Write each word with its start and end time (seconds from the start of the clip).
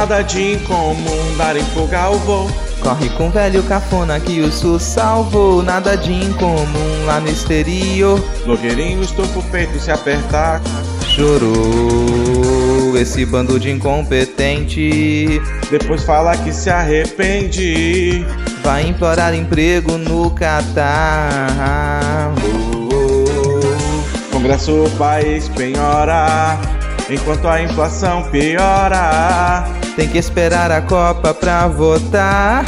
Nada 0.00 0.22
de 0.22 0.54
incomum, 0.54 1.36
dar 1.36 1.54
em 1.54 1.62
fuga 1.62 2.00
ao 2.00 2.18
voo. 2.20 2.50
Corre 2.80 3.10
com 3.10 3.28
o 3.28 3.30
velho 3.30 3.62
cafona 3.64 4.18
que 4.18 4.40
o 4.40 4.50
SUS 4.50 4.82
salvou. 4.82 5.62
Nada 5.62 5.94
de 5.94 6.10
incomum 6.10 7.04
lá 7.04 7.20
no 7.20 7.28
exterior. 7.28 8.18
Blogueirinho 8.46 9.02
estufa 9.02 9.40
o 9.40 9.42
peito 9.42 9.78
se 9.78 9.90
apertar. 9.90 10.62
Chorou 11.06 12.96
esse 12.96 13.26
bando 13.26 13.60
de 13.60 13.70
incompetente. 13.70 15.38
Depois 15.70 16.02
fala 16.02 16.34
que 16.34 16.50
se 16.50 16.70
arrepende. 16.70 18.24
Vai 18.64 18.86
implorar 18.86 19.34
emprego 19.34 19.98
no 19.98 20.30
Catar. 20.30 22.32
Congresso 24.32 24.84
o 24.84 24.90
país 24.92 25.46
penhora. 25.50 26.58
Enquanto 27.10 27.46
a 27.46 27.60
inflação 27.60 28.22
piora. 28.30 29.79
Tem 30.00 30.08
que 30.08 30.16
esperar 30.16 30.72
a 30.72 30.80
Copa 30.80 31.34
pra 31.34 31.66
votar. 31.66 32.64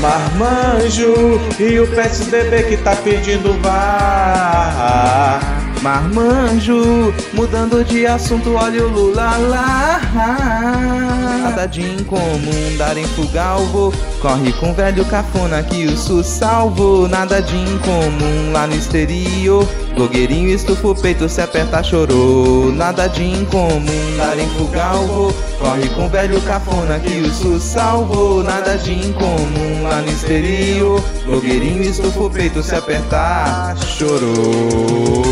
Marmanjo 0.00 1.14
e 1.60 1.78
o 1.78 1.86
PSDB 1.86 2.64
que 2.64 2.76
tá 2.78 2.96
pedindo 2.96 3.52
vá. 3.62 5.57
Marmanjo, 5.82 7.12
mudando 7.32 7.84
de 7.84 8.06
assunto, 8.06 8.54
olha 8.54 8.84
o 8.84 8.88
Lula 8.88 9.36
lá. 9.36 10.00
Nada 11.42 11.66
de 11.66 11.82
incomum, 11.82 12.76
dar 12.76 12.96
em 12.96 13.06
fugalvo. 13.08 13.92
Corre 14.20 14.52
com 14.54 14.74
velho 14.74 15.04
cafona 15.04 15.62
que 15.62 15.86
o 15.86 15.96
SUS 15.96 16.26
salvou. 16.26 17.08
Nada 17.08 17.40
de 17.40 17.56
incomum 17.56 18.52
lá 18.52 18.66
no 18.66 18.74
exterior. 18.74 19.66
Blogueirinho 19.94 20.50
estufa 20.50 20.88
o 20.88 20.94
peito, 20.94 21.28
se 21.28 21.40
aperta, 21.40 21.82
chorou. 21.82 22.72
Nada 22.72 23.08
de 23.08 23.24
incomum, 23.24 24.16
dar 24.16 24.38
em 24.38 24.48
fugalvo. 24.50 25.32
Corre 25.58 25.88
com 25.90 26.08
velho 26.08 26.40
cafona 26.42 26.98
que 27.00 27.20
o 27.20 27.32
SUS 27.32 27.62
salvou. 27.62 28.42
Nada 28.42 28.76
de 28.76 28.92
incomum 28.92 29.82
lá 29.82 30.00
no 30.00 30.08
exterior. 30.08 31.02
Blogueirinho 31.24 31.82
estufa 31.82 32.20
o 32.20 32.30
peito, 32.30 32.62
se 32.62 32.74
apertar, 32.74 33.76
chorou. 33.78 35.27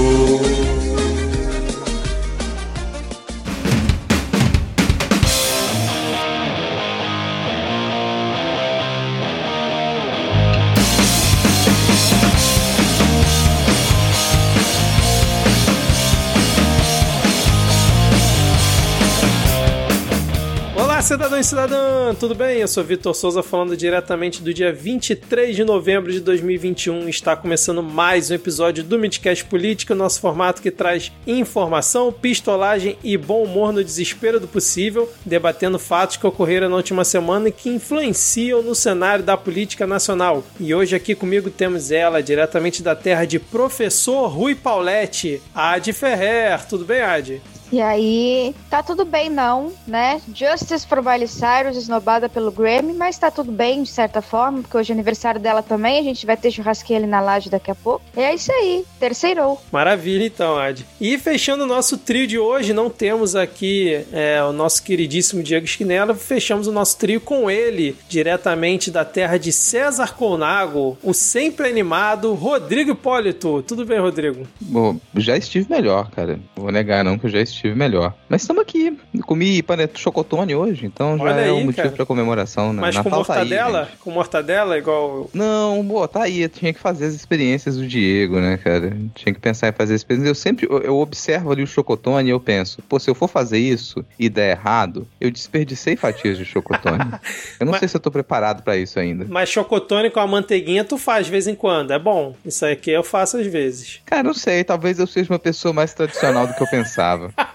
Cidadão 21.07 21.39
e 21.39 21.45
cidadã, 21.45 22.13
tudo 22.19 22.35
bem? 22.35 22.59
Eu 22.59 22.67
sou 22.67 22.83
Vitor 22.83 23.15
Souza 23.15 23.41
falando 23.41 23.77
diretamente 23.77 24.43
do 24.43 24.53
dia 24.53 24.73
23 24.73 25.55
de 25.55 25.63
novembro 25.63 26.11
de 26.11 26.19
2021. 26.19 27.09
Está 27.09 27.37
começando 27.37 27.81
mais 27.81 28.29
um 28.29 28.35
episódio 28.35 28.83
do 28.83 28.99
Midcast 28.99 29.45
Política, 29.45 29.95
nosso 29.95 30.21
formato 30.21 30.61
que 30.61 30.69
traz 30.69 31.13
informação, 31.25 32.13
pistolagem 32.13 32.99
e 33.05 33.17
bom 33.17 33.45
humor 33.45 33.73
no 33.73 33.85
desespero 33.85 34.41
do 34.41 34.49
possível, 34.49 35.09
debatendo 35.25 35.79
fatos 35.79 36.17
que 36.17 36.27
ocorreram 36.27 36.69
na 36.69 36.75
última 36.75 37.05
semana 37.05 37.51
e 37.51 37.53
que 37.53 37.71
influenciam 37.71 38.61
no 38.61 38.75
cenário 38.75 39.25
da 39.25 39.37
política 39.37 39.87
nacional. 39.87 40.43
E 40.59 40.75
hoje 40.75 40.97
aqui 40.97 41.15
comigo 41.15 41.51
temos 41.51 41.93
ela, 41.93 42.21
diretamente 42.21 42.83
da 42.83 42.97
terra 42.97 43.25
de 43.25 43.39
Professor 43.39 44.27
Rui 44.27 44.57
Pauletti, 44.57 45.41
Adi 45.55 45.93
Ferrer. 45.93 46.67
Tudo 46.67 46.85
bem, 46.85 47.01
Adi? 47.01 47.41
E 47.73 47.81
aí, 47.81 48.55
tá 48.71 48.83
tudo 48.83 49.05
bem 49.05 49.29
não, 49.29 49.73
né? 49.87 50.21
Justice 50.33 50.87
for 50.87 51.03
Miley 51.03 51.27
Cyrus, 51.27 51.77
esnobada 51.77 52.29
pelo 52.29 52.53
Grammy, 52.53 52.93
mas 52.93 53.19
tá 53.19 53.31
tudo 53.31 53.51
bem 53.51 53.83
de 53.83 53.91
certa 53.91 54.23
forma, 54.23 54.63
porque 54.63 54.77
hoje 54.77 54.93
é 54.93 54.95
aniversário 54.95 55.41
dela 55.41 55.63
também, 55.63 55.99
a 55.99 56.03
gente 56.03 56.25
vai 56.25 56.37
ter 56.37 56.51
churrasquinho 56.51 57.01
ali 57.01 57.07
na 57.07 57.21
laje 57.21 57.51
daqui 57.51 57.71
a 57.71 57.75
pouco. 57.75 58.05
E 58.17 58.21
é 58.21 58.35
isso 58.35 58.53
aí, 58.53 58.85
terceirou. 59.01 59.61
Maravilha 59.73 60.25
então, 60.25 60.57
Ad. 60.57 60.87
E 61.01 61.19
fechando 61.19 61.65
o 61.65 61.67
nosso 61.67 61.99
trio 61.99 62.27
de 62.27 62.39
hoje, 62.39 62.73
não 62.73 62.89
temos 62.89 63.35
aqui 63.35 64.05
é, 64.13 64.43
o 64.43 64.53
nosso 64.53 64.83
queridíssimo 64.83 65.43
Diego 65.43 65.67
Esquinela, 65.67 66.15
fechamos 66.15 66.67
o 66.67 66.73
nosso 66.73 66.97
trio 66.99 67.21
com 67.21 67.51
ele, 67.51 67.97
diretamente 68.09 68.91
da 68.91 69.05
terra 69.05 69.39
de 69.39 69.53
César 69.53 70.15
Colnago, 70.15 70.97
o 71.03 71.13
sempre 71.13 71.69
animado 71.69 72.33
Rodrigo 72.35 72.93
Hipólito. 72.93 73.63
Tudo 73.63 73.85
bem, 73.85 73.99
Rodrigo? 73.99 74.47
Bom, 74.61 74.99
já 75.17 75.37
estive 75.37 75.67
melhor, 75.69 76.11
cara. 76.11 76.39
Não 76.57 76.63
vou 76.63 76.73
negar 76.73 77.05
não 77.05 77.19
que 77.19 77.27
eu 77.27 77.31
já 77.31 77.41
estive 77.41 77.56
melhor. 77.65 78.15
Mas 78.29 78.43
estamos 78.43 78.63
aqui. 78.63 78.97
Comi 79.25 79.63
panetone 79.63 79.99
chocotone 79.99 80.55
hoje, 80.55 80.87
então 80.87 81.17
já 81.17 81.25
Olha 81.25 81.41
é 81.41 81.53
um 81.53 81.59
aí, 81.59 81.65
motivo 81.65 81.83
cara. 81.83 81.97
pra 81.97 82.07
comemoração. 82.07 82.73
Né? 82.73 82.81
Mas 82.81 82.97
com 82.97 83.05
Natal 83.05 83.25
tá 83.25 83.35
aí, 83.35 83.39
mortadela? 83.41 83.89
com 84.01 84.11
mortadela, 84.11 84.79
igual. 84.79 85.31
Não, 85.33 85.85
pô, 85.87 86.07
tá 86.07 86.23
aí. 86.25 86.43
Eu 86.43 86.49
tinha 86.49 86.73
que 86.73 86.81
fazer 86.81 87.07
as 87.07 87.15
experiências 87.15 87.77
do 87.77 87.87
Diego, 87.87 88.39
né, 88.41 88.57
cara? 88.57 88.97
Tinha 89.15 89.33
que 89.35 89.41
pensar 89.41 89.69
em 89.69 89.73
fazer 89.73 89.95
as 89.95 90.01
experiências. 90.01 90.29
Eu 90.29 90.35
sempre 90.35 90.67
eu, 90.71 90.79
eu 90.83 90.97
observo 90.99 91.51
ali 91.53 91.63
o 91.63 91.67
chocotone 91.67 92.29
e 92.29 92.33
eu 92.33 92.41
penso, 92.41 92.83
pô, 92.89 92.99
se 92.99 93.09
eu 93.11 93.15
for 93.15 93.29
fazer 93.29 93.59
isso 93.59 94.05
e 94.19 94.29
der 94.29 94.51
errado, 94.57 95.07
eu 95.21 95.31
desperdicei 95.31 95.97
fatias 95.97 96.37
de 96.39 96.45
chocotone. 96.45 96.99
eu 97.59 97.65
não 97.67 97.73
Mas- 97.73 97.81
sei 97.81 97.89
se 97.89 97.97
eu 97.97 98.01
tô 98.01 98.11
preparado 98.11 98.63
pra 98.63 98.77
isso 98.77 98.99
ainda. 98.99 99.27
Mas 99.29 99.49
chocotone 99.49 100.11
com 100.11 100.21
a 100.21 100.27
manteiguinha 100.27 100.85
tu 100.85 100.99
faz 100.99 101.27
de 101.27 101.33
vez 101.33 101.47
em 101.47 101.55
quando, 101.55 101.93
é 101.93 101.99
bom. 101.99 102.35
Isso 102.45 102.65
aqui 102.67 102.91
eu 102.91 103.03
faço 103.03 103.37
às 103.39 103.47
vezes. 103.47 104.01
Cara, 104.05 104.23
não 104.23 104.35
sei, 104.35 104.63
talvez 104.65 104.99
eu 104.99 105.07
seja 105.07 105.33
uma 105.33 105.39
pessoa 105.39 105.73
mais 105.73 105.93
tradicional 105.95 106.47
do 106.47 106.55
que 106.55 106.63
eu 106.63 106.67
pensava. 106.69 107.33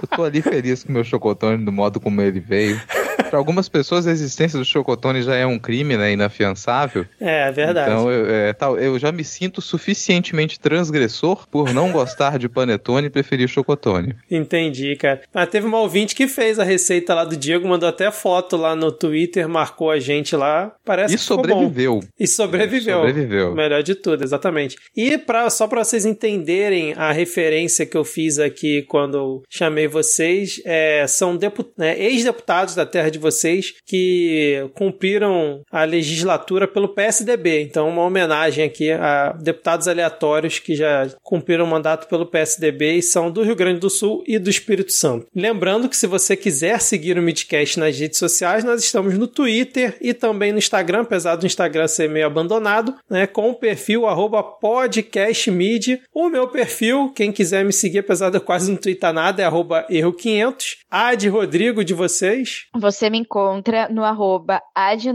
Eu 0.00 0.06
tô 0.16 0.24
ali 0.24 0.40
feliz 0.40 0.84
com 0.84 0.90
o 0.90 0.92
meu 0.92 1.04
chocotone 1.04 1.64
do 1.64 1.72
modo 1.72 2.00
como 2.00 2.20
ele 2.20 2.40
veio. 2.40 2.80
Para 3.28 3.38
algumas 3.38 3.68
pessoas, 3.68 4.06
a 4.06 4.10
existência 4.10 4.58
do 4.58 4.64
chocotone 4.64 5.22
já 5.22 5.34
é 5.34 5.46
um 5.46 5.58
crime, 5.58 5.96
né? 5.96 6.12
Inafiançável. 6.12 7.06
É, 7.20 7.48
é 7.48 7.52
verdade. 7.52 7.90
Então, 7.90 8.10
eu, 8.10 8.26
é, 8.30 8.52
tal, 8.52 8.78
eu 8.78 8.98
já 8.98 9.12
me 9.12 9.24
sinto 9.24 9.60
suficientemente 9.60 10.58
transgressor 10.58 11.46
por 11.48 11.72
não 11.72 11.92
gostar 11.92 12.38
de 12.38 12.48
panetone 12.48 13.06
e 13.06 13.10
preferir 13.10 13.48
chocotone. 13.48 14.14
Entendi, 14.30 14.96
cara. 14.96 15.20
Mas 15.32 15.48
teve 15.48 15.66
uma 15.66 15.80
ouvinte 15.80 16.14
que 16.14 16.26
fez 16.26 16.58
a 16.58 16.64
receita 16.64 17.14
lá 17.14 17.24
do 17.24 17.36
Diego, 17.36 17.68
mandou 17.68 17.88
até 17.88 18.10
foto 18.10 18.56
lá 18.56 18.74
no 18.74 18.90
Twitter, 18.90 19.48
marcou 19.48 19.90
a 19.90 19.98
gente 19.98 20.34
lá. 20.36 20.72
Parece 20.84 21.14
e 21.14 21.16
que 21.16 21.22
sobreviveu. 21.22 22.00
E 22.18 22.26
sobreviveu. 22.26 22.98
Sobreviveu. 22.98 23.54
Melhor 23.54 23.82
de 23.82 23.94
tudo, 23.94 24.24
exatamente. 24.24 24.76
E 24.96 25.18
pra, 25.18 25.48
só 25.50 25.66
para 25.66 25.84
vocês 25.84 26.04
entenderem 26.04 26.94
a 26.94 27.12
referência 27.12 27.86
que 27.86 27.96
eu 27.96 28.04
fiz 28.04 28.38
aqui 28.38 28.82
quando 28.82 29.42
chamei 29.48 29.86
vocês, 29.86 30.60
é, 30.64 31.06
são 31.06 31.38
né, 31.76 31.98
ex-deputados 31.98 32.74
da 32.74 32.86
terra 32.86 33.10
de 33.10 33.17
vocês 33.18 33.74
que 33.86 34.68
cumpriram 34.74 35.62
a 35.70 35.84
legislatura 35.84 36.66
pelo 36.66 36.88
PSDB. 36.88 37.62
Então, 37.62 37.88
uma 37.88 38.02
homenagem 38.02 38.64
aqui 38.64 38.90
a 38.90 39.32
deputados 39.32 39.88
aleatórios 39.88 40.58
que 40.58 40.74
já 40.74 41.08
cumpriram 41.22 41.64
o 41.64 41.68
mandato 41.68 42.08
pelo 42.08 42.26
PSDB 42.26 42.94
e 42.94 43.02
são 43.02 43.30
do 43.30 43.42
Rio 43.42 43.56
Grande 43.56 43.80
do 43.80 43.90
Sul 43.90 44.22
e 44.26 44.38
do 44.38 44.50
Espírito 44.50 44.92
Santo. 44.92 45.26
Lembrando 45.34 45.88
que 45.88 45.96
se 45.96 46.06
você 46.06 46.36
quiser 46.36 46.80
seguir 46.80 47.18
o 47.18 47.22
Midcast 47.22 47.78
nas 47.78 47.98
redes 47.98 48.18
sociais, 48.18 48.64
nós 48.64 48.82
estamos 48.82 49.16
no 49.18 49.26
Twitter 49.26 49.96
e 50.00 50.14
também 50.14 50.52
no 50.52 50.58
Instagram, 50.58 51.02
apesar 51.02 51.36
do 51.36 51.46
Instagram 51.46 51.88
ser 51.88 52.08
meio 52.08 52.26
abandonado, 52.26 52.94
né, 53.10 53.26
com 53.26 53.50
o 53.50 53.54
perfil 53.54 54.02
podcastmid. 54.60 56.00
O 56.12 56.28
meu 56.28 56.48
perfil, 56.48 57.12
quem 57.14 57.32
quiser 57.32 57.64
me 57.64 57.72
seguir, 57.72 57.98
apesar 57.98 58.30
de 58.30 58.36
eu 58.36 58.40
quase 58.40 58.70
não 58.70 58.78
twittar 58.78 59.12
nada, 59.12 59.42
é 59.42 59.44
arroba 59.44 59.86
erro500. 59.90 60.78
A 60.90 61.14
de 61.14 61.28
Rodrigo 61.28 61.84
de 61.84 61.92
vocês. 61.92 62.64
Você 62.74 63.10
me 63.10 63.18
encontra 63.18 63.90
no 63.90 64.02
arroba 64.04 64.62
ad 64.74 65.06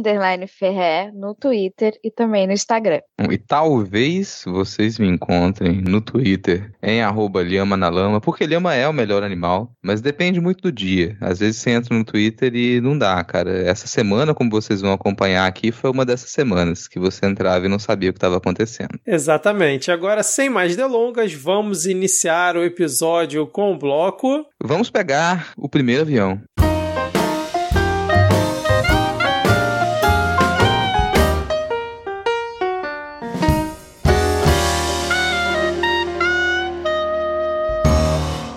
ferrer, 0.48 1.12
no 1.16 1.34
Twitter 1.34 1.94
e 2.04 2.12
também 2.12 2.46
no 2.46 2.54
Instagram. 2.54 3.02
E 3.28 3.40
talvez 3.40 4.44
vocês 4.46 5.00
me 5.00 5.08
encontrem 5.08 5.82
no 5.82 6.00
Twitter 6.00 6.72
em 6.80 7.02
arroba 7.02 7.42
lhama 7.42 7.76
na 7.76 7.90
lama, 7.90 8.22
porque 8.22 8.46
lhama 8.46 8.76
é 8.76 8.88
o 8.88 8.94
melhor 8.94 9.24
animal, 9.24 9.72
mas 9.82 10.00
depende 10.00 10.40
muito 10.40 10.62
do 10.62 10.72
dia. 10.72 11.18
Às 11.20 11.40
vezes 11.40 11.60
você 11.60 11.72
entra 11.72 11.98
no 11.98 12.06
Twitter 12.06 12.54
e 12.56 12.80
não 12.80 12.96
dá, 12.96 13.24
cara. 13.24 13.50
Essa 13.68 13.88
semana, 13.88 14.36
como 14.36 14.52
vocês 14.52 14.80
vão 14.80 14.94
acompanhar 14.94 15.48
aqui, 15.48 15.72
foi 15.72 15.90
uma 15.90 16.06
dessas 16.06 16.30
semanas 16.30 16.88
que 16.88 17.00
você 17.00 17.26
entrava 17.26 17.66
e 17.66 17.70
não 17.70 17.80
sabia 17.80 18.12
o 18.12 18.14
que 18.14 18.18
estava 18.18 18.38
acontecendo. 18.38 19.00
Exatamente. 19.08 19.90
Agora, 19.90 20.22
sem 20.22 20.52
mais 20.52 20.76
delongas, 20.76 21.34
vamos 21.34 21.88
iniciar 21.88 22.56
o 22.56 22.64
episódio 22.64 23.48
com 23.48 23.74
o 23.74 23.78
bloco. 23.80 24.46
Vamos 24.64 24.92
pegar 24.92 25.52
o 25.64 25.70
primeiro 25.70 26.02
avião. 26.02 26.42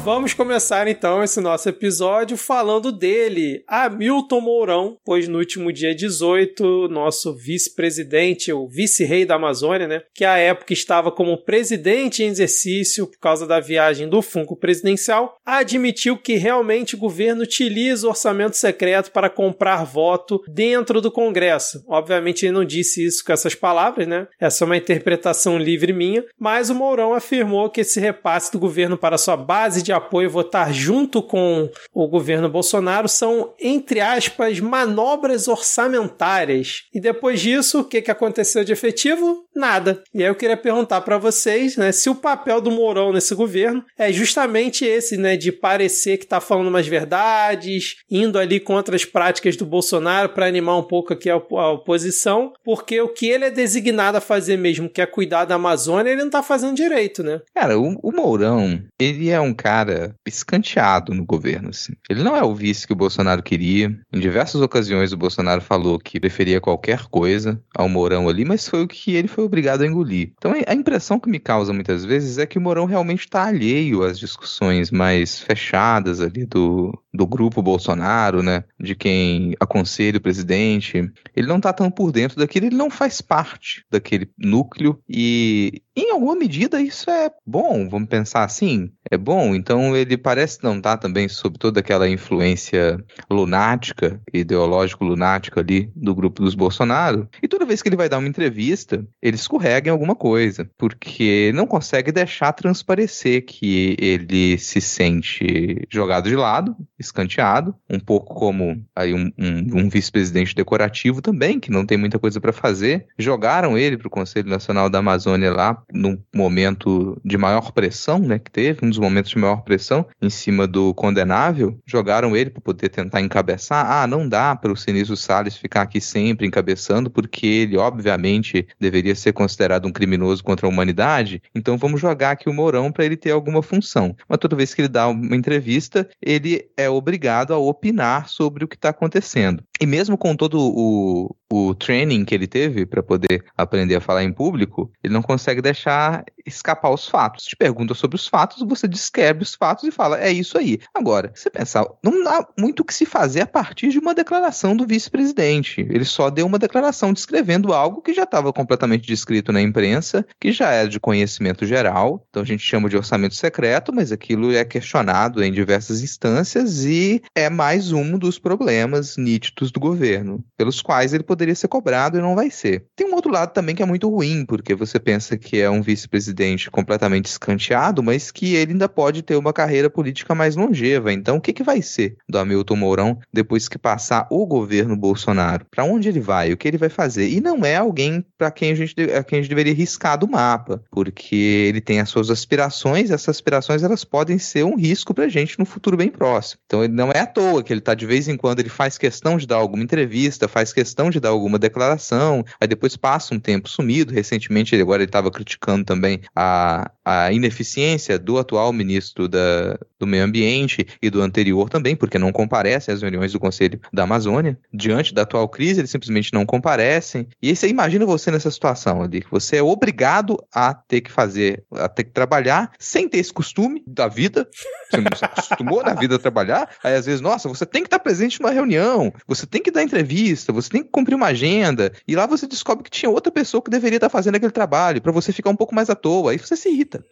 Vamos 0.06 0.32
começar 0.32 0.86
então 0.86 1.20
esse 1.24 1.40
nosso 1.40 1.68
episódio 1.68 2.36
falando 2.36 2.92
dele, 2.92 3.64
Hamilton 3.66 4.40
Mourão, 4.40 4.96
pois 5.04 5.26
no 5.26 5.36
último 5.36 5.72
dia 5.72 5.92
18, 5.92 6.86
nosso 6.86 7.34
vice-presidente, 7.34 8.52
o 8.52 8.68
vice-rei 8.68 9.26
da 9.26 9.34
Amazônia, 9.34 9.88
né, 9.88 10.02
que 10.14 10.24
à 10.24 10.38
época 10.38 10.72
estava 10.72 11.10
como 11.10 11.36
presidente 11.36 12.22
em 12.22 12.28
exercício 12.28 13.08
por 13.08 13.18
causa 13.18 13.48
da 13.48 13.58
viagem 13.58 14.08
do 14.08 14.22
Funko 14.22 14.54
presidencial, 14.54 15.38
admitiu 15.44 16.16
que 16.16 16.36
realmente 16.36 16.94
o 16.94 16.98
governo 16.98 17.42
utiliza 17.42 18.06
o 18.06 18.10
orçamento 18.10 18.56
secreto 18.56 19.10
para 19.10 19.28
comprar 19.28 19.82
voto 19.84 20.40
dentro 20.46 21.00
do 21.00 21.10
Congresso. 21.10 21.82
Obviamente 21.88 22.46
ele 22.46 22.52
não 22.52 22.64
disse 22.64 23.04
isso 23.04 23.24
com 23.24 23.32
essas 23.32 23.56
palavras, 23.56 24.06
né? 24.06 24.28
Essa 24.38 24.62
é 24.62 24.66
uma 24.66 24.76
interpretação 24.76 25.58
livre 25.58 25.92
minha, 25.92 26.24
mas 26.38 26.70
o 26.70 26.76
Mourão 26.76 27.12
afirmou 27.12 27.68
que 27.68 27.80
esse 27.80 27.98
repasse 27.98 28.52
do 28.52 28.60
governo 28.60 28.96
para 28.96 29.18
sua 29.18 29.36
base 29.36 29.82
de 29.82 29.95
apoio 29.96 30.30
votar 30.30 30.72
junto 30.72 31.22
com 31.22 31.68
o 31.92 32.06
governo 32.06 32.48
Bolsonaro 32.48 33.08
são, 33.08 33.52
entre 33.60 34.00
aspas, 34.00 34.60
manobras 34.60 35.48
orçamentárias. 35.48 36.84
E 36.94 37.00
depois 37.00 37.40
disso, 37.40 37.80
o 37.80 37.84
que, 37.84 38.02
que 38.02 38.10
aconteceu 38.10 38.64
de 38.64 38.72
efetivo? 38.72 39.44
Nada. 39.54 40.02
E 40.14 40.22
aí 40.22 40.28
eu 40.28 40.34
queria 40.34 40.56
perguntar 40.56 41.00
para 41.00 41.18
vocês, 41.18 41.76
né, 41.76 41.90
se 41.92 42.10
o 42.10 42.14
papel 42.14 42.60
do 42.60 42.70
Mourão 42.70 43.12
nesse 43.12 43.34
governo 43.34 43.84
é 43.98 44.12
justamente 44.12 44.84
esse, 44.84 45.16
né, 45.16 45.36
de 45.36 45.50
parecer 45.50 46.18
que 46.18 46.24
está 46.24 46.40
falando 46.40 46.68
umas 46.68 46.86
verdades, 46.86 47.96
indo 48.10 48.38
ali 48.38 48.60
contra 48.60 48.94
as 48.94 49.04
práticas 49.04 49.56
do 49.56 49.64
Bolsonaro 49.64 50.30
para 50.30 50.46
animar 50.46 50.78
um 50.78 50.82
pouco 50.82 51.12
aqui 51.12 51.30
a, 51.30 51.34
a 51.34 51.70
oposição, 51.72 52.52
porque 52.64 53.00
o 53.00 53.08
que 53.08 53.26
ele 53.26 53.46
é 53.46 53.50
designado 53.50 54.18
a 54.18 54.20
fazer 54.20 54.56
mesmo, 54.56 54.88
que 54.88 55.00
é 55.00 55.06
cuidar 55.06 55.44
da 55.44 55.54
Amazônia, 55.54 56.10
ele 56.10 56.20
não 56.20 56.26
está 56.26 56.42
fazendo 56.42 56.76
direito, 56.76 57.22
né? 57.22 57.40
Cara, 57.54 57.78
o, 57.78 57.98
o 58.02 58.12
Mourão, 58.12 58.82
ele 58.98 59.30
é 59.30 59.40
um 59.40 59.54
cara 59.54 59.85
escanteado 60.26 61.14
no 61.14 61.24
governo, 61.24 61.70
assim. 61.70 61.92
Ele 62.08 62.22
não 62.22 62.36
é 62.36 62.42
o 62.42 62.54
vice 62.54 62.86
que 62.86 62.92
o 62.92 62.96
Bolsonaro 62.96 63.42
queria. 63.42 63.96
Em 64.12 64.20
diversas 64.20 64.60
ocasiões 64.60 65.12
o 65.12 65.16
Bolsonaro 65.16 65.60
falou 65.60 65.98
que 65.98 66.20
preferia 66.20 66.60
qualquer 66.60 67.06
coisa 67.06 67.60
ao 67.74 67.88
Mourão 67.88 68.28
ali, 68.28 68.44
mas 68.44 68.68
foi 68.68 68.82
o 68.82 68.88
que 68.88 69.14
ele 69.14 69.28
foi 69.28 69.44
obrigado 69.44 69.82
a 69.82 69.86
engolir. 69.86 70.32
Então 70.36 70.52
a 70.66 70.74
impressão 70.74 71.18
que 71.20 71.28
me 71.28 71.38
causa 71.38 71.72
muitas 71.72 72.04
vezes 72.04 72.38
é 72.38 72.46
que 72.46 72.58
o 72.58 72.60
Mourão 72.60 72.86
realmente 72.86 73.20
está 73.20 73.44
alheio 73.44 74.02
às 74.02 74.18
discussões 74.18 74.90
mais 74.90 75.40
fechadas 75.40 76.20
ali 76.20 76.44
do, 76.46 76.92
do 77.12 77.26
grupo 77.26 77.62
Bolsonaro, 77.62 78.42
né? 78.42 78.64
De 78.78 78.94
quem 78.94 79.54
aconselha 79.60 80.18
o 80.18 80.22
presidente. 80.22 81.10
Ele 81.34 81.46
não 81.46 81.56
está 81.56 81.72
tão 81.72 81.90
por 81.90 82.12
dentro 82.12 82.38
daquilo, 82.38 82.66
ele 82.66 82.76
não 82.76 82.90
faz 82.90 83.20
parte 83.20 83.84
daquele 83.90 84.30
núcleo 84.38 85.00
e 85.08 85.82
em 85.96 86.10
alguma 86.10 86.36
medida 86.36 86.80
isso 86.80 87.10
é 87.10 87.30
bom, 87.46 87.88
vamos 87.88 88.08
pensar 88.08 88.44
assim, 88.44 88.90
é 89.10 89.16
bom. 89.16 89.54
Então 89.54 89.96
ele 89.96 90.16
parece 90.16 90.62
não 90.62 90.76
estar 90.76 90.98
também 90.98 91.28
sob 91.28 91.58
toda 91.58 91.80
aquela 91.80 92.08
influência 92.08 93.02
lunática, 93.30 94.20
ideológico 94.32 95.04
lunática 95.04 95.60
ali 95.60 95.90
do 95.96 96.14
grupo 96.14 96.42
dos 96.42 96.54
Bolsonaro. 96.54 97.28
E 97.42 97.48
toda 97.48 97.64
vez 97.64 97.80
que 97.80 97.88
ele 97.88 97.96
vai 97.96 98.08
dar 98.08 98.18
uma 98.18 98.28
entrevista, 98.28 99.06
ele 99.22 99.36
escorrega 99.36 99.88
em 99.88 99.92
alguma 99.92 100.14
coisa, 100.14 100.70
porque 100.76 101.50
não 101.54 101.66
consegue 101.66 102.12
deixar 102.12 102.52
transparecer 102.52 103.44
que 103.46 103.96
ele 103.98 104.58
se 104.58 104.80
sente 104.80 105.86
jogado 105.88 106.28
de 106.28 106.36
lado, 106.36 106.76
escanteado, 106.98 107.74
um 107.88 107.98
pouco 107.98 108.34
como 108.34 108.84
aí 108.94 109.14
um, 109.14 109.32
um, 109.38 109.80
um 109.80 109.88
vice-presidente 109.88 110.54
decorativo 110.54 111.22
também, 111.22 111.58
que 111.58 111.70
não 111.70 111.86
tem 111.86 111.96
muita 111.96 112.18
coisa 112.18 112.40
para 112.40 112.52
fazer. 112.52 113.06
Jogaram 113.18 113.78
ele 113.78 113.96
para 113.96 114.08
o 114.08 114.10
Conselho 114.10 114.48
Nacional 114.48 114.90
da 114.90 114.98
Amazônia 114.98 115.52
lá 115.52 115.82
num 115.92 116.18
momento 116.34 117.20
de 117.24 117.36
maior 117.36 117.72
pressão, 117.72 118.18
né, 118.18 118.38
que 118.38 118.50
teve, 118.50 118.84
um 118.84 118.88
dos 118.88 118.98
momentos 118.98 119.30
de 119.30 119.38
maior 119.38 119.62
pressão 119.62 120.06
em 120.20 120.30
cima 120.30 120.66
do 120.66 120.92
condenável, 120.94 121.78
jogaram 121.86 122.36
ele 122.36 122.50
para 122.50 122.60
poder 122.60 122.88
tentar 122.88 123.20
encabeçar. 123.20 123.86
Ah, 123.88 124.06
não 124.06 124.28
dá 124.28 124.54
para 124.56 124.72
o 124.72 124.76
Sinistro 124.76 125.16
Salles 125.16 125.56
ficar 125.56 125.82
aqui 125.82 126.00
sempre 126.00 126.46
encabeçando, 126.46 127.10
porque 127.10 127.46
ele 127.46 127.76
obviamente 127.76 128.66
deveria 128.80 129.14
ser 129.14 129.32
considerado 129.32 129.86
um 129.86 129.92
criminoso 129.92 130.42
contra 130.42 130.66
a 130.66 130.70
humanidade. 130.70 131.42
Então 131.54 131.76
vamos 131.76 132.00
jogar 132.00 132.32
aqui 132.32 132.48
o 132.48 132.52
Mourão 132.52 132.90
para 132.90 133.04
ele 133.04 133.16
ter 133.16 133.30
alguma 133.30 133.62
função. 133.62 134.16
Mas 134.28 134.38
toda 134.38 134.56
vez 134.56 134.74
que 134.74 134.80
ele 134.80 134.88
dá 134.88 135.08
uma 135.08 135.36
entrevista, 135.36 136.08
ele 136.20 136.68
é 136.76 136.88
obrigado 136.88 137.52
a 137.52 137.58
opinar 137.58 138.28
sobre 138.28 138.64
o 138.64 138.68
que 138.68 138.76
está 138.76 138.90
acontecendo. 138.90 139.62
E 139.80 139.86
mesmo 139.86 140.16
com 140.16 140.34
todo 140.34 140.58
o, 140.58 141.36
o 141.52 141.74
training 141.74 142.24
que 142.24 142.34
ele 142.34 142.46
teve 142.46 142.86
para 142.86 143.02
poder 143.02 143.44
aprender 143.56 143.96
a 143.96 144.00
falar 144.00 144.24
em 144.24 144.32
público, 144.32 144.90
ele 145.02 145.12
não 145.12 145.22
consegue 145.22 145.60
deixar 145.60 146.24
escapar 146.46 146.90
os 146.90 147.08
fatos. 147.08 147.44
Te 147.44 147.56
pergunta 147.56 147.94
sobre 147.94 148.16
os 148.16 148.26
fatos, 148.26 148.62
você 148.66 148.86
descreve 148.86 149.42
os 149.42 149.54
fatos 149.54 149.84
e 149.84 149.90
fala, 149.90 150.20
é 150.20 150.30
isso 150.30 150.56
aí. 150.56 150.78
Agora, 150.94 151.32
você 151.34 151.50
pensar, 151.50 151.86
não 152.02 152.22
dá 152.22 152.46
muito 152.58 152.80
o 152.80 152.84
que 152.84 152.94
se 152.94 153.04
fazer 153.04 153.42
a 153.42 153.46
partir 153.46 153.88
de 153.88 153.98
uma 153.98 154.14
declaração 154.14 154.76
do 154.76 154.86
vice-presidente. 154.86 155.80
Ele 155.90 156.04
só 156.04 156.30
deu 156.30 156.46
uma 156.46 156.58
declaração 156.58 157.12
descrevendo 157.12 157.72
algo 157.72 158.00
que 158.00 158.14
já 158.14 158.22
estava 158.22 158.52
completamente 158.52 159.06
descrito 159.06 159.52
na 159.52 159.60
imprensa, 159.60 160.24
que 160.40 160.52
já 160.52 160.70
é 160.70 160.86
de 160.86 161.00
conhecimento 161.00 161.66
geral. 161.66 162.24
Então 162.30 162.42
a 162.42 162.46
gente 162.46 162.62
chama 162.62 162.88
de 162.88 162.96
orçamento 162.96 163.34
secreto, 163.34 163.92
mas 163.92 164.12
aquilo 164.12 164.52
é 164.52 164.64
questionado 164.64 165.42
em 165.42 165.52
diversas 165.52 166.02
instâncias 166.02 166.84
e 166.84 167.22
é 167.34 167.50
mais 167.50 167.92
um 167.92 168.18
dos 168.18 168.38
problemas 168.38 169.16
nítidos 169.16 169.70
do 169.70 169.80
governo, 169.80 170.44
pelos 170.56 170.80
quais 170.80 171.12
ele 171.12 171.24
poderia 171.24 171.54
ser 171.54 171.68
cobrado 171.68 172.18
e 172.18 172.22
não 172.22 172.34
vai 172.34 172.50
ser. 172.50 172.86
Tem 172.94 173.06
um 173.10 173.14
outro 173.14 173.32
lado 173.32 173.52
também 173.52 173.74
que 173.74 173.82
é 173.82 173.86
muito 173.86 174.08
ruim, 174.08 174.44
porque 174.44 174.74
você 174.74 174.98
pensa 174.98 175.36
que 175.36 175.60
é 175.60 175.68
um 175.70 175.82
vice-presidente 175.82 176.35
completamente 176.70 177.26
escanteado, 177.26 178.02
mas 178.02 178.30
que 178.30 178.54
ele 178.54 178.72
ainda 178.72 178.88
pode 178.88 179.22
ter 179.22 179.36
uma 179.36 179.52
carreira 179.52 179.88
política 179.88 180.34
mais 180.34 180.56
longeva. 180.56 181.12
Então, 181.12 181.36
o 181.36 181.40
que, 181.40 181.52
que 181.52 181.62
vai 181.62 181.82
ser 181.82 182.16
do 182.28 182.38
Hamilton 182.38 182.76
Mourão 182.76 183.18
depois 183.32 183.68
que 183.68 183.78
passar 183.78 184.26
o 184.30 184.46
governo 184.46 184.96
Bolsonaro? 184.96 185.66
Para 185.70 185.84
onde 185.84 186.08
ele 186.08 186.20
vai? 186.20 186.52
O 186.52 186.56
que 186.56 186.68
ele 186.68 186.78
vai 186.78 186.88
fazer? 186.88 187.28
E 187.28 187.40
não 187.40 187.64
é 187.64 187.76
alguém 187.76 188.24
para 188.36 188.50
quem 188.50 188.72
a 188.72 188.74
gente, 188.74 188.94
quem 188.94 189.38
a 189.38 189.42
gente 189.42 189.48
deveria 189.48 189.74
riscar 189.74 190.18
do 190.18 190.28
mapa, 190.28 190.82
porque 190.90 191.36
ele 191.36 191.80
tem 191.80 192.00
as 192.00 192.08
suas 192.08 192.30
aspirações, 192.30 193.10
e 193.10 193.12
essas 193.14 193.30
aspirações 193.30 193.82
elas 193.82 194.04
podem 194.04 194.38
ser 194.38 194.64
um 194.64 194.76
risco 194.76 195.14
para 195.14 195.24
a 195.24 195.28
gente 195.28 195.58
no 195.58 195.64
futuro 195.64 195.96
bem 195.96 196.08
próximo. 196.08 196.60
Então, 196.66 196.84
ele 196.84 196.92
não 196.92 197.10
é 197.10 197.20
à 197.20 197.26
toa 197.26 197.62
que 197.62 197.72
ele 197.72 197.80
está 197.80 197.94
de 197.94 198.06
vez 198.06 198.28
em 198.28 198.36
quando 198.36 198.60
ele 198.60 198.68
faz 198.68 198.98
questão 198.98 199.36
de 199.36 199.46
dar 199.46 199.56
alguma 199.56 199.82
entrevista, 199.82 200.48
faz 200.48 200.72
questão 200.72 201.10
de 201.10 201.20
dar 201.20 201.30
alguma 201.30 201.58
declaração, 201.58 202.44
aí 202.60 202.68
depois 202.68 202.96
passa 202.96 203.34
um 203.34 203.40
tempo 203.40 203.68
sumido. 203.68 204.12
Recentemente, 204.12 204.74
ele 204.74 204.82
agora 204.82 205.02
estava 205.02 205.30
criticando 205.30 205.84
também 205.84 206.20
a, 206.34 206.90
a 207.04 207.32
ineficiência 207.32 208.18
do 208.18 208.38
atual 208.38 208.72
ministro 208.72 209.28
da, 209.28 209.78
do 209.98 210.06
Meio 210.06 210.24
Ambiente 210.24 210.86
e 211.00 211.10
do 211.10 211.22
anterior 211.22 211.68
também, 211.68 211.94
porque 211.94 212.18
não 212.18 212.32
comparecem 212.32 212.94
às 212.94 213.02
reuniões 213.02 213.32
do 213.32 213.40
Conselho 213.40 213.80
da 213.92 214.04
Amazônia. 214.04 214.58
Diante 214.72 215.14
da 215.14 215.22
atual 215.22 215.48
crise, 215.48 215.80
eles 215.80 215.90
simplesmente 215.90 216.32
não 216.32 216.44
comparecem. 216.44 217.28
E 217.42 217.50
aí 217.50 217.70
imagina 217.70 218.06
você 218.06 218.30
nessa 218.30 218.50
situação 218.50 219.02
ali, 219.02 219.20
que 219.20 219.30
você 219.30 219.56
é 219.56 219.62
obrigado 219.62 220.36
a 220.52 220.74
ter 220.74 221.00
que 221.00 221.10
fazer, 221.10 221.64
a 221.72 221.88
ter 221.88 222.04
que 222.04 222.12
trabalhar 222.12 222.70
sem 222.78 223.08
ter 223.08 223.18
esse 223.18 223.32
costume 223.32 223.82
da 223.86 224.08
vida. 224.08 224.48
Você 224.90 225.00
não 225.00 225.16
se 225.16 225.24
acostumou 225.24 225.82
na 225.82 225.94
vida 225.94 226.16
a 226.16 226.18
trabalhar. 226.18 226.68
Aí 226.82 226.94
às 226.94 227.06
vezes, 227.06 227.20
nossa, 227.20 227.48
você 227.48 227.66
tem 227.66 227.82
que 227.82 227.86
estar 227.86 227.98
presente 227.98 228.40
numa 228.40 228.52
reunião, 228.52 229.12
você 229.26 229.46
tem 229.46 229.62
que 229.62 229.70
dar 229.70 229.82
entrevista, 229.82 230.52
você 230.52 230.70
tem 230.70 230.82
que 230.82 230.90
cumprir 230.90 231.14
uma 231.14 231.26
agenda. 231.26 231.92
E 232.06 232.14
lá 232.14 232.26
você 232.26 232.46
descobre 232.46 232.84
que 232.84 232.90
tinha 232.90 233.10
outra 233.10 233.32
pessoa 233.32 233.62
que 233.62 233.70
deveria 233.70 233.96
estar 233.96 234.08
fazendo 234.08 234.36
aquele 234.36 234.52
trabalho, 234.52 235.02
para 235.02 235.12
você 235.12 235.32
ficar 235.32 235.50
um 235.50 235.56
pouco 235.56 235.74
mais 235.74 235.90
à 235.90 235.94
toa. 235.94 236.15
Aí 236.28 236.38
você 236.38 236.56
se 236.56 236.68
irrita. 236.68 237.04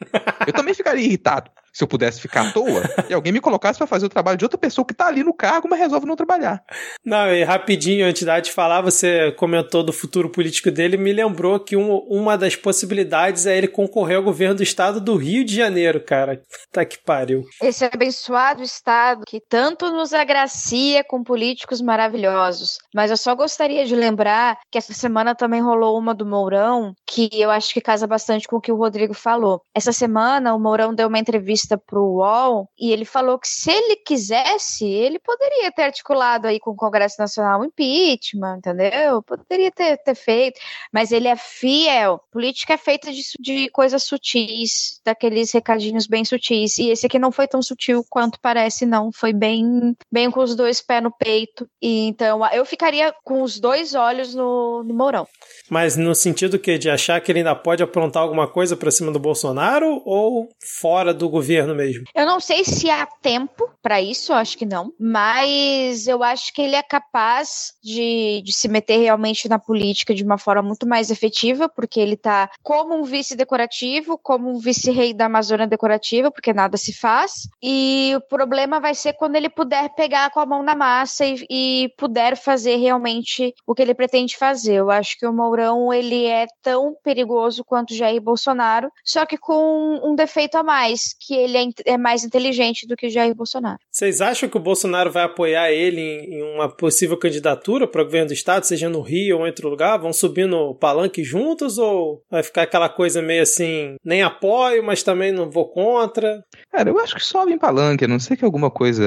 Eu 0.46 0.52
também 0.52 0.74
ficaria 0.74 1.04
irritado 1.04 1.50
se 1.74 1.82
eu 1.82 1.88
pudesse 1.88 2.20
ficar 2.20 2.48
à 2.48 2.52
toa 2.52 2.82
e 3.10 3.12
alguém 3.12 3.32
me 3.32 3.40
colocasse 3.40 3.76
para 3.76 3.86
fazer 3.86 4.06
o 4.06 4.08
trabalho 4.08 4.38
de 4.38 4.44
outra 4.44 4.56
pessoa 4.56 4.86
que 4.86 4.94
tá 4.94 5.08
ali 5.08 5.24
no 5.24 5.34
cargo, 5.34 5.68
mas 5.68 5.80
resolve 5.80 6.06
não 6.06 6.14
trabalhar. 6.14 6.62
Não, 7.04 7.26
e 7.34 7.42
rapidinho, 7.42 8.06
antes 8.06 8.24
de 8.44 8.52
falar, 8.52 8.80
você 8.80 9.32
comentou 9.32 9.82
do 9.82 9.92
futuro 9.92 10.30
político 10.30 10.70
dele, 10.70 10.96
me 10.96 11.12
lembrou 11.12 11.58
que 11.58 11.76
um, 11.76 11.96
uma 12.08 12.38
das 12.38 12.54
possibilidades 12.54 13.44
é 13.44 13.58
ele 13.58 13.66
concorrer 13.66 14.18
ao 14.18 14.22
governo 14.22 14.54
do 14.54 14.62
estado 14.62 15.00
do 15.00 15.16
Rio 15.16 15.44
de 15.44 15.56
Janeiro, 15.56 16.00
cara. 16.00 16.40
Tá 16.70 16.84
que 16.84 16.98
pariu. 16.98 17.42
Esse 17.60 17.84
abençoado 17.84 18.62
estado 18.62 19.24
que 19.26 19.40
tanto 19.40 19.90
nos 19.90 20.12
agracia 20.12 21.02
com 21.02 21.24
políticos 21.24 21.80
maravilhosos. 21.80 22.78
Mas 22.94 23.10
eu 23.10 23.16
só 23.16 23.34
gostaria 23.34 23.84
de 23.84 23.96
lembrar 23.96 24.58
que 24.70 24.78
essa 24.78 24.94
semana 24.94 25.34
também 25.34 25.60
rolou 25.60 25.98
uma 25.98 26.14
do 26.14 26.24
Mourão, 26.24 26.94
que 27.04 27.28
eu 27.32 27.50
acho 27.50 27.74
que 27.74 27.80
casa 27.80 28.06
bastante 28.06 28.46
com 28.46 28.56
o 28.56 28.60
que 28.60 28.70
o 28.70 28.76
Rodrigo 28.84 29.14
falou. 29.14 29.62
Essa 29.74 29.92
semana, 29.92 30.54
o 30.54 30.60
Mourão 30.60 30.94
deu 30.94 31.08
uma 31.08 31.18
entrevista 31.18 31.76
para 31.76 31.98
o 31.98 32.18
UOL 32.18 32.68
e 32.78 32.92
ele 32.92 33.04
falou 33.04 33.38
que 33.38 33.48
se 33.48 33.70
ele 33.70 33.96
quisesse, 33.96 34.84
ele 34.84 35.18
poderia 35.18 35.72
ter 35.72 35.82
articulado 35.82 36.46
aí 36.46 36.60
com 36.60 36.70
o 36.70 36.76
Congresso 36.76 37.16
Nacional 37.18 37.60
um 37.60 37.64
impeachment, 37.64 38.58
entendeu? 38.58 39.22
Poderia 39.22 39.70
ter, 39.70 39.96
ter 39.98 40.14
feito, 40.14 40.60
mas 40.92 41.12
ele 41.12 41.28
é 41.28 41.36
fiel. 41.36 42.20
Política 42.30 42.74
é 42.74 42.78
feita 42.78 43.12
de, 43.12 43.22
de 43.40 43.70
coisas 43.70 44.02
sutis, 44.04 45.00
daqueles 45.04 45.52
recadinhos 45.52 46.06
bem 46.06 46.24
sutis. 46.24 46.78
E 46.78 46.90
esse 46.90 47.06
aqui 47.06 47.18
não 47.18 47.32
foi 47.32 47.48
tão 47.48 47.62
sutil 47.62 48.04
quanto 48.08 48.38
parece, 48.40 48.86
não. 48.86 49.10
Foi 49.12 49.32
bem, 49.32 49.96
bem 50.12 50.30
com 50.30 50.40
os 50.40 50.54
dois 50.54 50.80
pés 50.80 51.02
no 51.02 51.10
peito. 51.10 51.68
E 51.80 52.06
então 52.06 52.46
eu 52.52 52.64
ficaria 52.64 53.14
com 53.24 53.42
os 53.42 53.58
dois 53.58 53.94
olhos 53.94 54.34
no, 54.34 54.82
no 54.84 54.94
Mourão. 54.94 55.26
Mas 55.70 55.96
no 55.96 56.14
sentido 56.14 56.58
que 56.58 56.78
de 56.78 56.90
achar 56.90 57.20
que 57.20 57.32
ele 57.32 57.40
ainda 57.40 57.54
pode 57.54 57.82
aprontar 57.82 58.22
alguma 58.22 58.46
coisa 58.46 58.73
para 58.76 58.90
cima 58.90 59.12
do 59.12 59.18
Bolsonaro 59.18 60.02
ou 60.04 60.48
fora 60.80 61.12
do 61.12 61.28
governo? 61.28 61.74
mesmo. 61.74 62.04
Eu 62.14 62.26
não 62.26 62.40
sei 62.40 62.64
se 62.64 62.90
há 62.90 63.06
tempo 63.06 63.70
para 63.82 64.00
isso, 64.00 64.32
acho 64.32 64.56
que 64.56 64.64
não, 64.64 64.92
mas 64.98 66.06
eu 66.06 66.22
acho 66.22 66.52
que 66.52 66.62
ele 66.62 66.74
é 66.74 66.82
capaz 66.82 67.74
de, 67.82 68.42
de 68.42 68.52
se 68.52 68.68
meter 68.68 68.98
realmente 68.98 69.48
na 69.48 69.58
política 69.58 70.14
de 70.14 70.24
uma 70.24 70.38
forma 70.38 70.62
muito 70.62 70.86
mais 70.86 71.10
efetiva, 71.10 71.68
porque 71.68 72.00
ele 72.00 72.16
tá 72.16 72.50
como 72.62 72.94
um 72.94 73.04
vice 73.04 73.36
decorativo, 73.36 74.18
como 74.18 74.50
um 74.50 74.58
vice-rei 74.58 75.12
da 75.12 75.26
Amazônia 75.26 75.66
decorativa, 75.66 76.30
porque 76.30 76.52
nada 76.52 76.76
se 76.76 76.92
faz, 76.92 77.48
e 77.62 78.12
o 78.16 78.20
problema 78.22 78.80
vai 78.80 78.94
ser 78.94 79.12
quando 79.14 79.36
ele 79.36 79.48
puder 79.48 79.90
pegar 79.94 80.30
com 80.30 80.40
a 80.40 80.46
mão 80.46 80.62
na 80.62 80.74
massa 80.74 81.24
e, 81.26 81.44
e 81.50 81.88
puder 81.98 82.36
fazer 82.36 82.76
realmente 82.76 83.54
o 83.66 83.74
que 83.74 83.82
ele 83.82 83.94
pretende 83.94 84.36
fazer. 84.36 84.74
Eu 84.74 84.90
acho 84.90 85.18
que 85.18 85.26
o 85.26 85.32
Mourão, 85.32 85.92
ele 85.92 86.24
é 86.26 86.46
tão 86.62 86.94
perigoso 87.02 87.64
quanto 87.64 87.94
Jair 87.94 88.20
Bolsonaro, 88.20 88.63
só 89.04 89.26
que 89.26 89.38
com 89.38 90.00
um 90.02 90.14
defeito 90.14 90.56
a 90.56 90.62
mais, 90.62 91.14
que 91.20 91.34
ele 91.34 91.58
é, 91.58 91.92
é 91.92 91.98
mais 91.98 92.24
inteligente 92.24 92.86
do 92.86 92.96
que 92.96 93.08
Jair 93.08 93.34
Bolsonaro. 93.34 93.78
Vocês 93.90 94.20
acham 94.20 94.48
que 94.48 94.56
o 94.56 94.60
Bolsonaro 94.60 95.10
vai 95.10 95.24
apoiar 95.24 95.70
ele 95.70 96.00
em, 96.00 96.34
em 96.34 96.42
uma 96.54 96.68
possível 96.68 97.16
candidatura 97.18 97.86
para 97.86 98.02
o 98.02 98.04
governo 98.04 98.28
do 98.28 98.32
estado, 98.32 98.64
seja 98.64 98.88
no 98.88 99.00
Rio 99.00 99.38
ou 99.38 99.44
em 99.44 99.48
outro 99.48 99.68
lugar? 99.68 99.98
Vão 99.98 100.12
subir 100.12 100.46
no 100.46 100.74
palanque 100.74 101.22
juntos 101.22 101.78
ou 101.78 102.22
vai 102.30 102.42
ficar 102.42 102.62
aquela 102.62 102.88
coisa 102.88 103.22
meio 103.22 103.42
assim, 103.42 103.96
nem 104.04 104.22
apoio, 104.22 104.82
mas 104.84 105.02
também 105.02 105.32
não 105.32 105.50
vou 105.50 105.68
contra? 105.68 106.42
Cara, 106.70 106.90
eu 106.90 106.98
acho 106.98 107.14
que 107.14 107.24
sobe 107.24 107.52
em 107.52 107.58
palanque, 107.58 108.04
a 108.04 108.08
não 108.08 108.18
ser 108.18 108.36
que 108.36 108.44
alguma 108.44 108.70
coisa 108.70 109.04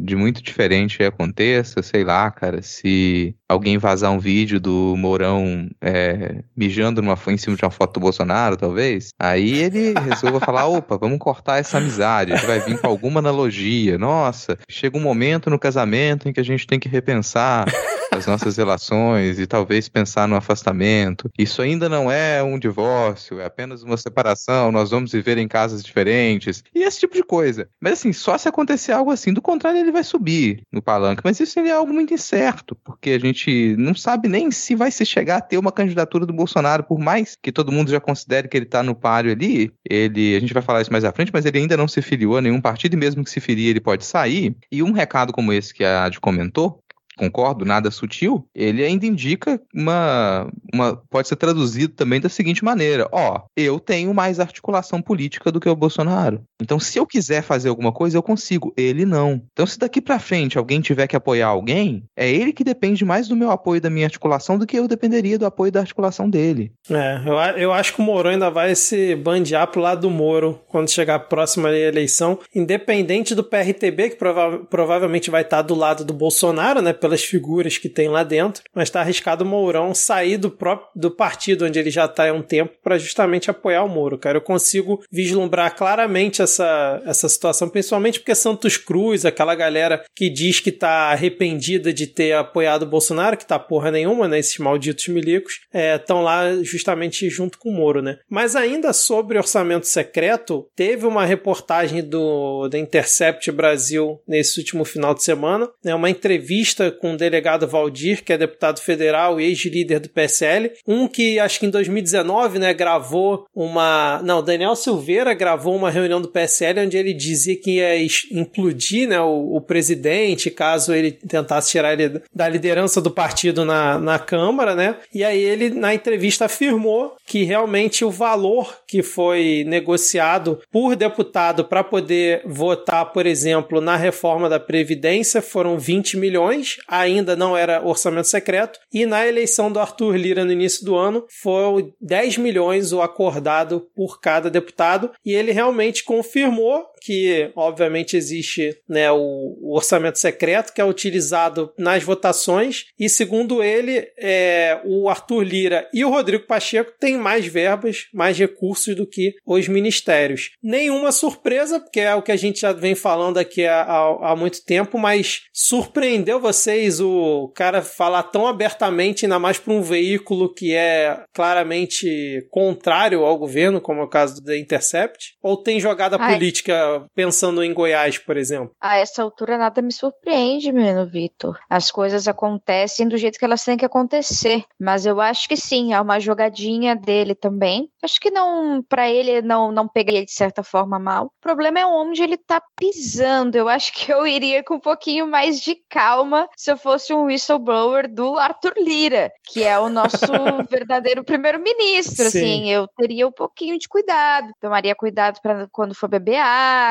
de 0.00 0.16
muito 0.16 0.42
diferente 0.42 1.02
aconteça, 1.02 1.82
sei 1.82 2.04
lá, 2.04 2.30
cara, 2.30 2.62
se 2.62 3.34
alguém 3.48 3.78
vazar 3.78 4.12
um 4.12 4.18
vídeo 4.18 4.60
do 4.60 4.94
Mourão 4.96 5.68
é, 5.80 6.42
mijando 6.56 7.00
numa, 7.00 7.18
em 7.28 7.36
cima 7.36 7.56
de 7.56 7.64
uma 7.64 7.70
foto 7.70 7.94
do 7.94 8.00
Bolsonaro, 8.00 8.56
talvez, 8.56 8.95
aí 9.18 9.54
ele 9.54 9.94
resolva 9.98 10.40
falar, 10.40 10.66
opa, 10.66 10.96
vamos 10.98 11.18
cortar 11.18 11.58
essa 11.58 11.78
amizade, 11.78 12.32
a 12.32 12.36
gente 12.36 12.46
vai 12.46 12.60
vir 12.60 12.78
com 12.78 12.86
alguma 12.86 13.20
analogia, 13.20 13.98
nossa, 13.98 14.58
chega 14.68 14.96
um 14.96 15.02
momento 15.02 15.50
no 15.50 15.58
casamento 15.58 16.28
em 16.28 16.32
que 16.32 16.40
a 16.40 16.44
gente 16.44 16.66
tem 16.66 16.78
que 16.78 16.88
repensar 16.88 17.66
as 18.16 18.26
nossas 18.26 18.56
relações 18.56 19.38
e 19.38 19.46
talvez 19.46 19.88
pensar 19.88 20.26
no 20.26 20.36
afastamento. 20.36 21.30
Isso 21.38 21.62
ainda 21.62 21.88
não 21.88 22.10
é 22.10 22.42
um 22.42 22.58
divórcio, 22.58 23.40
é 23.40 23.44
apenas 23.44 23.82
uma 23.82 23.96
separação, 23.96 24.72
nós 24.72 24.90
vamos 24.90 25.12
viver 25.12 25.38
em 25.38 25.48
casas 25.48 25.82
diferentes 25.82 26.62
e 26.74 26.82
esse 26.82 27.00
tipo 27.00 27.14
de 27.14 27.22
coisa. 27.22 27.68
Mas 27.80 27.94
assim, 27.94 28.12
só 28.12 28.36
se 28.38 28.48
acontecer 28.48 28.92
algo 28.92 29.10
assim, 29.10 29.32
do 29.32 29.42
contrário 29.42 29.78
ele 29.78 29.92
vai 29.92 30.04
subir 30.04 30.62
no 30.72 30.82
palanque, 30.82 31.22
mas 31.24 31.40
isso 31.40 31.58
é 31.58 31.70
algo 31.70 31.92
muito 31.92 32.14
incerto, 32.14 32.76
porque 32.84 33.10
a 33.10 33.18
gente 33.18 33.74
não 33.78 33.94
sabe 33.94 34.28
nem 34.28 34.50
se 34.50 34.74
vai 34.74 34.90
se 34.90 35.04
chegar 35.04 35.36
a 35.36 35.40
ter 35.40 35.58
uma 35.58 35.72
candidatura 35.72 36.24
do 36.26 36.32
Bolsonaro, 36.32 36.84
por 36.84 36.98
mais 36.98 37.36
que 37.40 37.52
todo 37.52 37.72
mundo 37.72 37.90
já 37.90 38.00
considere 38.00 38.48
que 38.48 38.56
ele 38.56 38.66
está 38.66 38.82
no 38.82 38.94
páreo 38.94 39.32
ali, 39.32 39.72
ele, 39.88 40.36
a 40.36 40.40
gente 40.40 40.54
vai 40.54 40.62
falar 40.62 40.82
isso 40.82 40.92
mais 40.92 41.04
à 41.04 41.12
frente, 41.12 41.30
mas 41.32 41.44
ele 41.44 41.58
ainda 41.58 41.76
não 41.76 41.88
se 41.88 42.00
filiou 42.02 42.36
a 42.36 42.42
nenhum 42.42 42.60
partido 42.60 42.94
e 42.94 42.96
mesmo 42.96 43.24
que 43.24 43.30
se 43.30 43.40
filie 43.40 43.68
ele 43.68 43.80
pode 43.80 44.04
sair. 44.04 44.56
E 44.70 44.82
um 44.82 44.92
recado 44.92 45.32
como 45.32 45.52
esse 45.52 45.74
que 45.74 45.84
a 45.84 46.04
Adi 46.04 46.20
comentou, 46.20 46.80
concordo, 47.16 47.64
nada 47.64 47.90
sutil, 47.90 48.46
ele 48.54 48.84
ainda 48.84 49.06
indica 49.06 49.60
uma, 49.74 50.50
uma. 50.72 50.96
Pode 51.10 51.28
ser 51.28 51.36
traduzido 51.36 51.94
também 51.94 52.20
da 52.20 52.28
seguinte 52.28 52.64
maneira: 52.64 53.08
ó, 53.10 53.42
eu 53.56 53.80
tenho 53.80 54.12
mais 54.12 54.38
articulação 54.38 55.00
política 55.00 55.50
do 55.50 55.60
que 55.60 55.68
o 55.68 55.76
Bolsonaro. 55.76 56.42
Então, 56.60 56.78
se 56.78 56.98
eu 56.98 57.06
quiser 57.06 57.42
fazer 57.42 57.68
alguma 57.68 57.92
coisa, 57.92 58.16
eu 58.16 58.22
consigo. 58.22 58.72
Ele 58.76 59.04
não. 59.04 59.42
Então, 59.52 59.66
se 59.66 59.78
daqui 59.78 60.00
para 60.00 60.18
frente 60.18 60.58
alguém 60.58 60.80
tiver 60.80 61.06
que 61.06 61.16
apoiar 61.16 61.48
alguém, 61.48 62.04
é 62.16 62.30
ele 62.30 62.52
que 62.52 62.64
depende 62.64 63.04
mais 63.04 63.28
do 63.28 63.36
meu 63.36 63.50
apoio 63.50 63.80
da 63.80 63.90
minha 63.90 64.06
articulação 64.06 64.58
do 64.58 64.66
que 64.66 64.78
eu 64.78 64.88
dependeria 64.88 65.38
do 65.38 65.46
apoio 65.46 65.72
da 65.72 65.80
articulação 65.80 66.28
dele. 66.28 66.72
É, 66.90 67.22
eu, 67.24 67.34
eu 67.58 67.72
acho 67.72 67.94
que 67.94 68.00
o 68.00 68.04
Moro 68.04 68.28
ainda 68.28 68.50
vai 68.50 68.74
se 68.74 69.14
bandear 69.16 69.66
pro 69.68 69.80
lado 69.80 70.02
do 70.02 70.10
Moro 70.10 70.60
quando 70.68 70.90
chegar 70.90 71.16
a 71.16 71.20
próxima 71.20 71.70
eleição, 71.70 72.38
independente 72.54 73.34
do 73.34 73.44
PRTB, 73.44 74.10
que 74.10 74.16
prova 74.16 74.58
provavelmente 74.70 75.30
vai 75.30 75.42
estar 75.42 75.62
do 75.62 75.74
lado 75.74 76.04
do 76.04 76.12
Bolsonaro, 76.12 76.82
né? 76.82 76.92
Pelas 77.06 77.22
figuras 77.22 77.78
que 77.78 77.88
tem 77.88 78.08
lá 78.08 78.24
dentro, 78.24 78.64
mas 78.74 78.88
está 78.88 79.00
arriscado 79.00 79.44
o 79.44 79.46
Mourão 79.46 79.94
sair 79.94 80.36
do 80.36 80.50
próprio 80.50 80.88
do 80.96 81.08
partido 81.08 81.64
onde 81.64 81.78
ele 81.78 81.90
já 81.90 82.06
está 82.06 82.28
há 82.28 82.32
um 82.32 82.42
tempo 82.42 82.74
para 82.82 82.98
justamente 82.98 83.48
apoiar 83.48 83.84
o 83.84 83.88
Moro, 83.88 84.18
cara. 84.18 84.38
Eu 84.38 84.42
consigo 84.42 85.04
vislumbrar 85.10 85.76
claramente 85.76 86.42
essa, 86.42 87.00
essa 87.06 87.28
situação, 87.28 87.68
principalmente 87.68 88.18
porque 88.18 88.34
Santos 88.34 88.76
Cruz, 88.76 89.24
aquela 89.24 89.54
galera 89.54 90.04
que 90.16 90.28
diz 90.28 90.58
que 90.58 90.70
está 90.70 91.10
arrependida 91.12 91.92
de 91.92 92.08
ter 92.08 92.32
apoiado 92.32 92.82
o 92.82 92.86
Bolsonaro, 92.86 93.36
que 93.36 93.46
tá 93.46 93.58
porra 93.58 93.92
nenhuma, 93.92 94.26
né? 94.26 94.40
Esses 94.40 94.58
malditos 94.58 95.06
milicos, 95.06 95.60
estão 95.72 96.20
é, 96.20 96.24
lá 96.24 96.62
justamente 96.62 97.30
junto 97.30 97.58
com 97.58 97.70
o 97.70 97.72
Moro, 97.72 98.02
né? 98.02 98.18
Mas 98.28 98.56
ainda 98.56 98.92
sobre 98.92 99.38
orçamento 99.38 99.86
secreto, 99.86 100.68
teve 100.74 101.06
uma 101.06 101.24
reportagem 101.24 102.02
do 102.02 102.68
da 102.68 102.78
Intercept 102.78 103.52
Brasil 103.52 104.20
nesse 104.26 104.58
último 104.58 104.84
final 104.84 105.14
de 105.14 105.22
semana, 105.22 105.68
né? 105.84 105.94
Uma 105.94 106.10
entrevista 106.10 106.95
com 106.96 107.14
o 107.14 107.16
delegado 107.16 107.66
Valdir, 107.66 108.24
que 108.24 108.32
é 108.32 108.38
deputado 108.38 108.80
federal 108.80 109.40
e 109.40 109.44
ex-líder 109.44 110.00
do 110.00 110.08
PSL. 110.08 110.72
Um 110.86 111.08
que 111.08 111.38
acho 111.38 111.60
que 111.60 111.66
em 111.66 111.70
2019, 111.70 112.58
né, 112.58 112.74
gravou 112.74 113.46
uma. 113.54 114.20
Não, 114.24 114.42
Daniel 114.42 114.76
Silveira 114.76 115.34
gravou 115.34 115.74
uma 115.74 115.90
reunião 115.90 116.20
do 116.20 116.28
PSL 116.28 116.80
onde 116.80 116.96
ele 116.96 117.12
dizia 117.12 117.56
que 117.56 117.76
ia 117.76 117.96
implodir 118.30 119.08
né, 119.08 119.20
o, 119.20 119.56
o 119.56 119.60
presidente 119.60 120.50
caso 120.50 120.94
ele 120.94 121.12
tentasse 121.12 121.70
tirar 121.70 121.92
ele 121.92 122.20
da 122.34 122.48
liderança 122.48 123.00
do 123.00 123.10
partido 123.10 123.64
na, 123.64 123.98
na 123.98 124.18
Câmara, 124.18 124.74
né? 124.74 124.96
E 125.14 125.24
aí 125.24 125.40
ele, 125.40 125.70
na 125.70 125.94
entrevista, 125.94 126.46
afirmou 126.46 127.16
que 127.26 127.44
realmente 127.44 128.04
o 128.04 128.10
valor 128.10 128.78
que 128.86 129.02
foi 129.02 129.64
negociado 129.66 130.60
por 130.70 130.96
deputado 130.96 131.64
para 131.64 131.82
poder 131.84 132.42
votar, 132.44 133.12
por 133.12 133.26
exemplo, 133.26 133.80
na 133.80 133.96
reforma 133.96 134.48
da 134.48 134.60
Previdência 134.60 135.42
foram 135.42 135.78
20 135.78 136.16
milhões 136.16 136.78
ainda 136.88 137.36
não 137.36 137.56
era 137.56 137.84
orçamento 137.84 138.28
secreto, 138.28 138.78
e 138.92 139.06
na 139.06 139.26
eleição 139.26 139.70
do 139.70 139.80
Arthur 139.80 140.16
Lira 140.16 140.44
no 140.44 140.52
início 140.52 140.84
do 140.84 140.96
ano 140.96 141.26
foi 141.42 141.92
10 142.00 142.38
milhões 142.38 142.92
o 142.92 143.00
acordado 143.00 143.88
por 143.94 144.20
cada 144.20 144.50
deputado, 144.50 145.10
e 145.24 145.32
ele 145.32 145.52
realmente 145.52 146.04
confirmou 146.04 146.84
que, 147.06 147.52
obviamente, 147.54 148.16
existe 148.16 148.76
né, 148.88 149.12
o, 149.12 149.56
o 149.60 149.76
orçamento 149.76 150.18
secreto 150.18 150.72
que 150.72 150.80
é 150.80 150.84
utilizado 150.84 151.72
nas 151.78 152.02
votações, 152.02 152.86
e 152.98 153.08
segundo 153.08 153.62
ele, 153.62 154.08
é, 154.18 154.80
o 154.84 155.08
Arthur 155.08 155.44
Lira 155.44 155.88
e 155.94 156.04
o 156.04 156.10
Rodrigo 156.10 156.48
Pacheco 156.48 156.90
têm 156.98 157.16
mais 157.16 157.46
verbas, 157.46 158.08
mais 158.12 158.36
recursos 158.36 158.96
do 158.96 159.06
que 159.06 159.34
os 159.46 159.68
ministérios. 159.68 160.50
Nenhuma 160.60 161.12
surpresa, 161.12 161.78
porque 161.78 162.00
é 162.00 162.12
o 162.12 162.22
que 162.22 162.32
a 162.32 162.36
gente 162.36 162.62
já 162.62 162.72
vem 162.72 162.96
falando 162.96 163.38
aqui 163.38 163.64
há, 163.64 163.82
há, 163.82 164.32
há 164.32 164.36
muito 164.36 164.64
tempo, 164.64 164.98
mas 164.98 165.42
surpreendeu 165.52 166.40
vocês 166.40 167.00
o 167.00 167.52
cara 167.54 167.82
falar 167.82 168.24
tão 168.24 168.48
abertamente, 168.48 169.26
ainda 169.26 169.38
mais 169.38 169.58
para 169.58 169.72
um 169.72 169.82
veículo 169.82 170.52
que 170.52 170.74
é 170.74 171.22
claramente 171.32 172.44
contrário 172.50 173.24
ao 173.24 173.38
governo, 173.38 173.80
como 173.80 174.00
é 174.00 174.04
o 174.04 174.08
caso 174.08 174.40
do 174.40 174.44
The 174.44 174.58
Intercept? 174.58 175.36
Ou 175.40 175.56
tem 175.56 175.78
jogada 175.78 176.16
Ai. 176.18 176.34
política 176.34 176.95
pensando 177.14 177.62
em 177.62 177.72
Goiás, 177.72 178.18
por 178.18 178.36
exemplo? 178.36 178.70
A 178.80 178.96
essa 178.96 179.22
altura 179.22 179.58
nada 179.58 179.82
me 179.82 179.92
surpreende, 179.92 180.72
menino 180.72 181.06
Vitor. 181.06 181.58
As 181.68 181.90
coisas 181.90 182.28
acontecem 182.28 183.08
do 183.08 183.16
jeito 183.16 183.38
que 183.38 183.44
elas 183.44 183.64
têm 183.64 183.76
que 183.76 183.84
acontecer. 183.84 184.64
Mas 184.78 185.06
eu 185.06 185.20
acho 185.20 185.48
que 185.48 185.56
sim, 185.56 185.92
há 185.92 186.00
uma 186.00 186.20
jogadinha 186.20 186.94
dele 186.94 187.34
também. 187.34 187.88
Acho 188.02 188.20
que 188.20 188.30
não, 188.30 188.82
para 188.82 189.08
ele, 189.10 189.42
não, 189.42 189.72
não 189.72 189.88
peguei 189.88 190.24
de 190.24 190.32
certa 190.32 190.62
forma 190.62 190.98
mal. 190.98 191.26
O 191.26 191.40
problema 191.40 191.80
é 191.80 191.86
onde 191.86 192.22
ele 192.22 192.36
tá 192.36 192.62
pisando. 192.76 193.56
Eu 193.56 193.68
acho 193.68 193.92
que 193.94 194.12
eu 194.12 194.26
iria 194.26 194.62
com 194.62 194.74
um 194.74 194.80
pouquinho 194.80 195.26
mais 195.26 195.60
de 195.60 195.76
calma 195.88 196.48
se 196.56 196.70
eu 196.70 196.76
fosse 196.76 197.12
um 197.12 197.24
whistleblower 197.24 198.12
do 198.12 198.38
Arthur 198.38 198.74
Lira, 198.78 199.30
que 199.44 199.62
é 199.62 199.78
o 199.78 199.88
nosso 199.88 200.16
verdadeiro 200.70 201.24
primeiro-ministro. 201.24 202.26
Assim, 202.26 202.70
eu 202.70 202.86
teria 202.96 203.26
um 203.26 203.32
pouquinho 203.32 203.78
de 203.78 203.88
cuidado, 203.88 204.52
tomaria 204.60 204.94
cuidado 204.94 205.40
para 205.40 205.66
quando 205.72 205.94
for 205.94 206.08
beber 206.08 206.36
água, 206.36 206.85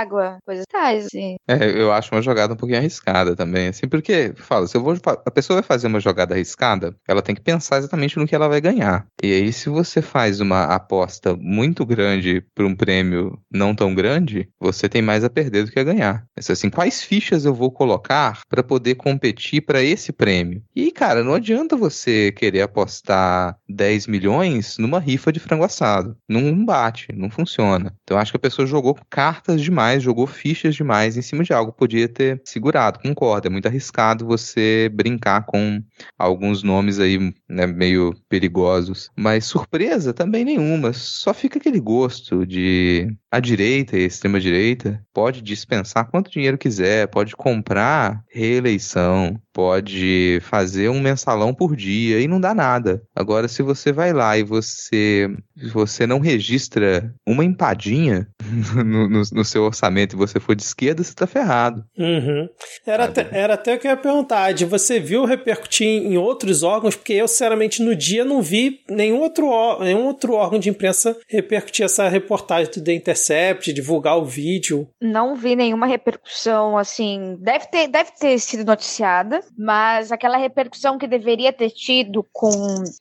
coisas 0.46 0.66
tais. 0.70 1.06
Assim. 1.06 1.36
É, 1.48 1.82
eu 1.82 1.92
acho 1.92 2.14
uma 2.14 2.22
jogada 2.22 2.54
um 2.54 2.58
pouquinho 2.58 2.80
arriscada 2.80 3.36
também, 3.36 3.68
assim, 3.68 3.88
porque, 3.88 4.34
fala, 4.36 4.68
se 4.68 4.75
eu 4.75 4.82
vou, 4.84 4.96
a 5.06 5.32
pessoa 5.32 5.62
vai 5.62 5.64
fazer 5.64 5.88
uma 5.88 6.00
jogada 6.00 6.34
arriscada, 6.34 6.96
ela 7.08 7.22
tem 7.22 7.36
que 7.36 7.42
pensar 7.42 7.78
exatamente 7.78 8.18
no 8.18 8.28
que 8.28 8.36
ela 8.36 8.48
vai 8.48 8.60
ganhar. 8.60 9.06
E 9.22 9.32
aí, 9.32 9.54
se 9.54 9.70
você 9.70 10.02
faz 10.02 10.40
uma 10.40 10.64
aposta 10.66 11.36
muito 11.36 11.86
grande 11.86 12.44
para 12.54 12.66
um 12.66 12.75
prêmio 12.75 13.40
não 13.52 13.75
tão 13.75 13.94
grande, 13.94 14.50
você 14.60 14.90
tem 14.90 15.02
mais 15.02 15.24
a 15.24 15.30
perder 15.30 15.66
do 15.66 15.72
que 15.72 15.80
a 15.80 15.84
ganhar. 15.84 16.25
Assim, 16.38 16.70
quais 16.70 17.04
fichas 17.04 17.46
eu 17.46 17.54
vou 17.54 17.72
colocar 17.72 18.42
para 18.50 18.64
poder 18.64 18.96
competir 18.96 19.62
para 19.62 19.82
esse 19.82 20.12
prêmio. 20.12 20.64
E, 20.75 20.92
cara, 20.92 21.24
não 21.24 21.34
adianta 21.34 21.75
você 21.75 22.32
querer 22.32 22.62
apostar 22.62 23.58
10 23.70 24.08
milhões 24.08 24.78
numa 24.78 25.00
rifa 25.00 25.32
de 25.32 25.40
frango 25.40 25.64
assado. 25.64 26.18
Não 26.28 26.66
bate, 26.66 27.08
não 27.14 27.30
funciona. 27.30 27.94
Então, 28.04 28.18
acho 28.18 28.32
que 28.32 28.38
a 28.38 28.40
pessoa 28.40 28.66
jogou 28.66 28.98
cartas 29.10 29.62
demais 29.62 29.85
demais, 29.86 30.04
jogou 30.04 30.25
fichas 30.25 30.75
demais 30.75 31.18
em 31.18 31.22
cima 31.22 31.44
de 31.44 31.54
algo. 31.54 31.72
Podia 31.72 32.08
ter 32.08 32.42
segurado, 32.44 33.00
concordo. 33.00 33.48
É 33.48 33.50
muito 33.50 33.68
arriscado 33.68 34.25
você 34.25 34.89
brincar 34.94 35.46
com 35.46 35.82
alguns 36.18 36.63
nomes 36.63 37.00
aí 37.00 37.34
né, 37.48 37.68
meio 37.68 38.13
perigosos. 38.27 39.10
Mas 39.15 39.46
surpresa 39.46 40.13
também 40.13 40.44
nenhuma. 40.44 40.94
Só 40.94 41.34
fica 41.34 41.60
aquele 41.60 41.80
gosto 41.80 42.46
de 42.46 43.08
a 43.32 43.39
direita 43.39 43.98
e 43.98 44.04
a 44.04 44.08
extrema-direita 44.08 45.04
pode 45.13 45.42
dispensar 45.42 46.10
quanto 46.10 46.32
dinheiro 46.32 46.58
quiser, 46.58 47.08
pode 47.08 47.36
comprar 47.36 48.24
reeleição, 48.30 49.39
pode 49.51 50.39
fazer 50.42 50.89
um 50.89 51.01
mensalão 51.01 51.54
por 51.54 51.75
dia 51.75 52.20
e 52.20 52.27
não 52.27 52.39
dá 52.39 52.54
nada. 52.54 53.04
Agora, 53.15 53.48
se 53.48 53.62
você 53.62 53.92
vai 53.92 54.13
lá 54.13 54.38
e 54.38 54.44
você, 54.44 55.30
você 55.74 56.08
não 56.08 56.20
registra 56.20 57.13
uma 57.25 57.44
empadinha 57.44 58.27
no, 58.75 59.10
no, 59.10 59.22
no 59.32 59.46
seu 59.46 59.64
orçamento 59.64 60.16
e 60.16 60.18
você 60.18 60.40
for 60.40 60.56
de 60.56 60.64
esquerda, 60.64 61.04
você 61.04 61.14
tá 61.14 61.28
ferrado. 61.28 61.84
Uhum. 61.98 62.48
Era, 62.86 63.06
até, 63.06 63.28
era 63.32 63.54
até 63.56 63.75
o 63.75 63.80
que 63.80 63.88
eu 63.88 63.92
ia 63.92 63.98
perguntar, 63.98 64.54
de 64.54 64.66
você 64.66 65.00
viu 65.00 65.25
repercutir 65.25 65.88
em 65.88 66.18
outros 66.18 66.64
órgãos? 66.64 66.96
Porque 66.96 67.14
eu, 67.14 67.28
sinceramente, 67.28 67.82
no 67.82 67.96
dia 67.96 68.24
não 68.24 68.42
vi 68.42 68.82
nenhum 68.90 69.20
outro, 69.20 69.50
nenhum 69.80 70.06
outro 70.06 70.34
órgão 70.34 70.60
de 70.60 70.70
imprensa 70.70 71.16
repercutir 71.28 71.86
essa 71.86 72.08
reportagem 72.08 72.72
do 72.72 72.84
The 72.84 72.94
Intercept, 72.94 73.74
divulgar 73.74 74.18
o 74.18 74.25
vídeo. 74.25 74.88
Não 75.02 75.36
vi 75.36 75.56
nenhuma 75.56 75.86
repercussão, 75.86 76.78
assim, 76.78 77.38
deve 77.40 77.68
ter, 77.68 77.88
deve 77.88 78.12
ter 78.12 78.40
sido 78.40 78.66
noticiada, 78.66 79.42
mas 79.58 80.12
aquela 80.12 80.38
repercussão 80.38 80.98
que 80.98 81.08
deveria 81.08 81.52
ter 81.52 81.70
tido 81.70 82.25
com 82.32 82.52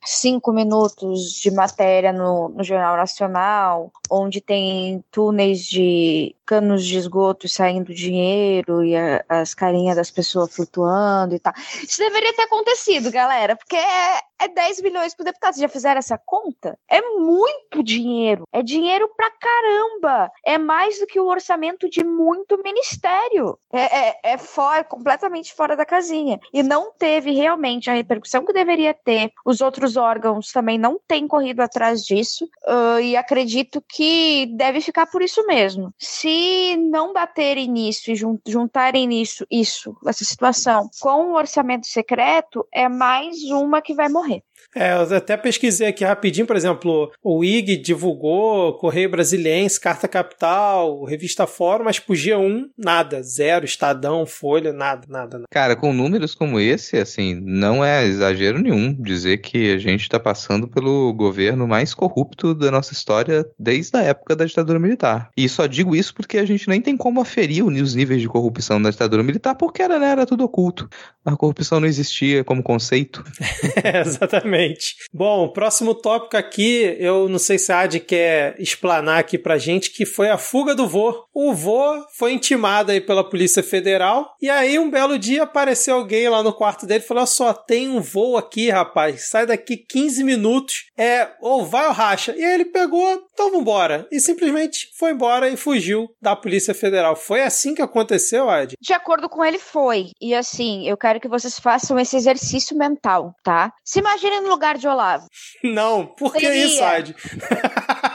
cinco 0.05 0.53
minutos 0.53 1.33
de 1.43 1.51
matéria 1.51 2.13
no, 2.13 2.49
no 2.49 2.63
Jornal 2.63 2.97
Nacional, 2.97 3.93
onde 4.11 4.41
tem 4.41 5.03
túneis 5.35 5.67
de 5.67 6.37
canos 6.47 6.87
de 6.87 6.97
esgoto 6.97 7.49
saindo 7.49 7.93
dinheiro 7.93 8.85
e 8.85 8.95
a, 8.95 9.25
as 9.29 9.53
carinhas 9.53 9.97
das 9.97 10.11
pessoas 10.11 10.55
flutuando 10.55 11.35
e 11.35 11.41
tal. 11.41 11.53
Isso 11.83 11.99
deveria 11.99 12.33
ter 12.35 12.43
acontecido, 12.43 13.11
galera, 13.11 13.57
porque 13.57 13.75
é, 13.75 14.21
é 14.45 14.49
10 14.49 14.83
milhões 14.83 15.15
por 15.15 15.25
deputado. 15.25 15.55
Vocês 15.55 15.63
já 15.63 15.69
fizeram 15.69 15.99
essa 15.99 16.19
conta? 16.19 16.79
É 16.89 17.01
muito 17.01 17.83
dinheiro. 17.83 18.45
É 18.53 18.63
dinheiro 18.63 19.09
pra 19.17 19.31
caramba. 19.31 20.31
É 20.45 20.59
mais 20.59 20.99
do 20.99 21.07
que 21.07 21.19
o 21.19 21.27
orçamento 21.27 21.89
de 21.89 22.05
muito 22.05 22.61
ministério. 22.63 23.59
É, 23.73 24.09
é, 24.09 24.21
é 24.35 24.39
fora, 24.39 24.85
completamente 24.85 25.53
fora 25.55 25.77
da 25.77 25.87
casinha. 25.87 26.39
E 26.53 26.63
não 26.63 26.93
teve 26.93 27.33
realmente 27.33 27.91
a 27.91 27.95
repercussão 27.95 28.45
que 28.45 28.53
deveria 28.53 28.95
ter. 28.95 29.33
Os 29.45 29.61
outros 29.61 29.97
órgãos 29.97 30.53
também 30.53 30.79
não 30.79 31.01
têm 31.07 31.27
corrido 31.27 31.61
atrás 31.61 32.05
disso. 32.05 32.45
Uh, 32.67 33.01
e 33.01 33.17
acredito 33.17 33.83
que 33.89 34.47
deve 34.57 34.81
ficar 34.81 35.07
por 35.07 35.23
isso 35.23 35.45
mesmo. 35.47 35.93
Se 35.99 36.77
não 36.77 37.13
baterem 37.13 37.69
nisso 37.69 38.11
e 38.11 38.15
juntarem 38.47 39.07
nisso, 39.07 39.47
isso, 39.51 39.97
essa 40.07 40.25
situação, 40.25 40.89
com 41.01 41.33
o 41.33 41.37
orçamento 41.37 41.87
secreto, 41.87 42.67
é 42.73 42.89
mais 42.89 43.43
uma 43.51 43.81
que 43.81 43.95
vai 43.95 44.09
morrer. 44.09 44.34
Okay 44.35 44.54
É, 44.75 44.93
eu 44.93 45.17
até 45.17 45.37
pesquisei 45.37 45.89
aqui 45.89 46.05
rapidinho, 46.05 46.47
por 46.47 46.57
exemplo, 46.57 47.13
o 47.23 47.45
IG 47.45 47.77
divulgou 47.77 48.75
Correio 48.75 49.11
Brasiliense, 49.11 49.81
Carta 49.81 50.09
Capital, 50.09 51.05
Revista 51.05 51.47
Fórum, 51.47 51.85
mas 51.85 51.99
pro 51.99 52.15
G1, 52.15 52.67
nada. 52.77 53.23
Zero, 53.23 53.65
Estadão, 53.65 54.27
Folha, 54.27 54.73
nada, 54.73 55.07
nada, 55.09 55.39
nada. 55.39 55.49
Cara, 55.51 55.77
com 55.77 55.93
números 55.93 56.35
como 56.35 56.59
esse, 56.59 56.97
assim, 56.97 57.35
não 57.35 57.85
é 57.85 58.05
exagero 58.05 58.59
nenhum 58.59 58.93
dizer 58.93 59.39
que 59.39 59.73
a 59.73 59.79
gente 59.79 60.09
tá 60.09 60.19
passando 60.19 60.69
pelo 60.69 61.13
governo 61.13 61.67
mais 61.67 61.95
corrupto 61.95 62.55
da 62.55 62.71
nossa 62.71 62.93
história 62.93 63.47
desde 63.59 63.97
a 63.97 64.03
época 64.03 64.35
da 64.37 64.45
ditadura 64.45 64.79
militar. 64.79 65.31
E 65.37 65.49
só 65.49 65.67
digo 65.67 65.95
isso 65.95 66.15
porque 66.15 66.39
a 66.39 66.45
gente 66.45 66.69
nem 66.69 66.81
tem 66.81 66.97
como 66.97 67.21
aferir 67.21 67.65
os 67.65 67.95
níveis 67.95 68.21
de 68.21 68.29
corrupção 68.29 68.81
da 68.81 68.91
ditadura 68.91 69.23
militar, 69.23 69.55
porque 69.55 69.83
era, 69.83 69.99
né, 69.99 70.11
era 70.11 70.27
tudo 70.27 70.45
oculto. 70.45 70.89
A 71.25 71.37
corrupção 71.37 71.81
não 71.81 71.89
existia 71.89 72.45
como 72.45 72.63
conceito. 72.63 73.25
é, 73.83 74.01
exatamente. 74.01 74.54
Exatamente. 74.55 74.97
Bom, 75.13 75.49
próximo 75.49 75.95
tópico 75.95 76.37
aqui, 76.37 76.97
eu 76.99 77.29
não 77.29 77.39
sei 77.39 77.59
se 77.59 77.73
a 77.73 77.81
Adi 77.81 78.01
quer 78.01 78.55
explanar 78.59 79.19
aqui 79.19 79.37
pra 79.37 79.59
gente, 79.59 79.91
que 79.91 80.07
foi 80.07 80.31
a 80.31 80.39
fuga 80.39 80.75
do 80.75 80.87
vô. 80.87 81.25
O 81.33 81.53
vô 81.53 82.05
foi 82.17 82.33
intimado 82.33 82.93
aí 82.93 83.01
pela 83.01 83.29
Polícia 83.29 83.63
Federal, 83.63 84.35
e 84.41 84.49
aí 84.49 84.79
um 84.79 84.91
belo 84.91 85.19
dia 85.19 85.43
apareceu 85.43 85.97
alguém 85.97 86.29
lá 86.29 86.43
no 86.43 86.53
quarto 86.53 86.87
dele 86.87 87.03
e 87.03 87.07
falou: 87.07 87.27
só 87.27 87.53
tem 87.53 87.89
um 87.89 88.01
voo 88.01 88.37
aqui, 88.37 88.71
rapaz, 88.71 89.29
sai 89.29 89.47
daqui 89.47 89.77
15 89.77 90.23
minutos, 90.23 90.87
é, 90.97 91.29
ou 91.41 91.65
vai 91.65 91.87
ou 91.87 91.93
racha. 91.93 92.35
E 92.37 92.45
aí 92.45 92.55
ele 92.55 92.67
pegou, 92.67 93.27
então 93.33 93.51
vambora. 93.51 94.07
E 94.11 94.21
simplesmente 94.21 94.89
foi 94.99 95.11
embora 95.11 95.49
e 95.49 95.57
fugiu 95.57 96.09
da 96.23 96.37
Polícia 96.37 96.75
Federal. 96.75 97.17
Foi 97.17 97.43
assim 97.43 97.75
que 97.75 97.83
aconteceu, 97.83 98.49
Adi? 98.49 98.77
De 98.81 98.93
acordo 98.93 99.29
com 99.29 99.45
ele, 99.45 99.59
foi. 99.59 100.11
E 100.21 100.35
assim, 100.35 100.89
eu 100.89 100.97
quero 100.97 101.21
que 101.21 101.29
vocês 101.29 101.59
façam 101.59 101.99
esse 101.99 102.17
exercício 102.17 102.77
mental, 102.77 103.35
tá? 103.43 103.73
Se 103.85 103.99
imaginem 103.99 104.44
no 104.45 104.51
lugar 104.51 104.79
de 104.79 104.87
Olavo? 104.87 105.27
Não, 105.63 106.07
por 106.07 106.33
que 106.35 106.41
Seria... 106.41 107.15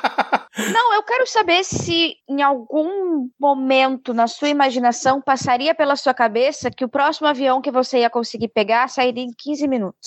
Não, 0.71 0.93
eu 0.93 1.03
quero 1.03 1.27
saber 1.27 1.63
se 1.63 2.15
em 2.27 2.41
algum 2.41 3.29
momento 3.39 4.13
na 4.13 4.27
sua 4.27 4.49
imaginação 4.49 5.21
passaria 5.21 5.73
pela 5.75 5.95
sua 5.95 6.13
cabeça 6.13 6.71
que 6.71 6.86
o 6.86 6.89
próximo 6.89 7.27
avião 7.27 7.62
que 7.62 7.71
você 7.71 7.99
ia 7.99 8.10
conseguir 8.10 8.49
pegar 8.49 8.88
sairia 8.89 9.23
em 9.23 9.32
15 9.38 9.67
minutos. 9.67 9.99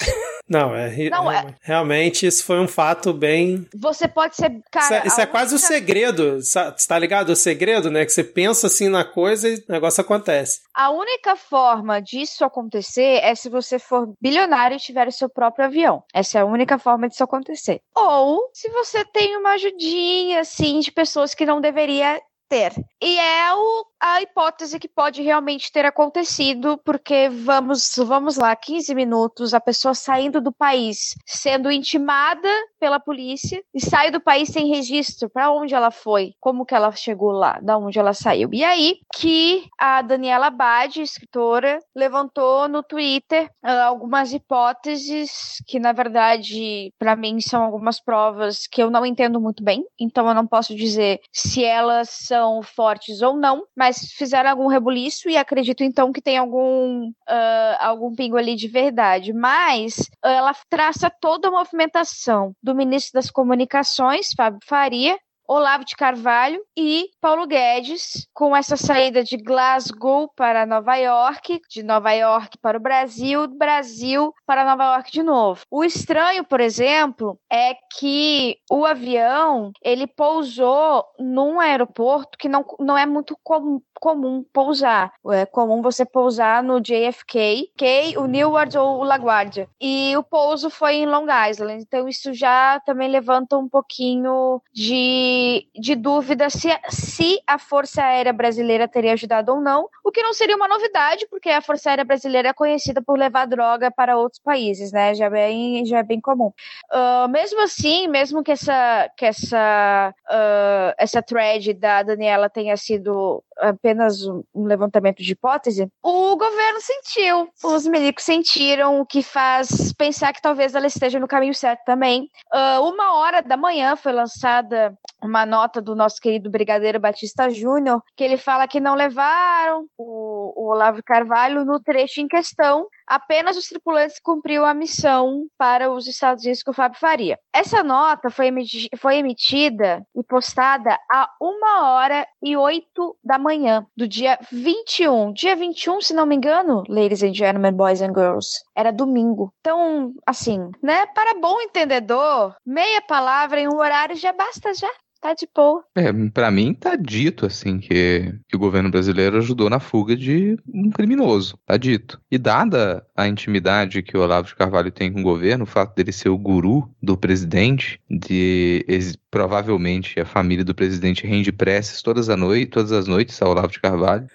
Não, 0.49 0.75
é, 0.75 1.09
Não, 1.09 1.31
é, 1.31 1.55
realmente 1.63 2.27
isso 2.27 2.45
foi 2.45 2.59
um 2.61 2.69
fato 2.69 3.13
bem. 3.13 3.67
Você 3.75 4.07
pode 4.07 4.37
ser. 4.37 4.61
Cara, 4.71 4.85
isso 4.85 4.95
é, 4.95 5.07
isso 5.07 5.21
é 5.21 5.27
quase 5.27 5.55
única... 5.55 5.65
o 5.65 5.69
segredo, 5.69 6.39
tá 6.87 6.99
ligado? 6.99 7.31
O 7.31 7.37
segredo, 7.37 7.91
né? 7.91 8.05
Que 8.05 8.13
você 8.13 8.25
pensa 8.25 8.67
assim 8.67 8.89
na 8.89 9.05
coisa 9.05 9.49
e 9.49 9.55
o 9.55 9.73
negócio 9.73 10.01
acontece. 10.01 10.61
A 10.75 10.91
única 10.91 11.37
forma 11.37 12.01
disso 12.01 12.45
acontecer 12.45 13.21
é 13.23 13.35
se 13.35 13.49
você 13.49 13.79
for 13.79 14.13
bilionário 14.21 14.77
e 14.77 14.81
tiver 14.81 15.09
o 15.09 15.13
seu 15.13 15.29
próprio 15.29 15.67
avião. 15.67 16.03
Essa 16.13 16.39
é 16.39 16.41
a 16.43 16.47
única 16.47 16.79
forma 16.79 17.09
disso 17.09 17.25
acontecer. 17.25 17.81
Ou 17.95 18.51
se 18.53 18.69
você 18.71 19.05
tem 19.05 19.37
uma 19.37 19.53
ajudinha, 19.53 20.45
assim, 20.53 20.81
de 20.81 20.93
pessoas 20.93 21.35
que 21.35 21.47
não 21.47 21.61
deveria 21.61 22.21
ter. 22.53 22.75
E 23.01 23.19
é 23.19 23.55
o 23.55 23.87
a 24.03 24.21
hipótese 24.21 24.81
que 24.81 24.89
pode 24.89 25.23
realmente 25.23 25.71
ter 25.71 25.87
acontecido, 25.87 26.77
porque 26.85 27.29
vamos, 27.29 27.95
vamos 27.97 28.37
lá, 28.37 28.55
15 28.57 28.93
minutos, 28.97 29.55
a 29.55 29.61
pessoa 29.61 29.95
saindo 29.95 30.41
do 30.41 30.51
país, 30.51 31.15
sendo 31.25 31.71
intimada 31.71 32.49
pela 32.81 32.99
polícia 32.99 33.63
e 33.73 33.81
sai 33.81 34.11
do 34.11 34.21
país 34.21 34.49
sem 34.49 34.67
registro, 34.67 35.31
para 35.31 35.53
onde 35.53 35.73
ela 35.73 35.93
foi, 35.93 36.33
como 36.41 36.67
que 36.67 36.75
ela 36.75 36.91
chegou 36.91 37.31
lá, 37.31 37.61
da 37.63 37.79
onde 37.79 37.97
ela 37.97 38.13
saiu. 38.13 38.51
E 38.53 38.65
aí 38.65 38.99
que 39.15 39.69
a 39.79 40.03
Daniela 40.03 40.51
Bade, 40.51 41.01
escritora, 41.01 41.79
levantou 41.95 42.67
no 42.69 42.83
Twitter 42.83 43.49
uh, 43.65 43.87
algumas 43.87 44.33
hipóteses 44.33 45.63
que 45.65 45.79
na 45.79 45.93
verdade 45.93 46.93
para 46.99 47.15
mim 47.15 47.41
são 47.41 47.63
algumas 47.63 48.01
provas 48.01 48.67
que 48.67 48.83
eu 48.83 48.91
não 48.91 49.07
entendo 49.07 49.41
muito 49.41 49.63
bem, 49.63 49.85
então 49.99 50.27
eu 50.27 50.35
não 50.35 50.47
posso 50.47 50.75
dizer 50.75 51.21
se 51.31 51.65
elas 51.65 52.09
são 52.11 52.42
fortes 52.63 53.23
ou 53.23 53.37
não, 53.37 53.65
mas 53.77 54.13
fizeram 54.13 54.51
algum 54.51 54.67
rebuliço 54.67 55.29
e 55.29 55.37
acredito 55.37 55.85
então 55.85 56.13
que 56.13 56.23
tem 56.23 56.39
algum, 56.39 57.09
uh, 57.09 57.77
algum 57.79 58.15
pingo 58.15 58.37
ali 58.37 58.57
de 58.57 58.69
verdade. 58.69 59.33
Mas 59.33 60.11
ela 60.25 60.55
traça 60.69 61.11
toda 61.11 61.49
a 61.49 61.51
movimentação 61.51 62.55
do 62.63 62.75
ministro 62.75 63.13
das 63.15 63.31
Comunicações, 63.31 64.33
Fábio 64.37 64.61
Faria, 64.65 65.19
Olavo 65.47 65.85
de 65.85 65.95
Carvalho 65.97 66.63
e 66.77 67.11
Paulo 67.21 67.47
Guedes, 67.47 68.27
com 68.33 68.57
essa 68.57 68.77
saída 68.77 69.23
de 69.23 69.37
Glasgow 69.37 70.31
para 70.37 70.65
Nova 70.67 70.97
York, 70.97 71.61
de 71.69 71.83
Nova 71.83 72.13
York 72.13 72.59
para 72.59 72.79
o 72.79 72.81
Brasil, 72.81 73.47
Brasil 73.49 74.33
para 74.47 74.65
Nova 74.65 74.95
York 74.95 75.11
de 75.11 75.23
novo. 75.23 75.63
O 75.71 75.85
estranho, 75.85 76.45
por 76.45 76.61
exemplo, 76.61 77.39
é 77.51 77.75
que 77.99 78.57
o 78.71 78.85
avião 78.85 79.73
ele 79.83 80.07
pousou 80.07 81.05
num 81.19 81.61
aeroporto 81.61 82.39
que 82.39 82.49
não, 82.49 82.65
não 82.79 82.97
é 82.97 83.07
muito 83.07 83.37
com, 83.43 83.81
comum 84.03 84.45
pousar. 84.53 85.13
É 85.31 85.47
comum 85.47 85.81
você 85.81 86.05
pousar 86.05 86.61
no 86.61 86.81
JFK, 86.81 87.71
K, 87.77 88.19
o 88.19 88.27
Newark 88.27 88.77
ou 88.77 88.99
o 88.99 89.05
LaGuardia. 89.05 89.69
E 89.81 90.13
o 90.17 90.25
pouso 90.25 90.69
foi 90.69 90.97
em 90.97 91.07
Long 91.07 91.27
Island. 91.49 91.85
Então 91.85 92.09
isso 92.09 92.35
já 92.35 92.81
também 92.81 93.09
levanta 93.09 93.57
um 93.57 93.69
pouquinho 93.69 94.61
de 94.75 95.69
de, 95.79 95.95
dúvida 95.95 96.51
se, 96.51 96.69
se 96.89 97.41
a 97.47 97.59
Força 97.59 98.03
Aérea 98.03 98.33
Brasileira 98.33 98.89
teria 98.89 99.13
ajudado 99.13 99.53
ou 99.53 99.61
não, 99.61 99.89
o 100.05 100.11
que 100.11 100.23
não 100.23 100.33
seria 100.33 100.57
uma 100.57 100.67
novidade, 100.67 101.27
porque 101.31 101.51
a 101.51 101.63
Força 101.63 101.91
Aérea 101.91 102.05
Brasileira 102.05 102.49
é 102.49 102.53
conhecida 102.53 103.01
por 103.01 103.17
levar 103.17 103.47
droga 103.47 103.89
para 103.89 104.17
outros 104.17 104.41
países, 104.41 104.91
né? 104.91 105.15
Já 105.15 105.27
é 105.27 105.31
bem, 105.31 105.85
já 105.85 105.99
é 105.99 106.03
bem 106.03 106.21
comum. 106.21 106.53
Uh, 106.93 107.29
mesmo 107.29 107.61
assim, 107.63 108.09
mesmo 108.09 108.43
que 108.43 108.51
essa, 108.51 109.09
que 109.17 109.27
essa, 109.27 110.13
uh, 110.29 110.95
essa 110.99 111.23
thread 111.23 111.73
da 111.75 112.03
Daniela 112.03 112.51
tenha 112.51 112.77
sido 112.77 113.45
apenas 113.63 114.27
um 114.55 114.65
levantamento 114.65 115.23
de 115.23 115.33
hipótese, 115.33 115.89
o 116.03 116.37
governo 116.37 116.81
sentiu, 116.81 117.49
os 117.65 117.87
milicos 117.87 118.25
sentiram, 118.25 119.01
o 119.01 119.07
que 119.07 119.23
faz 119.23 119.93
pensar 119.93 120.33
que 120.33 120.43
talvez 120.43 120.75
ela 120.75 120.87
esteja 120.87 121.19
no 121.19 121.29
caminho 121.29 121.55
certo 121.55 121.85
também. 121.85 122.29
Uh, 122.53 122.83
uma 122.89 123.17
hora 123.17 123.41
da 123.41 123.57
manhã 123.57 123.97
foi 123.97 124.13
lançada 124.13 124.95
uma 125.23 125.47
nota 125.47 125.81
do 125.81 125.95
nosso 125.95 126.21
querido 126.21 126.51
Brigadeiro 126.51 126.99
Batista 126.99 127.49
Júnior, 127.49 128.03
que 128.17 128.25
ele 128.25 128.37
fala 128.37 128.67
que 128.67 128.81
não 128.81 128.95
levaram 128.95 129.87
o, 129.97 130.53
o 130.57 130.71
Olavo 130.71 131.03
Carvalho 131.05 131.65
no 131.65 131.81
trecho 131.81 132.21
em 132.21 132.29
questão, 132.29 132.87
apenas 133.13 133.59
os 133.59 133.69
tripulantes 133.69 134.19
cumpriram 134.19 134.65
a 134.65 134.73
missão 134.73 135.47
para 135.59 135.93
os 135.93 136.07
Estados 136.07 136.43
Unidos 136.43 136.63
com 136.63 136.71
o 136.71 136.75
Fábio 136.75 136.99
Faria. 136.99 137.39
Essa 137.53 137.83
nota 137.83 138.31
foi, 138.31 138.47
emiti 138.47 138.89
foi 138.97 139.17
emitida 139.17 140.03
e 140.17 140.23
postada 140.23 140.99
a 141.11 141.29
uma 141.39 141.93
hora 141.93 142.27
e 142.43 142.57
oito 142.57 143.15
da 143.23 143.39
manhã 143.39 143.87
do 143.95 144.09
dia 144.09 144.39
21. 144.51 145.35
Dia 145.35 145.55
21, 145.55 146.01
se 146.01 146.15
não 146.15 146.25
me 146.25 146.37
engano, 146.37 146.85
ladies 146.89 147.23
and 147.23 147.35
gentlemen, 147.35 147.75
boys 147.75 148.01
and 148.01 148.15
girls, 148.15 148.49
era 148.75 148.91
domingo. 148.91 149.53
Então, 149.61 150.15
assim, 150.27 150.71
né, 150.83 151.05
para 151.07 151.39
bom 151.39 151.61
entendedor, 151.61 152.57
meia 152.65 153.03
palavra 153.03 153.61
em 153.61 153.69
um 153.69 153.77
horário 153.77 154.17
já 154.17 154.33
basta 154.33 154.73
já. 154.73 154.91
Tá 155.23 155.35
de 155.35 155.49
boa. 155.55 155.85
É, 155.95 156.13
pra 156.31 156.51
mim 156.51 156.75
tá 156.75 156.97
dito, 156.97 157.47
assim, 157.47 157.79
que, 157.79 158.35
que 158.49 158.57
o 158.57 158.59
governo 158.59 158.91
brasileiro 158.91 159.39
ajudou 159.39 159.71
na 159.71 159.79
fuga 159.79 160.17
de 160.17 160.57
um 160.67 160.91
criminoso. 160.91 161.57
Tá 161.65 161.77
dito. 161.77 162.21
E 162.29 162.37
dada 162.37 163.07
a 163.17 163.29
intimidade 163.29 164.03
que 164.03 164.17
o 164.17 164.21
Olavo 164.21 164.49
de 164.49 164.57
Carvalho 164.57 164.91
tem 164.91 165.13
com 165.13 165.21
o 165.21 165.23
governo, 165.23 165.63
o 165.63 165.67
fato 165.67 165.95
dele 165.95 166.11
ser 166.11 166.29
o 166.29 166.37
guru 166.37 166.93
do 167.01 167.17
presidente, 167.17 168.01
de 168.11 168.85
provavelmente 169.33 170.21
a 170.21 170.27
família 170.27 170.63
do 170.63 170.75
presidente 170.75 171.27
rende 171.27 171.51
preces 171.51 172.03
todas, 172.03 172.29
a 172.29 172.37
noite, 172.37 172.71
todas 172.71 172.93
as 172.93 173.07
noites 173.07 173.41
ao 173.41 173.51
Olavo 173.51 173.73
de 173.73 173.81
Carvalho. 173.81 174.29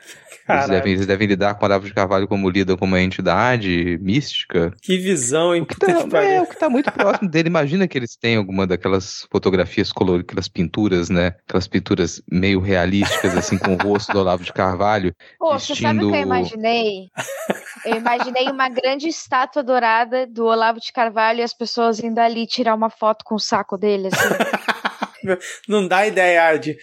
Eles 0.50 0.68
devem, 0.68 0.94
eles 0.94 1.06
devem, 1.06 1.28
lidar 1.28 1.56
com 1.56 1.66
o 1.66 1.68
Olavo 1.68 1.86
de 1.86 1.94
Carvalho 1.94 2.28
como 2.28 2.50
lida 2.50 2.76
como 2.76 2.94
uma 2.96 3.02
entidade 3.02 4.00
mística. 4.02 4.74
Que 4.82 4.98
visão, 4.98 5.54
hein? 5.54 5.62
O 5.62 5.66
que, 5.66 5.78
tá, 5.78 6.24
é, 6.24 6.42
o 6.42 6.48
que 6.48 6.58
tá 6.58 6.70
muito 6.70 6.92
próximo 6.92 7.30
dele. 7.30 7.48
Imagina 7.48 7.88
que 7.88 7.98
eles 7.98 8.16
têm 8.16 8.38
alguma 8.38 8.66
daquelas 8.66 9.28
fotografias 9.30 9.92
coloridas, 9.92 10.26
aquelas 10.30 10.48
pinturas, 10.48 11.10
né? 11.10 11.36
Aquelas 11.48 11.68
pinturas 11.68 12.22
meio 12.32 12.60
realísticas, 12.60 13.38
assim, 13.38 13.58
com 13.58 13.74
o 13.74 13.78
rosto 13.78 14.14
do 14.14 14.20
Olavo 14.20 14.44
de 14.44 14.54
Carvalho. 14.54 15.14
Pô, 15.38 15.54
vestindo... 15.54 15.76
você 15.76 15.82
sabe 15.82 16.06
o 16.06 16.10
que 16.10 16.18
eu 16.18 16.22
imaginei? 16.22 17.10
Eu 17.86 17.96
imaginei 17.98 18.50
uma 18.50 18.68
grande 18.70 19.08
estátua 19.08 19.62
dourada 19.62 20.26
do 20.26 20.46
Olavo 20.46 20.80
de 20.80 20.92
Carvalho 20.92 21.40
e 21.40 21.44
as 21.44 21.54
pessoas 21.54 22.00
indo 22.00 22.20
ali 22.20 22.48
tirar 22.48 22.74
uma 22.74 22.90
foto 22.90 23.24
com 23.24 23.36
o 23.36 23.40
saco 23.40 23.78
dele, 23.78 24.08
assim. 24.08 24.78
Não 25.68 25.88
dá 25.88 26.08
ideia, 26.08 26.50
Adi. 26.50 26.78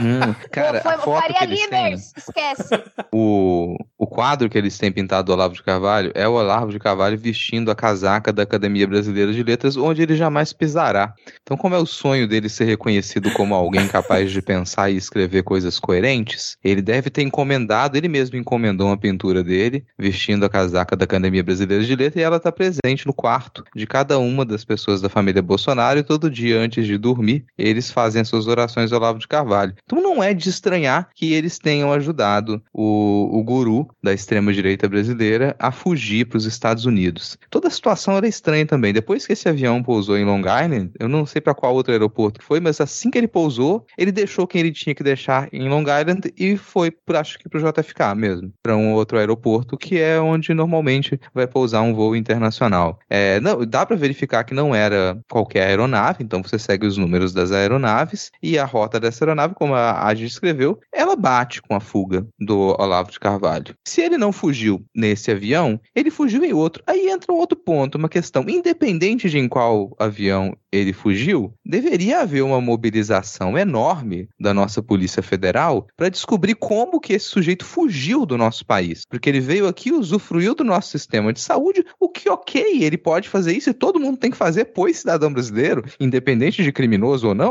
Hum, 0.00 0.34
cara, 0.50 0.80
foi, 0.80 0.92
a 0.92 0.98
foto 0.98 1.22
Faria 1.22 1.38
que 1.38 1.44
eles 1.44 1.60
Limers, 1.64 2.12
têm, 2.12 2.22
esquece. 2.26 2.84
O, 3.12 3.76
o 3.98 4.06
quadro 4.06 4.48
que 4.48 4.58
eles 4.58 4.76
têm 4.76 4.92
pintado 4.92 5.26
do 5.26 5.32
Olavo 5.32 5.54
de 5.54 5.62
Carvalho 5.62 6.12
é 6.14 6.28
o 6.28 6.32
Olavo 6.32 6.70
de 6.70 6.78
Carvalho 6.78 7.18
vestindo 7.18 7.70
a 7.70 7.74
casaca 7.74 8.32
da 8.32 8.42
Academia 8.42 8.86
Brasileira 8.86 9.32
de 9.32 9.42
Letras, 9.42 9.76
onde 9.76 10.02
ele 10.02 10.16
jamais 10.16 10.52
pisará. 10.52 11.14
Então, 11.42 11.56
como 11.56 11.74
é 11.74 11.78
o 11.78 11.86
sonho 11.86 12.28
dele 12.28 12.48
ser 12.48 12.64
reconhecido 12.64 13.30
como 13.32 13.54
alguém 13.54 13.88
capaz 13.88 14.30
de 14.30 14.42
pensar 14.42 14.90
e 14.90 14.96
escrever 14.96 15.42
coisas 15.42 15.78
coerentes, 15.78 16.56
ele 16.62 16.82
deve 16.82 17.10
ter 17.10 17.22
encomendado, 17.22 17.96
ele 17.96 18.08
mesmo 18.08 18.36
encomendou 18.36 18.88
uma 18.88 18.98
pintura 18.98 19.42
dele, 19.42 19.84
vestindo 19.98 20.44
a 20.44 20.48
casaca 20.48 20.96
da 20.96 21.04
Academia 21.04 21.42
Brasileira 21.42 21.84
de 21.84 21.96
Letras, 21.96 22.16
e 22.16 22.24
ela 22.24 22.36
está 22.36 22.52
presente 22.52 23.06
no 23.06 23.14
quarto 23.14 23.64
de 23.74 23.86
cada 23.86 24.18
uma 24.18 24.44
das 24.44 24.64
pessoas 24.64 25.00
da 25.00 25.08
família 25.08 25.42
Bolsonaro, 25.42 25.98
e 25.98 26.02
todo 26.02 26.30
dia 26.30 26.58
antes 26.58 26.86
de 26.86 26.98
dormir, 26.98 27.44
eles 27.66 27.90
fazem 27.90 28.22
as 28.22 28.28
suas 28.28 28.46
orações 28.46 28.92
ao 28.92 28.98
Olavo 28.98 29.18
de 29.18 29.28
Carvalho. 29.28 29.74
Então 29.84 30.02
não 30.02 30.22
é 30.22 30.32
de 30.32 30.48
estranhar 30.48 31.08
que 31.14 31.32
eles 31.32 31.58
tenham 31.58 31.92
ajudado 31.92 32.62
o, 32.72 33.30
o 33.32 33.42
guru 33.42 33.88
da 34.02 34.12
extrema-direita 34.12 34.88
brasileira 34.88 35.54
a 35.58 35.70
fugir 35.70 36.26
para 36.26 36.38
os 36.38 36.44
Estados 36.44 36.84
Unidos. 36.84 37.36
Toda 37.50 37.68
a 37.68 37.70
situação 37.70 38.16
era 38.16 38.28
estranha 38.28 38.66
também. 38.66 38.92
Depois 38.92 39.26
que 39.26 39.32
esse 39.32 39.48
avião 39.48 39.82
pousou 39.82 40.16
em 40.16 40.24
Long 40.24 40.40
Island, 40.40 40.90
eu 40.98 41.08
não 41.08 41.26
sei 41.26 41.40
para 41.40 41.54
qual 41.54 41.74
outro 41.74 41.92
aeroporto 41.92 42.42
foi, 42.42 42.60
mas 42.60 42.80
assim 42.80 43.10
que 43.10 43.18
ele 43.18 43.28
pousou, 43.28 43.84
ele 43.96 44.12
deixou 44.12 44.46
quem 44.46 44.60
ele 44.60 44.72
tinha 44.72 44.94
que 44.94 45.02
deixar 45.02 45.48
em 45.52 45.68
Long 45.68 45.82
Island 45.82 46.32
e 46.36 46.56
foi, 46.56 46.92
acho 47.14 47.38
que 47.38 47.48
para 47.48 47.60
o 47.60 47.72
JFK 47.72 48.14
mesmo, 48.16 48.52
para 48.62 48.76
um 48.76 48.92
outro 48.92 49.18
aeroporto 49.18 49.76
que 49.76 49.98
é 49.98 50.20
onde 50.20 50.54
normalmente 50.54 51.18
vai 51.34 51.46
pousar 51.46 51.82
um 51.82 51.94
voo 51.94 52.16
internacional. 52.16 52.98
É, 53.08 53.40
não, 53.40 53.64
dá 53.64 53.84
para 53.84 53.96
verificar 53.96 54.44
que 54.44 54.54
não 54.54 54.74
era 54.74 55.18
qualquer 55.28 55.66
aeronave, 55.68 56.22
então 56.22 56.42
você 56.42 56.58
segue 56.58 56.86
os 56.86 56.96
números 56.96 57.32
das 57.32 57.52
aeronaves 57.56 58.30
e 58.42 58.58
a 58.58 58.64
rota 58.64 59.00
dessa 59.00 59.24
aeronave, 59.24 59.54
como 59.54 59.74
a 59.74 60.08
Adi 60.08 60.24
descreveu, 60.24 60.78
ela 60.92 61.16
bate 61.16 61.62
com 61.62 61.74
a 61.74 61.80
fuga 61.80 62.26
do 62.38 62.76
Olavo 62.78 63.10
de 63.10 63.20
Carvalho. 63.20 63.74
Se 63.86 64.00
ele 64.00 64.18
não 64.18 64.32
fugiu 64.32 64.84
nesse 64.94 65.30
avião, 65.30 65.80
ele 65.94 66.10
fugiu 66.10 66.44
em 66.44 66.52
outro. 66.52 66.82
Aí 66.86 67.08
entra 67.08 67.32
um 67.32 67.36
outro 67.36 67.56
ponto, 67.56 67.96
uma 67.96 68.08
questão. 68.08 68.44
Independente 68.48 69.28
de 69.28 69.38
em 69.38 69.48
qual 69.48 69.94
avião 69.98 70.56
ele 70.72 70.92
fugiu, 70.92 71.54
deveria 71.64 72.20
haver 72.20 72.42
uma 72.42 72.60
mobilização 72.60 73.56
enorme 73.56 74.28
da 74.38 74.52
nossa 74.52 74.82
Polícia 74.82 75.22
Federal 75.22 75.86
para 75.96 76.08
descobrir 76.08 76.54
como 76.54 77.00
que 77.00 77.14
esse 77.14 77.26
sujeito 77.26 77.64
fugiu 77.64 78.26
do 78.26 78.36
nosso 78.36 78.64
país. 78.66 79.02
Porque 79.08 79.28
ele 79.28 79.40
veio 79.40 79.66
aqui, 79.66 79.92
usufruiu 79.92 80.54
do 80.54 80.64
nosso 80.64 80.90
sistema 80.90 81.32
de 81.32 81.40
saúde, 81.40 81.84
o 81.98 82.08
que 82.08 82.28
ok, 82.28 82.82
ele 82.84 82.98
pode 82.98 83.28
fazer 83.28 83.56
isso 83.56 83.70
e 83.70 83.74
todo 83.74 84.00
mundo 84.00 84.18
tem 84.18 84.30
que 84.30 84.36
fazer, 84.36 84.66
pois 84.66 84.98
cidadão 84.98 85.32
brasileiro, 85.32 85.84
independente 86.00 86.62
de 86.62 86.72
criminoso 86.72 87.28
ou 87.28 87.34
não, 87.34 87.45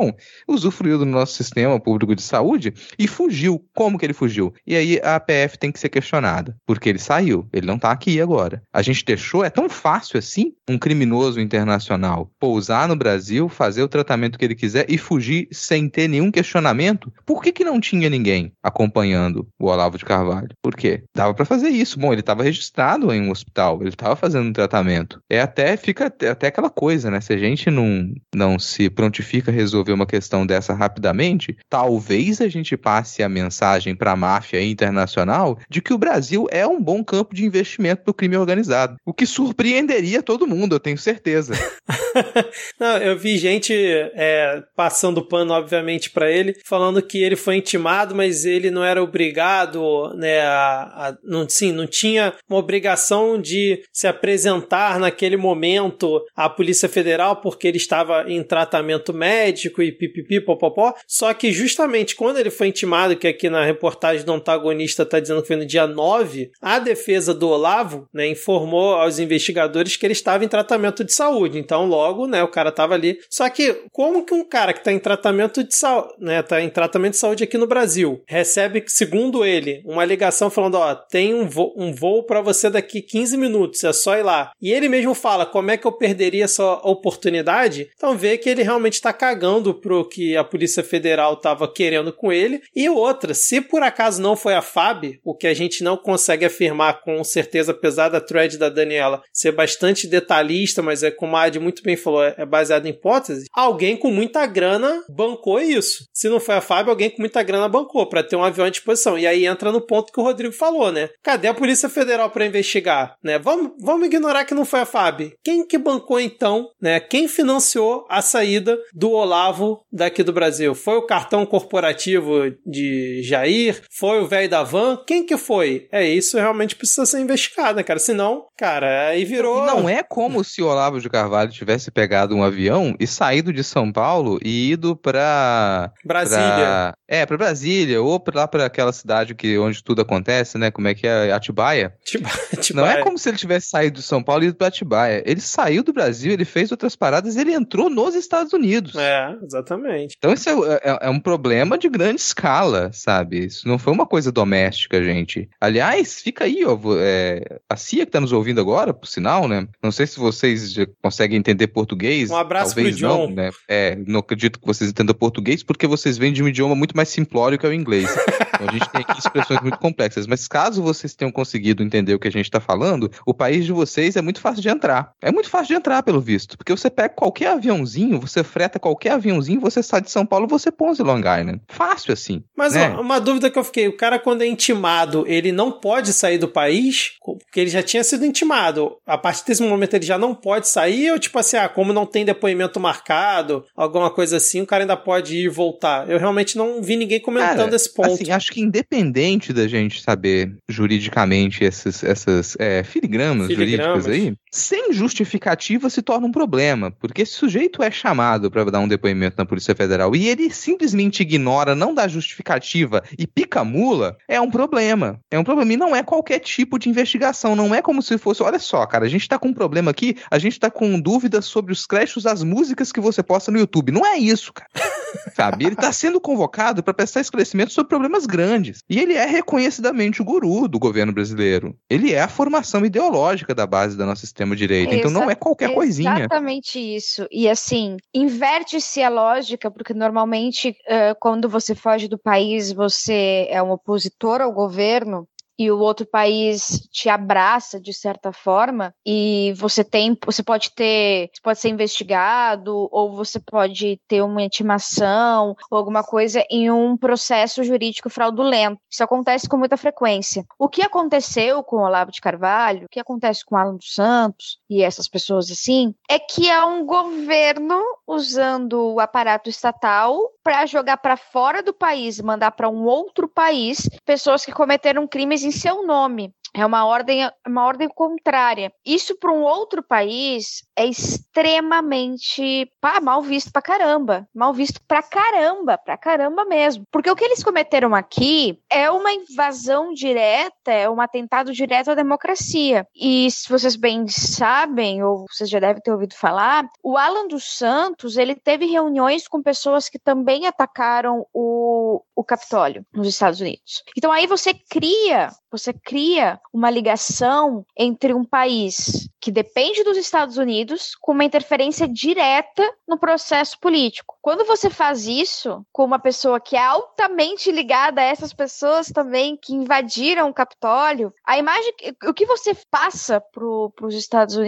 usufruiu 0.48 0.98
do 0.98 1.06
nosso 1.06 1.34
sistema 1.34 1.80
público 1.80 2.16
de 2.16 2.22
saúde 2.22 2.74
e 2.98 3.08
fugiu. 3.08 3.64
Como 3.74 3.98
que 3.98 4.06
ele 4.06 4.14
fugiu? 4.14 4.54
E 4.66 4.76
aí 4.76 5.00
a 5.04 5.16
APF 5.16 5.58
tem 5.58 5.72
que 5.72 5.80
ser 5.80 5.90
questionada, 5.90 6.56
porque 6.66 6.90
ele 6.90 7.00
saiu, 7.00 7.48
ele 7.54 7.66
não 7.66 7.78
tá 7.78 7.92
aqui 7.92 8.20
agora. 8.20 8.62
A 8.74 8.82
gente 8.82 9.04
deixou, 9.06 9.44
é 9.44 9.50
tão 9.50 9.70
fácil 9.70 10.18
assim, 10.18 10.54
um 10.70 10.78
criminoso 10.78 11.40
internacional 11.40 12.30
pousar 12.40 12.88
no 12.88 12.96
Brasil, 12.96 13.50
fazer 13.50 13.84
o 13.84 13.88
tratamento 13.88 14.38
que 14.38 14.46
ele 14.46 14.56
quiser 14.56 14.86
e 14.90 14.98
fugir 14.98 15.48
sem 15.52 15.90
ter 15.90 16.08
nenhum 16.08 16.32
questionamento? 16.32 17.12
Por 17.26 17.42
que 17.42 17.52
que 17.52 17.64
não 17.64 17.80
tinha 17.80 18.10
ninguém 18.10 18.52
acompanhando 18.64 19.48
o 19.60 19.68
Olavo 19.68 19.98
de 19.98 20.06
Carvalho? 20.06 20.50
Por 20.62 20.76
quê? 20.76 21.04
Dava 21.16 21.34
para 21.34 21.46
fazer 21.46 21.70
isso. 21.70 22.00
Bom, 22.00 22.12
ele 22.12 22.22
estava 22.22 22.44
registrado 22.44 23.12
em 23.14 23.22
um 23.22 23.32
hospital, 23.32 23.80
ele 23.82 23.90
estava 23.90 24.16
fazendo 24.16 24.48
um 24.48 24.54
tratamento. 24.54 25.20
É 25.30 25.42
até, 25.42 25.78
fica 25.78 26.08
até, 26.08 26.30
até 26.30 26.48
aquela 26.48 26.70
coisa, 26.70 27.10
né? 27.10 27.22
Se 27.22 27.34
a 27.34 27.38
gente 27.38 27.70
não, 27.70 28.14
não 28.34 28.60
se 28.60 28.90
prontifica 28.90 29.52
a 29.52 29.54
resolver 29.54 29.85
uma 29.92 30.06
questão 30.06 30.46
dessa 30.46 30.74
rapidamente, 30.74 31.58
talvez 31.70 32.42
a 32.42 32.48
gente 32.48 32.76
passe 32.78 33.24
a 33.24 33.30
mensagem 33.30 33.96
para 33.96 34.12
a 34.12 34.16
máfia 34.16 34.64
internacional 34.64 35.60
de 35.70 35.82
que 35.82 35.94
o 35.94 35.98
Brasil 35.98 36.48
é 36.52 36.66
um 36.66 36.82
bom 36.82 37.04
campo 37.04 37.36
de 37.36 37.46
investimento 37.46 38.04
para 38.04 38.12
o 38.12 38.14
crime 38.14 38.38
organizado. 38.38 38.98
O 39.06 39.14
que 39.14 39.26
surpreenderia 39.26 40.22
todo 40.22 40.48
mundo, 40.48 40.76
eu 40.76 40.80
tenho 40.80 40.98
certeza. 40.98 41.54
Não, 42.80 42.98
eu 42.98 43.18
vi 43.18 43.38
gente 43.38 43.74
é, 43.74 44.64
passando 44.76 45.26
pano, 45.26 45.54
obviamente, 45.54 46.10
para 46.10 46.32
ele, 46.32 46.56
falando 46.64 47.02
que 47.02 47.22
ele 47.22 47.36
foi 47.36 47.58
intimado, 47.58 48.16
mas 48.16 48.46
ele 48.46 48.72
não 48.72 48.84
era 48.84 49.02
obrigado, 49.02 50.14
né? 50.16 50.42
A, 50.42 51.08
a, 51.08 51.18
não, 51.24 51.48
sim, 51.48 51.72
não 51.72 51.88
tinha 51.88 52.34
uma 52.50 52.60
obrigação 52.60 53.40
de 53.40 53.82
se 53.92 54.08
apresentar 54.08 55.00
naquele 55.00 55.38
momento 55.38 56.22
à 56.36 56.50
Polícia 56.50 56.90
Federal 56.90 57.38
porque 57.38 57.68
ele 57.68 57.78
estava 57.78 58.26
em 58.28 58.44
tratamento 58.44 59.14
médico 59.14 59.75
e 59.82 59.92
pipipi, 59.92 60.40
popopó. 60.42 60.94
Só 61.08 61.34
que 61.34 61.52
justamente 61.52 62.16
quando 62.16 62.38
ele 62.38 62.50
foi 62.50 62.68
intimado, 62.68 63.16
que 63.16 63.28
aqui 63.28 63.50
na 63.50 63.64
reportagem 63.64 64.26
do 64.26 64.34
antagonista 64.34 65.04
está 65.04 65.20
dizendo 65.20 65.42
que 65.42 65.48
foi 65.48 65.58
no 65.58 65.66
dia 65.66 65.88
9, 65.88 66.52
a 66.62 66.80
defesa 66.80 67.34
do 67.34 67.50
Olavo 67.50 68.08
né, 68.14 68.28
informou 68.28 68.96
aos 68.96 69.20
investigadores 69.20 69.96
que 69.96 70.06
ele 70.06 70.14
estava 70.14 70.44
em 70.44 70.48
tratamento 70.48 71.04
de 71.04 71.14
saúde. 71.14 71.60
Então, 71.60 71.86
logo, 71.86 72.28
né, 72.28 72.44
o 72.44 72.48
cara 72.48 72.70
estava 72.70 72.94
ali. 72.94 73.20
Só 73.30 73.50
que, 73.50 73.84
como 73.92 74.26
que 74.26 74.34
um 74.34 74.44
cara 74.44 74.74
que 74.74 74.80
está 74.80 74.92
em 74.92 75.00
tratamento 75.00 75.64
de 75.64 75.76
saúde, 75.76 76.14
né, 76.20 76.42
tá 76.42 76.62
em 76.62 76.70
tratamento 76.70 77.14
de 77.14 77.20
saúde 77.20 77.44
aqui 77.44 77.58
no 77.58 77.68
Brasil, 77.68 78.22
recebe, 78.28 78.84
segundo 78.88 79.46
ele, 79.46 79.82
uma 79.86 80.06
ligação 80.06 80.50
falando: 80.50 80.76
ó, 80.76 80.96
tem 80.96 81.34
um 81.34 81.48
voo, 81.48 81.74
um 81.78 81.94
voo 81.94 82.24
para 82.24 82.42
você 82.42 82.70
daqui 82.70 83.02
15 83.02 83.38
minutos, 83.38 83.84
é 83.84 83.94
só 83.94 84.18
ir 84.18 84.24
lá. 84.24 84.52
E 84.62 84.72
ele 84.72 84.90
mesmo 84.90 85.14
fala: 85.14 85.46
como 85.46 85.72
é 85.72 85.78
que 85.78 85.86
eu 85.86 85.92
perderia 85.92 86.46
essa 86.46 86.74
oportunidade? 86.84 87.90
Então, 87.96 88.18
vê 88.18 88.38
que 88.38 88.50
ele 88.50 88.64
realmente 88.64 88.94
está 88.94 89.14
cagando 89.14 89.65
pro 89.74 90.08
que 90.08 90.36
a 90.36 90.44
Polícia 90.44 90.84
Federal 90.84 91.34
estava 91.34 91.72
querendo 91.72 92.12
com 92.14 92.32
ele. 92.32 92.62
E 92.76 92.90
outra, 92.90 93.34
se 93.34 93.62
por 93.62 93.82
acaso 93.84 94.22
não 94.22 94.36
foi 94.36 94.54
a 94.54 94.62
FAB, 94.62 95.20
o 95.24 95.36
que 95.36 95.48
a 95.48 95.54
gente 95.54 95.84
não 95.84 95.98
consegue 95.98 96.46
afirmar 96.46 97.02
com 97.02 97.24
certeza, 97.24 97.72
apesar 97.72 98.10
da 98.10 98.22
thread 98.22 98.58
da 98.58 98.70
Daniela 98.70 99.22
ser 99.34 99.52
bastante 99.52 100.08
detalhista, 100.08 100.82
mas 100.82 101.04
é 101.04 101.12
como 101.12 101.36
a 101.36 101.44
Ad 101.44 101.60
muito 101.60 101.84
bem 101.84 101.96
falou 101.96 102.24
é 102.24 102.46
baseado 102.46 102.86
em 102.86 102.90
hipótese, 102.90 103.46
alguém 103.54 103.96
com 103.98 104.10
muita 104.12 104.46
grana 104.46 105.04
bancou 105.10 105.60
isso. 105.60 106.06
Se 106.14 106.30
não 106.30 106.40
foi 106.40 106.56
a 106.56 106.62
FAB, 106.62 106.90
alguém 106.90 107.10
com 107.10 107.22
muita 107.22 107.42
grana 107.44 107.68
bancou 107.68 108.08
para 108.08 108.24
ter 108.24 108.36
um 108.36 108.44
avião 108.44 108.66
à 108.66 108.70
disposição. 108.70 109.18
E 109.18 109.28
aí 109.28 109.46
entra 109.46 109.72
no 109.72 109.82
ponto 109.82 110.12
que 110.12 110.20
o 110.20 110.24
Rodrigo 110.24 110.54
falou, 110.54 110.92
né? 110.92 111.10
Cadê 111.24 111.48
a 111.48 111.54
Polícia 111.54 111.90
Federal 111.90 112.30
para 112.30 112.46
investigar, 112.46 113.16
né? 113.24 113.40
Vamos, 113.40 113.72
vamos 113.80 114.08
ignorar 114.08 114.46
que 114.46 114.54
não 114.54 114.66
foi 114.66 114.82
a 114.82 114.86
FAB. 114.86 115.34
Quem 115.44 115.66
que 115.66 115.78
bancou 115.78 116.20
então, 116.20 116.70
né? 116.82 117.00
Quem 117.00 117.28
financiou 117.28 118.06
a 118.10 118.22
saída 118.22 118.78
do 118.94 119.12
Olavo 119.12 119.55
daqui 119.92 120.24
do 120.24 120.34
Brasil? 120.34 120.74
Foi 120.74 120.98
o 120.98 121.06
cartão 121.06 121.46
corporativo 121.46 122.52
de 122.66 123.22
Jair? 123.24 123.82
Foi 123.92 124.22
o 124.22 124.28
velho 124.28 124.50
da 124.50 124.64
van? 124.64 124.98
Quem 125.06 125.26
que 125.26 125.38
foi? 125.38 125.88
É 125.92 126.06
isso 126.06 126.38
realmente 126.38 126.76
precisa 126.76 127.06
ser 127.06 127.20
investigado, 127.20 127.78
né, 127.78 127.84
cara? 127.84 128.00
Senão, 128.00 128.46
cara, 128.58 129.10
aí 129.10 129.24
virou. 129.24 129.64
E 129.64 129.68
não 129.68 129.88
é 129.88 130.04
como 130.04 130.44
se 130.44 130.62
o 130.62 130.68
Olavo 130.68 131.00
de 131.00 131.10
Carvalho 131.10 131.52
tivesse 131.52 131.92
pegado 131.92 132.36
um 132.36 132.44
avião 132.44 132.96
e 133.00 133.06
saído 133.06 133.54
de 133.54 133.64
São 133.64 133.92
Paulo 133.92 134.40
e 134.44 134.72
ido 134.72 134.96
pra. 134.96 135.92
Brasília. 136.04 136.44
Pra... 136.44 136.94
É, 137.08 137.26
pra 137.26 137.38
Brasília, 137.38 138.02
ou 138.02 138.20
pra 138.20 138.42
lá 138.42 138.48
pra 138.48 138.66
aquela 138.66 138.92
cidade 138.92 139.36
que, 139.36 139.58
onde 139.58 139.84
tudo 139.84 140.02
acontece, 140.02 140.58
né? 140.58 140.72
Como 140.72 140.88
é 140.88 140.96
que 140.96 141.08
é? 141.08 141.32
Atibaia. 141.32 141.94
Atibaia. 142.54 142.74
Não 142.74 142.86
é 142.86 143.04
como 143.04 143.18
se 143.18 143.30
ele 143.30 143.38
tivesse 143.38 143.70
saído 143.70 144.00
de 144.00 144.06
São 144.06 144.24
Paulo 144.24 144.44
e 144.44 144.48
ido 144.48 144.58
pra 144.58 144.68
Atibaia. 144.68 145.24
Ele 145.26 145.40
saiu 145.40 145.84
do 145.84 145.94
Brasil, 145.94 146.32
ele 146.32 146.46
fez 146.46 146.72
outras 146.72 146.96
paradas 146.96 147.36
ele 147.36 147.54
entrou 147.54 147.90
nos 147.90 148.16
Estados 148.16 148.54
Unidos. 148.54 148.96
É, 148.96 149.36
exatamente. 149.46 150.16
Então 150.18 150.34
isso 150.34 150.50
é, 150.50 150.76
é, 150.84 150.98
é 151.02 151.10
um 151.10 151.20
problema 151.20 151.78
de 151.78 151.88
grande 151.90 152.22
escala, 152.22 152.92
sabe? 152.94 153.46
Isso 153.46 153.68
não 153.68 153.78
foi 153.78 153.94
uma 153.94 154.06
coisa 154.06 154.32
doméstica, 154.32 155.04
gente. 155.04 155.50
Aliás, 155.60 156.22
fica 156.22 156.46
aí, 156.46 156.64
ó. 156.66 156.78
É, 157.00 157.60
a 157.70 157.76
CIA 157.76 158.06
que 158.06 158.12
tá 158.12 158.20
nos 158.20 158.32
ouvindo 158.32 158.60
agora, 158.60 158.94
por 158.94 159.08
sinal, 159.08 159.48
né? 159.48 159.68
Não 159.82 159.92
sei 159.92 160.08
se 160.08 160.20
vocês 160.20 160.76
conseguem 161.02 161.38
entender 161.38 161.68
português. 161.68 162.30
Um 162.30 162.38
abraço 162.38 162.76
talvez 162.76 162.98
pro 162.98 163.08
não, 163.08 163.28
John. 163.28 163.34
né? 163.34 163.52
É, 163.68 163.96
não 164.08 164.20
acredito 164.20 164.60
que 164.60 164.66
vocês 164.66 164.90
entendam 164.90 165.16
português 165.16 165.64
porque 165.64 165.88
vocês 165.88 166.18
vêm 166.18 166.34
de 166.34 166.44
um 166.44 166.48
idioma 166.48 166.76
muito 166.76 166.96
mais 166.96 167.10
simplório 167.10 167.58
que 167.58 167.66
é 167.66 167.70
o 167.70 167.74
inglês. 167.74 168.10
Então 168.56 168.70
a 168.70 168.72
gente 168.72 168.90
tem 168.90 169.02
aqui 169.02 169.20
expressões 169.20 169.62
muito 169.62 169.78
complexas. 169.78 170.26
Mas 170.28 170.48
caso 170.48 170.82
vocês 170.82 171.14
tenham 171.14 171.32
conseguido 171.32 171.84
entender 171.84 172.14
o 172.14 172.20
que 172.20 172.28
a 172.28 172.32
gente 172.32 172.46
está 172.46 172.60
falando, 172.60 173.12
o 173.26 173.34
país 173.34 173.66
de 173.66 173.72
vocês 173.72 174.16
é 174.16 174.22
muito 174.22 174.40
fácil 174.40 174.62
de 174.62 174.70
entrar. 174.70 175.12
É 175.22 175.32
muito 175.32 175.50
fácil 175.50 175.68
de 175.68 175.74
entrar, 175.76 176.02
pelo 176.04 176.22
visto. 176.22 176.58
Porque 176.58 176.72
você 176.72 176.90
pega 176.90 177.10
qualquer 177.10 177.50
aviãozinho, 177.50 178.20
você 178.20 178.44
freta 178.44 178.80
qualquer 178.80 179.12
aviãozinho, 179.36 179.60
você 179.60 179.84
sai 179.84 180.02
de 180.02 180.10
São 180.10 180.26
Paulo, 180.26 180.48
você 180.48 180.72
pousa 180.72 181.02
em 181.02 181.06
Long 181.06 181.20
Island. 181.20 181.62
Fácil 181.68 182.14
assim. 182.14 182.44
Mas 182.56 182.74
né? 182.74 182.96
ó, 182.96 183.02
uma 183.02 183.20
dúvida 183.20 183.50
que 183.50 183.60
eu 183.60 183.64
fiquei: 183.64 183.88
o 183.88 183.98
cara, 183.98 184.18
quando 184.18 184.42
é 184.42 184.48
intimado, 184.48 185.26
ele 185.28 185.52
não 185.52 185.72
pode 185.72 186.14
sair 186.14 186.38
do 186.38 186.48
país? 186.48 187.12
Porque 187.24 187.60
ele 187.60 187.70
já 187.70 187.84
tinha 187.84 188.04
sido 188.04 188.26
intimado. 188.26 188.98
A 189.06 189.18
partir 189.18 189.46
desse 189.46 189.62
momento 189.62 189.94
ele 189.96 190.06
já 190.06 190.18
não 190.18 190.34
pode 190.34 190.68
sair? 190.68 191.12
Ou 191.12 191.20
tipo 191.20 191.38
assim, 191.38 191.58
ah, 191.58 191.70
como 191.70 191.94
não 191.94 192.06
tem 192.06 192.26
depoimento 192.26 192.80
marcado, 192.80 193.66
alguma 193.76 194.10
coisa 194.10 194.38
assim, 194.38 194.62
o 194.62 194.66
cara 194.66 194.84
ainda 194.84 194.98
pode 194.98 195.36
ir 195.36 195.46
e 195.46 195.50
voltar? 195.50 196.10
Eu 196.10 196.20
realmente 196.20 196.58
não 196.58 196.82
vi 196.82 196.96
ninguém 196.96 197.20
comentando 197.20 197.58
Cara, 197.58 197.76
esse 197.76 197.94
ponto. 197.94 198.14
Assim, 198.14 198.32
acho 198.32 198.52
que 198.52 198.62
independente 198.62 199.52
da 199.52 199.68
gente 199.68 200.02
saber 200.02 200.56
juridicamente 200.70 201.64
essas, 201.64 202.04
essas 202.04 202.56
é, 202.60 202.84
filigramas, 202.84 203.48
Filigramas. 203.48 204.04
jurídicas 204.04 204.08
aí, 204.08 204.36
sem 204.52 204.94
justificativa 204.94 205.90
se 205.90 206.02
torna 206.02 206.28
um 206.28 206.32
problema. 206.32 206.92
Porque 206.92 207.24
esse 207.24 207.34
sujeito 207.34 207.84
é 207.84 207.92
chamado 207.92 208.50
para 208.50 208.64
dar 208.66 208.80
um 208.80 208.88
depoimento 208.88 209.15
na 209.38 209.46
Polícia 209.46 209.76
Federal 209.76 210.16
e 210.16 210.28
ele 210.28 210.52
simplesmente 210.52 211.22
ignora, 211.22 211.74
não 211.74 211.94
dá 211.94 212.08
justificativa 212.08 213.04
e 213.18 213.26
pica 213.26 213.64
mula, 213.64 214.18
é 214.28 214.40
um 214.40 214.52
problema. 214.52 215.20
É 215.32 215.40
um 215.40 215.44
problema. 215.44 215.74
E 215.74 215.78
não 215.78 215.96
é 215.96 216.04
qualquer 216.04 216.40
tipo 216.40 216.78
de 216.78 216.90
investigação. 216.90 217.56
Não 217.56 217.74
é 217.74 217.82
como 217.82 218.02
se 218.02 218.18
fosse. 218.18 218.44
Olha 218.44 218.60
só, 218.60 218.86
cara, 218.86 219.06
a 219.06 219.10
gente 219.10 219.28
tá 219.28 219.40
com 219.40 219.50
um 219.50 219.54
problema 219.54 219.92
aqui, 219.92 220.18
a 220.30 220.38
gente 220.38 220.60
tá 220.60 220.70
com 220.70 221.00
dúvidas 221.00 221.46
sobre 221.46 221.72
os 221.72 221.86
créditos 221.86 222.24
das 222.24 222.44
músicas 222.44 222.92
que 222.92 223.00
você 223.00 223.24
posta 223.24 223.52
no 223.52 223.60
YouTube. 223.60 223.92
Não 223.92 224.06
é 224.06 224.18
isso, 224.18 224.54
cara. 224.54 224.70
Sabe? 225.34 225.66
Ele 225.66 225.76
tá 225.76 225.92
sendo 225.92 226.20
convocado 226.20 226.84
para 226.84 226.94
prestar 226.94 227.22
esclarecimento 227.22 227.72
sobre 227.72 227.90
problemas 227.90 228.26
grandes. 228.26 228.80
E 228.90 229.00
ele 229.00 229.14
é 229.14 229.26
reconhecidamente 229.26 230.22
o 230.22 230.26
guru 230.26 230.68
do 230.68 230.80
governo 230.80 231.14
brasileiro. 231.14 231.76
Ele 231.90 232.14
é 232.14 232.22
a 232.22 232.28
formação 232.28 232.86
ideológica 232.86 233.56
da 233.56 233.66
base 233.66 233.98
do 233.98 234.06
nosso 234.06 234.22
sistema 234.22 234.56
de 234.56 234.66
direito. 234.66 234.94
Então 234.94 235.12
não 235.12 235.30
é 235.30 235.36
qualquer 235.36 235.74
coisinha. 235.74 236.20
Exatamente 236.20 236.80
isso. 236.80 237.28
E 237.32 237.48
assim, 237.48 237.98
inverte-se 238.14 239.02
a 239.06 239.10
lógica, 239.10 239.72
porque 239.72 239.94
normalmente 239.94 240.76
quando 241.20 241.48
você 241.48 241.74
foge 241.74 242.08
do 242.08 242.18
país, 242.18 242.72
você 242.72 243.48
é 243.50 243.64
um 243.64 243.72
opositor 243.72 244.42
ao 244.42 244.52
governo. 244.52 245.28
E 245.58 245.72
o 245.72 245.80
outro 245.80 246.06
país 246.06 246.86
te 246.92 247.08
abraça 247.08 247.80
de 247.80 247.94
certa 247.94 248.34
forma, 248.34 248.94
e 249.06 249.54
você 249.56 249.86
tem, 249.86 250.18
você 250.26 250.44
pode 250.44 250.70
ter, 250.72 251.30
você 251.34 251.42
pode 251.42 251.60
ser 251.60 251.70
investigado, 251.70 252.90
ou 252.92 253.16
você 253.16 253.40
pode 253.40 253.98
ter 254.06 254.22
uma 254.22 254.42
intimação, 254.42 255.56
ou 255.72 255.78
alguma 255.78 256.04
coisa 256.04 256.44
em 256.52 256.70
um 256.70 256.98
processo 256.98 257.64
jurídico 257.64 258.10
fraudulento. 258.10 258.82
Isso 258.92 259.02
acontece 259.02 259.48
com 259.48 259.56
muita 259.56 259.78
frequência. 259.78 260.44
O 260.60 260.68
que 260.68 260.82
aconteceu 260.82 261.64
com 261.64 261.78
Olavo 261.78 262.12
de 262.12 262.20
Carvalho, 262.20 262.88
o 262.88 262.90
que 262.90 263.00
acontece 263.00 263.46
com 263.46 263.56
Alan 263.56 263.78
dos 263.78 263.94
Santos 263.94 264.58
e 264.70 264.84
essas 264.84 265.08
pessoas 265.08 265.52
assim, 265.52 265.94
é 266.10 266.20
que 266.20 266.50
é 266.50 266.64
um 266.64 266.86
governo 266.86 267.82
usando 268.08 268.94
o 268.94 269.00
aparato 269.00 269.50
estatal 269.50 270.20
para 270.44 270.66
jogar 270.66 270.98
para 270.98 271.18
fora 271.18 271.62
do 271.62 271.74
país, 271.74 272.20
mandar 272.20 272.52
para 272.52 272.70
um 272.70 272.86
outro 272.86 273.28
país 273.28 273.90
pessoas 274.06 274.46
que 274.46 274.52
cometeram 274.52 275.08
crimes 275.08 275.44
em 275.44 275.52
seu 275.52 275.86
nome. 275.86 276.34
É 276.58 276.66
uma 276.66 276.86
ordem, 276.86 277.30
uma 277.46 277.66
ordem 277.66 277.90
contrária. 277.90 278.72
Isso 278.86 279.18
para 279.20 279.30
um 279.30 279.42
outro 279.42 279.84
país 279.84 280.64
é 280.74 280.86
extremamente 280.86 282.72
pá, 282.80 283.02
mal 283.02 283.22
visto 283.22 283.52
pra 283.52 283.62
caramba. 283.62 284.26
Mal 284.34 284.54
visto 284.54 284.80
pra 284.88 285.04
caramba, 285.04 285.78
pra 285.78 285.98
caramba 285.98 286.46
mesmo. 286.46 286.86
Porque 286.90 287.12
o 287.12 287.16
que 287.16 287.26
eles 287.26 287.44
cometeram 287.44 287.94
aqui 287.94 288.58
é 288.72 288.90
uma 288.90 289.12
invasão 289.12 289.92
direta, 289.92 290.72
é 290.72 290.90
um 290.90 291.02
atentado 291.02 291.52
direto 291.52 291.92
à 291.92 291.94
democracia. 291.96 292.88
E 292.96 293.30
se 293.30 293.50
vocês 293.50 293.76
bem 293.76 294.08
sabem, 294.08 294.55
ou 295.04 295.26
vocês 295.30 295.50
já 295.50 295.60
devem 295.60 295.82
ter 295.82 295.92
ouvido 295.92 296.16
falar, 296.16 296.68
o 296.84 296.98
Alan 296.98 297.28
dos 297.28 297.44
Santos, 297.58 298.18
ele 298.18 298.36
teve 298.36 298.66
reuniões 298.66 299.28
com 299.28 299.42
pessoas 299.42 299.90
que 299.90 300.00
também 300.00 300.48
atacaram 300.48 301.26
o, 301.34 302.02
o 302.16 302.24
Capitólio 302.24 302.86
nos 302.94 303.08
Estados 303.08 303.42
Unidos. 303.42 303.84
Então 303.98 304.12
aí 304.12 304.28
você 304.28 304.54
cria, 304.54 305.30
você 305.52 305.74
cria 305.74 306.40
uma 306.54 306.70
ligação 306.70 307.66
entre 307.78 308.14
um 308.14 308.24
país 308.24 309.10
que 309.20 309.32
depende 309.32 309.84
dos 309.84 309.98
Estados 309.98 310.38
Unidos 310.38 310.96
com 311.02 311.12
uma 311.12 311.24
interferência 311.24 311.88
direta 311.88 312.64
no 312.88 312.98
processo 312.98 313.60
político. 313.60 314.16
Quando 314.22 314.46
você 314.46 314.70
faz 314.70 315.08
isso 315.08 315.66
com 315.72 315.84
uma 315.84 316.00
pessoa 316.00 316.40
que 316.40 316.56
é 316.56 316.64
altamente 316.64 317.52
ligada 317.52 318.02
a 318.02 318.04
essas 318.04 318.34
pessoas 318.34 318.88
também 318.88 319.36
que 319.36 319.54
invadiram 319.54 320.30
o 320.30 320.34
Capitólio, 320.34 321.14
a 321.26 321.38
imagem, 321.38 321.74
o 322.08 322.14
que 322.14 322.26
você 322.26 322.56
passa 322.70 323.20
para 323.20 323.46
os 323.86 323.96
Estados 323.96 324.36
Unidos 324.36 324.45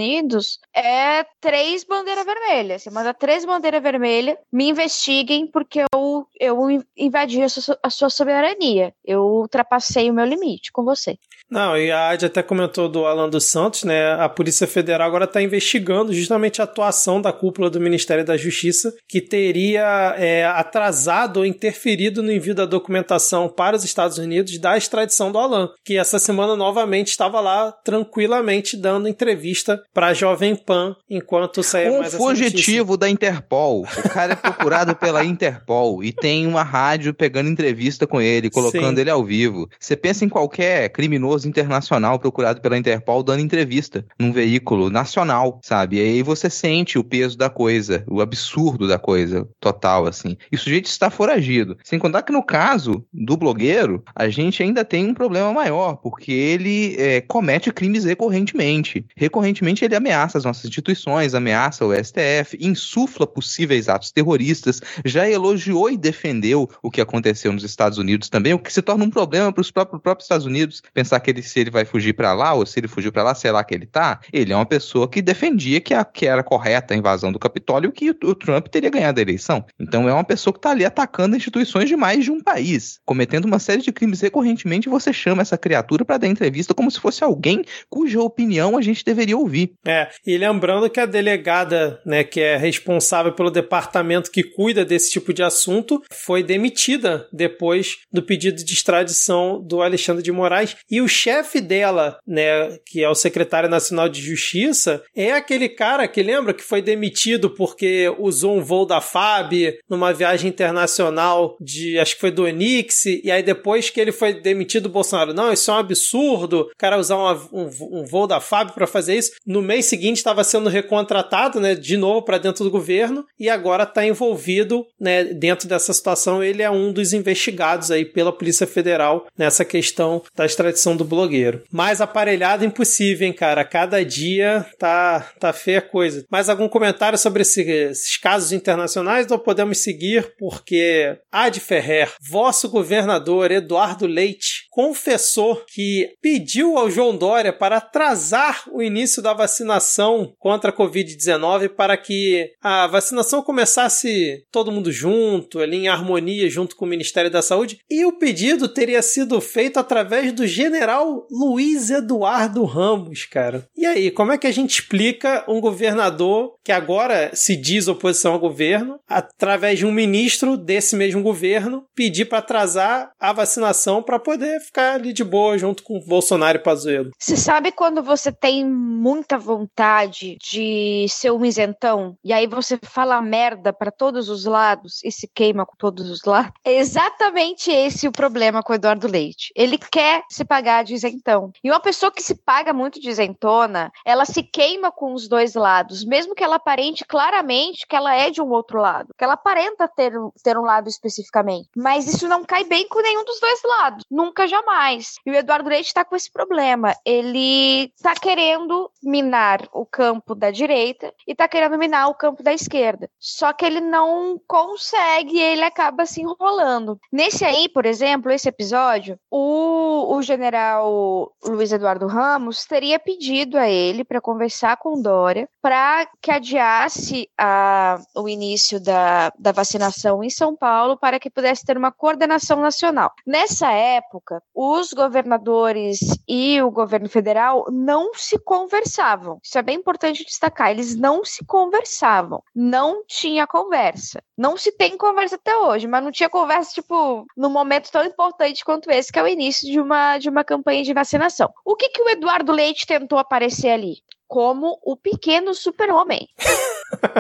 é 0.76 1.26
três 1.42 1.84
bandeiras 1.84 2.26
vermelhas. 2.26 2.84
Você 2.84 2.90
manda 2.90 3.14
três 3.14 3.46
bandeiras 3.46 3.82
vermelhas, 3.82 4.38
me 4.52 4.70
investiguem 4.70 5.48
porque 5.48 5.84
eu, 5.94 6.28
eu 6.40 6.58
invadi 6.96 7.42
a 7.42 7.50
sua, 7.50 7.78
a 7.82 7.90
sua 7.90 8.10
soberania. 8.10 8.94
Eu 9.06 9.22
ultrapassei 9.22 10.10
o 10.10 10.14
meu 10.14 10.26
limite 10.26 10.72
com 10.72 10.84
você. 10.84 11.18
Não, 11.50 11.78
e 11.78 11.90
a 11.92 12.10
Adi 12.10 12.26
até 12.26 12.44
comentou 12.44 12.90
do 12.90 13.06
Alan 13.06 13.30
dos 13.30 13.46
Santos, 13.46 13.84
né? 13.84 14.14
A 14.14 14.28
Polícia 14.28 14.68
Federal 14.68 15.08
agora 15.08 15.24
está 15.24 15.42
investigando 15.42 16.14
justamente 16.14 16.62
a 16.62 16.66
atuação 16.66 17.22
da 17.22 17.32
cúpula 17.32 17.70
do 17.70 17.80
Ministério 17.80 18.26
da 18.26 18.36
Justiça, 18.36 18.94
que 19.08 19.22
teria 19.22 20.14
é, 20.18 20.46
atrasado 20.46 21.38
ou 21.38 21.46
interferido 21.46 22.22
no 22.22 22.32
envio 22.32 22.54
da 22.54 22.66
documentação 22.66 23.48
para 23.48 23.78
os 23.78 23.86
Estados 23.86 24.18
Unidos 24.18 24.58
da 24.60 24.78
extradição 24.78 25.32
do 25.32 25.38
Alan, 25.38 25.70
que 25.86 25.98
essa 25.98 26.20
semana 26.20 26.56
novamente 26.56 27.10
estava 27.10 27.40
lá 27.40 27.72
tranquilamente 27.84 28.76
dando 28.76 29.08
entrevista 29.08 29.82
para 29.98 30.10
a 30.10 30.14
Jovem 30.14 30.56
Pan 30.56 30.96
enquanto 31.10 31.64
saía 31.64 31.92
Um 31.92 31.98
mais 31.98 32.14
essa 32.14 32.18
fugitivo 32.20 32.96
da 32.96 33.10
Interpol. 33.10 33.82
O 33.82 34.10
cara 34.10 34.34
é 34.34 34.36
procurado 34.36 34.94
pela 34.96 35.26
Interpol 35.26 36.04
e 36.04 36.14
tem 36.14 36.46
uma 36.46 36.62
rádio 36.62 37.16
pegando 37.16 37.50
entrevista 37.50 38.06
com 38.06 38.22
ele, 38.22 38.52
colocando 38.52 38.94
Sim. 38.94 39.02
ele 39.02 39.10
ao 39.10 39.26
vivo. 39.26 39.68
Você 39.80 39.96
pensa 39.96 40.24
em 40.24 40.30
qualquer 40.30 40.90
criminoso 40.90 41.50
internacional 41.50 42.20
procurado 42.20 42.62
pela 42.62 42.78
Interpol 42.78 43.24
dando 43.24 43.40
entrevista 43.40 44.06
num 44.20 44.32
veículo 44.32 44.92
nacional, 44.92 45.60
sabe? 45.64 45.98
E 45.98 46.02
aí 46.02 46.22
você 46.22 46.48
sente 46.48 47.00
o 47.00 47.04
peso 47.04 47.36
da 47.36 47.50
coisa, 47.50 48.04
o 48.08 48.22
absurdo 48.22 48.88
da 48.88 49.00
coisa 49.00 49.50
total, 49.60 50.06
assim. 50.06 50.38
E 50.52 50.58
o 50.58 50.60
sujeito 50.60 50.86
está 50.86 51.10
foragido. 51.10 51.76
Sem 51.84 51.98
contar 51.98 52.22
que 52.22 52.32
no 52.32 52.44
caso 52.44 53.04
do 53.12 53.36
blogueiro, 53.36 54.04
a 54.16 54.30
gente 54.30 54.62
ainda 54.62 54.86
tem 54.86 55.08
um 55.08 55.16
problema 55.16 55.52
maior, 55.52 55.96
porque 55.96 56.32
ele 56.32 56.96
é, 57.00 57.20
comete 57.22 57.74
crimes 57.74 58.06
recorrentemente. 58.06 59.04
Recorrentemente 59.16 59.87
ele 59.88 59.96
ameaça 59.96 60.38
as 60.38 60.46
nossas 60.46 60.66
instituições, 60.66 61.34
ameaça 61.34 61.86
o 61.86 61.94
STF, 61.94 62.58
insufla 62.60 63.26
possíveis 63.26 63.90
atos 63.90 64.12
terroristas, 64.12 64.82
já 65.04 65.30
elogiou 65.30 65.90
e 65.90 65.98
defendeu 65.98 66.70
o 66.82 66.92
que 66.92 67.02
aconteceu 67.02 67.52
nos 67.52 67.64
Estados 67.64 67.98
Unidos 67.98 68.30
também, 68.30 68.54
o 68.54 68.60
que 68.60 68.72
se 68.72 68.82
torna 68.82 69.04
um 69.04 69.10
problema 69.10 69.52
para 69.52 69.62
os 69.62 69.72
próprios, 69.72 70.02
próprios 70.02 70.26
Estados 70.26 70.46
Unidos 70.46 70.82
pensar 70.94 71.20
que 71.20 71.32
ele, 71.32 71.42
se 71.42 71.60
ele 71.60 71.72
vai 71.72 71.86
fugir 71.86 72.14
para 72.14 72.34
lá 72.34 72.54
ou 72.54 72.66
se 72.66 72.80
ele 72.80 72.88
fugiu 72.88 73.12
para 73.12 73.24
lá, 73.24 73.36
sei 73.36 73.52
lá 73.52 73.64
que 73.64 73.74
ele 73.74 73.86
tá, 73.86 74.20
ele 74.32 74.54
é 74.54 74.56
uma 74.56 74.66
pessoa 74.66 75.08
que 75.08 75.22
defendia 75.22 75.82
que, 75.82 75.94
a, 75.94 76.04
que 76.04 76.26
era 76.26 76.44
correta 76.44 76.94
a 76.94 76.98
invasão 76.98 77.32
do 77.32 77.40
Capitólio 77.40 77.90
e 77.90 77.94
que 77.94 78.12
o, 78.12 78.30
o 78.30 78.36
Trump 78.36 78.68
teria 78.68 78.90
ganhado 78.90 79.20
a 79.20 79.24
eleição. 79.24 79.66
Então 79.80 80.08
é 80.08 80.14
uma 80.14 80.24
pessoa 80.24 80.54
que 80.54 80.60
está 80.60 80.72
ali 80.72 80.86
atacando 80.86 81.36
instituições 81.36 81.90
de 81.90 81.96
mais 81.96 82.24
de 82.24 82.32
um 82.32 82.42
país, 82.42 83.00
cometendo 83.06 83.46
uma 83.46 83.60
série 83.60 83.82
de 83.82 83.92
crimes 83.92 84.22
recorrentemente. 84.22 84.90
Você 84.90 85.14
chama 85.14 85.42
essa 85.42 85.58
criatura 85.58 86.06
para 86.06 86.18
dar 86.18 86.28
entrevista 86.28 86.74
como 86.74 86.92
se 86.92 87.00
fosse 87.00 87.24
alguém 87.24 87.64
cuja 87.90 88.22
opinião 88.22 88.78
a 88.78 88.82
gente 88.82 89.04
deveria 89.04 89.38
ouvir. 89.38 89.74
É, 89.86 90.10
e 90.26 90.38
lembrando 90.38 90.90
que 90.90 91.00
a 91.00 91.06
delegada, 91.06 92.02
né, 92.06 92.24
que 92.24 92.42
é 92.42 92.58
responsável 92.58 93.32
pelo 93.34 93.50
departamento 93.50 94.32
que 94.32 94.44
cuida 94.44 94.84
desse 94.84 95.12
tipo 95.12 95.34
de 95.34 95.44
assunto, 95.44 96.02
foi 96.12 96.44
demitida 96.44 97.28
depois 97.32 97.98
do 98.12 98.22
pedido 98.22 98.64
de 98.64 98.74
extradição 98.74 99.62
do 99.62 99.82
Alexandre 99.82 100.24
de 100.24 100.32
Moraes. 100.32 100.76
E 100.90 101.02
o 101.02 101.08
chefe 101.08 101.62
dela, 101.62 102.20
né, 102.28 102.78
que 102.86 103.04
é 103.04 103.10
o 103.10 103.16
secretário 103.16 103.70
nacional 103.70 104.10
de 104.10 104.22
justiça, 104.22 105.02
é 105.16 105.32
aquele 105.32 105.70
cara 105.70 106.08
que 106.08 106.22
lembra 106.22 106.54
que 106.54 106.64
foi 106.64 106.82
demitido 106.82 107.50
porque 107.50 108.14
usou 108.20 108.58
um 108.58 108.64
voo 108.64 108.86
da 108.86 109.00
FAB 109.00 109.78
numa 109.90 110.14
viagem 110.14 110.50
internacional 110.50 111.56
de, 111.62 111.98
acho 112.00 112.16
que 112.16 112.22
foi 112.22 112.32
do 112.32 112.44
Onix, 112.44 113.06
e 113.06 113.32
aí 113.32 113.44
depois 113.44 113.90
que 113.90 114.00
ele 114.00 114.12
foi 114.12 114.34
demitido, 114.34 114.88
o 114.88 114.90
Bolsonaro, 114.90 115.34
não, 115.34 115.52
isso 115.52 115.72
é 115.72 115.74
um 115.74 115.78
absurdo, 115.78 116.62
o 116.62 116.78
cara 116.78 116.98
usar 116.98 117.16
uma, 117.16 117.34
um, 117.54 117.70
um 118.02 118.06
voo 118.06 118.28
da 118.28 118.40
FAB 118.40 118.74
para 118.74 118.88
fazer 118.88 119.16
isso. 119.16 119.32
No 119.46 119.62
mês 119.68 119.86
seguinte 119.86 120.18
estava 120.18 120.44
sendo 120.44 120.70
recontratado, 120.70 121.60
né, 121.60 121.76
de 121.76 121.98
novo 121.98 122.24
para 122.24 122.38
dentro 122.38 122.64
do 122.64 122.72
governo, 122.72 123.26
e 123.40 123.50
agora 123.50 123.84
está 123.84 124.06
envolvido, 124.06 124.86
né, 125.00 125.26
dentro 125.26 125.68
dessa 125.68 125.94
situação, 125.94 126.44
ele 126.44 126.64
é 126.64 126.72
um 126.72 126.92
dos 126.92 127.14
investigados 127.14 127.92
aí 127.92 128.06
pela 128.06 128.32
Polícia 128.32 128.66
Federal 128.66 129.28
nessa 129.38 129.66
questão 129.66 130.24
da 130.36 130.46
extradição 130.46 130.96
do 130.96 131.04
blogueiro. 131.04 131.64
Mais 131.72 132.02
aparelhado 132.02 132.66
impossível, 132.66 133.28
hein, 133.28 133.34
cara? 133.34 133.64
Cada 133.66 134.04
dia 134.04 134.66
tá, 134.80 135.32
tá 135.40 135.52
feia 135.52 135.82
coisa. 135.82 136.26
Mais 136.32 136.50
algum 136.50 136.70
comentário 136.70 137.18
sobre 137.18 137.42
esse, 137.42 137.62
esses 137.62 138.18
casos 138.18 138.52
internacionais 138.52 139.30
ou 139.30 139.40
podemos 139.40 139.80
seguir? 139.80 140.34
Porque 140.40 141.18
Ad 141.32 141.60
Ferrer, 141.60 142.12
vosso 142.22 142.70
governador 142.70 143.52
Eduardo 143.52 144.08
Leite, 144.08 144.68
confessou 144.70 145.64
que 145.68 146.10
pediu 146.22 146.78
ao 146.78 146.90
João 146.90 147.18
Dória 147.18 147.52
para 147.52 147.78
atrasar 147.78 148.64
o 148.72 148.82
início 148.82 149.22
da 149.22 149.34
vacinação 149.48 150.34
contra 150.38 150.72
a 150.72 150.74
Covid-19 150.74 151.70
para 151.70 151.96
que 151.96 152.52
a 152.62 152.86
vacinação 152.88 153.42
começasse 153.42 154.44
todo 154.52 154.72
mundo 154.72 154.92
junto, 154.92 155.60
ali 155.60 155.78
em 155.78 155.88
harmonia 155.88 156.50
junto 156.50 156.76
com 156.76 156.84
o 156.84 156.88
Ministério 156.88 157.32
da 157.32 157.42
Saúde. 157.42 157.80
E 157.90 158.06
o 158.06 158.18
pedido 158.18 158.68
teria 158.68 159.02
sido 159.02 159.40
feito 159.40 159.80
através 159.80 160.34
do 160.34 160.46
general 160.46 161.26
Luiz 161.32 161.90
Eduardo 161.90 162.66
Ramos, 162.66 163.26
cara. 163.26 163.66
E 163.76 163.86
aí, 163.86 164.12
como 164.12 164.34
é 164.34 164.38
que 164.38 164.48
a 164.48 164.52
gente 164.52 164.72
explica 164.72 165.46
um 165.48 165.62
governador 165.62 166.56
que 166.64 166.72
agora 166.74 167.32
se 167.34 167.56
diz 167.56 167.88
oposição 167.88 168.34
ao 168.34 168.40
governo, 168.40 169.00
através 169.08 169.80
de 169.80 169.86
um 169.86 169.92
ministro 169.92 170.58
desse 170.58 170.98
mesmo 170.98 171.24
governo, 171.24 171.86
pedir 171.96 172.26
para 172.26 172.40
atrasar 172.40 173.12
a 173.18 173.32
vacinação 173.32 174.04
para 174.04 174.20
poder 174.20 174.60
ficar 174.60 174.96
ali 174.96 175.14
de 175.14 175.24
boa 175.24 175.58
junto 175.58 175.84
com 175.84 176.04
Bolsonaro 176.06 176.58
e 176.58 176.62
Pazuello? 176.62 177.12
Você 177.18 177.38
sabe 177.38 177.72
quando 177.72 178.04
você 178.04 178.32
tem 178.32 178.66
muita 178.66 179.37
vontade 179.38 180.38
de 180.42 181.06
ser 181.10 181.32
um 181.32 181.46
isentão 181.46 182.18
e 182.24 182.34
aí 182.34 182.48
você 182.48 182.78
fala 182.82 183.22
merda 183.22 183.72
para 183.72 183.92
todos 183.92 184.30
os 184.30 184.46
lados 184.46 185.04
e 185.04 185.12
se 185.12 185.28
queima 185.28 185.66
com 185.66 185.76
todos 185.76 186.10
os 186.10 186.24
lados? 186.24 186.52
É 186.64 186.76
exatamente 186.78 187.72
esse 187.72 188.08
o 188.08 188.12
problema 188.12 188.64
com 188.64 188.74
o 188.74 188.76
Eduardo 188.76 189.08
Leite. 189.08 189.52
Ele 189.56 189.78
quer 189.78 190.24
se 190.30 190.44
pagar 190.44 190.84
de 190.84 190.94
isentão. 190.94 191.52
E 191.64 191.70
uma 191.70 191.80
pessoa 191.80 192.12
que 192.12 192.22
se 192.22 192.36
paga 192.36 192.74
muito 192.74 193.00
de 193.00 193.10
isentona, 193.10 193.92
ela 194.06 194.26
se 194.26 194.44
queima 194.44 194.92
com 194.92 195.14
os 195.14 195.28
dois 195.28 195.54
lados, 195.54 196.06
mesmo 196.06 196.36
que 196.36 196.44
ela 196.44 196.56
aparente 196.56 197.06
claramente 197.06 197.86
que 197.88 197.96
ela 197.96 198.16
é 198.16 198.30
de 198.30 198.42
um 198.42 198.50
outro 198.50 198.80
lado, 198.80 199.14
que 199.18 199.24
ela 199.24 199.34
aparenta 199.34 199.88
ter, 199.88 200.14
ter 200.44 200.58
um 200.58 200.64
lado 200.64 200.90
especificamente. 200.90 201.70
Mas 201.76 202.08
isso 202.08 202.28
não 202.28 202.44
cai 202.44 202.64
bem 202.64 202.88
com 202.88 203.02
nenhum 203.02 203.24
dos 203.24 203.40
dois 203.40 203.62
lados, 203.64 204.04
nunca 204.10 204.48
jamais. 204.48 205.16
E 205.26 205.32
o 205.32 205.36
Eduardo 205.36 205.70
Leite 205.70 205.88
está 205.88 206.04
com 206.04 206.16
esse 206.16 206.32
problema. 206.32 206.96
Ele 207.06 207.92
está 207.96 208.14
querendo 208.14 208.90
minar 209.04 209.27
o 209.74 209.86
campo 209.86 210.36
da 210.36 210.52
direita 210.52 211.14
e 211.28 211.32
está 211.32 211.48
querendo 211.48 211.78
minar 211.78 212.10
o 212.10 212.16
campo 212.16 212.44
da 212.44 212.54
esquerda. 212.54 213.10
Só 213.20 213.54
que 213.54 213.66
ele 213.66 213.82
não 213.82 214.40
consegue, 214.48 215.40
ele 215.40 215.64
acaba 215.64 216.06
se 216.06 216.22
enrolando. 216.22 217.00
Nesse 217.12 217.46
aí, 217.46 217.68
por 217.70 217.86
exemplo, 217.86 218.32
esse 218.32 218.50
episódio, 218.50 219.20
o, 219.30 220.16
o 220.16 220.22
general 220.22 221.32
Luiz 221.46 221.72
Eduardo 221.72 222.08
Ramos 222.08 222.66
teria 222.66 223.00
pedido 223.00 223.58
a 223.58 223.70
ele 223.70 224.04
para 224.04 224.22
conversar 224.22 224.78
com 224.78 225.02
Dória 225.02 225.48
para 225.62 226.08
que 226.22 226.32
adiasse 226.32 227.30
a, 227.38 228.00
o 228.16 228.30
início 228.30 228.80
da, 228.80 229.32
da 229.38 229.52
vacinação 229.52 230.24
em 230.24 230.30
São 230.30 230.56
Paulo 230.56 230.98
para 230.98 231.20
que 231.20 231.30
pudesse 231.30 231.66
ter 231.66 231.78
uma 231.78 231.92
coordenação 231.92 232.62
nacional. 232.62 233.12
Nessa 233.26 233.72
época, 233.72 234.42
os 234.56 234.94
governadores 234.94 236.00
e 236.28 236.62
o 236.62 236.72
governo 236.72 237.10
federal 237.10 237.66
não 237.72 238.14
se 238.14 238.40
conversavam. 238.40 239.17
Isso 239.44 239.58
é 239.58 239.62
bem 239.62 239.78
importante 239.78 240.24
destacar. 240.24 240.72
Eles 240.72 240.96
não 240.96 241.24
se 241.24 241.46
conversavam. 241.46 242.44
Não 242.54 243.04
tinha 243.06 243.48
conversa. 243.48 244.22
Não 244.38 244.56
se 244.58 244.72
tem 244.72 244.98
conversa 244.98 245.36
até 245.36 245.56
hoje, 245.56 245.88
mas 245.88 246.04
não 246.04 246.12
tinha 246.12 246.30
conversa, 246.30 246.74
tipo, 246.74 247.26
num 247.36 247.50
momento 247.50 247.92
tão 247.92 248.04
importante 248.04 248.64
quanto 248.64 248.92
esse, 248.92 249.12
que 249.12 249.20
é 249.20 249.24
o 249.24 249.28
início 249.28 249.70
de 249.70 249.80
uma, 249.80 250.18
de 250.18 250.30
uma 250.30 250.44
campanha 250.44 250.84
de 250.84 250.94
vacinação. 250.94 251.52
O 251.66 251.76
que, 251.76 251.90
que 251.90 252.02
o 252.02 252.10
Eduardo 252.10 252.52
Leite 252.52 252.86
tentou 252.86 253.18
aparecer 253.18 253.70
ali? 253.70 253.98
Como 254.28 254.78
o 254.84 254.96
pequeno 254.96 255.54
super-homem. 255.54 256.28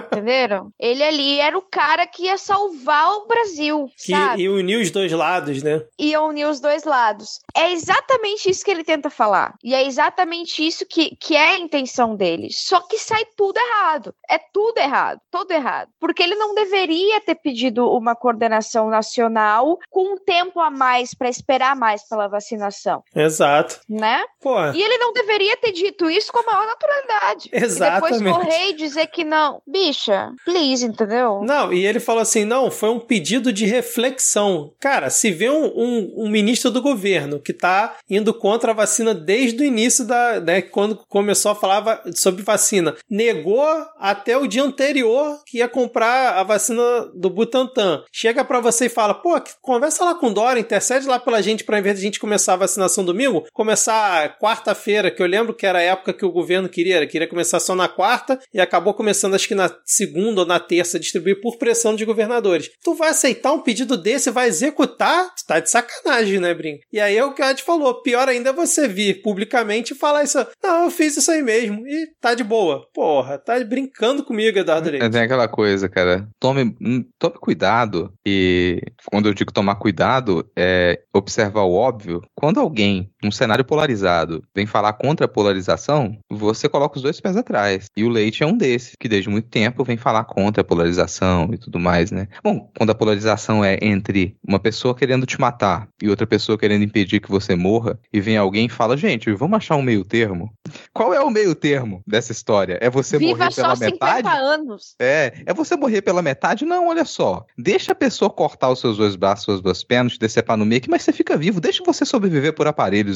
Entenderam? 0.08 0.72
Ele 0.80 1.04
ali 1.04 1.40
era 1.40 1.58
o 1.58 1.62
cara 1.62 2.08
que 2.08 2.24
ia 2.24 2.38
salvar 2.38 3.12
o 3.14 3.28
Brasil. 3.28 3.90
Que 3.98 4.12
sabe? 4.12 4.44
e 4.44 4.50
unir 4.50 4.82
os 4.82 4.92
dois 4.92 5.12
lados, 5.12 5.62
né? 5.64 5.84
Ia 6.00 6.22
unir 6.22 6.46
os 6.48 6.60
dois 6.60 6.84
lados. 6.84 7.40
É 7.56 7.72
exatamente 7.72 8.50
isso 8.50 8.64
que 8.64 8.72
ele 8.72 8.84
tenta 8.84 9.10
falar. 9.10 9.56
E 9.64 9.74
é 9.74 9.86
exatamente 9.86 10.66
isso 10.66 10.86
que, 10.86 11.16
que 11.16 11.36
é 11.36 11.56
a 11.56 11.60
intenção 11.60 12.16
dele. 12.16 12.50
Só 12.52 12.82
que 12.82 12.98
sai 12.98 13.26
tudo 13.36 13.58
errado. 13.58 14.14
É 14.30 14.38
tudo 14.38 14.78
errado. 14.80 15.20
Todo 15.32 15.52
errado. 15.52 15.90
Porque 16.00 16.24
ele 16.24 16.36
não 16.36 16.56
deveria 16.56 17.22
ter 17.22 17.36
pedido 17.36 17.90
uma 17.92 18.16
coordenação 18.16 18.90
nacional 18.90 19.78
com 19.90 20.14
um 20.14 20.18
tempo 20.18 20.60
a 20.60 20.70
mais 20.70 21.14
para 21.14 21.30
esperar 21.30 21.76
mais 21.76 22.08
pela 22.08 22.28
vacinação. 22.28 23.04
Exato. 23.16 23.80
Né? 23.90 24.24
Pô, 24.42 24.56
E 24.72 24.82
ele 24.82 24.98
não 24.98 25.14
deveria 25.14 25.58
ter 25.58 25.72
dito 25.72 26.10
isso 26.10 26.32
com 26.32 26.40
a 26.40 26.44
maior 26.44 26.66
naturalidade. 26.66 27.50
E 27.52 27.58
Exatamente. 27.58 28.20
depois 28.20 28.36
correr 28.38 28.70
e 28.70 28.74
dizer 28.74 29.08
que 29.08 29.24
não. 29.24 29.57
Bicha, 29.66 30.32
please, 30.46 30.86
entendeu? 30.86 31.42
Não, 31.44 31.72
e 31.72 31.86
ele 31.86 32.00
falou 32.00 32.22
assim: 32.22 32.46
não, 32.46 32.70
foi 32.70 32.90
um 32.90 33.00
pedido 33.00 33.52
de 33.54 33.66
reflexão. 33.66 34.74
Cara, 34.80 35.10
se 35.10 35.32
vê 35.32 35.50
um, 35.50 35.66
um, 35.66 36.14
um 36.18 36.30
ministro 36.30 36.70
do 36.72 36.82
governo 36.82 37.40
que 37.40 37.54
tá 37.54 37.98
indo 38.10 38.34
contra 38.34 38.72
a 38.72 38.76
vacina 38.76 39.14
desde 39.14 39.64
o 39.64 39.66
início 39.66 40.06
da. 40.06 40.40
Né, 40.40 40.62
quando 40.62 40.98
começou 41.08 41.52
a 41.52 41.56
falar 41.56 42.04
sobre 42.14 42.44
vacina, 42.44 42.96
negou 43.10 43.66
até 43.98 44.38
o 44.38 44.48
dia 44.48 44.64
anterior 44.64 45.42
que 45.46 45.60
ia 45.60 45.68
comprar 45.68 46.38
a 46.38 46.44
vacina 46.44 46.84
do 47.14 47.30
Butantan. 47.30 48.04
Chega 48.12 48.44
pra 48.44 48.60
você 48.60 48.86
e 48.86 48.90
fala: 48.90 49.14
pô, 49.14 49.42
conversa 49.62 50.04
lá 50.04 50.16
com 50.16 50.28
o 50.28 50.34
Dória, 50.34 50.60
intercede 50.60 51.08
lá 51.08 51.20
pela 51.20 51.42
gente 51.42 51.64
pra, 51.64 51.80
em 51.80 51.82
vez 51.82 51.96
de 51.96 52.02
a 52.02 52.06
gente 52.06 52.20
começar 52.20 52.54
a 52.54 52.58
vacinação 52.58 53.04
domingo, 53.04 53.46
começar 53.54 54.38
quarta-feira, 54.40 55.12
que 55.12 55.22
eu 55.22 55.28
lembro 55.28 55.54
que 55.54 55.66
era 55.66 55.80
a 55.80 55.84
época 55.84 56.14
que 56.14 56.26
o 56.26 56.32
governo 56.32 56.70
queria, 56.70 57.06
queria 57.08 57.28
começar 57.28 57.60
só 57.60 57.76
na 57.76 57.88
quarta 57.88 58.40
e 58.54 58.60
acabou 58.60 58.94
começando 58.94 59.36
acho 59.36 59.47
que 59.48 59.56
na 59.56 59.74
segunda 59.86 60.42
ou 60.42 60.48
na 60.48 60.60
terça 60.60 61.00
distribuir 61.00 61.42
por 61.42 61.58
pressão 61.58 61.96
de 61.96 62.06
governadores. 62.06 62.70
Tu 62.84 62.94
vai 62.94 63.10
aceitar 63.10 63.54
um 63.54 63.62
pedido 63.62 63.98
desse, 63.98 64.32
vai 64.32 64.48
executar? 64.48 65.34
Tu 65.36 65.46
tá 65.46 65.60
de 65.60 65.70
sacanagem, 65.70 66.40
né, 66.40 66.54
Brin? 66.54 66.80
E 66.92 67.00
aí 67.00 67.18
é 67.18 67.24
o 67.24 67.34
que 67.34 67.42
a 67.42 67.52
Ed 67.52 67.64
falou, 67.64 68.02
pior 68.02 68.28
ainda 68.28 68.50
é 68.50 68.54
você 68.54 68.88
vir 68.88 69.22
publicamente 69.22 69.94
e 69.94 69.98
falar 69.98 70.24
isso, 70.24 70.46
não, 70.64 70.86
eu 70.86 70.92
fiz 70.92 71.18
isso 71.18 71.32
aí 71.32 71.42
mesmo 71.42 71.88
e 71.88 72.08
tá 72.20 72.34
de 72.34 72.44
boa. 72.44 72.88
Porra, 72.94 73.38
tá 73.38 73.60
brincando 73.64 74.24
comigo, 74.24 74.58
Eduardo 74.58 74.90
Leite. 74.90 75.10
Tem 75.10 75.22
aquela 75.22 75.48
coisa, 75.48 75.90
cara. 75.90 76.28
Tome, 76.40 76.76
hum, 76.82 77.04
tome 77.20 77.36
cuidado. 77.36 78.14
E 78.26 78.82
quando 79.06 79.28
eu 79.28 79.34
digo 79.34 79.52
tomar 79.52 79.76
cuidado, 79.76 80.50
é 80.58 81.00
observar 81.14 81.64
o 81.64 81.74
óbvio. 81.74 82.22
Quando 82.36 82.60
alguém, 82.60 83.10
num 83.24 83.32
cenário 83.32 83.66
polarizado, 83.66 84.44
vem 84.56 84.66
falar 84.66 84.94
contra 84.94 85.26
a 85.26 85.30
polarização, 85.30 86.18
você 86.30 86.70
coloca 86.70 86.98
os 86.98 87.02
dois 87.02 87.20
pés 87.20 87.36
atrás. 87.36 87.88
E 87.96 88.04
o 88.04 88.10
Leite 88.10 88.44
é 88.44 88.46
um 88.46 88.58
desses, 88.58 88.94
que 89.00 89.10
desde 89.10 89.30
muito 89.30 89.50
tempo 89.50 89.84
vem 89.84 89.98
falar 89.98 90.24
contra 90.26 90.62
a 90.62 90.64
polarização 90.64 91.50
e 91.54 91.58
tudo 91.58 91.80
mais, 91.80 92.12
né? 92.12 92.28
Bom, 92.44 92.70
quando 92.78 92.92
a 92.92 92.96
polarização 92.96 93.64
é 93.64 93.78
entre 93.82 94.36
uma 94.48 94.60
pessoa 94.60 94.96
querendo 94.96 95.26
te 95.26 95.40
matar 95.40 95.88
e 96.02 96.10
outra 96.10 96.28
pessoa 96.28 96.58
querendo 96.58 96.84
impedir 96.84 97.20
que 97.20 97.30
você 97.32 97.56
morra, 97.56 98.00
e 98.12 98.22
vem 98.22 98.38
alguém 98.38 98.66
e 98.66 98.70
fala, 98.70 98.98
gente, 98.98 99.32
vamos 99.34 99.58
achar 99.58 99.76
um 99.76 99.82
meio 99.82 100.04
termo. 100.04 100.52
Qual 100.94 101.14
é 101.14 101.20
o 101.20 101.30
meio 101.30 101.56
termo 101.56 102.02
dessa 102.06 102.32
história? 102.32 102.78
É 102.82 102.90
você 102.90 103.18
Viva 103.18 103.38
morrer 103.38 103.54
pela 103.54 103.76
só 103.76 103.80
metade? 103.80 104.28
50 104.28 104.32
anos. 104.32 104.96
É, 105.00 105.34
é 105.46 105.54
você 105.54 105.76
morrer 105.76 106.02
pela 106.02 106.22
metade? 106.22 106.66
Não, 106.66 106.88
olha 106.88 107.06
só. 107.06 107.46
Deixa 107.58 107.92
a 107.92 107.96
pessoa 107.96 108.30
cortar 108.30 108.70
os 108.70 108.80
seus 108.80 108.98
dois 108.98 109.16
braços, 109.16 109.46
suas 109.46 109.62
duas 109.62 109.84
pernas, 109.84 110.14
te 110.14 110.20
decepar 110.20 110.58
no 110.58 110.66
meio 110.66 110.80
aqui, 110.80 110.90
mas 110.90 111.04
você 111.04 111.12
fica 111.12 111.38
vivo. 111.38 111.62
Deixa 111.62 111.84
você 111.84 112.06
sobreviver 112.06 112.54
por 112.54 112.68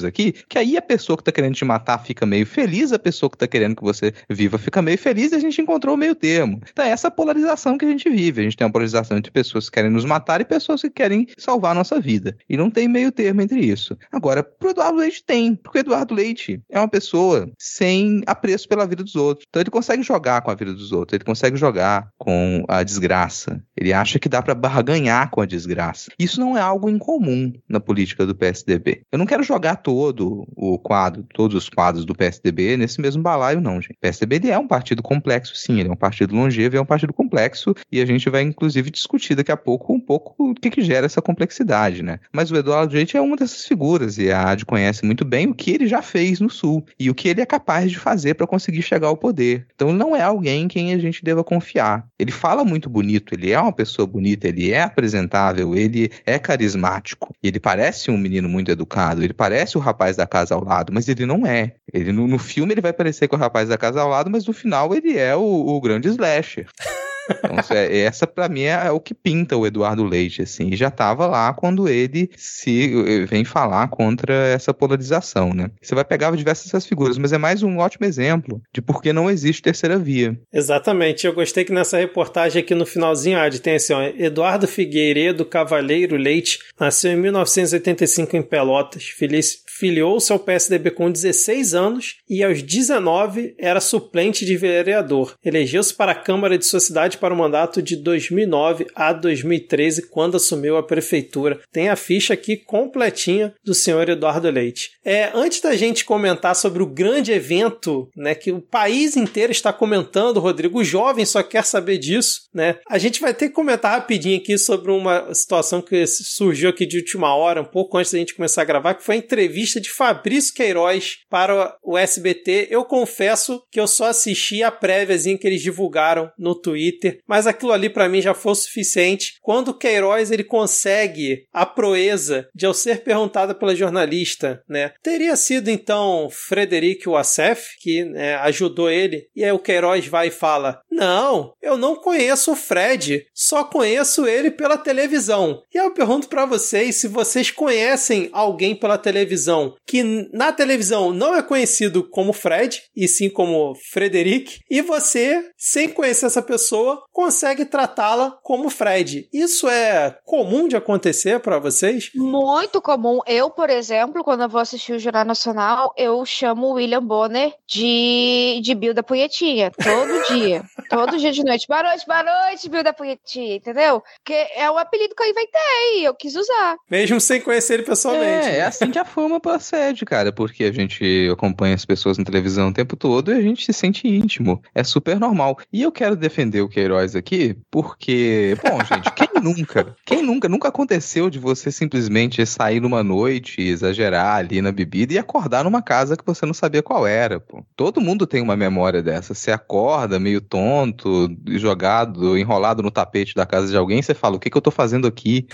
aqui, 0.03 0.33
que 0.47 0.57
aí 0.57 0.77
a 0.77 0.81
pessoa 0.81 1.17
que 1.17 1.23
tá 1.23 1.31
querendo 1.31 1.55
te 1.55 1.65
matar 1.65 1.97
fica 1.99 2.25
meio 2.25 2.45
feliz, 2.45 2.91
a 2.91 2.99
pessoa 2.99 3.29
que 3.29 3.37
tá 3.37 3.47
querendo 3.47 3.75
que 3.75 3.83
você 3.83 4.13
viva 4.29 4.57
fica 4.57 4.81
meio 4.81 4.97
feliz 4.97 5.31
e 5.31 5.35
a 5.35 5.39
gente 5.39 5.61
encontrou 5.61 5.95
o 5.95 5.97
meio 5.97 6.15
termo. 6.15 6.61
Então 6.71 6.85
é 6.85 6.89
essa 6.89 7.11
polarização 7.11 7.77
que 7.77 7.85
a 7.85 7.87
gente 7.87 8.09
vive. 8.09 8.41
A 8.41 8.43
gente 8.43 8.57
tem 8.57 8.65
uma 8.65 8.71
polarização 8.71 9.17
entre 9.17 9.31
pessoas 9.31 9.69
que 9.69 9.75
querem 9.75 9.91
nos 9.91 10.05
matar 10.05 10.41
e 10.41 10.45
pessoas 10.45 10.81
que 10.81 10.89
querem 10.89 11.27
salvar 11.37 11.71
a 11.71 11.75
nossa 11.75 11.99
vida. 11.99 12.37
E 12.49 12.57
não 12.57 12.69
tem 12.69 12.87
meio 12.87 13.11
termo 13.11 13.41
entre 13.41 13.59
isso. 13.59 13.97
Agora, 14.11 14.43
pro 14.43 14.69
Eduardo 14.69 14.97
Leite 14.97 15.23
tem, 15.23 15.55
porque 15.55 15.79
o 15.79 15.81
Eduardo 15.81 16.13
Leite 16.13 16.61
é 16.69 16.79
uma 16.79 16.87
pessoa 16.87 17.51
sem 17.57 18.21
apreço 18.25 18.67
pela 18.67 18.85
vida 18.87 19.03
dos 19.03 19.15
outros. 19.15 19.45
Então 19.49 19.61
ele 19.61 19.69
consegue 19.69 20.03
jogar 20.03 20.41
com 20.41 20.51
a 20.51 20.55
vida 20.55 20.73
dos 20.73 20.91
outros, 20.91 21.15
ele 21.15 21.25
consegue 21.25 21.57
jogar 21.57 22.09
com 22.17 22.63
a 22.67 22.83
desgraça. 22.83 23.61
Ele 23.75 23.93
acha 23.93 24.19
que 24.19 24.29
dá 24.29 24.41
para 24.41 24.55
barganhar 24.55 25.29
com 25.29 25.41
a 25.41 25.45
desgraça. 25.45 26.11
Isso 26.17 26.39
não 26.39 26.57
é 26.57 26.61
algo 26.61 26.89
incomum 26.89 27.51
na 27.67 27.79
política 27.79 28.25
do 28.25 28.35
PSDB. 28.35 29.03
Eu 29.11 29.19
não 29.19 29.25
quero 29.25 29.43
jogar 29.43 29.77
todo 29.81 30.47
o 30.55 30.77
quadro, 30.77 31.25
todos 31.33 31.55
os 31.55 31.69
quadros 31.69 32.05
do 32.05 32.15
PSDB 32.15 32.77
nesse 32.77 33.01
mesmo 33.01 33.21
balaio, 33.21 33.61
não, 33.61 33.81
gente. 33.81 33.93
O 33.93 33.99
PSDB 33.99 34.35
ele 34.37 34.49
é 34.49 34.57
um 34.57 34.67
partido 34.67 35.01
complexo, 35.01 35.55
sim, 35.55 35.79
ele 35.79 35.89
é 35.89 35.91
um 35.91 35.95
partido 35.95 36.35
longevo, 36.35 36.77
é 36.77 36.81
um 36.81 36.85
partido 36.85 37.13
complexo, 37.13 37.75
e 37.91 38.01
a 38.01 38.05
gente 38.05 38.29
vai, 38.29 38.41
inclusive, 38.41 38.89
discutir 38.89 39.35
daqui 39.35 39.51
a 39.51 39.57
pouco 39.57 39.93
um 39.93 39.99
pouco 39.99 40.51
o 40.51 40.55
que, 40.55 40.69
que 40.69 40.81
gera 40.81 41.05
essa 41.05 41.21
complexidade, 41.21 42.01
né? 42.01 42.19
Mas 42.31 42.51
o 42.51 42.55
Eduardo 42.55 42.93
Leite 42.93 43.17
é 43.17 43.21
uma 43.21 43.35
dessas 43.35 43.65
figuras, 43.65 44.17
e 44.17 44.31
a 44.31 44.51
AD 44.51 44.65
conhece 44.65 45.05
muito 45.05 45.25
bem 45.25 45.47
o 45.47 45.55
que 45.55 45.71
ele 45.71 45.87
já 45.87 46.01
fez 46.01 46.39
no 46.39 46.49
Sul, 46.49 46.85
e 46.99 47.09
o 47.09 47.15
que 47.15 47.27
ele 47.27 47.41
é 47.41 47.45
capaz 47.45 47.91
de 47.91 47.99
fazer 47.99 48.35
para 48.35 48.47
conseguir 48.47 48.81
chegar 48.81 49.07
ao 49.07 49.17
poder. 49.17 49.65
Então 49.75 49.91
não 49.91 50.15
é 50.15 50.21
alguém 50.21 50.63
em 50.63 50.67
quem 50.67 50.93
a 50.93 50.97
gente 50.97 51.23
deva 51.23 51.43
confiar. 51.43 52.07
Ele 52.17 52.31
fala 52.31 52.63
muito 52.63 52.89
bonito, 52.89 53.33
ele 53.33 53.51
é 53.51 53.59
uma 53.59 53.73
pessoa 53.73 54.07
bonita, 54.07 54.47
ele 54.47 54.71
é 54.71 54.81
apresentável, 54.81 55.75
ele 55.75 56.11
é 56.25 56.37
carismático, 56.37 57.33
ele 57.41 57.59
parece 57.59 58.11
um 58.11 58.17
menino 58.17 58.47
muito 58.47 58.71
educado, 58.71 59.23
ele 59.23 59.33
parece 59.33 59.70
o 59.77 59.81
rapaz 59.81 60.17
da 60.17 60.25
casa 60.25 60.55
ao 60.55 60.63
lado, 60.63 60.91
mas 60.93 61.07
ele 61.07 61.25
não 61.25 61.45
é. 61.45 61.75
Ele 61.91 62.11
no, 62.11 62.27
no 62.27 62.39
filme 62.39 62.73
ele 62.73 62.81
vai 62.81 62.93
parecer 62.93 63.27
com 63.27 63.35
o 63.35 63.39
rapaz 63.39 63.69
da 63.69 63.77
casa 63.77 64.01
ao 64.01 64.09
lado, 64.09 64.29
mas 64.29 64.45
no 64.45 64.53
final 64.53 64.93
ele 64.93 65.17
é 65.17 65.35
o, 65.35 65.41
o 65.41 65.81
grande 65.81 66.07
slasher. 66.07 66.67
Então, 67.43 67.57
é, 67.75 67.99
essa 68.01 68.27
para 68.27 68.49
mim 68.49 68.63
é 68.63 68.91
o 68.91 68.99
que 68.99 69.13
pinta 69.13 69.57
o 69.57 69.65
Eduardo 69.65 70.03
Leite, 70.03 70.41
assim. 70.41 70.69
E 70.69 70.75
já 70.75 70.87
estava 70.87 71.27
lá 71.27 71.53
quando 71.53 71.87
ele 71.87 72.29
se 72.35 72.93
eh, 73.07 73.25
vem 73.25 73.43
falar 73.43 73.87
contra 73.89 74.33
essa 74.33 74.73
polarização, 74.73 75.53
né? 75.53 75.69
Você 75.81 75.95
vai 75.95 76.03
pegar 76.03 76.35
diversas 76.35 76.67
essas 76.67 76.85
figuras, 76.85 77.17
mas 77.17 77.33
é 77.33 77.37
mais 77.37 77.63
um 77.63 77.77
ótimo 77.77 78.05
exemplo 78.05 78.61
de 78.73 78.81
por 78.81 79.01
que 79.01 79.13
não 79.13 79.29
existe 79.29 79.61
terceira 79.61 79.97
via. 79.97 80.37
Exatamente. 80.53 81.25
Eu 81.25 81.33
gostei 81.33 81.63
que 81.63 81.73
nessa 81.73 81.97
reportagem 81.97 82.61
aqui 82.61 82.73
no 82.73 82.85
finalzinho, 82.85 83.37
Ad, 83.37 83.59
tem 83.59 83.75
assim, 83.75 83.93
ó, 83.93 84.01
Eduardo 84.01 84.67
Figueiredo 84.67 85.45
Cavaleiro 85.45 86.15
Leite 86.15 86.59
nasceu 86.79 87.11
em 87.11 87.17
1985 87.17 88.37
em 88.37 88.41
Pelotas. 88.41 89.05
Feliz, 89.05 89.63
filiou-se 89.81 90.31
ao 90.31 90.37
PSDB 90.37 90.91
com 90.91 91.09
16 91.09 91.73
anos 91.73 92.17
e 92.29 92.43
aos 92.43 92.61
19 92.61 93.55
era 93.57 93.81
suplente 93.81 94.45
de 94.45 94.55
vereador. 94.55 95.33
Elegeu-se 95.43 95.91
para 95.91 96.11
a 96.11 96.15
Câmara 96.15 96.55
de 96.55 96.67
Sociedade 96.67 97.17
para 97.17 97.33
o 97.33 97.37
mandato 97.37 97.81
de 97.81 97.95
2009 97.95 98.85
a 98.93 99.11
2013, 99.11 100.07
quando 100.07 100.37
assumiu 100.37 100.77
a 100.77 100.83
prefeitura. 100.83 101.59
Tem 101.71 101.89
a 101.89 101.95
ficha 101.95 102.35
aqui 102.35 102.57
completinha 102.57 103.55
do 103.65 103.73
senhor 103.73 104.07
Eduardo 104.07 104.51
Leite. 104.51 104.91
É, 105.03 105.31
antes 105.33 105.59
da 105.61 105.75
gente 105.75 106.05
comentar 106.05 106.55
sobre 106.55 106.83
o 106.83 106.87
grande 106.87 107.31
evento, 107.31 108.07
né, 108.15 108.35
que 108.35 108.51
o 108.51 108.61
país 108.61 109.17
inteiro 109.17 109.51
está 109.51 109.73
comentando, 109.73 110.39
Rodrigo, 110.39 110.79
o 110.79 110.83
jovem 110.83 111.25
só 111.25 111.41
quer 111.41 111.65
saber 111.65 111.97
disso, 111.97 112.41
né? 112.53 112.75
A 112.87 112.99
gente 112.99 113.19
vai 113.19 113.33
ter 113.33 113.49
que 113.49 113.55
comentar 113.55 113.93
rapidinho 113.93 114.37
aqui 114.37 114.59
sobre 114.59 114.91
uma 114.91 115.33
situação 115.33 115.81
que 115.81 116.05
surgiu 116.05 116.69
aqui 116.69 116.85
de 116.85 116.97
última 116.97 117.35
hora, 117.35 117.61
um 117.61 117.65
pouco 117.65 117.97
antes 117.97 118.11
da 118.11 118.19
gente 118.19 118.35
começar 118.35 118.61
a 118.61 118.65
gravar, 118.65 118.93
que 118.93 119.03
foi 119.03 119.15
a 119.15 119.17
entrevista 119.17 119.70
de 119.79 119.89
Fabrício 119.89 120.53
Queiroz 120.53 121.19
para 121.29 121.77
o 121.83 121.97
SBT. 121.97 122.67
Eu 122.69 122.83
confesso 122.83 123.63
que 123.71 123.79
eu 123.79 123.87
só 123.87 124.05
assisti 124.05 124.63
a 124.63 124.71
préviazinha 124.71 125.37
que 125.37 125.47
eles 125.47 125.61
divulgaram 125.61 126.31
no 126.37 126.55
Twitter, 126.55 127.19
mas 127.27 127.47
aquilo 127.47 127.71
ali 127.71 127.89
para 127.89 128.09
mim 128.09 128.21
já 128.21 128.33
foi 128.33 128.51
o 128.51 128.55
suficiente. 128.55 129.35
Quando 129.41 129.69
o 129.69 129.77
Queiroz 129.77 130.31
ele 130.31 130.43
consegue 130.43 131.45
a 131.53 131.65
proeza 131.65 132.47
de 132.53 132.65
ao 132.65 132.73
ser 132.73 133.03
perguntado 133.03 133.55
pela 133.55 133.75
jornalista, 133.75 134.63
né? 134.67 134.91
Teria 135.03 135.35
sido 135.35 135.69
então 135.69 136.29
Frederic 136.31 137.07
Wassef 137.07 137.77
que 137.79 138.03
né, 138.05 138.35
ajudou 138.35 138.89
ele. 138.89 139.27
E 139.35 139.43
aí 139.43 139.51
o 139.51 139.59
Queiroz 139.59 140.07
vai 140.07 140.27
e 140.27 140.31
fala: 140.31 140.81
"Não, 140.91 141.53
eu 141.61 141.77
não 141.77 141.95
conheço 141.95 142.51
o 142.51 142.55
Fred, 142.55 143.25
só 143.33 143.63
conheço 143.63 144.25
ele 144.25 144.51
pela 144.51 144.77
televisão". 144.77 145.61
E 145.73 145.77
aí 145.77 145.85
eu 145.85 145.93
pergunto 145.93 146.27
para 146.27 146.45
vocês 146.45 146.95
se 146.95 147.07
vocês 147.07 147.51
conhecem 147.51 148.29
alguém 148.31 148.75
pela 148.75 148.97
televisão 148.97 149.60
que 149.85 150.03
na 150.33 150.51
televisão 150.51 151.11
não 151.13 151.35
é 151.35 151.41
conhecido 151.41 152.07
como 152.09 152.33
Fred, 152.33 152.81
e 152.95 153.07
sim 153.07 153.29
como 153.29 153.73
Frederic, 153.91 154.59
e 154.69 154.81
você, 154.81 155.43
sem 155.57 155.89
conhecer 155.89 156.25
essa 156.25 156.41
pessoa, 156.41 157.03
consegue 157.11 157.65
tratá-la 157.65 158.31
como 158.43 158.69
Fred. 158.69 159.27
Isso 159.33 159.67
é 159.69 160.17
comum 160.25 160.67
de 160.67 160.75
acontecer 160.75 161.39
para 161.39 161.59
vocês? 161.59 162.11
Muito 162.15 162.81
comum. 162.81 163.19
Eu, 163.27 163.49
por 163.49 163.69
exemplo, 163.69 164.23
quando 164.23 164.43
eu 164.43 164.49
vou 164.49 164.61
assistir 164.61 164.93
o 164.93 164.99
Jornal 164.99 165.25
Nacional, 165.25 165.93
eu 165.97 166.25
chamo 166.25 166.67
o 166.67 166.73
William 166.73 167.03
Bonner 167.03 167.53
de, 167.67 168.59
de 168.63 168.75
Bill 168.75 168.93
da 168.93 169.03
Punhetinha. 169.03 169.71
Todo 169.71 170.35
dia. 170.35 170.63
todo 170.89 171.17
dia 171.17 171.31
de 171.31 171.43
noite. 171.43 171.67
Boa 171.67 171.83
noite, 171.83 172.05
boa 172.05 172.23
noite, 172.23 172.69
Bill 172.69 172.83
da 172.83 172.93
Punhetinha, 172.93 173.55
entendeu? 173.55 174.01
Porque 174.17 174.33
é 174.55 174.69
o 174.69 174.77
apelido 174.77 175.15
que 175.15 175.23
eu 175.23 175.29
inventei, 175.29 176.07
eu 176.07 176.13
quis 176.13 176.35
usar. 176.35 176.75
Mesmo 176.89 177.19
sem 177.19 177.41
conhecer 177.41 177.75
ele 177.75 177.83
pessoalmente. 177.83 178.47
É, 178.47 178.57
é 178.57 178.61
assim 178.63 178.91
que 178.91 178.99
a 178.99 179.05
fama 179.05 179.39
procede, 179.51 180.05
cara, 180.05 180.31
porque 180.31 180.63
a 180.63 180.71
gente 180.71 181.29
acompanha 181.31 181.75
as 181.75 181.83
pessoas 181.83 182.17
na 182.17 182.23
televisão 182.23 182.69
o 182.69 182.73
tempo 182.73 182.95
todo 182.95 183.31
e 183.31 183.37
a 183.37 183.41
gente 183.41 183.65
se 183.65 183.73
sente 183.73 184.07
íntimo. 184.07 184.61
É 184.73 184.83
super 184.83 185.19
normal. 185.19 185.57
E 185.73 185.81
eu 185.81 185.91
quero 185.91 186.15
defender 186.15 186.61
o 186.61 186.69
Queiroz 186.69 187.15
aqui, 187.15 187.57
porque, 187.69 188.55
bom, 188.63 188.77
gente, 188.85 189.11
quem 189.13 189.41
nunca? 189.41 189.95
Quem 190.05 190.23
nunca? 190.23 190.47
Nunca 190.47 190.69
aconteceu 190.69 191.29
de 191.29 191.37
você 191.37 191.71
simplesmente 191.71 192.45
sair 192.45 192.79
numa 192.79 193.03
noite, 193.03 193.61
exagerar 193.61 194.37
ali 194.37 194.61
na 194.61 194.71
bebida 194.71 195.13
e 195.13 195.17
acordar 195.17 195.65
numa 195.65 195.81
casa 195.81 196.15
que 196.15 196.25
você 196.25 196.45
não 196.45 196.53
sabia 196.53 196.81
qual 196.81 197.05
era, 197.05 197.39
pô. 197.39 197.65
Todo 197.75 197.99
mundo 197.99 198.25
tem 198.25 198.41
uma 198.41 198.55
memória 198.55 199.01
dessa. 199.01 199.33
Você 199.33 199.51
acorda 199.51 200.19
meio 200.19 200.39
tonto, 200.39 201.29
jogado, 201.57 202.37
enrolado 202.37 202.81
no 202.81 202.91
tapete 202.91 203.35
da 203.35 203.45
casa 203.45 203.67
de 203.67 203.75
alguém, 203.75 204.01
você 204.01 204.13
fala, 204.13 204.37
o 204.37 204.39
que, 204.39 204.49
que 204.49 204.57
eu 204.57 204.61
tô 204.61 204.71
fazendo 204.71 205.07
aqui? 205.07 205.47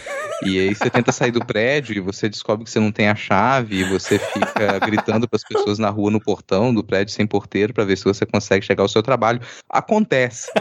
E 0.44 0.60
aí 0.60 0.76
você 0.76 0.90
tenta 0.90 1.12
sair 1.12 1.32
do 1.32 1.44
prédio 1.44 1.96
e 1.96 2.00
você 2.00 2.30
descobre 2.30 2.64
que 2.64 2.70
você 2.70 2.80
não 2.80 2.92
tem 2.92 3.08
a 3.08 3.16
chave 3.16 3.77
e 3.78 3.84
você 3.84 4.18
fica 4.18 4.80
gritando 4.80 5.28
para 5.28 5.38
as 5.38 5.44
pessoas 5.44 5.78
na 5.78 5.90
rua, 5.90 6.10
no 6.10 6.20
portão 6.20 6.74
do 6.74 6.84
prédio 6.84 7.14
sem 7.14 7.28
porteiro 7.28 7.74
para 7.74 7.86
ver 7.86 7.98
se 7.98 8.04
você 8.04 8.26
consegue 8.26 8.66
chegar 8.66 8.84
ao 8.84 8.90
seu 8.90 9.04
trabalho. 9.04 9.40
Acontece. 9.70 10.52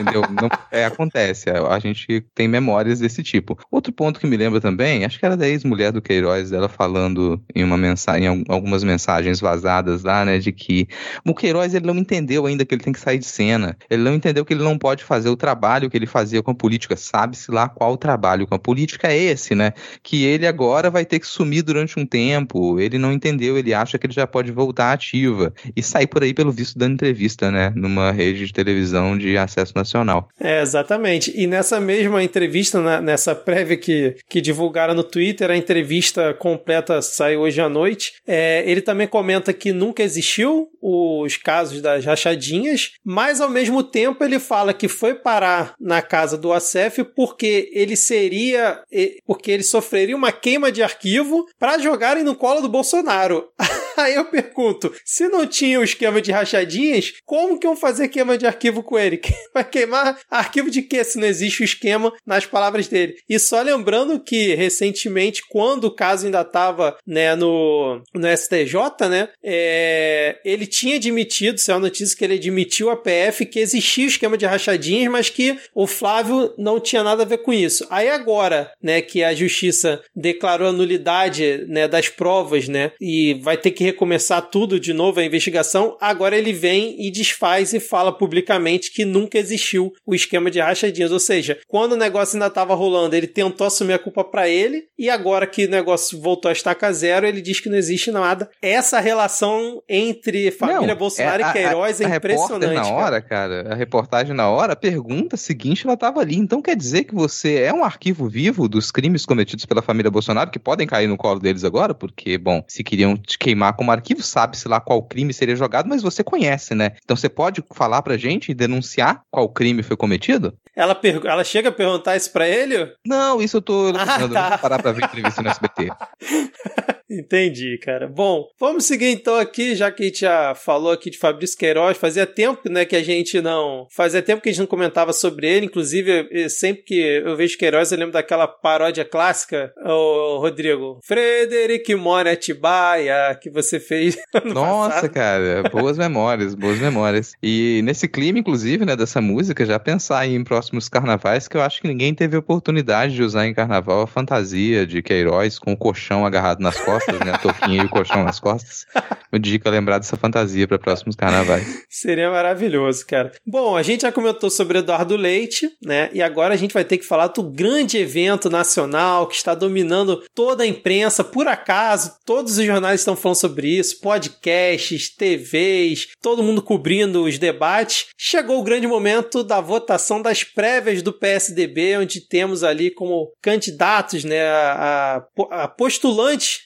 Entendeu? 0.00 0.22
Não, 0.22 0.48
é, 0.70 0.84
acontece. 0.84 1.50
A, 1.50 1.74
a 1.74 1.78
gente 1.78 2.24
tem 2.34 2.48
memórias 2.48 3.00
desse 3.00 3.22
tipo. 3.22 3.58
Outro 3.70 3.92
ponto 3.92 4.18
que 4.20 4.26
me 4.26 4.36
lembra 4.36 4.60
também, 4.60 5.04
acho 5.04 5.18
que 5.18 5.26
era 5.26 5.36
da 5.36 5.48
ex-mulher 5.48 5.92
do 5.92 6.02
Queiroz, 6.02 6.50
dela 6.50 6.68
falando 6.68 7.42
em 7.54 7.62
uma 7.62 7.76
mensagem, 7.76 8.26
em 8.26 8.44
algumas 8.48 8.82
mensagens 8.84 9.40
vazadas 9.40 10.02
lá, 10.02 10.24
né, 10.24 10.38
de 10.38 10.52
que 10.52 10.88
o 11.26 11.34
Queiroz 11.34 11.74
ele 11.74 11.86
não 11.86 11.96
entendeu 11.96 12.46
ainda 12.46 12.64
que 12.64 12.74
ele 12.74 12.82
tem 12.82 12.92
que 12.92 13.00
sair 13.00 13.18
de 13.18 13.26
cena. 13.26 13.76
Ele 13.88 14.02
não 14.02 14.14
entendeu 14.14 14.44
que 14.44 14.52
ele 14.52 14.62
não 14.62 14.78
pode 14.78 15.04
fazer 15.04 15.28
o 15.28 15.36
trabalho 15.36 15.90
que 15.90 15.96
ele 15.96 16.06
fazia 16.06 16.42
com 16.42 16.50
a 16.50 16.54
política. 16.54 16.96
Sabe-se 16.96 17.50
lá 17.50 17.68
qual 17.68 17.96
trabalho 17.96 18.46
com 18.46 18.54
a 18.54 18.58
política 18.58 19.08
é 19.08 19.16
esse, 19.16 19.54
né? 19.54 19.72
Que 20.02 20.24
ele 20.24 20.46
agora 20.46 20.90
vai 20.90 21.04
ter 21.04 21.18
que 21.18 21.26
sumir 21.26 21.62
durante 21.62 21.98
um 21.98 22.06
tempo. 22.06 22.78
Ele 22.80 22.98
não 22.98 23.12
entendeu, 23.12 23.58
ele 23.58 23.74
acha 23.74 23.98
que 23.98 24.06
ele 24.06 24.14
já 24.14 24.26
pode 24.26 24.50
voltar 24.50 24.92
ativa 24.92 25.52
e 25.74 25.82
sair 25.82 26.06
por 26.06 26.22
aí 26.22 26.32
pelo 26.32 26.52
visto 26.52 26.78
dando 26.78 26.94
entrevista, 26.94 27.50
né, 27.50 27.72
numa 27.74 28.12
rede 28.12 28.46
de 28.46 28.52
televisão 28.52 29.16
de 29.16 29.36
acesso 29.36 29.72
nacional. 29.74 29.89
É, 30.38 30.60
exatamente. 30.62 31.32
E 31.36 31.46
nessa 31.46 31.80
mesma 31.80 32.22
entrevista, 32.22 32.80
na, 32.80 33.00
nessa 33.00 33.34
prévia 33.34 33.76
que, 33.76 34.16
que 34.28 34.40
divulgaram 34.40 34.94
no 34.94 35.04
Twitter, 35.04 35.50
a 35.50 35.56
entrevista 35.56 36.34
completa 36.34 37.02
sai 37.02 37.36
hoje 37.36 37.60
à 37.60 37.68
noite. 37.68 38.12
É, 38.26 38.62
ele 38.66 38.80
também 38.80 39.06
comenta 39.06 39.52
que 39.52 39.72
nunca 39.72 40.02
existiu 40.02 40.68
os 40.80 41.36
casos 41.36 41.80
das 41.80 42.04
rachadinhas, 42.04 42.92
mas 43.04 43.40
ao 43.40 43.50
mesmo 43.50 43.82
tempo 43.82 44.22
ele 44.24 44.38
fala 44.38 44.72
que 44.72 44.88
foi 44.88 45.14
parar 45.14 45.74
na 45.80 46.00
casa 46.00 46.36
do 46.38 46.52
Acef 46.52 47.04
porque 47.04 47.70
ele 47.72 47.96
seria. 47.96 48.80
porque 49.26 49.50
ele 49.50 49.62
sofreria 49.62 50.16
uma 50.16 50.32
queima 50.32 50.70
de 50.72 50.82
arquivo 50.82 51.46
para 51.58 51.78
jogarem 51.78 52.22
no 52.22 52.34
colo 52.34 52.60
do 52.60 52.68
Bolsonaro. 52.68 53.48
Aí 53.96 54.14
eu 54.14 54.24
pergunto: 54.26 54.92
se 55.04 55.28
não 55.28 55.46
tinha 55.46 55.80
o 55.80 55.84
esquema 55.84 56.20
de 56.20 56.32
rachadinhas, 56.32 57.12
como 57.24 57.58
que 57.58 57.66
vão 57.66 57.76
fazer 57.76 58.08
queima 58.08 58.36
de 58.36 58.46
arquivo 58.46 58.82
com 58.82 58.98
ele? 58.98 59.20
Vai 59.54 59.64
queimar 59.64 60.18
arquivo 60.30 60.70
de 60.70 60.82
quê 60.82 61.02
se 61.04 61.18
não 61.18 61.26
existe 61.26 61.62
o 61.62 61.64
esquema 61.64 62.12
nas 62.26 62.46
palavras 62.46 62.88
dele? 62.88 63.16
E 63.28 63.38
só 63.38 63.60
lembrando 63.62 64.20
que 64.20 64.54
recentemente, 64.54 65.42
quando 65.48 65.84
o 65.84 65.94
caso 65.94 66.26
ainda 66.26 66.40
estava 66.40 66.96
né, 67.06 67.34
no, 67.34 68.02
no 68.14 68.36
STJ, 68.36 69.08
né, 69.08 69.28
é, 69.42 70.38
ele 70.44 70.66
tinha 70.66 70.96
admitido, 70.96 71.58
saiu 71.58 71.76
a 71.76 71.80
notícia 71.80 72.16
que 72.16 72.24
ele 72.24 72.34
admitiu 72.34 72.90
a 72.90 72.96
PF 72.96 73.46
que 73.46 73.58
existia 73.58 74.04
o 74.04 74.08
esquema 74.08 74.36
de 74.36 74.46
rachadinhas, 74.46 75.10
mas 75.10 75.28
que 75.28 75.58
o 75.74 75.86
Flávio 75.86 76.52
não 76.58 76.80
tinha 76.80 77.02
nada 77.02 77.22
a 77.22 77.26
ver 77.26 77.38
com 77.38 77.52
isso. 77.52 77.86
Aí 77.90 78.08
agora, 78.08 78.70
né, 78.82 79.00
que 79.00 79.22
a 79.22 79.34
justiça 79.34 80.02
declarou 80.14 80.68
a 80.68 80.72
nulidade 80.72 81.64
né, 81.68 81.88
das 81.88 82.08
provas, 82.08 82.68
né, 82.68 82.92
e 83.00 83.34
vai 83.42 83.56
ter 83.56 83.70
que 83.70 83.79
recomeçar 83.84 84.42
tudo 84.42 84.80
de 84.80 84.92
novo 84.92 85.20
a 85.20 85.24
investigação, 85.24 85.96
agora 86.00 86.36
ele 86.36 86.52
vem 86.52 86.96
e 86.98 87.10
desfaz 87.10 87.72
e 87.72 87.80
fala 87.80 88.12
publicamente 88.12 88.92
que 88.92 89.04
nunca 89.04 89.38
existiu 89.38 89.92
o 90.06 90.14
esquema 90.14 90.50
de 90.50 90.60
rachadinhas. 90.60 91.12
Ou 91.12 91.20
seja, 91.20 91.58
quando 91.68 91.92
o 91.92 91.96
negócio 91.96 92.36
ainda 92.36 92.46
estava 92.46 92.74
rolando, 92.74 93.14
ele 93.16 93.26
tentou 93.26 93.66
assumir 93.66 93.94
a 93.94 93.98
culpa 93.98 94.24
para 94.24 94.48
ele, 94.48 94.84
e 94.98 95.08
agora 95.08 95.46
que 95.46 95.66
o 95.66 95.70
negócio 95.70 96.20
voltou 96.20 96.48
a 96.48 96.52
estaca 96.52 96.92
zero, 96.92 97.26
ele 97.26 97.40
diz 97.40 97.60
que 97.60 97.68
não 97.68 97.76
existe 97.76 98.10
nada. 98.10 98.50
Essa 98.62 99.00
relação 99.00 99.82
entre 99.88 100.50
família 100.50 100.88
não, 100.88 100.96
Bolsonaro 100.96 101.42
é, 101.42 101.48
e 101.48 101.52
Queiroz 101.52 102.00
a, 102.00 102.06
a, 102.06 102.12
é 102.12 102.16
impressionante. 102.16 102.74
na 102.74 102.88
hora, 102.88 103.20
cara. 103.20 103.40
cara, 103.62 103.72
a 103.72 103.74
reportagem 103.74 104.34
na 104.34 104.48
hora, 104.48 104.72
a 104.74 104.76
pergunta 104.76 105.36
seguinte, 105.36 105.84
ela 105.84 105.94
estava 105.94 106.20
ali. 106.20 106.36
Então 106.36 106.62
quer 106.62 106.76
dizer 106.76 107.04
que 107.04 107.14
você 107.14 107.62
é 107.62 107.72
um 107.72 107.84
arquivo 107.84 108.28
vivo 108.28 108.68
dos 108.68 108.90
crimes 108.90 109.24
cometidos 109.26 109.64
pela 109.64 109.82
família 109.82 110.10
Bolsonaro, 110.10 110.50
que 110.50 110.58
podem 110.58 110.86
cair 110.86 111.06
no 111.06 111.16
colo 111.16 111.40
deles 111.40 111.64
agora, 111.64 111.94
porque, 111.94 112.38
bom, 112.38 112.62
se 112.66 112.84
queriam 112.84 113.16
te 113.16 113.38
queimar 113.38 113.69
como 113.72 113.90
arquivo, 113.90 114.22
sabe-se 114.22 114.68
lá 114.68 114.80
qual 114.80 115.02
crime 115.02 115.32
seria 115.32 115.56
jogado, 115.56 115.88
mas 115.88 116.02
você 116.02 116.22
conhece, 116.22 116.74
né? 116.74 116.92
Então 117.04 117.16
você 117.16 117.28
pode 117.28 117.62
falar 117.72 118.02
pra 118.02 118.16
gente 118.16 118.50
e 118.50 118.54
denunciar 118.54 119.22
qual 119.30 119.48
crime 119.48 119.82
foi 119.82 119.96
cometido? 119.96 120.54
Ela, 120.74 120.98
ela 121.24 121.44
chega 121.44 121.68
a 121.68 121.72
perguntar 121.72 122.16
isso 122.16 122.32
pra 122.32 122.48
ele? 122.48 122.92
Não, 123.06 123.40
isso 123.40 123.58
eu 123.58 123.62
tô. 123.62 123.92
Ah, 123.96 124.06
tá. 124.06 124.18
vou 124.50 124.58
parar 124.58 124.82
pra 124.82 124.92
ver 124.92 125.04
entrevista 125.04 125.42
no 125.42 125.48
SBT. 125.48 125.90
Entendi, 127.10 127.76
cara. 127.78 128.06
Bom, 128.06 128.46
vamos 128.58 128.84
seguir 128.84 129.08
então 129.08 129.34
aqui, 129.34 129.74
já 129.74 129.90
que 129.90 130.04
a 130.04 130.06
gente 130.06 130.20
já 130.20 130.54
falou 130.54 130.92
aqui 130.92 131.10
de 131.10 131.18
Fabrício 131.18 131.58
Queiroz, 131.58 131.98
fazia 131.98 132.24
tempo, 132.24 132.70
né, 132.70 132.84
que 132.84 132.94
a 132.94 133.02
gente 133.02 133.40
não, 133.40 133.88
fazia 133.90 134.22
tempo 134.22 134.40
que 134.40 134.48
a 134.48 134.52
gente 134.52 134.60
não 134.60 134.66
comentava 134.68 135.12
sobre 135.12 135.48
ele, 135.48 135.66
inclusive 135.66 136.48
sempre 136.48 136.84
que 136.84 136.94
eu 136.94 137.36
vejo 137.36 137.58
Queiroz 137.58 137.90
eu 137.90 137.98
lembro 137.98 138.12
daquela 138.12 138.46
paródia 138.46 139.04
clássica, 139.04 139.72
o 139.84 140.38
Rodrigo, 140.38 141.00
Frederic 141.02 141.92
mora 141.96 142.32
Atibaia, 142.32 143.34
que 143.42 143.50
você 143.50 143.80
fez 143.80 144.16
Nossa, 144.44 144.94
passado. 144.94 145.10
cara, 145.10 145.62
boas 145.68 145.98
memórias, 145.98 146.54
boas 146.54 146.78
memórias. 146.78 147.32
E 147.42 147.80
nesse 147.82 148.06
clima, 148.06 148.38
inclusive, 148.38 148.86
né, 148.86 148.94
dessa 148.94 149.20
música, 149.20 149.66
já 149.66 149.80
pensar 149.80 150.28
em 150.28 150.44
próximos 150.44 150.88
carnavais, 150.88 151.48
que 151.48 151.56
eu 151.56 151.62
acho 151.62 151.80
que 151.80 151.88
ninguém 151.88 152.14
teve 152.14 152.36
oportunidade 152.36 153.14
de 153.14 153.22
usar 153.22 153.46
em 153.46 153.54
carnaval 153.54 154.02
a 154.02 154.06
fantasia 154.06 154.86
de 154.86 155.02
Queiroz 155.02 155.58
com 155.58 155.72
o 155.72 155.76
colchão 155.76 156.24
agarrado 156.24 156.60
nas 156.60 156.78
costas 156.78 156.99
costas, 157.00 157.20
né? 157.20 157.32
A 157.32 157.68
e 157.68 157.80
o 157.80 157.88
colchão 157.88 158.22
nas 158.24 158.38
costas. 158.38 158.86
O 159.32 159.38
Dica 159.38 159.70
lembrar 159.70 159.98
dessa 159.98 160.16
fantasia 160.16 160.66
para 160.66 160.78
próximos 160.78 161.16
carnavais. 161.16 161.84
Seria 161.88 162.30
maravilhoso, 162.30 163.06
cara. 163.06 163.32
Bom, 163.46 163.76
a 163.76 163.82
gente 163.82 164.02
já 164.02 164.12
comentou 164.12 164.50
sobre 164.50 164.78
Eduardo 164.78 165.16
Leite, 165.16 165.68
né? 165.82 166.10
E 166.12 166.22
agora 166.22 166.54
a 166.54 166.56
gente 166.56 166.74
vai 166.74 166.84
ter 166.84 166.98
que 166.98 167.06
falar 167.06 167.28
do 167.28 167.42
grande 167.42 167.96
evento 167.96 168.50
nacional 168.50 169.26
que 169.26 169.36
está 169.36 169.54
dominando 169.54 170.22
toda 170.34 170.64
a 170.64 170.66
imprensa. 170.66 171.22
Por 171.22 171.46
acaso, 171.46 172.12
todos 172.24 172.58
os 172.58 172.64
jornais 172.64 173.00
estão 173.00 173.16
falando 173.16 173.36
sobre 173.36 173.68
isso, 173.68 174.00
podcasts, 174.00 175.14
TVs, 175.14 176.08
todo 176.20 176.42
mundo 176.42 176.62
cobrindo 176.62 177.24
os 177.24 177.38
debates. 177.38 178.06
Chegou 178.18 178.60
o 178.60 178.64
grande 178.64 178.86
momento 178.86 179.44
da 179.44 179.60
votação 179.60 180.20
das 180.20 180.42
prévias 180.42 181.02
do 181.02 181.12
PSDB, 181.12 181.98
onde 181.98 182.26
temos 182.26 182.64
ali 182.64 182.90
como 182.90 183.32
candidatos, 183.40 184.24
né, 184.24 184.42
a, 184.42 185.22
a, 185.50 185.68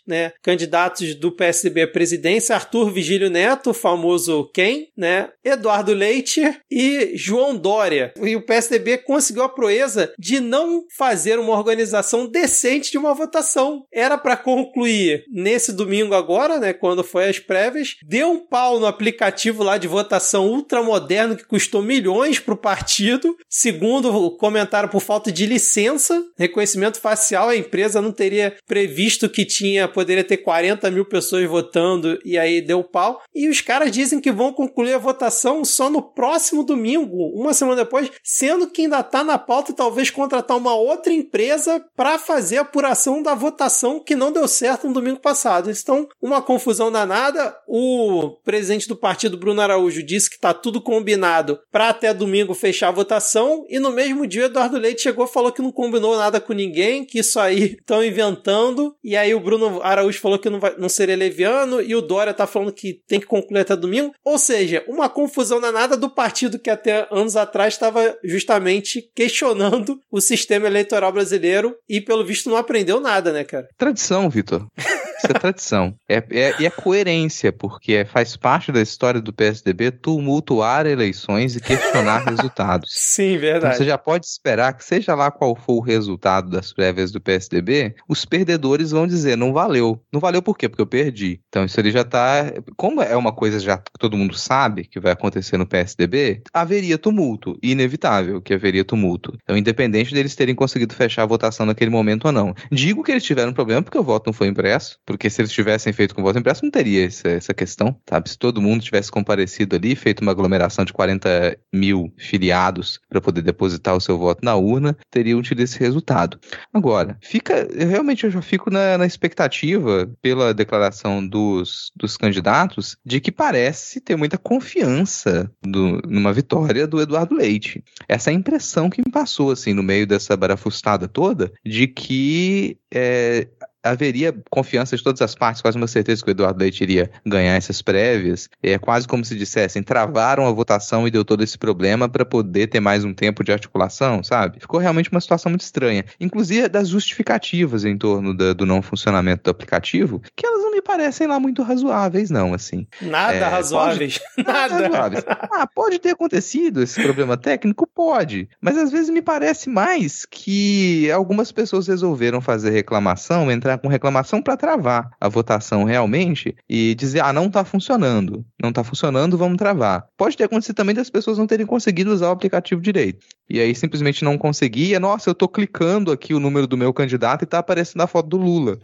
né, 0.06 0.23
candidatos 0.42 1.14
do 1.14 1.32
PSDB 1.32 1.82
à 1.82 1.88
presidência, 1.88 2.54
Arthur 2.54 2.90
Vigílio 2.90 3.30
Neto, 3.30 3.72
famoso 3.74 4.50
quem, 4.52 4.88
né? 4.96 5.28
Eduardo 5.44 5.92
Leite 5.92 6.42
e 6.70 7.12
João 7.14 7.56
Dória. 7.56 8.12
E 8.22 8.36
o 8.36 8.42
PSDB 8.42 8.98
conseguiu 8.98 9.42
a 9.42 9.48
proeza 9.48 10.12
de 10.18 10.40
não 10.40 10.84
fazer 10.96 11.38
uma 11.38 11.52
organização 11.52 12.26
decente 12.26 12.90
de 12.90 12.98
uma 12.98 13.14
votação. 13.14 13.84
Era 13.92 14.16
para 14.18 14.36
concluir 14.36 15.24
nesse 15.32 15.72
domingo 15.72 16.14
agora, 16.14 16.58
né, 16.58 16.72
quando 16.72 17.04
foi 17.04 17.28
as 17.28 17.38
prévias, 17.38 17.96
deu 18.04 18.30
um 18.30 18.38
pau 18.38 18.78
no 18.78 18.86
aplicativo 18.86 19.62
lá 19.62 19.78
de 19.78 19.88
votação 19.88 20.48
ultramoderno 20.48 21.36
que 21.36 21.46
custou 21.46 21.82
milhões 21.82 22.38
para 22.38 22.54
o 22.54 22.58
partido. 22.58 23.36
Segundo 23.48 24.14
o 24.14 24.36
comentário 24.36 24.88
por 24.88 25.00
falta 25.00 25.30
de 25.30 25.46
licença, 25.46 26.22
reconhecimento 26.36 27.00
facial, 27.00 27.48
a 27.48 27.56
empresa 27.56 28.00
não 28.00 28.12
teria 28.12 28.56
previsto 28.66 29.28
que 29.28 29.44
tinha 29.44 29.88
poderia 30.14 30.24
ter 30.24 30.36
40 30.38 30.90
mil 30.90 31.04
pessoas 31.04 31.48
votando 31.48 32.18
e 32.24 32.38
aí 32.38 32.60
deu 32.60 32.84
pau. 32.84 33.20
E 33.34 33.48
os 33.48 33.60
caras 33.60 33.90
dizem 33.90 34.20
que 34.20 34.30
vão 34.30 34.52
concluir 34.52 34.94
a 34.94 34.98
votação 34.98 35.64
só 35.64 35.90
no 35.90 36.00
próximo 36.00 36.62
domingo, 36.62 37.32
uma 37.34 37.52
semana 37.52 37.84
depois, 37.84 38.10
sendo 38.22 38.68
que 38.68 38.82
ainda 38.82 39.00
está 39.00 39.24
na 39.24 39.38
pauta 39.38 39.72
talvez 39.72 40.10
contratar 40.10 40.56
uma 40.56 40.74
outra 40.74 41.12
empresa 41.12 41.84
para 41.96 42.18
fazer 42.18 42.58
a 42.58 42.62
apuração 42.62 43.22
da 43.22 43.34
votação 43.34 43.98
que 43.98 44.14
não 44.14 44.30
deu 44.30 44.46
certo 44.46 44.86
no 44.86 44.94
domingo 44.94 45.20
passado. 45.20 45.70
Então, 45.70 46.08
uma 46.22 46.40
confusão 46.40 46.92
danada. 46.92 47.54
O 47.66 48.36
presidente 48.44 48.86
do 48.88 48.96
partido, 48.96 49.36
Bruno 49.36 49.60
Araújo, 49.60 50.02
disse 50.02 50.30
que 50.30 50.36
está 50.36 50.54
tudo 50.54 50.80
combinado 50.80 51.58
para 51.72 51.88
até 51.88 52.14
domingo 52.14 52.54
fechar 52.54 52.88
a 52.88 52.92
votação. 52.92 53.66
E 53.68 53.78
no 53.78 53.90
mesmo 53.90 54.26
dia, 54.26 54.44
Eduardo 54.44 54.78
Leite 54.78 55.02
chegou 55.02 55.24
e 55.24 55.28
falou 55.28 55.50
que 55.50 55.62
não 55.62 55.72
combinou 55.72 56.16
nada 56.16 56.40
com 56.40 56.52
ninguém, 56.52 57.04
que 57.04 57.18
isso 57.18 57.40
aí 57.40 57.76
estão 57.80 58.04
inventando. 58.04 58.94
E 59.02 59.16
aí 59.16 59.34
o 59.34 59.40
Bruno 59.40 59.82
Araújo 59.82 60.03
falou 60.12 60.38
que 60.38 60.50
não, 60.50 60.60
vai, 60.60 60.74
não 60.78 60.88
seria 60.88 61.16
leviano 61.16 61.80
e 61.80 61.94
o 61.94 62.02
Dória 62.02 62.34
tá 62.34 62.46
falando 62.46 62.72
que 62.72 63.00
tem 63.06 63.20
que 63.20 63.26
concluir 63.26 63.60
até 63.60 63.76
domingo. 63.76 64.12
Ou 64.24 64.38
seja, 64.38 64.84
uma 64.86 65.08
confusão 65.08 65.60
danada 65.60 65.96
do 65.96 66.10
partido 66.10 66.58
que 66.58 66.70
até 66.70 67.06
anos 67.10 67.36
atrás 67.36 67.74
estava 67.74 68.16
justamente 68.24 69.10
questionando 69.14 70.00
o 70.10 70.20
sistema 70.20 70.66
eleitoral 70.66 71.12
brasileiro 71.12 71.76
e, 71.88 72.00
pelo 72.00 72.24
visto, 72.24 72.50
não 72.50 72.56
aprendeu 72.56 73.00
nada, 73.00 73.32
né, 73.32 73.44
cara? 73.44 73.68
Tradição, 73.76 74.28
Vitor. 74.28 74.66
Isso 75.24 75.32
é 75.32 75.40
tradição. 75.40 75.94
É, 76.08 76.16
é, 76.30 76.54
e 76.60 76.66
é 76.66 76.70
coerência, 76.70 77.50
porque 77.52 78.04
faz 78.04 78.36
parte 78.36 78.70
da 78.70 78.82
história 78.82 79.20
do 79.20 79.32
PSDB 79.32 79.90
tumultuar 79.90 80.86
eleições 80.86 81.56
e 81.56 81.60
questionar 81.60 82.24
resultados. 82.28 82.90
Sim, 82.92 83.38
verdade. 83.38 83.74
Então 83.74 83.78
você 83.78 83.84
já 83.84 83.96
pode 83.96 84.26
esperar 84.26 84.74
que, 84.74 84.84
seja 84.84 85.14
lá 85.14 85.30
qual 85.30 85.56
for 85.56 85.74
o 85.74 85.80
resultado 85.80 86.50
das 86.50 86.72
prévias 86.72 87.10
do 87.10 87.20
PSDB, 87.20 87.94
os 88.08 88.24
perdedores 88.24 88.90
vão 88.90 89.06
dizer: 89.06 89.36
não 89.36 89.52
valeu. 89.52 90.00
Não 90.12 90.20
valeu 90.20 90.42
por 90.42 90.56
quê? 90.56 90.68
Porque 90.68 90.82
eu 90.82 90.86
perdi. 90.86 91.40
Então 91.48 91.64
isso 91.64 91.80
ali 91.80 91.90
já 91.90 92.04
tá. 92.04 92.52
Como 92.76 93.00
é 93.00 93.16
uma 93.16 93.32
coisa 93.32 93.58
já 93.58 93.78
que 93.78 93.90
todo 93.98 94.16
mundo 94.16 94.36
sabe 94.36 94.84
que 94.84 95.00
vai 95.00 95.12
acontecer 95.12 95.56
no 95.56 95.66
PSDB, 95.66 96.42
haveria 96.52 96.98
tumulto. 96.98 97.58
Inevitável 97.62 98.42
que 98.42 98.52
haveria 98.52 98.84
tumulto. 98.84 99.36
Então, 99.42 99.56
independente 99.56 100.12
deles 100.12 100.34
terem 100.34 100.54
conseguido 100.54 100.94
fechar 100.94 101.22
a 101.22 101.26
votação 101.26 101.64
naquele 101.64 101.90
momento 101.90 102.26
ou 102.26 102.32
não. 102.32 102.54
Digo 102.70 103.02
que 103.02 103.10
eles 103.10 103.24
tiveram 103.24 103.50
um 103.50 103.54
problema 103.54 103.82
porque 103.82 103.98
o 103.98 104.02
voto 104.02 104.26
não 104.26 104.32
foi 104.32 104.48
impresso 104.48 104.98
porque 105.14 105.30
se 105.30 105.40
eles 105.40 105.52
tivessem 105.52 105.92
feito 105.92 106.12
com 106.12 106.24
voto 106.24 106.40
impresso, 106.40 106.64
não 106.64 106.72
teria 106.72 107.06
essa, 107.06 107.28
essa 107.28 107.54
questão, 107.54 107.96
sabe? 108.10 108.28
Se 108.28 108.36
todo 108.36 108.60
mundo 108.60 108.82
tivesse 108.82 109.12
comparecido 109.12 109.76
ali, 109.76 109.94
feito 109.94 110.22
uma 110.22 110.32
aglomeração 110.32 110.84
de 110.84 110.92
40 110.92 111.56
mil 111.72 112.12
filiados 112.18 112.98
para 113.08 113.20
poder 113.20 113.40
depositar 113.40 113.94
o 113.94 114.00
seu 114.00 114.18
voto 114.18 114.44
na 114.44 114.56
urna, 114.56 114.96
teriam 115.12 115.40
tido 115.40 115.60
esse 115.60 115.78
resultado. 115.78 116.36
Agora, 116.72 117.16
fica, 117.22 117.68
realmente 117.78 118.24
eu 118.24 118.30
já 118.32 118.42
fico 118.42 118.70
na, 118.70 118.98
na 118.98 119.06
expectativa, 119.06 120.10
pela 120.20 120.52
declaração 120.52 121.24
dos, 121.24 121.92
dos 121.94 122.16
candidatos, 122.16 122.96
de 123.06 123.20
que 123.20 123.30
parece 123.30 124.00
ter 124.00 124.16
muita 124.16 124.36
confiança 124.36 125.48
do, 125.62 126.02
numa 126.08 126.32
vitória 126.32 126.88
do 126.88 127.00
Eduardo 127.00 127.36
Leite. 127.36 127.84
Essa 128.08 128.30
é 128.30 128.32
a 128.32 128.36
impressão 128.36 128.90
que 128.90 129.00
me 129.00 129.12
passou, 129.12 129.52
assim, 129.52 129.72
no 129.72 129.82
meio 129.82 130.08
dessa 130.08 130.36
barafustada 130.36 131.06
toda, 131.06 131.52
de 131.64 131.86
que 131.86 132.78
é, 132.92 133.46
haveria 133.84 134.34
confiança 134.50 134.96
de 134.96 135.02
todas 135.04 135.20
as 135.20 135.34
partes, 135.34 135.60
quase 135.62 135.76
uma 135.76 135.86
certeza 135.86 136.22
que 136.24 136.30
o 136.30 136.32
Eduardo 136.32 136.58
Leite 136.58 136.82
iria 136.82 137.10
ganhar 137.24 137.54
essas 137.54 137.82
prévias. 137.82 138.48
É 138.62 138.78
quase 138.78 139.06
como 139.06 139.24
se 139.24 139.36
dissessem, 139.36 139.82
travaram 139.82 140.46
a 140.46 140.52
votação 140.52 141.06
e 141.06 141.10
deu 141.10 141.24
todo 141.24 141.44
esse 141.44 141.58
problema 141.58 142.08
para 142.08 142.24
poder 142.24 142.68
ter 142.68 142.80
mais 142.80 143.04
um 143.04 143.12
tempo 143.12 143.44
de 143.44 143.52
articulação, 143.52 144.22
sabe? 144.24 144.58
Ficou 144.60 144.80
realmente 144.80 145.10
uma 145.10 145.20
situação 145.20 145.50
muito 145.50 145.62
estranha. 145.62 146.04
Inclusive 146.18 146.68
das 146.68 146.88
justificativas 146.88 147.84
em 147.84 147.96
torno 147.98 148.34
da, 148.34 148.52
do 148.52 148.64
não 148.64 148.80
funcionamento 148.80 149.44
do 149.44 149.50
aplicativo, 149.50 150.22
que 150.34 150.46
elas 150.46 150.63
me 150.74 150.82
parecem 150.82 151.26
lá 151.26 151.38
muito 151.38 151.62
razoáveis, 151.62 152.30
não, 152.30 152.52
assim. 152.52 152.86
Nada 153.00 153.34
é, 153.34 153.48
razoáveis. 153.48 154.18
Pode... 154.18 154.48
Nada. 154.48 154.88
Razoáveis. 154.88 155.24
Ah, 155.28 155.66
pode 155.66 155.98
ter 155.98 156.10
acontecido 156.10 156.82
esse 156.82 157.00
problema 157.00 157.36
técnico? 157.36 157.86
Pode. 157.86 158.48
Mas 158.60 158.76
às 158.76 158.90
vezes 158.90 159.08
me 159.08 159.22
parece 159.22 159.70
mais 159.70 160.26
que 160.26 161.10
algumas 161.10 161.52
pessoas 161.52 161.86
resolveram 161.86 162.40
fazer 162.40 162.70
reclamação, 162.70 163.50
entrar 163.50 163.78
com 163.78 163.88
reclamação 163.88 164.42
para 164.42 164.56
travar 164.56 165.10
a 165.20 165.28
votação 165.28 165.84
realmente 165.84 166.56
e 166.68 166.94
dizer, 166.94 167.20
ah, 167.20 167.32
não 167.32 167.48
tá 167.48 167.64
funcionando. 167.64 168.44
Não 168.60 168.72
tá 168.72 168.82
funcionando, 168.82 169.38
vamos 169.38 169.56
travar. 169.56 170.06
Pode 170.16 170.36
ter 170.36 170.44
acontecido 170.44 170.76
também 170.76 170.94
das 170.94 171.10
pessoas 171.10 171.38
não 171.38 171.46
terem 171.46 171.66
conseguido 171.66 172.12
usar 172.12 172.28
o 172.28 172.32
aplicativo 172.32 172.80
direito. 172.80 173.24
E 173.48 173.60
aí 173.60 173.74
simplesmente 173.74 174.24
não 174.24 174.36
conseguia. 174.36 174.98
Nossa, 174.98 175.30
eu 175.30 175.34
tô 175.34 175.48
clicando 175.48 176.10
aqui 176.10 176.34
o 176.34 176.40
número 176.40 176.66
do 176.66 176.76
meu 176.76 176.92
candidato 176.92 177.42
e 177.42 177.46
tá 177.46 177.58
aparecendo 177.58 178.02
a 178.02 178.06
foto 178.06 178.28
do 178.28 178.36
Lula. 178.36 178.78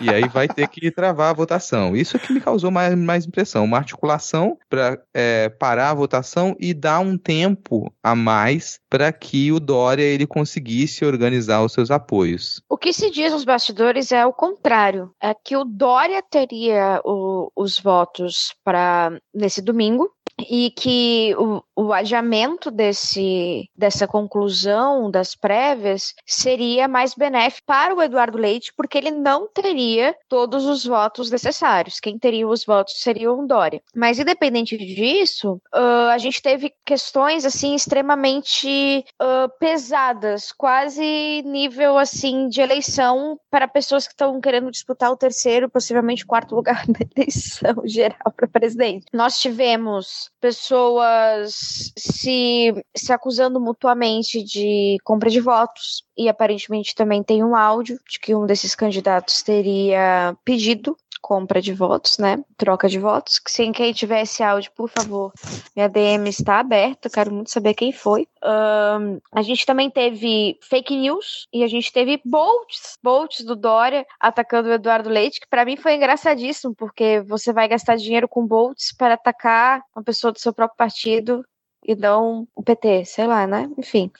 E 0.00 0.10
aí 0.10 0.26
vai 0.28 0.48
ter 0.48 0.68
que 0.68 0.90
travar 0.90 1.30
a 1.30 1.34
votação. 1.34 1.96
Isso 1.96 2.16
é 2.16 2.20
que 2.20 2.32
me 2.32 2.40
causou 2.40 2.70
mais, 2.70 2.94
mais 2.94 3.26
impressão. 3.26 3.64
Uma 3.64 3.78
articulação 3.78 4.58
para 4.68 5.00
é, 5.14 5.48
parar 5.48 5.90
a 5.90 5.94
votação 5.94 6.56
e 6.58 6.72
dar 6.72 7.00
um 7.00 7.16
tempo 7.18 7.92
a 8.02 8.14
mais 8.14 8.80
para 8.88 9.12
que 9.12 9.52
o 9.52 9.60
Dória 9.60 10.02
ele 10.02 10.26
conseguisse 10.26 11.04
organizar 11.04 11.62
os 11.62 11.72
seus 11.72 11.90
apoios. 11.90 12.62
O 12.68 12.76
que 12.76 12.92
se 12.92 13.10
diz 13.10 13.32
nos 13.32 13.44
bastidores 13.44 14.12
é 14.12 14.24
o 14.26 14.32
contrário. 14.32 15.12
É 15.22 15.34
que 15.34 15.56
o 15.56 15.64
Dória 15.64 16.22
teria 16.22 17.00
o, 17.04 17.50
os 17.54 17.78
votos 17.78 18.54
para 18.64 19.12
nesse 19.34 19.60
domingo 19.60 20.10
e 20.48 20.70
que 20.70 21.34
o, 21.36 21.62
o 21.80 21.92
adiamento 21.94 22.70
desse, 22.70 23.70
dessa 23.74 24.06
conclusão 24.06 25.10
das 25.10 25.34
prévias 25.34 26.14
seria 26.26 26.86
mais 26.86 27.14
benéfico 27.14 27.66
para 27.66 27.94
o 27.94 28.02
Eduardo 28.02 28.36
Leite, 28.36 28.72
porque 28.76 28.98
ele 28.98 29.10
não 29.10 29.48
teria 29.48 30.14
todos 30.28 30.66
os 30.66 30.84
votos 30.84 31.30
necessários. 31.30 31.98
Quem 31.98 32.18
teria 32.18 32.46
os 32.46 32.64
votos 32.66 33.00
seria 33.00 33.32
o 33.32 33.46
Dória. 33.46 33.80
Mas 33.96 34.18
independente 34.18 34.76
disso, 34.76 35.54
uh, 35.74 36.10
a 36.12 36.18
gente 36.18 36.42
teve 36.42 36.72
questões 36.84 37.46
assim 37.46 37.74
extremamente 37.74 39.04
uh, 39.20 39.48
pesadas, 39.58 40.52
quase 40.52 41.42
nível 41.46 41.96
assim 41.96 42.48
de 42.48 42.60
eleição 42.60 43.38
para 43.50 43.66
pessoas 43.66 44.06
que 44.06 44.12
estão 44.12 44.38
querendo 44.40 44.70
disputar 44.70 45.10
o 45.10 45.16
terceiro, 45.16 45.70
possivelmente 45.70 46.26
quarto 46.26 46.54
lugar 46.54 46.84
na 46.86 46.98
eleição 47.16 47.82
geral 47.86 48.32
para 48.36 48.46
presidente. 48.46 49.06
Nós 49.12 49.40
tivemos 49.40 50.30
pessoas 50.40 51.69
se, 51.96 52.72
se 52.96 53.12
acusando 53.12 53.60
mutuamente 53.60 54.42
de 54.42 54.98
compra 55.04 55.30
de 55.30 55.40
votos, 55.40 56.04
e 56.16 56.28
aparentemente 56.28 56.94
também 56.94 57.22
tem 57.22 57.42
um 57.42 57.56
áudio 57.56 57.98
de 58.08 58.18
que 58.18 58.34
um 58.34 58.46
desses 58.46 58.74
candidatos 58.74 59.42
teria 59.42 60.36
pedido 60.44 60.96
compra 61.20 61.60
de 61.60 61.72
votos, 61.72 62.18
né? 62.18 62.42
Troca 62.56 62.88
de 62.88 62.98
votos. 62.98 63.38
Que 63.38 63.50
se 63.50 63.70
quem 63.72 63.92
tiver 63.92 64.22
esse 64.22 64.42
áudio, 64.42 64.72
por 64.72 64.88
favor, 64.88 65.32
minha 65.76 65.88
DM 65.88 66.28
está 66.28 66.58
aberta. 66.58 67.10
Quero 67.10 67.32
muito 67.32 67.50
saber 67.50 67.74
quem 67.74 67.92
foi. 67.92 68.26
Um, 68.42 69.20
a 69.32 69.42
gente 69.42 69.66
também 69.66 69.90
teve 69.90 70.58
fake 70.62 70.96
news 70.96 71.46
e 71.52 71.62
a 71.62 71.68
gente 71.68 71.92
teve 71.92 72.20
bolts, 72.24 72.98
bolts 73.02 73.44
do 73.44 73.54
Dória 73.54 74.06
atacando 74.18 74.68
o 74.68 74.72
Eduardo 74.72 75.10
Leite, 75.10 75.40
que 75.40 75.48
para 75.48 75.64
mim 75.64 75.76
foi 75.76 75.94
engraçadíssimo, 75.94 76.74
porque 76.74 77.20
você 77.20 77.52
vai 77.52 77.68
gastar 77.68 77.96
dinheiro 77.96 78.28
com 78.28 78.46
bolts 78.46 78.92
para 78.96 79.14
atacar 79.14 79.82
uma 79.94 80.02
pessoa 80.02 80.32
do 80.32 80.40
seu 80.40 80.52
próprio 80.52 80.76
partido 80.76 81.44
e 81.84 81.94
não 81.94 82.46
o 82.54 82.62
PT, 82.62 83.04
sei 83.04 83.26
lá, 83.26 83.46
né? 83.46 83.68
Enfim. 83.78 84.10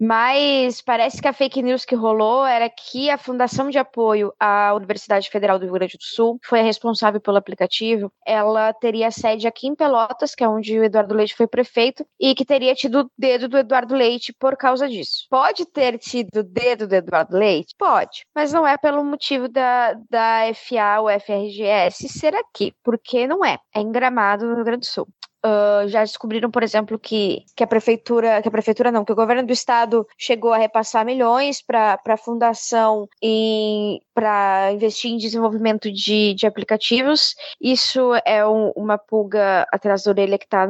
Mas 0.00 0.80
parece 0.80 1.20
que 1.20 1.26
a 1.26 1.32
fake 1.32 1.62
news 1.62 1.84
que 1.84 1.94
rolou 1.94 2.46
era 2.46 2.70
que 2.70 3.10
a 3.10 3.18
Fundação 3.18 3.68
de 3.68 3.78
Apoio 3.78 4.32
à 4.38 4.72
Universidade 4.74 5.28
Federal 5.28 5.58
do 5.58 5.64
Rio 5.64 5.74
Grande 5.74 5.98
do 5.98 6.04
Sul 6.04 6.38
foi 6.42 6.60
a 6.60 6.62
responsável 6.62 7.20
pelo 7.20 7.36
aplicativo. 7.36 8.12
Ela 8.24 8.72
teria 8.72 9.10
sede 9.10 9.48
aqui 9.48 9.66
em 9.66 9.74
Pelotas, 9.74 10.34
que 10.34 10.44
é 10.44 10.48
onde 10.48 10.78
o 10.78 10.84
Eduardo 10.84 11.14
Leite 11.14 11.34
foi 11.34 11.46
prefeito, 11.46 12.06
e 12.18 12.34
que 12.34 12.44
teria 12.44 12.74
tido 12.74 13.00
o 13.00 13.10
dedo 13.18 13.48
do 13.48 13.58
Eduardo 13.58 13.94
Leite 13.94 14.32
por 14.32 14.56
causa 14.56 14.88
disso. 14.88 15.26
Pode 15.28 15.66
ter 15.66 15.98
tido 15.98 16.38
o 16.38 16.42
dedo 16.42 16.86
do 16.86 16.94
Eduardo 16.94 17.36
Leite? 17.36 17.74
Pode, 17.76 18.24
mas 18.34 18.52
não 18.52 18.66
é 18.66 18.76
pelo 18.76 19.04
motivo 19.04 19.48
da, 19.48 19.94
da 20.08 20.42
FA 20.54 21.00
ou 21.00 21.08
FRGS 21.08 22.08
ser 22.08 22.34
aqui, 22.34 22.72
porque 22.84 23.26
não 23.26 23.44
é. 23.44 23.58
É 23.74 23.80
em 23.80 23.90
Gramado, 23.90 24.46
no 24.46 24.54
Rio 24.54 24.64
Grande 24.64 24.80
do 24.80 24.86
Sul. 24.86 25.08
Uh, 25.46 25.86
já 25.86 26.02
descobriram, 26.02 26.50
por 26.50 26.64
exemplo, 26.64 26.98
que, 26.98 27.44
que 27.54 27.62
a 27.62 27.66
prefeitura, 27.66 28.42
que 28.42 28.48
a 28.48 28.50
prefeitura 28.50 28.90
não, 28.90 29.04
que 29.04 29.12
o 29.12 29.16
governo 29.16 29.46
do 29.46 29.52
estado 29.52 29.87
chegou 30.16 30.52
a 30.52 30.58
repassar 30.58 31.04
milhões 31.04 31.62
para 31.62 31.98
a 32.06 32.16
fundação 32.16 33.08
para 34.14 34.72
investir 34.72 35.10
em 35.10 35.16
desenvolvimento 35.16 35.90
de, 35.92 36.34
de 36.34 36.46
aplicativos. 36.46 37.34
Isso 37.60 38.12
é 38.24 38.46
um, 38.46 38.70
uma 38.74 38.98
pulga 38.98 39.66
atrás 39.72 40.02
da 40.02 40.10
orelha 40.10 40.38
que 40.38 40.44
está 40.44 40.66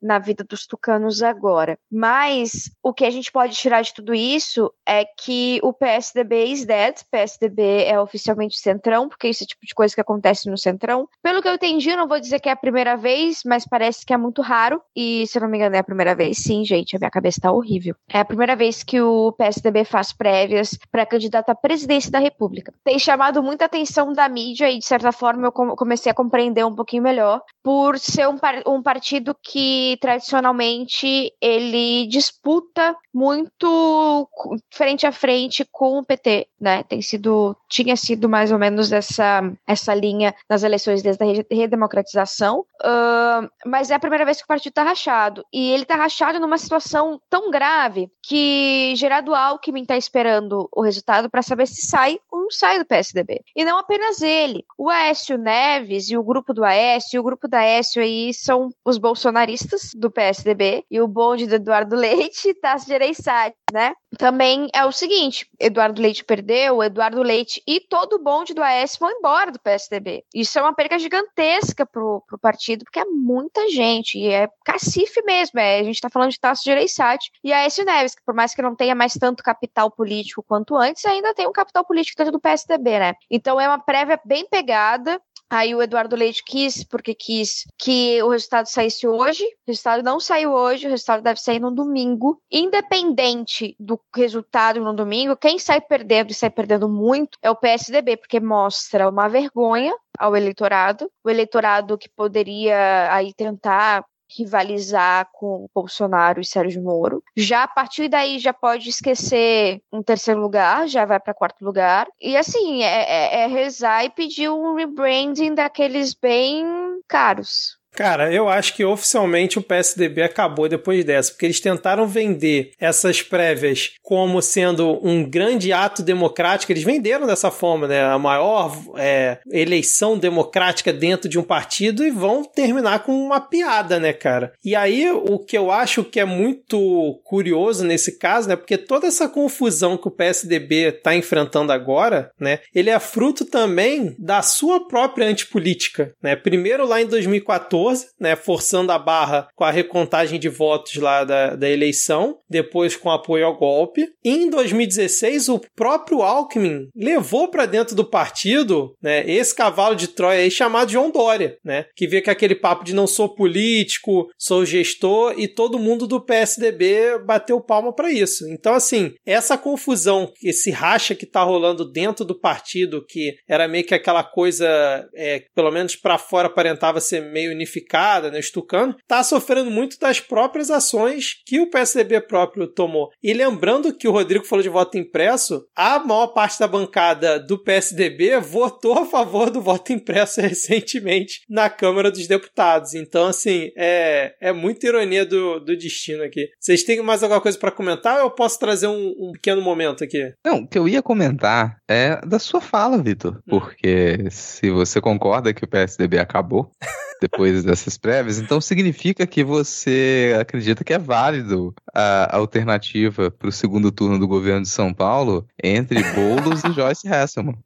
na 0.00 0.18
vida 0.18 0.44
dos 0.44 0.66
tucanos 0.66 1.22
agora. 1.22 1.78
Mas 1.90 2.70
o 2.82 2.92
que 2.92 3.04
a 3.04 3.10
gente 3.10 3.32
pode 3.32 3.56
tirar 3.56 3.82
de 3.82 3.94
tudo 3.94 4.14
isso 4.14 4.72
é 4.86 5.04
que 5.04 5.60
o 5.62 5.72
PSDB 5.72 6.44
is 6.46 6.64
dead. 6.64 6.96
PSDB 7.10 7.84
é 7.84 8.00
oficialmente 8.00 8.58
centrão, 8.58 9.08
porque 9.08 9.28
esse 9.28 9.44
é 9.44 9.46
tipo 9.46 9.64
de 9.64 9.74
coisa 9.74 9.94
que 9.94 10.00
acontece 10.00 10.50
no 10.50 10.58
centrão. 10.58 11.08
Pelo 11.22 11.42
que 11.42 11.48
eu 11.48 11.54
entendi, 11.54 11.90
eu 11.90 11.96
não 11.96 12.08
vou 12.08 12.20
dizer 12.20 12.40
que 12.40 12.48
é 12.48 12.52
a 12.52 12.56
primeira 12.56 12.96
vez, 12.96 13.42
mas 13.44 13.66
parece 13.66 13.86
parece 13.86 14.04
que 14.04 14.12
é 14.12 14.16
muito 14.16 14.42
raro. 14.42 14.82
E, 14.94 15.26
se 15.26 15.38
eu 15.38 15.42
não 15.42 15.48
me 15.48 15.56
engano, 15.56 15.76
é 15.76 15.78
a 15.78 15.84
primeira 15.84 16.14
vez. 16.14 16.38
Sim, 16.38 16.64
gente, 16.64 16.96
a 16.96 16.98
minha 16.98 17.10
cabeça 17.10 17.40
tá 17.40 17.52
horrível. 17.52 17.94
É 18.08 18.18
a 18.18 18.24
primeira 18.24 18.56
vez 18.56 18.82
que 18.82 19.00
o 19.00 19.32
PSDB 19.32 19.84
faz 19.84 20.12
prévias 20.12 20.76
para 20.90 21.06
candidato 21.06 21.50
à 21.50 21.54
presidência 21.54 22.10
da 22.10 22.18
República. 22.18 22.72
Tem 22.84 22.98
chamado 22.98 23.42
muita 23.42 23.66
atenção 23.66 24.12
da 24.12 24.28
mídia 24.28 24.70
e, 24.70 24.78
de 24.78 24.84
certa 24.86 25.12
forma, 25.12 25.46
eu 25.46 25.52
comecei 25.52 26.10
a 26.10 26.14
compreender 26.14 26.64
um 26.64 26.74
pouquinho 26.74 27.02
melhor, 27.02 27.42
por 27.62 27.98
ser 27.98 28.28
um, 28.28 28.38
par 28.38 28.62
um 28.66 28.82
partido 28.82 29.36
que, 29.42 29.85
tradicionalmente, 30.00 31.32
ele 31.40 32.06
disputa 32.06 32.96
muito 33.12 34.28
frente 34.70 35.06
a 35.06 35.12
frente 35.12 35.66
com 35.70 35.98
o 35.98 36.04
PT, 36.04 36.48
né? 36.60 36.82
Tem 36.82 37.00
sido, 37.00 37.56
tinha 37.68 37.96
sido 37.96 38.28
mais 38.28 38.50
ou 38.52 38.58
menos 38.58 38.92
essa, 38.92 39.42
essa 39.66 39.94
linha 39.94 40.34
nas 40.48 40.62
eleições 40.62 41.02
desde 41.02 41.22
a 41.22 41.54
redemocratização. 41.54 42.60
Uh, 42.82 43.48
mas 43.64 43.90
é 43.90 43.94
a 43.94 44.00
primeira 44.00 44.24
vez 44.24 44.38
que 44.38 44.44
o 44.44 44.46
partido 44.46 44.72
está 44.72 44.82
rachado. 44.82 45.44
E 45.52 45.70
ele 45.70 45.82
está 45.82 45.96
rachado 45.96 46.40
numa 46.40 46.58
situação 46.58 47.20
tão 47.28 47.50
grave 47.50 48.10
que 48.22 48.94
Gerardo 48.96 49.34
Alckmin 49.34 49.82
está 49.82 49.96
esperando 49.96 50.68
o 50.72 50.82
resultado 50.82 51.30
para 51.30 51.42
saber 51.42 51.66
se 51.66 51.86
sai 51.86 52.18
ou 52.30 52.42
não 52.42 52.50
sai 52.50 52.78
do 52.78 52.86
PSDB. 52.86 53.42
E 53.54 53.64
não 53.64 53.78
apenas 53.78 54.22
ele. 54.22 54.64
O 54.78 54.88
Aécio 54.88 55.36
Neves 55.36 56.10
e 56.10 56.16
o 56.16 56.22
grupo 56.22 56.54
do 56.54 56.64
Aécio, 56.64 57.16
e 57.16 57.18
o 57.18 57.22
grupo 57.22 57.48
da 57.48 57.58
Aécio 57.58 58.02
aí 58.02 58.32
são 58.32 58.70
os 58.84 58.98
bolsonaristas 58.98 59.75
do 59.94 60.10
PSDB. 60.10 60.84
E 60.90 61.00
o 61.00 61.08
bonde 61.08 61.46
do 61.46 61.54
Eduardo 61.54 61.94
Leite 61.96 62.36
se 62.36 62.54
Gereissati, 62.86 63.56
né? 63.72 63.92
Também 64.18 64.68
é 64.74 64.84
o 64.84 64.92
seguinte: 64.92 65.48
Eduardo 65.58 66.00
Leite 66.00 66.24
perdeu, 66.24 66.82
Eduardo 66.82 67.22
Leite 67.22 67.62
e 67.66 67.80
todo 67.80 68.14
o 68.14 68.22
bonde 68.22 68.54
do 68.54 68.62
Aécio 68.62 68.98
vão 69.00 69.10
embora 69.10 69.50
do 69.50 69.60
PSDB. 69.60 70.24
Isso 70.34 70.58
é 70.58 70.62
uma 70.62 70.74
perca 70.74 70.98
gigantesca 70.98 71.84
pro, 71.84 72.22
pro 72.26 72.38
partido, 72.38 72.84
porque 72.84 73.00
é 73.00 73.04
muita 73.04 73.68
gente 73.68 74.18
e 74.18 74.28
é 74.28 74.48
cacife 74.64 75.22
mesmo, 75.22 75.58
é, 75.58 75.80
a 75.80 75.82
gente 75.82 76.00
tá 76.00 76.08
falando 76.10 76.30
de 76.30 76.40
Tasso 76.40 76.62
Gereissati 76.64 77.30
e 77.42 77.52
a 77.52 77.58
Aécio 77.58 77.84
Neves, 77.84 78.14
que 78.14 78.24
por 78.24 78.34
mais 78.34 78.54
que 78.54 78.62
não 78.62 78.74
tenha 78.74 78.94
mais 78.94 79.14
tanto 79.14 79.42
capital 79.42 79.90
político 79.90 80.44
quanto 80.46 80.76
antes, 80.76 81.04
ainda 81.04 81.34
tem 81.34 81.46
um 81.46 81.52
capital 81.52 81.84
político 81.84 82.16
dentro 82.16 82.32
do 82.32 82.40
PSDB, 82.40 82.98
né? 82.98 83.14
Então 83.30 83.60
é 83.60 83.68
uma 83.68 83.78
prévia 83.78 84.20
bem 84.24 84.46
pegada, 84.48 85.20
Aí 85.48 85.74
o 85.74 85.82
Eduardo 85.82 86.16
Leite 86.16 86.42
quis, 86.44 86.82
porque 86.82 87.14
quis 87.14 87.64
que 87.78 88.20
o 88.22 88.30
resultado 88.30 88.66
saísse 88.66 89.06
hoje. 89.06 89.44
O 89.44 89.68
resultado 89.70 90.02
não 90.02 90.18
saiu 90.18 90.52
hoje, 90.52 90.86
o 90.86 90.90
resultado 90.90 91.22
deve 91.22 91.40
sair 91.40 91.60
no 91.60 91.70
domingo. 91.70 92.40
Independente 92.50 93.76
do 93.78 94.00
resultado 94.14 94.80
no 94.80 94.92
domingo, 94.92 95.36
quem 95.36 95.58
sai 95.58 95.80
perdendo 95.80 96.30
e 96.30 96.34
sai 96.34 96.50
perdendo 96.50 96.88
muito 96.88 97.38
é 97.40 97.50
o 97.50 97.56
PSDB, 97.56 98.16
porque 98.16 98.40
mostra 98.40 99.08
uma 99.08 99.28
vergonha 99.28 99.94
ao 100.18 100.34
eleitorado, 100.36 101.10
o 101.22 101.30
eleitorado 101.30 101.98
que 101.98 102.08
poderia 102.08 103.12
aí 103.12 103.32
tentar 103.34 104.04
rivalizar 104.28 105.28
com 105.32 105.68
Bolsonaro 105.74 106.40
e 106.40 106.44
Sérgio 106.44 106.82
Moro. 106.82 107.22
Já 107.36 107.62
a 107.62 107.68
partir 107.68 108.08
daí 108.08 108.38
já 108.38 108.52
pode 108.52 108.88
esquecer 108.88 109.80
um 109.92 110.02
terceiro 110.02 110.40
lugar, 110.40 110.88
já 110.88 111.04
vai 111.04 111.20
para 111.20 111.34
quarto 111.34 111.64
lugar. 111.64 112.06
E 112.20 112.36
assim, 112.36 112.82
é, 112.82 113.02
é, 113.02 113.40
é 113.42 113.46
rezar 113.46 114.04
e 114.04 114.10
pedir 114.10 114.50
um 114.50 114.74
rebranding 114.74 115.54
daqueles 115.54 116.14
bem 116.14 116.64
caros. 117.08 117.78
Cara, 117.96 118.30
eu 118.30 118.46
acho 118.46 118.74
que 118.74 118.84
oficialmente 118.84 119.58
o 119.58 119.62
PSDB 119.62 120.22
acabou 120.22 120.68
depois 120.68 121.02
dessa, 121.02 121.32
porque 121.32 121.46
eles 121.46 121.60
tentaram 121.60 122.06
vender 122.06 122.72
essas 122.78 123.22
prévias 123.22 123.92
como 124.02 124.42
sendo 124.42 125.00
um 125.02 125.24
grande 125.24 125.72
ato 125.72 126.02
democrático. 126.02 126.70
Eles 126.70 126.84
venderam 126.84 127.26
dessa 127.26 127.50
forma, 127.50 127.88
né? 127.88 128.04
A 128.04 128.18
maior 128.18 128.76
é, 128.98 129.38
eleição 129.50 130.18
democrática 130.18 130.92
dentro 130.92 131.26
de 131.26 131.38
um 131.38 131.42
partido 131.42 132.04
e 132.04 132.10
vão 132.10 132.44
terminar 132.44 133.02
com 133.02 133.12
uma 133.12 133.40
piada, 133.40 133.98
né, 133.98 134.12
cara? 134.12 134.52
E 134.62 134.76
aí, 134.76 135.10
o 135.10 135.38
que 135.38 135.56
eu 135.56 135.70
acho 135.70 136.04
que 136.04 136.20
é 136.20 136.24
muito 136.26 137.18
curioso 137.24 137.82
nesse 137.82 138.18
caso, 138.18 138.48
né? 138.48 138.56
Porque 138.56 138.76
toda 138.76 139.06
essa 139.06 139.26
confusão 139.26 139.96
que 139.96 140.08
o 140.08 140.10
PSDB 140.10 140.88
está 140.88 141.16
enfrentando 141.16 141.72
agora, 141.72 142.30
né? 142.38 142.60
Ele 142.74 142.90
é 142.90 143.00
fruto 143.00 143.46
também 143.46 144.14
da 144.18 144.42
sua 144.42 144.86
própria 144.86 145.26
antipolítica, 145.26 146.12
né? 146.22 146.36
Primeiro 146.36 146.86
lá 146.86 147.00
em 147.00 147.06
2014, 147.06 147.85
né? 148.20 148.36
Forçando 148.36 148.92
a 148.92 148.98
barra 148.98 149.48
com 149.54 149.64
a 149.64 149.70
recontagem 149.70 150.38
de 150.38 150.48
votos 150.48 150.96
lá 150.96 151.24
da, 151.24 151.56
da 151.56 151.68
eleição, 151.68 152.38
depois 152.48 152.96
com 152.96 153.10
apoio 153.10 153.46
ao 153.46 153.56
golpe. 153.56 154.08
E 154.24 154.30
em 154.30 154.50
2016, 154.50 155.48
o 155.48 155.60
próprio 155.74 156.22
Alckmin 156.22 156.88
levou 156.94 157.48
para 157.48 157.66
dentro 157.66 157.94
do 157.94 158.04
partido, 158.04 158.94
né? 159.02 159.28
Esse 159.28 159.54
cavalo 159.54 159.94
de 159.94 160.08
Troia 160.08 160.40
aí 160.40 160.50
chamado 160.50 160.90
João 160.90 161.10
Dória, 161.10 161.58
né? 161.64 161.86
Que 161.94 162.06
vê 162.06 162.20
que 162.20 162.30
aquele 162.30 162.54
papo 162.54 162.84
de 162.84 162.94
não 162.94 163.06
sou 163.06 163.28
político, 163.28 164.28
sou 164.38 164.64
gestor 164.64 165.34
e 165.36 165.48
todo 165.48 165.78
mundo 165.78 166.06
do 166.06 166.20
PSDB 166.20 167.18
bateu 167.24 167.60
palma 167.60 167.92
para 167.92 168.10
isso. 168.10 168.48
Então, 168.50 168.74
assim, 168.74 169.14
essa 169.24 169.58
confusão, 169.58 170.32
esse 170.42 170.70
racha 170.70 171.14
que 171.14 171.26
tá 171.26 171.42
rolando 171.42 171.84
dentro 171.84 172.24
do 172.24 172.38
partido, 172.38 173.04
que 173.04 173.36
era 173.48 173.68
meio 173.68 173.84
que 173.84 173.94
aquela 173.94 174.22
coisa, 174.22 174.66
é, 175.14 175.44
pelo 175.54 175.70
menos 175.70 175.96
para 175.96 176.18
fora 176.18 176.48
aparentava 176.48 177.00
ser 177.00 177.20
meio 177.20 177.52
unificada, 177.76 178.30
né, 178.30 178.38
estucando, 178.38 178.96
tá 179.06 179.22
sofrendo 179.22 179.70
muito 179.70 179.98
das 179.98 180.20
próprias 180.20 180.70
ações 180.70 181.42
que 181.44 181.60
o 181.60 181.70
PSDB 181.70 182.20
próprio 182.22 182.66
tomou. 182.66 183.10
E 183.22 183.32
lembrando 183.32 183.94
que 183.96 184.08
o 184.08 184.12
Rodrigo 184.12 184.44
falou 184.44 184.62
de 184.62 184.68
voto 184.68 184.96
impresso, 184.96 185.66
a 185.76 185.98
maior 185.98 186.28
parte 186.28 186.58
da 186.58 186.66
bancada 186.66 187.38
do 187.38 187.58
PSDB 187.58 188.38
votou 188.40 188.98
a 188.98 189.06
favor 189.06 189.50
do 189.50 189.60
voto 189.60 189.92
impresso 189.92 190.40
recentemente 190.46 191.40
na 191.48 191.68
Câmara 191.68 192.10
dos 192.10 192.26
Deputados. 192.26 192.94
Então, 192.94 193.26
assim, 193.26 193.70
é, 193.76 194.34
é 194.40 194.52
muita 194.52 194.86
ironia 194.86 195.24
do, 195.24 195.60
do 195.60 195.76
destino 195.76 196.22
aqui. 196.22 196.48
Vocês 196.58 196.82
têm 196.82 197.02
mais 197.02 197.22
alguma 197.22 197.40
coisa 197.40 197.58
para 197.58 197.70
comentar 197.70 198.16
ou 198.16 198.22
eu 198.22 198.30
posso 198.30 198.58
trazer 198.58 198.86
um, 198.86 199.14
um, 199.18 199.32
pequeno 199.32 199.60
momento 199.60 200.02
aqui? 200.02 200.32
Não, 200.44 200.58
o 200.58 200.68
que 200.68 200.78
eu 200.78 200.88
ia 200.88 201.02
comentar 201.02 201.76
é 201.88 202.20
da 202.26 202.38
sua 202.38 202.60
fala, 202.60 203.02
Vitor. 203.02 203.36
Hum. 203.46 203.58
Porque 203.58 204.30
se 204.30 204.70
você 204.70 205.00
concorda 205.00 205.52
que 205.52 205.64
o 205.64 205.68
PSDB 205.68 206.18
acabou. 206.18 206.70
depois 207.20 207.64
dessas 207.64 207.96
prévias, 207.96 208.38
então 208.38 208.60
significa 208.60 209.26
que 209.26 209.42
você 209.42 210.36
acredita 210.40 210.84
que 210.84 210.92
é 210.92 210.98
válido 210.98 211.74
a 211.94 212.36
alternativa 212.36 213.30
para 213.30 213.48
o 213.48 213.52
segundo 213.52 213.90
turno 213.90 214.18
do 214.18 214.28
governo 214.28 214.62
de 214.62 214.68
São 214.68 214.92
Paulo 214.92 215.46
entre 215.62 216.02
Boulos 216.14 216.64
e 216.64 216.72
Joyce 216.72 217.08
Hasselman. 217.08 217.56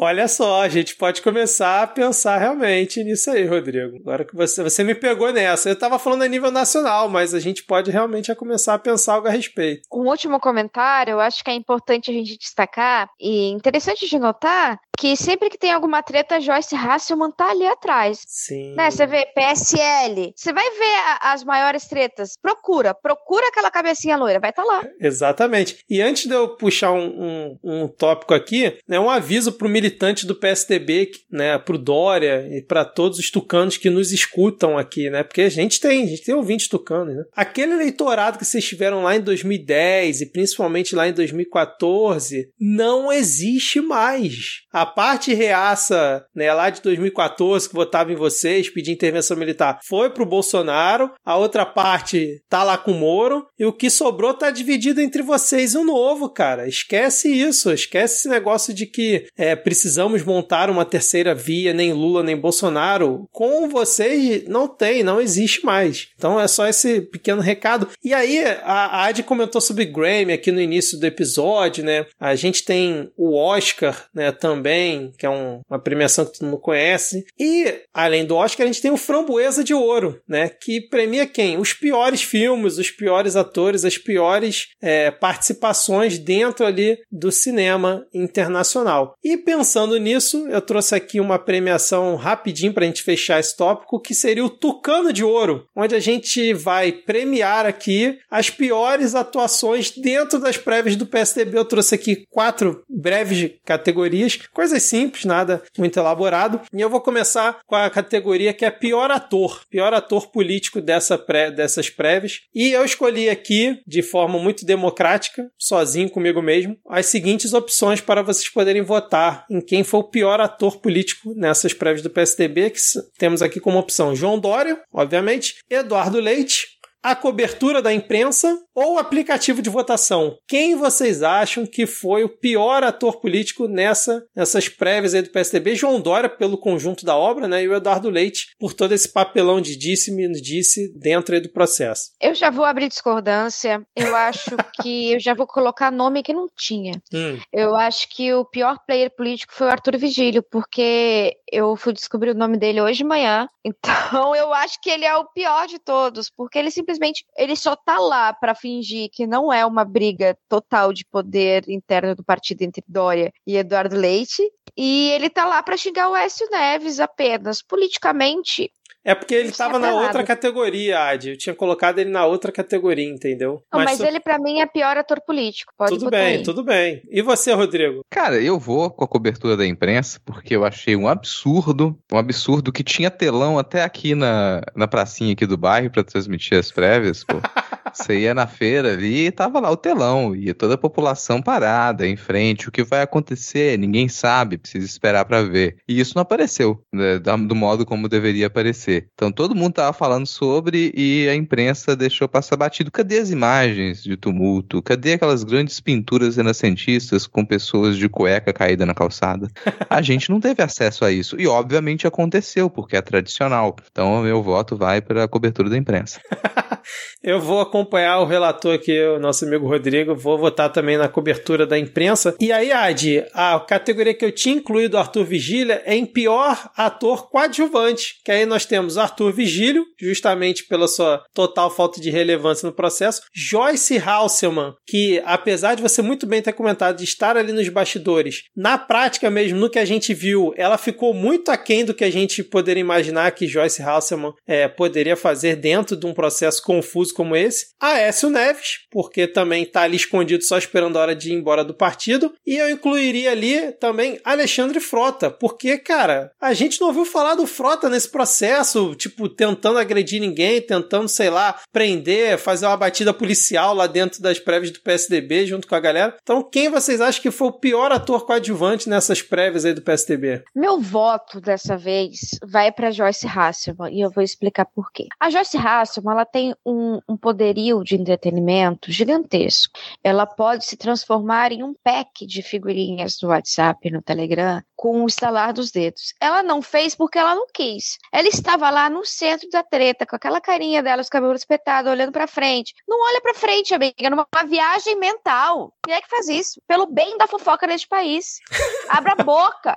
Olha 0.00 0.26
só, 0.26 0.60
a 0.60 0.68
gente 0.68 0.96
pode 0.96 1.22
começar 1.22 1.82
a 1.82 1.86
pensar 1.86 2.36
realmente 2.36 3.02
nisso 3.02 3.30
aí, 3.30 3.46
Rodrigo. 3.46 3.96
Agora 3.98 4.24
que 4.24 4.34
você, 4.34 4.62
você 4.62 4.82
me 4.82 4.94
pegou 4.94 5.32
nessa. 5.32 5.68
Eu 5.68 5.74
estava 5.74 5.98
falando 5.98 6.22
a 6.22 6.28
nível 6.28 6.50
nacional, 6.50 7.08
mas 7.08 7.32
a 7.32 7.40
gente 7.40 7.62
pode 7.62 7.90
realmente 7.90 8.34
começar 8.34 8.74
a 8.74 8.78
pensar 8.78 9.14
algo 9.14 9.28
a 9.28 9.30
respeito. 9.30 9.82
Um 9.92 10.08
último 10.08 10.40
comentário, 10.40 11.12
eu 11.12 11.20
acho 11.20 11.44
que 11.44 11.50
é 11.50 11.54
importante 11.54 12.10
a 12.10 12.14
gente 12.14 12.36
destacar 12.36 13.08
e 13.20 13.48
interessante 13.50 14.08
de 14.08 14.18
notar 14.18 14.78
que 14.98 15.16
sempre 15.16 15.50
que 15.50 15.58
tem 15.58 15.72
alguma 15.72 16.02
treta, 16.02 16.40
Joyce 16.40 16.74
Hasselman 16.74 17.30
tá 17.30 17.50
ali 17.50 17.66
atrás. 17.66 18.20
Sim. 18.26 18.74
Né? 18.74 18.90
Você 18.90 19.06
vê 19.06 19.26
PSL, 19.34 20.32
você 20.34 20.52
vai 20.52 20.70
ver 20.70 20.96
a, 21.06 21.32
as 21.32 21.44
maiores 21.44 21.86
tretas. 21.86 22.32
Procura, 22.40 22.94
procura 22.94 23.48
aquela 23.48 23.70
cabecinha 23.70 24.16
loira, 24.16 24.40
vai 24.40 24.50
estar 24.50 24.62
tá 24.62 24.68
lá. 24.68 24.84
Exatamente. 25.00 25.78
E 25.88 26.00
antes 26.00 26.26
de 26.26 26.34
eu 26.34 26.56
puxar 26.56 26.92
um, 26.92 27.04
um, 27.04 27.58
um 27.62 27.88
tópico 27.88 28.34
aqui, 28.34 28.78
né, 28.88 28.98
um 28.98 29.10
aviso 29.10 29.52
pro 29.52 29.68
militante 29.68 30.26
do 30.26 30.34
PSDB, 30.34 31.10
né, 31.30 31.58
pro 31.58 31.78
Dória 31.78 32.48
e 32.50 32.62
para 32.62 32.84
todos 32.84 33.18
os 33.18 33.30
tucanos 33.30 33.76
que 33.76 33.90
nos 33.90 34.12
escutam 34.12 34.78
aqui, 34.78 35.10
né? 35.10 35.22
Porque 35.22 35.42
a 35.42 35.48
gente 35.48 35.80
tem, 35.80 36.04
a 36.04 36.06
gente 36.06 36.24
tem 36.24 36.34
ouvintes 36.34 36.68
tucanos, 36.68 37.14
né? 37.14 37.24
Aquele 37.34 37.72
eleitorado 37.72 38.38
que 38.38 38.44
vocês 38.44 38.64
tiveram 38.64 39.02
lá 39.02 39.16
em 39.16 39.20
2010 39.20 40.22
e 40.22 40.26
principalmente 40.26 40.94
lá 40.94 41.08
em 41.08 41.12
2014 41.12 42.48
não 42.58 43.12
existe 43.12 43.80
mais. 43.80 44.62
A 44.72 44.83
a 44.84 44.86
parte 44.86 45.32
reaça, 45.32 46.26
né, 46.34 46.52
lá 46.52 46.68
de 46.68 46.82
2014, 46.82 47.68
que 47.70 47.74
votava 47.74 48.12
em 48.12 48.16
vocês, 48.16 48.68
pedir 48.68 48.92
intervenção 48.92 49.34
militar, 49.34 49.80
foi 49.82 50.10
pro 50.10 50.26
Bolsonaro, 50.26 51.10
a 51.24 51.38
outra 51.38 51.64
parte 51.64 52.42
tá 52.50 52.62
lá 52.62 52.76
com 52.76 52.92
o 52.92 52.94
Moro, 52.94 53.46
e 53.58 53.64
o 53.64 53.72
que 53.72 53.88
sobrou 53.88 54.34
tá 54.34 54.50
dividido 54.50 55.00
entre 55.00 55.22
vocês 55.22 55.72
e 55.72 55.78
o 55.78 55.84
novo, 55.84 56.28
cara. 56.28 56.68
Esquece 56.68 57.32
isso, 57.32 57.72
esquece 57.72 58.16
esse 58.16 58.28
negócio 58.28 58.74
de 58.74 58.84
que 58.84 59.26
é, 59.38 59.56
precisamos 59.56 60.22
montar 60.22 60.68
uma 60.68 60.84
terceira 60.84 61.34
via, 61.34 61.72
nem 61.72 61.94
Lula, 61.94 62.22
nem 62.22 62.36
Bolsonaro. 62.36 63.26
Com 63.32 63.66
vocês 63.70 64.44
não 64.46 64.68
tem, 64.68 65.02
não 65.02 65.18
existe 65.18 65.64
mais. 65.64 66.08
Então 66.14 66.38
é 66.38 66.46
só 66.46 66.68
esse 66.68 67.00
pequeno 67.00 67.40
recado. 67.40 67.88
E 68.04 68.12
aí, 68.12 68.44
a, 68.62 69.06
Adi 69.06 69.22
comentou 69.22 69.62
sobre 69.62 69.86
Grammy 69.86 70.34
aqui 70.34 70.52
no 70.52 70.60
início 70.60 71.00
do 71.00 71.06
episódio, 71.06 71.82
né? 71.82 72.04
A 72.20 72.34
gente 72.34 72.64
tem 72.64 73.10
o 73.16 73.34
Oscar, 73.34 74.06
né, 74.14 74.30
também 74.30 74.73
também, 74.74 75.12
que 75.16 75.24
é 75.24 75.30
um, 75.30 75.60
uma 75.68 75.78
premiação 75.78 76.24
que 76.24 76.38
todo 76.38 76.46
mundo 76.46 76.58
conhece. 76.58 77.24
E, 77.38 77.72
além 77.92 78.26
do 78.26 78.34
Oscar, 78.34 78.64
a 78.64 78.66
gente 78.66 78.82
tem 78.82 78.90
o 78.90 78.96
Framboesa 78.96 79.62
de 79.62 79.72
Ouro, 79.72 80.20
né? 80.28 80.48
Que 80.48 80.80
premia 80.80 81.26
quem? 81.26 81.58
Os 81.58 81.72
piores 81.72 82.22
filmes, 82.22 82.78
os 82.78 82.90
piores 82.90 83.36
atores, 83.36 83.84
as 83.84 83.96
piores 83.96 84.68
é, 84.82 85.10
participações 85.10 86.18
dentro 86.18 86.66
ali 86.66 86.98
do 87.10 87.30
cinema 87.30 88.04
internacional. 88.12 89.14
E 89.22 89.36
pensando 89.36 89.96
nisso, 89.98 90.48
eu 90.48 90.60
trouxe 90.60 90.94
aqui 90.94 91.20
uma 91.20 91.38
premiação 91.38 92.16
rapidinho 92.16 92.72
para 92.72 92.84
a 92.84 92.86
gente 92.86 93.02
fechar 93.02 93.38
esse 93.38 93.56
tópico, 93.56 94.00
que 94.00 94.14
seria 94.14 94.44
o 94.44 94.50
Tucano 94.50 95.12
de 95.12 95.22
Ouro, 95.22 95.66
onde 95.76 95.94
a 95.94 96.00
gente 96.00 96.52
vai 96.52 96.90
premiar 96.90 97.66
aqui 97.66 98.18
as 98.30 98.50
piores 98.50 99.14
atuações 99.14 99.90
dentro 99.90 100.38
das 100.38 100.56
prévias 100.56 100.96
do 100.96 101.06
PSDB. 101.06 101.56
Eu 101.56 101.64
trouxe 101.64 101.94
aqui 101.94 102.24
quatro 102.30 102.82
breves 102.88 103.52
categorias 103.64 104.38
Coisas 104.64 104.82
simples, 104.84 105.26
nada 105.26 105.62
muito 105.76 105.98
elaborado. 105.98 106.58
E 106.72 106.80
eu 106.80 106.88
vou 106.88 106.98
começar 106.98 107.58
com 107.66 107.76
a 107.76 107.90
categoria 107.90 108.54
que 108.54 108.64
é 108.64 108.70
pior 108.70 109.10
ator, 109.10 109.60
pior 109.68 109.92
ator 109.92 110.28
político 110.28 110.80
dessa 110.80 111.18
pré, 111.18 111.50
dessas 111.50 111.90
prévias. 111.90 112.40
E 112.54 112.70
eu 112.70 112.82
escolhi 112.82 113.28
aqui, 113.28 113.78
de 113.86 114.00
forma 114.00 114.38
muito 114.38 114.64
democrática, 114.64 115.50
sozinho 115.58 116.08
comigo 116.08 116.40
mesmo, 116.40 116.78
as 116.88 117.04
seguintes 117.04 117.52
opções 117.52 118.00
para 118.00 118.22
vocês 118.22 118.48
poderem 118.48 118.80
votar 118.80 119.44
em 119.50 119.60
quem 119.60 119.84
foi 119.84 120.00
o 120.00 120.08
pior 120.08 120.40
ator 120.40 120.78
político 120.78 121.34
nessas 121.36 121.74
prévias 121.74 122.00
do 122.00 122.08
PSDB, 122.08 122.70
que 122.70 122.80
temos 123.18 123.42
aqui 123.42 123.60
como 123.60 123.78
opção 123.78 124.16
João 124.16 124.38
Dória, 124.38 124.80
obviamente, 124.90 125.56
Eduardo 125.68 126.18
Leite, 126.18 126.68
a 127.02 127.14
cobertura 127.14 127.82
da 127.82 127.92
imprensa 127.92 128.58
ou 128.74 128.98
aplicativo 128.98 129.62
de 129.62 129.70
votação? 129.70 130.36
Quem 130.48 130.74
vocês 130.74 131.22
acham 131.22 131.66
que 131.66 131.86
foi 131.86 132.24
o 132.24 132.28
pior 132.28 132.82
ator 132.82 133.20
político 133.20 133.68
nessa, 133.68 134.24
nessas 134.34 134.68
prévias 134.68 135.14
aí 135.14 135.22
do 135.22 135.30
PSDB? 135.30 135.74
João 135.74 136.00
Dória, 136.00 136.28
pelo 136.28 136.58
conjunto 136.58 137.04
da 137.04 137.16
obra, 137.16 137.46
né? 137.46 137.62
E 137.62 137.68
o 137.68 137.74
Eduardo 137.74 138.10
Leite, 138.10 138.48
por 138.58 138.72
todo 138.72 138.92
esse 138.92 139.08
papelão 139.08 139.60
de 139.60 139.76
disse-me, 139.76 140.30
disse 140.40 140.92
dentro 140.98 141.34
aí 141.34 141.40
do 141.40 141.52
processo. 141.52 142.10
Eu 142.20 142.34
já 142.34 142.50
vou 142.50 142.64
abrir 142.64 142.88
discordância. 142.88 143.84
Eu 143.94 144.14
acho 144.16 144.56
que 144.80 145.12
eu 145.14 145.20
já 145.20 145.34
vou 145.34 145.46
colocar 145.46 145.90
nome 145.90 146.22
que 146.22 146.32
não 146.32 146.46
tinha. 146.56 147.00
Hum. 147.12 147.38
Eu 147.52 147.76
acho 147.76 148.08
que 148.08 148.32
o 148.32 148.44
pior 148.44 148.78
player 148.86 149.14
político 149.14 149.54
foi 149.54 149.66
o 149.66 149.70
Arthur 149.70 149.98
Vigílio, 149.98 150.42
porque 150.42 151.36
eu 151.50 151.76
fui 151.76 151.92
descobrir 151.92 152.30
o 152.30 152.34
nome 152.34 152.56
dele 152.56 152.80
hoje 152.80 152.98
de 152.98 153.04
manhã. 153.04 153.48
Então 153.66 154.36
eu 154.36 154.52
acho 154.52 154.78
que 154.80 154.90
ele 154.90 155.06
é 155.06 155.16
o 155.16 155.24
pior 155.24 155.66
de 155.66 155.78
todos, 155.78 156.30
porque 156.30 156.58
ele 156.58 156.70
simplesmente 156.70 157.24
ele 157.36 157.56
só 157.56 157.74
tá 157.74 157.98
lá 157.98 158.32
para 158.32 158.54
fingir 158.64 159.10
que 159.12 159.26
não 159.26 159.52
é 159.52 159.66
uma 159.66 159.84
briga 159.84 160.34
total 160.48 160.90
de 160.90 161.04
poder 161.04 161.68
interno 161.68 162.14
do 162.14 162.24
partido 162.24 162.62
entre 162.62 162.82
Dória 162.88 163.30
e 163.46 163.58
Eduardo 163.58 163.94
Leite, 163.94 164.42
e 164.74 165.10
ele 165.10 165.28
tá 165.28 165.44
lá 165.44 165.62
para 165.62 165.76
xingar 165.76 166.08
o 166.08 166.16
Écio 166.16 166.48
Neves 166.50 166.98
apenas. 166.98 167.60
Politicamente, 167.60 168.72
É 169.04 169.14
porque 169.14 169.34
ele 169.34 169.48
Isso 169.48 169.58
tava 169.58 169.76
é 169.76 169.80
na 169.80 169.92
outra 169.94 170.24
categoria, 170.24 170.98
Adi. 170.98 171.30
Eu 171.30 171.38
tinha 171.38 171.54
colocado 171.54 171.98
ele 171.98 172.10
na 172.10 172.24
outra 172.24 172.50
categoria, 172.50 173.08
entendeu? 173.08 173.62
Não, 173.72 173.80
mas, 173.84 173.98
tu- 173.98 174.04
ele 174.04 174.18
pra 174.18 174.38
mim 174.38 174.60
é 174.60 174.66
pior 174.66 174.96
ator 174.96 175.20
político. 175.20 175.72
Pode 175.76 175.90
tudo 175.92 176.04
botar 176.06 176.16
bem, 176.16 176.36
aí. 176.38 176.42
tudo 176.42 176.64
bem. 176.64 177.02
E 177.10 177.20
você, 177.20 177.52
Rodrigo? 177.52 178.00
Cara, 178.10 178.40
eu 178.40 178.58
vou 178.58 178.90
com 178.90 179.04
a 179.04 179.08
cobertura 179.08 179.56
da 179.56 179.66
imprensa 179.66 180.18
porque 180.24 180.56
eu 180.56 180.64
achei 180.64 180.96
um 180.96 181.06
absurdo, 181.06 181.98
um 182.12 182.16
absurdo 182.16 182.72
que 182.72 182.82
tinha 182.82 183.10
telão 183.10 183.58
até 183.58 183.82
aqui 183.82 184.14
na, 184.14 184.62
na 184.74 184.88
pracinha 184.88 185.32
aqui 185.32 185.46
do 185.46 185.56
bairro 185.58 185.90
pra 185.90 186.02
transmitir 186.02 186.58
as 186.58 186.72
prévias, 186.72 187.22
pô. 187.24 187.34
Você 187.92 188.18
ia 188.18 188.34
na 188.34 188.46
feira 188.48 188.92
ali 188.92 189.26
e 189.26 189.30
tava 189.30 189.60
lá 189.60 189.70
o 189.70 189.76
telão, 189.76 190.34
e 190.34 190.52
toda 190.52 190.74
a 190.74 190.78
população 190.78 191.40
parada 191.40 192.04
em 192.04 192.16
frente. 192.16 192.68
O 192.68 192.72
que 192.72 192.82
vai 192.82 193.02
acontecer? 193.02 193.78
Ninguém 193.78 194.08
sabe, 194.08 194.58
precisa 194.58 194.84
esperar 194.84 195.24
pra 195.24 195.42
ver. 195.42 195.76
E 195.88 196.00
isso 196.00 196.12
não 196.16 196.22
apareceu 196.22 196.82
né, 196.92 197.20
do 197.20 197.54
modo 197.54 197.86
como 197.86 198.08
deveria 198.08 198.48
aparecer. 198.48 198.93
Então 199.14 199.32
todo 199.32 199.54
mundo 199.54 199.74
tava 199.74 199.92
falando 199.92 200.26
sobre 200.26 200.92
e 200.94 201.28
a 201.28 201.34
imprensa 201.34 201.96
deixou 201.96 202.28
passar 202.28 202.56
batido. 202.56 202.90
Cadê 202.90 203.18
as 203.18 203.30
imagens 203.30 204.02
de 204.02 204.16
tumulto? 204.16 204.82
Cadê 204.82 205.14
aquelas 205.14 205.44
grandes 205.44 205.80
pinturas 205.80 206.36
renascentistas 206.36 207.26
com 207.26 207.44
pessoas 207.44 207.96
de 207.96 208.08
cueca 208.08 208.52
caída 208.52 208.84
na 208.84 208.94
calçada? 208.94 209.48
A 209.88 210.00
gente 210.02 210.30
não 210.30 210.40
teve 210.40 210.62
acesso 210.62 211.04
a 211.04 211.10
isso. 211.10 211.40
E 211.40 211.46
obviamente 211.46 212.06
aconteceu, 212.06 212.68
porque 212.68 212.96
é 212.96 213.02
tradicional. 213.02 213.76
Então 213.90 214.20
o 214.20 214.22
meu 214.22 214.42
voto 214.42 214.76
vai 214.76 215.00
para 215.00 215.24
a 215.24 215.28
cobertura 215.28 215.70
da 215.70 215.76
imprensa. 215.76 216.20
Eu 217.22 217.40
vou 217.40 217.60
acompanhar 217.60 218.20
o 218.20 218.26
relator 218.26 218.74
aqui, 218.74 219.00
o 219.06 219.18
nosso 219.18 219.46
amigo 219.46 219.66
Rodrigo. 219.66 220.14
Vou 220.14 220.36
votar 220.36 220.70
também 220.70 220.98
na 220.98 221.08
cobertura 221.08 221.66
da 221.66 221.78
imprensa. 221.78 222.34
E 222.38 222.52
aí, 222.52 222.70
Adi, 222.70 223.24
a 223.32 223.58
categoria 223.60 224.12
que 224.12 224.24
eu 224.24 224.30
tinha 224.30 224.56
incluído 224.56 224.98
Arthur 224.98 225.24
Vigília 225.24 225.82
é 225.86 225.94
em 225.94 226.04
pior 226.04 226.70
ator 226.76 227.30
coadjuvante. 227.30 228.20
Que 228.22 228.30
aí 228.30 228.44
nós 228.44 228.66
temos 228.66 228.83
Arthur 228.96 229.32
Vigílio, 229.32 229.84
justamente 230.00 230.66
pela 230.66 230.88
sua 230.88 231.24
total 231.32 231.70
falta 231.70 232.00
de 232.00 232.10
relevância 232.10 232.66
no 232.66 232.74
processo. 232.74 233.22
Joyce 233.34 233.98
Halseman, 233.98 234.74
que 234.86 235.22
apesar 235.24 235.74
de 235.74 235.82
você 235.82 236.02
muito 236.02 236.26
bem 236.26 236.42
ter 236.42 236.52
comentado 236.52 236.96
de 236.96 237.04
estar 237.04 237.36
ali 237.36 237.52
nos 237.52 237.68
bastidores, 237.68 238.42
na 238.56 238.78
prática 238.78 239.30
mesmo, 239.30 239.58
no 239.58 239.70
que 239.70 239.78
a 239.78 239.84
gente 239.84 240.12
viu, 240.14 240.52
ela 240.56 240.78
ficou 240.78 241.14
muito 241.14 241.50
aquém 241.50 241.84
do 241.84 241.94
que 241.94 242.04
a 242.04 242.10
gente 242.10 242.42
poderia 242.42 242.80
imaginar 242.80 243.30
que 243.32 243.46
Joyce 243.46 243.82
Halseman 243.82 244.32
é, 244.46 244.68
poderia 244.68 245.16
fazer 245.16 245.56
dentro 245.56 245.96
de 245.96 246.06
um 246.06 246.14
processo 246.14 246.62
confuso 246.62 247.14
como 247.14 247.36
esse. 247.36 247.66
Aécio 247.80 248.30
Neves, 248.30 248.80
porque 248.90 249.26
também 249.26 249.62
está 249.62 249.82
ali 249.82 249.96
escondido 249.96 250.44
só 250.44 250.58
esperando 250.58 250.96
a 250.96 251.02
hora 251.02 251.16
de 251.16 251.30
ir 251.30 251.34
embora 251.34 251.64
do 251.64 251.74
partido. 251.74 252.32
E 252.46 252.56
eu 252.56 252.70
incluiria 252.70 253.30
ali 253.30 253.72
também 253.72 254.18
Alexandre 254.24 254.80
Frota, 254.80 255.30
porque, 255.30 255.78
cara, 255.78 256.30
a 256.40 256.52
gente 256.52 256.80
não 256.80 256.88
ouviu 256.88 257.04
falar 257.04 257.34
do 257.34 257.46
Frota 257.46 257.88
nesse 257.88 258.08
processo, 258.08 258.73
tipo, 258.94 259.28
tentando 259.28 259.78
agredir 259.78 260.20
ninguém, 260.20 260.60
tentando, 260.60 261.08
sei 261.08 261.30
lá, 261.30 261.60
prender, 261.72 262.38
fazer 262.38 262.66
uma 262.66 262.76
batida 262.76 263.12
policial 263.12 263.74
lá 263.74 263.86
dentro 263.86 264.20
das 264.22 264.38
prévias 264.38 264.72
do 264.72 264.80
PSDB 264.80 265.46
junto 265.46 265.68
com 265.68 265.74
a 265.74 265.80
galera. 265.80 266.16
Então, 266.22 266.42
quem 266.42 266.68
vocês 266.68 267.00
acham 267.00 267.22
que 267.22 267.30
foi 267.30 267.48
o 267.48 267.52
pior 267.52 267.92
ator 267.92 268.26
coadjuvante 268.26 268.88
nessas 268.88 269.22
prévias 269.22 269.64
aí 269.64 269.74
do 269.74 269.82
PSDB? 269.82 270.44
Meu 270.54 270.80
voto 270.80 271.40
dessa 271.40 271.76
vez 271.76 272.38
vai 272.44 272.72
para 272.72 272.90
Joyce 272.90 273.26
Hasselman 273.26 273.92
e 273.92 274.00
eu 274.00 274.10
vou 274.10 274.22
explicar 274.22 274.64
por 274.64 274.90
quê. 274.92 275.06
A 275.20 275.30
Joyce 275.30 275.56
Hasselman 275.56 276.14
ela 276.14 276.24
tem 276.24 276.54
um, 276.64 277.00
um 277.08 277.16
poderio 277.16 277.82
de 277.82 277.94
entretenimento 277.94 278.90
gigantesco. 278.90 279.78
Ela 280.02 280.26
pode 280.26 280.64
se 280.64 280.76
transformar 280.76 281.52
em 281.52 281.62
um 281.62 281.74
pack 281.82 282.26
de 282.26 282.42
figurinhas 282.42 283.18
no 283.22 283.28
WhatsApp, 283.28 283.90
no 283.90 284.02
Telegram, 284.02 284.62
com 284.76 285.02
o 285.02 285.06
estalar 285.06 285.52
dos 285.52 285.70
dedos. 285.70 286.14
Ela 286.20 286.42
não 286.42 286.60
fez 286.60 286.94
porque 286.94 287.18
ela 287.18 287.34
não 287.34 287.46
quis. 287.52 287.98
Ela 288.12 288.28
estava 288.28 288.63
lá 288.70 288.88
no 288.90 289.04
centro 289.04 289.48
da 289.50 289.62
treta, 289.62 290.06
com 290.06 290.16
aquela 290.16 290.40
carinha 290.40 290.82
dela, 290.82 291.02
os 291.02 291.08
cabelos 291.08 291.40
espetados, 291.40 291.90
olhando 291.90 292.12
para 292.12 292.26
frente. 292.26 292.74
Não 292.86 293.00
olha 293.08 293.20
para 293.20 293.34
frente, 293.34 293.74
amiga, 293.74 294.10
numa 294.10 294.26
viagem 294.46 294.98
mental. 294.98 295.72
Quem 295.84 295.94
é 295.94 296.00
que 296.00 296.08
faz 296.08 296.28
isso? 296.28 296.60
Pelo 296.66 296.86
bem 296.86 297.16
da 297.18 297.26
fofoca 297.26 297.66
neste 297.66 297.88
país. 297.88 298.40
Abra 298.88 299.14
a 299.18 299.22
boca. 299.22 299.74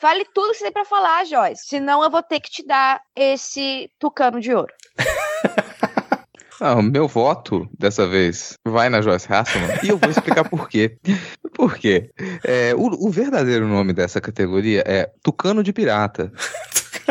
Fale 0.00 0.24
tudo 0.34 0.52
que 0.52 0.58
você 0.58 0.64
tem 0.64 0.72
pra 0.72 0.84
falar, 0.84 1.24
Joyce. 1.24 1.66
Senão 1.66 2.02
eu 2.02 2.10
vou 2.10 2.22
ter 2.22 2.40
que 2.40 2.50
te 2.50 2.66
dar 2.66 3.00
esse 3.14 3.90
tucano 3.98 4.40
de 4.40 4.54
ouro. 4.54 4.72
Ah, 6.62 6.74
o 6.74 6.82
meu 6.82 7.08
voto, 7.08 7.66
dessa 7.78 8.06
vez, 8.06 8.52
vai 8.68 8.90
na 8.90 9.00
Joyce 9.00 9.32
Hasselman 9.32 9.78
e 9.82 9.88
eu 9.88 9.96
vou 9.96 10.10
explicar 10.10 10.46
por 10.46 10.68
quê. 10.68 10.98
Por 11.54 11.78
quê? 11.78 12.10
É, 12.44 12.74
o, 12.74 13.06
o 13.06 13.10
verdadeiro 13.10 13.66
nome 13.66 13.94
dessa 13.94 14.20
categoria 14.20 14.84
é 14.86 15.10
Tucano 15.22 15.62
de 15.62 15.72
Pirata. 15.72 16.30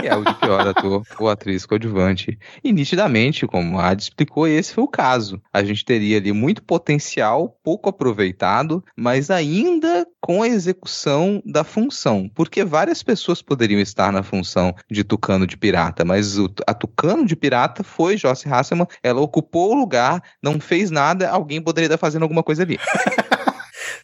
Que 0.02 0.08
é 0.08 0.16
o 0.16 0.24
de 0.24 0.34
pior 0.36 0.68
ator 0.68 1.04
ou 1.20 1.30
atriz 1.30 1.66
coadjuvante. 1.66 2.38
E 2.64 2.72
nitidamente, 2.72 3.46
como 3.48 3.80
a 3.80 3.90
Adi 3.90 4.04
explicou, 4.04 4.48
esse 4.48 4.74
foi 4.74 4.84
o 4.84 4.88
caso. 4.88 5.42
A 5.54 5.64
gente 5.64 5.84
teria 5.86 6.18
ali 6.18 6.32
muito 6.32 6.64
potencial, 6.64 7.58
pouco 7.64 7.90
aproveitado, 7.90 8.84
mas 8.96 9.30
ainda 9.30 10.06
com 10.22 10.44
a 10.44 10.48
execução 10.48 11.42
da 11.46 11.64
função. 11.64 12.30
Porque 12.34 12.64
várias 12.64 13.02
pessoas 13.02 13.42
poderiam 13.42 13.80
estar 13.80 14.12
na 14.12 14.24
função 14.24 14.76
de 14.90 15.04
Tucano 15.04 15.48
de 15.48 15.58
Pirata, 15.58 16.04
mas 16.06 16.38
o, 16.38 16.50
a 16.68 16.74
Tucano 16.74 17.26
de 17.26 17.36
Pirata 17.36 17.84
foi 17.84 18.18
Joyce 18.18 18.48
Hasselman, 18.48 18.88
ela 19.02 19.22
ocupou 19.22 19.72
o 19.72 19.80
lugar, 19.80 20.22
não 20.42 20.60
fez 20.60 20.92
nada, 20.92 21.30
alguém 21.30 21.62
poderia 21.62 21.88
estar 21.88 21.98
fazendo 21.98 22.24
alguma 22.24 22.44
coisa 22.44 22.64
ali. 22.64 22.80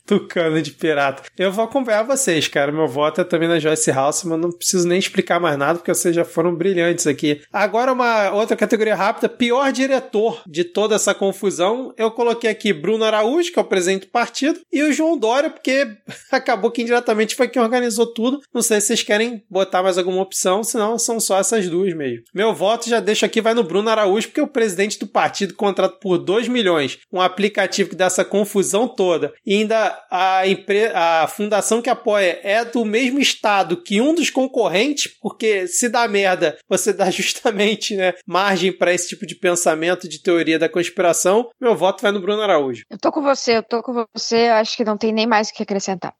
Tucano 0.05 0.61
de 0.61 0.71
pirata. 0.71 1.23
Eu 1.37 1.51
vou 1.51 1.65
acompanhar 1.65 2.03
vocês, 2.03 2.47
cara. 2.47 2.71
Meu 2.71 2.87
voto 2.87 3.21
é 3.21 3.23
também 3.23 3.47
na 3.47 3.59
Joyce 3.59 3.91
House, 3.91 4.23
mas 4.23 4.39
não 4.39 4.51
preciso 4.51 4.87
nem 4.87 4.99
explicar 4.99 5.39
mais 5.39 5.57
nada, 5.57 5.79
porque 5.79 5.93
vocês 5.93 6.15
já 6.15 6.23
foram 6.23 6.55
brilhantes 6.55 7.07
aqui. 7.07 7.41
Agora, 7.51 7.93
uma 7.93 8.31
outra 8.31 8.55
categoria 8.55 8.95
rápida: 8.95 9.27
pior 9.27 9.71
diretor 9.71 10.41
de 10.45 10.63
toda 10.63 10.95
essa 10.95 11.13
confusão. 11.13 11.93
Eu 11.97 12.11
coloquei 12.11 12.49
aqui 12.49 12.71
Bruno 12.71 13.03
Araújo, 13.03 13.51
que 13.51 13.59
é 13.59 13.61
o 13.61 13.65
presidente 13.65 14.05
do 14.05 14.11
partido, 14.11 14.59
e 14.71 14.83
o 14.83 14.93
João 14.93 15.17
Dória, 15.17 15.49
porque 15.49 15.87
acabou 16.31 16.71
que 16.71 16.81
indiretamente 16.81 17.35
foi 17.35 17.47
quem 17.47 17.61
organizou 17.61 18.07
tudo. 18.07 18.41
Não 18.53 18.61
sei 18.61 18.79
se 18.79 18.87
vocês 18.87 19.03
querem 19.03 19.43
botar 19.49 19.81
mais 19.81 19.97
alguma 19.97 20.21
opção, 20.21 20.63
senão 20.63 20.97
são 20.99 21.19
só 21.19 21.39
essas 21.39 21.67
duas 21.67 21.93
mesmo. 21.95 22.23
Meu 22.33 22.53
voto 22.53 22.89
já 22.89 22.99
deixo 22.99 23.25
aqui, 23.25 23.41
vai 23.41 23.53
no 23.53 23.63
Bruno 23.63 23.89
Araújo, 23.89 24.27
porque 24.27 24.39
é 24.39 24.43
o 24.43 24.47
presidente 24.47 24.99
do 24.99 25.07
partido 25.07 25.53
contrata 25.53 25.97
por 25.99 26.17
2 26.17 26.47
milhões 26.47 26.99
um 27.11 27.21
aplicativo 27.21 27.89
que 27.89 27.95
dá 27.95 28.05
essa 28.05 28.25
confusão 28.25 28.87
toda 28.87 29.33
e 29.45 29.55
ainda 29.55 29.94
a, 30.09 30.47
empre... 30.47 30.85
a 30.93 31.27
fundação 31.27 31.81
que 31.81 31.89
apoia 31.89 32.39
é 32.43 32.63
do 32.65 32.85
mesmo 32.85 33.19
estado 33.19 33.81
que 33.81 34.01
um 34.01 34.13
dos 34.13 34.29
concorrentes, 34.29 35.11
porque 35.21 35.67
se 35.67 35.89
dá 35.89 36.07
merda, 36.07 36.57
você 36.69 36.93
dá 36.93 37.09
justamente 37.11 37.95
né, 37.95 38.13
margem 38.25 38.71
para 38.71 38.93
esse 38.93 39.09
tipo 39.09 39.25
de 39.25 39.35
pensamento, 39.35 40.07
de 40.07 40.21
teoria 40.21 40.59
da 40.59 40.69
conspiração. 40.69 41.49
Meu 41.59 41.75
voto 41.75 42.01
vai 42.01 42.11
no 42.11 42.21
Bruno 42.21 42.41
Araújo. 42.41 42.83
Eu 42.89 42.97
tô 42.97 43.11
com 43.11 43.21
você, 43.21 43.57
eu 43.57 43.63
tô 43.63 43.81
com 43.81 44.05
você. 44.15 44.49
Eu 44.49 44.53
acho 44.53 44.75
que 44.75 44.83
não 44.83 44.97
tem 44.97 45.11
nem 45.11 45.27
mais 45.27 45.49
o 45.49 45.53
que 45.53 45.63
acrescentar. 45.63 46.13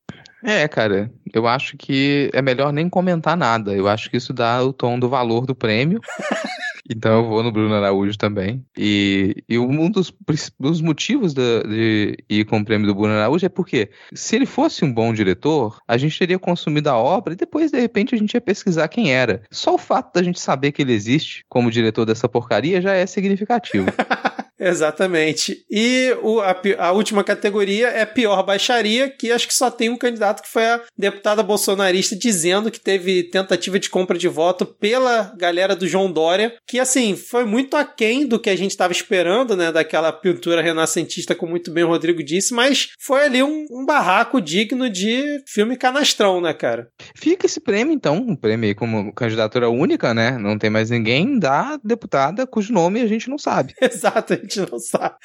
É, 0.43 0.67
cara, 0.67 1.11
eu 1.33 1.47
acho 1.47 1.75
que 1.75 2.29
é 2.31 2.41
melhor 2.41 2.71
nem 2.71 2.87
comentar 2.87 3.35
nada. 3.35 3.73
Eu 3.73 3.87
acho 3.87 4.11
que 4.11 4.17
isso 4.17 4.31
dá 4.31 4.63
o 4.63 4.71
tom 4.71 4.99
do 4.99 5.09
valor 5.09 5.45
do 5.45 5.55
prêmio. 5.55 5.99
Então 6.89 7.19
eu 7.19 7.25
vou 7.25 7.43
no 7.43 7.51
Bruno 7.51 7.73
Araújo 7.73 8.17
também. 8.17 8.63
E, 8.77 9.43
e 9.49 9.57
um 9.57 9.89
dos, 9.89 10.13
dos 10.59 10.81
motivos 10.81 11.33
de 11.33 12.17
ir 12.29 12.45
com 12.45 12.59
o 12.59 12.65
prêmio 12.65 12.87
do 12.87 12.95
Bruno 12.95 13.13
Araújo 13.13 13.45
é 13.45 13.49
porque, 13.49 13.89
se 14.13 14.35
ele 14.35 14.45
fosse 14.45 14.85
um 14.85 14.93
bom 14.93 15.13
diretor, 15.13 15.79
a 15.87 15.97
gente 15.97 16.17
teria 16.17 16.37
consumido 16.37 16.89
a 16.89 16.97
obra 16.97 17.33
e 17.33 17.37
depois, 17.37 17.71
de 17.71 17.79
repente, 17.79 18.13
a 18.13 18.17
gente 18.17 18.33
ia 18.33 18.41
pesquisar 18.41 18.87
quem 18.87 19.11
era. 19.11 19.41
Só 19.51 19.75
o 19.75 19.79
fato 19.79 20.13
da 20.13 20.23
gente 20.23 20.39
saber 20.39 20.71
que 20.71 20.81
ele 20.81 20.93
existe 20.93 21.43
como 21.49 21.71
diretor 21.71 22.05
dessa 22.05 22.29
porcaria 22.29 22.81
já 22.81 22.93
é 22.93 23.05
significativo. 23.05 23.87
Exatamente. 24.59 25.57
E 25.69 26.15
o- 26.21 26.39
a, 26.39 26.55
a 26.79 26.91
última 26.91 27.23
categoria 27.23 27.87
é 27.89 28.05
pior 28.05 28.41
baixaria, 28.43 29.09
que 29.09 29.31
acho 29.31 29.47
que 29.47 29.53
só 29.53 29.69
tem 29.71 29.89
um 29.89 29.97
candidato 29.97 30.41
que 30.43 30.49
foi 30.49 30.65
a 30.65 30.81
deputada 30.97 31.43
bolsonarista 31.43 32.15
dizendo 32.15 32.71
que 32.71 32.79
teve 32.79 33.23
tentativa 33.29 33.79
de 33.79 33.89
compra 33.89 34.17
de 34.17 34.27
voto 34.27 34.65
pela 34.65 35.33
galera 35.37 35.75
do 35.75 35.87
João 35.87 36.11
Dória, 36.11 36.53
que 36.67 36.79
assim, 36.79 37.15
foi 37.15 37.45
muito 37.45 37.75
aquém 37.75 38.25
do 38.27 38.39
que 38.39 38.49
a 38.49 38.55
gente 38.55 38.71
estava 38.71 38.93
esperando, 38.93 39.55
né, 39.55 39.71
daquela 39.71 40.11
pintura 40.11 40.61
renascentista, 40.61 41.35
como 41.35 41.51
muito 41.51 41.71
bem 41.71 41.83
o 41.83 41.87
Rodrigo 41.87 42.23
disse, 42.23 42.53
mas 42.53 42.89
foi 42.99 43.23
ali 43.25 43.41
um, 43.43 43.65
um 43.71 43.85
barraco 43.85 44.41
digno 44.41 44.89
de 44.89 45.41
filme 45.47 45.77
canastrão, 45.77 46.41
né, 46.41 46.53
cara? 46.53 46.87
Fica 47.15 47.45
esse 47.45 47.59
prêmio, 47.59 47.93
então, 47.93 48.15
um 48.17 48.35
prêmio 48.35 48.75
como 48.75 49.13
candidatura 49.13 49.69
única, 49.69 50.13
né? 50.13 50.37
Não 50.37 50.57
tem 50.57 50.69
mais 50.69 50.89
ninguém 50.89 51.39
da 51.39 51.77
deputada 51.83 52.45
cujo 52.47 52.73
nome 52.73 53.01
a 53.01 53.07
gente 53.07 53.29
não 53.29 53.37
sabe. 53.37 53.73
Exato, 53.81 54.37
a 54.45 54.47
gente 54.47 54.71
não 54.71 54.79
sabe. 54.79 55.15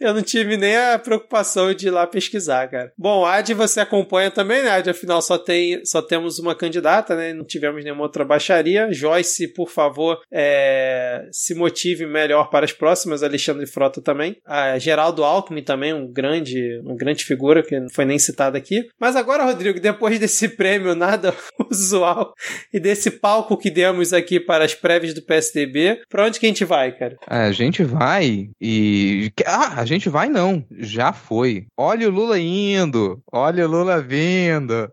Eu 0.00 0.14
não 0.14 0.22
tive 0.22 0.56
nem 0.56 0.76
a 0.76 0.98
preocupação 0.98 1.72
de 1.74 1.88
ir 1.88 1.90
lá 1.90 2.06
pesquisar, 2.06 2.68
cara. 2.68 2.92
Bom, 2.96 3.24
Ad 3.24 3.52
você 3.54 3.80
acompanha 3.80 4.30
também, 4.30 4.62
né? 4.62 4.70
Ad, 4.70 4.88
afinal 4.90 5.20
só, 5.20 5.38
tem, 5.38 5.84
só 5.84 6.00
temos 6.02 6.38
uma 6.38 6.54
candidata, 6.54 7.16
né? 7.16 7.32
Não 7.32 7.44
tivemos 7.44 7.82
nenhuma 7.82 8.02
outra 8.02 8.24
baixaria. 8.24 8.92
Joyce, 8.92 9.52
por 9.52 9.70
favor, 9.70 10.18
é, 10.32 11.26
se 11.32 11.54
motive 11.54 12.06
melhor 12.06 12.50
para 12.50 12.64
as 12.64 12.72
próximas. 12.72 13.22
Alexandre 13.22 13.66
Frota 13.66 14.00
também. 14.00 14.36
A 14.46 14.78
Geraldo 14.78 15.24
Alckmin 15.24 15.62
também, 15.62 15.92
um 15.92 16.10
grande, 16.10 16.80
uma 16.84 16.96
grande 16.96 17.24
figura 17.24 17.62
que 17.62 17.78
não 17.78 17.90
foi 17.90 18.04
nem 18.04 18.18
citada 18.18 18.56
aqui. 18.56 18.84
Mas 19.00 19.16
agora, 19.16 19.44
Rodrigo, 19.44 19.80
depois 19.80 20.18
desse 20.18 20.48
prêmio 20.56 20.94
nada 20.94 21.34
usual 21.70 22.32
e 22.72 22.78
desse 22.78 23.10
palco 23.10 23.56
que 23.56 23.70
demos 23.70 24.12
aqui 24.12 24.38
para 24.38 24.64
as 24.64 24.74
prévias 24.74 25.14
do 25.14 25.22
PSDB, 25.22 26.00
para 26.08 26.26
onde 26.26 26.38
que 26.38 26.46
a 26.46 26.48
gente 26.48 26.64
vai, 26.64 26.92
cara? 26.92 27.16
A 27.26 27.50
gente 27.52 27.82
vai 27.82 28.48
e. 28.60 29.30
Ah, 29.46 29.84
gente 29.88 30.08
vai 30.08 30.28
não. 30.28 30.64
Já 30.70 31.12
foi. 31.12 31.66
Olha 31.76 32.08
o 32.08 32.12
Lula 32.12 32.38
indo. 32.38 33.20
Olha 33.32 33.66
o 33.66 33.70
Lula 33.70 34.00
vindo. 34.00 34.88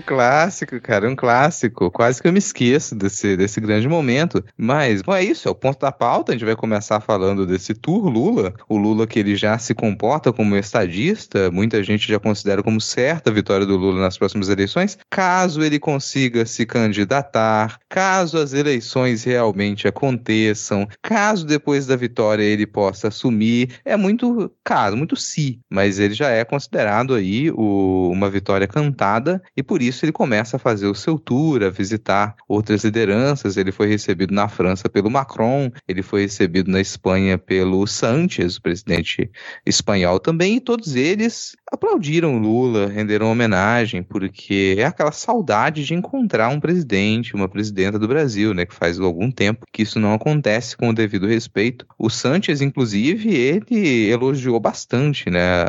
Um 0.00 0.02
clássico, 0.02 0.80
cara, 0.80 1.08
um 1.08 1.16
clássico. 1.16 1.90
Quase 1.90 2.22
que 2.22 2.28
eu 2.28 2.32
me 2.32 2.38
esqueço 2.38 2.94
desse, 2.94 3.36
desse 3.36 3.60
grande 3.60 3.88
momento. 3.88 4.44
Mas, 4.56 5.02
bom, 5.02 5.14
é 5.14 5.24
isso, 5.24 5.48
é 5.48 5.50
o 5.50 5.54
ponto 5.54 5.80
da 5.80 5.90
pauta. 5.90 6.32
A 6.32 6.34
gente 6.34 6.44
vai 6.44 6.56
começar 6.56 7.00
falando 7.00 7.44
desse 7.44 7.74
tour 7.74 8.08
Lula. 8.08 8.54
O 8.68 8.76
Lula 8.78 9.06
que 9.06 9.18
ele 9.18 9.34
já 9.34 9.58
se 9.58 9.74
comporta 9.74 10.32
como 10.32 10.56
estadista. 10.56 11.50
Muita 11.50 11.82
gente 11.82 12.08
já 12.08 12.18
considera 12.18 12.62
como 12.62 12.80
certa 12.80 13.30
a 13.30 13.32
vitória 13.32 13.66
do 13.66 13.76
Lula 13.76 14.00
nas 14.00 14.16
próximas 14.16 14.48
eleições. 14.48 14.96
Caso 15.10 15.62
ele 15.62 15.78
consiga 15.78 16.46
se 16.46 16.64
candidatar, 16.64 17.78
caso 17.88 18.38
as 18.38 18.52
eleições 18.52 19.24
realmente 19.24 19.88
aconteçam, 19.88 20.88
caso 21.02 21.44
depois 21.44 21.86
da 21.86 21.96
vitória 21.96 22.42
ele 22.42 22.66
possa 22.66 23.08
assumir. 23.08 23.80
É 23.84 23.96
muito 23.96 24.50
caso, 24.64 24.96
muito 24.96 25.16
se. 25.16 25.40
Si, 25.40 25.60
mas 25.70 25.98
ele 25.98 26.12
já 26.12 26.28
é 26.28 26.44
considerado 26.44 27.14
aí 27.14 27.50
o, 27.50 28.10
uma 28.12 28.28
vitória 28.28 28.66
cantada 28.68 29.42
e 29.56 29.62
por 29.62 29.80
isso 29.80 29.89
ele 30.04 30.12
começa 30.12 30.56
a 30.56 30.58
fazer 30.60 30.86
o 30.86 30.94
seu 30.94 31.18
tour, 31.18 31.62
a 31.62 31.70
visitar 31.70 32.34
outras 32.48 32.84
lideranças. 32.84 33.56
Ele 33.56 33.72
foi 33.72 33.88
recebido 33.88 34.34
na 34.34 34.48
França 34.48 34.88
pelo 34.88 35.10
Macron, 35.10 35.70
ele 35.86 36.02
foi 36.02 36.22
recebido 36.22 36.70
na 36.70 36.80
Espanha 36.80 37.38
pelo 37.38 37.86
Sánchez, 37.86 38.56
o 38.56 38.62
presidente 38.62 39.30
espanhol 39.64 40.18
também, 40.18 40.56
e 40.56 40.60
todos 40.60 40.94
eles 40.94 41.56
aplaudiram 41.70 42.38
Lula, 42.38 42.88
renderam 42.88 43.30
homenagem, 43.30 44.02
porque 44.02 44.76
é 44.78 44.84
aquela 44.84 45.12
saudade 45.12 45.84
de 45.84 45.94
encontrar 45.94 46.48
um 46.48 46.60
presidente, 46.60 47.34
uma 47.34 47.48
presidenta 47.48 47.98
do 47.98 48.08
Brasil, 48.08 48.52
né, 48.52 48.66
que 48.66 48.74
faz 48.74 48.98
algum 48.98 49.30
tempo 49.30 49.66
que 49.72 49.82
isso 49.82 50.00
não 50.00 50.12
acontece 50.12 50.76
com 50.76 50.88
o 50.88 50.94
devido 50.94 51.26
respeito. 51.26 51.86
O 51.98 52.10
Sánchez, 52.10 52.60
inclusive, 52.60 53.34
ele 53.34 54.08
elogiou 54.08 54.58
bastante, 54.58 55.30
né, 55.30 55.66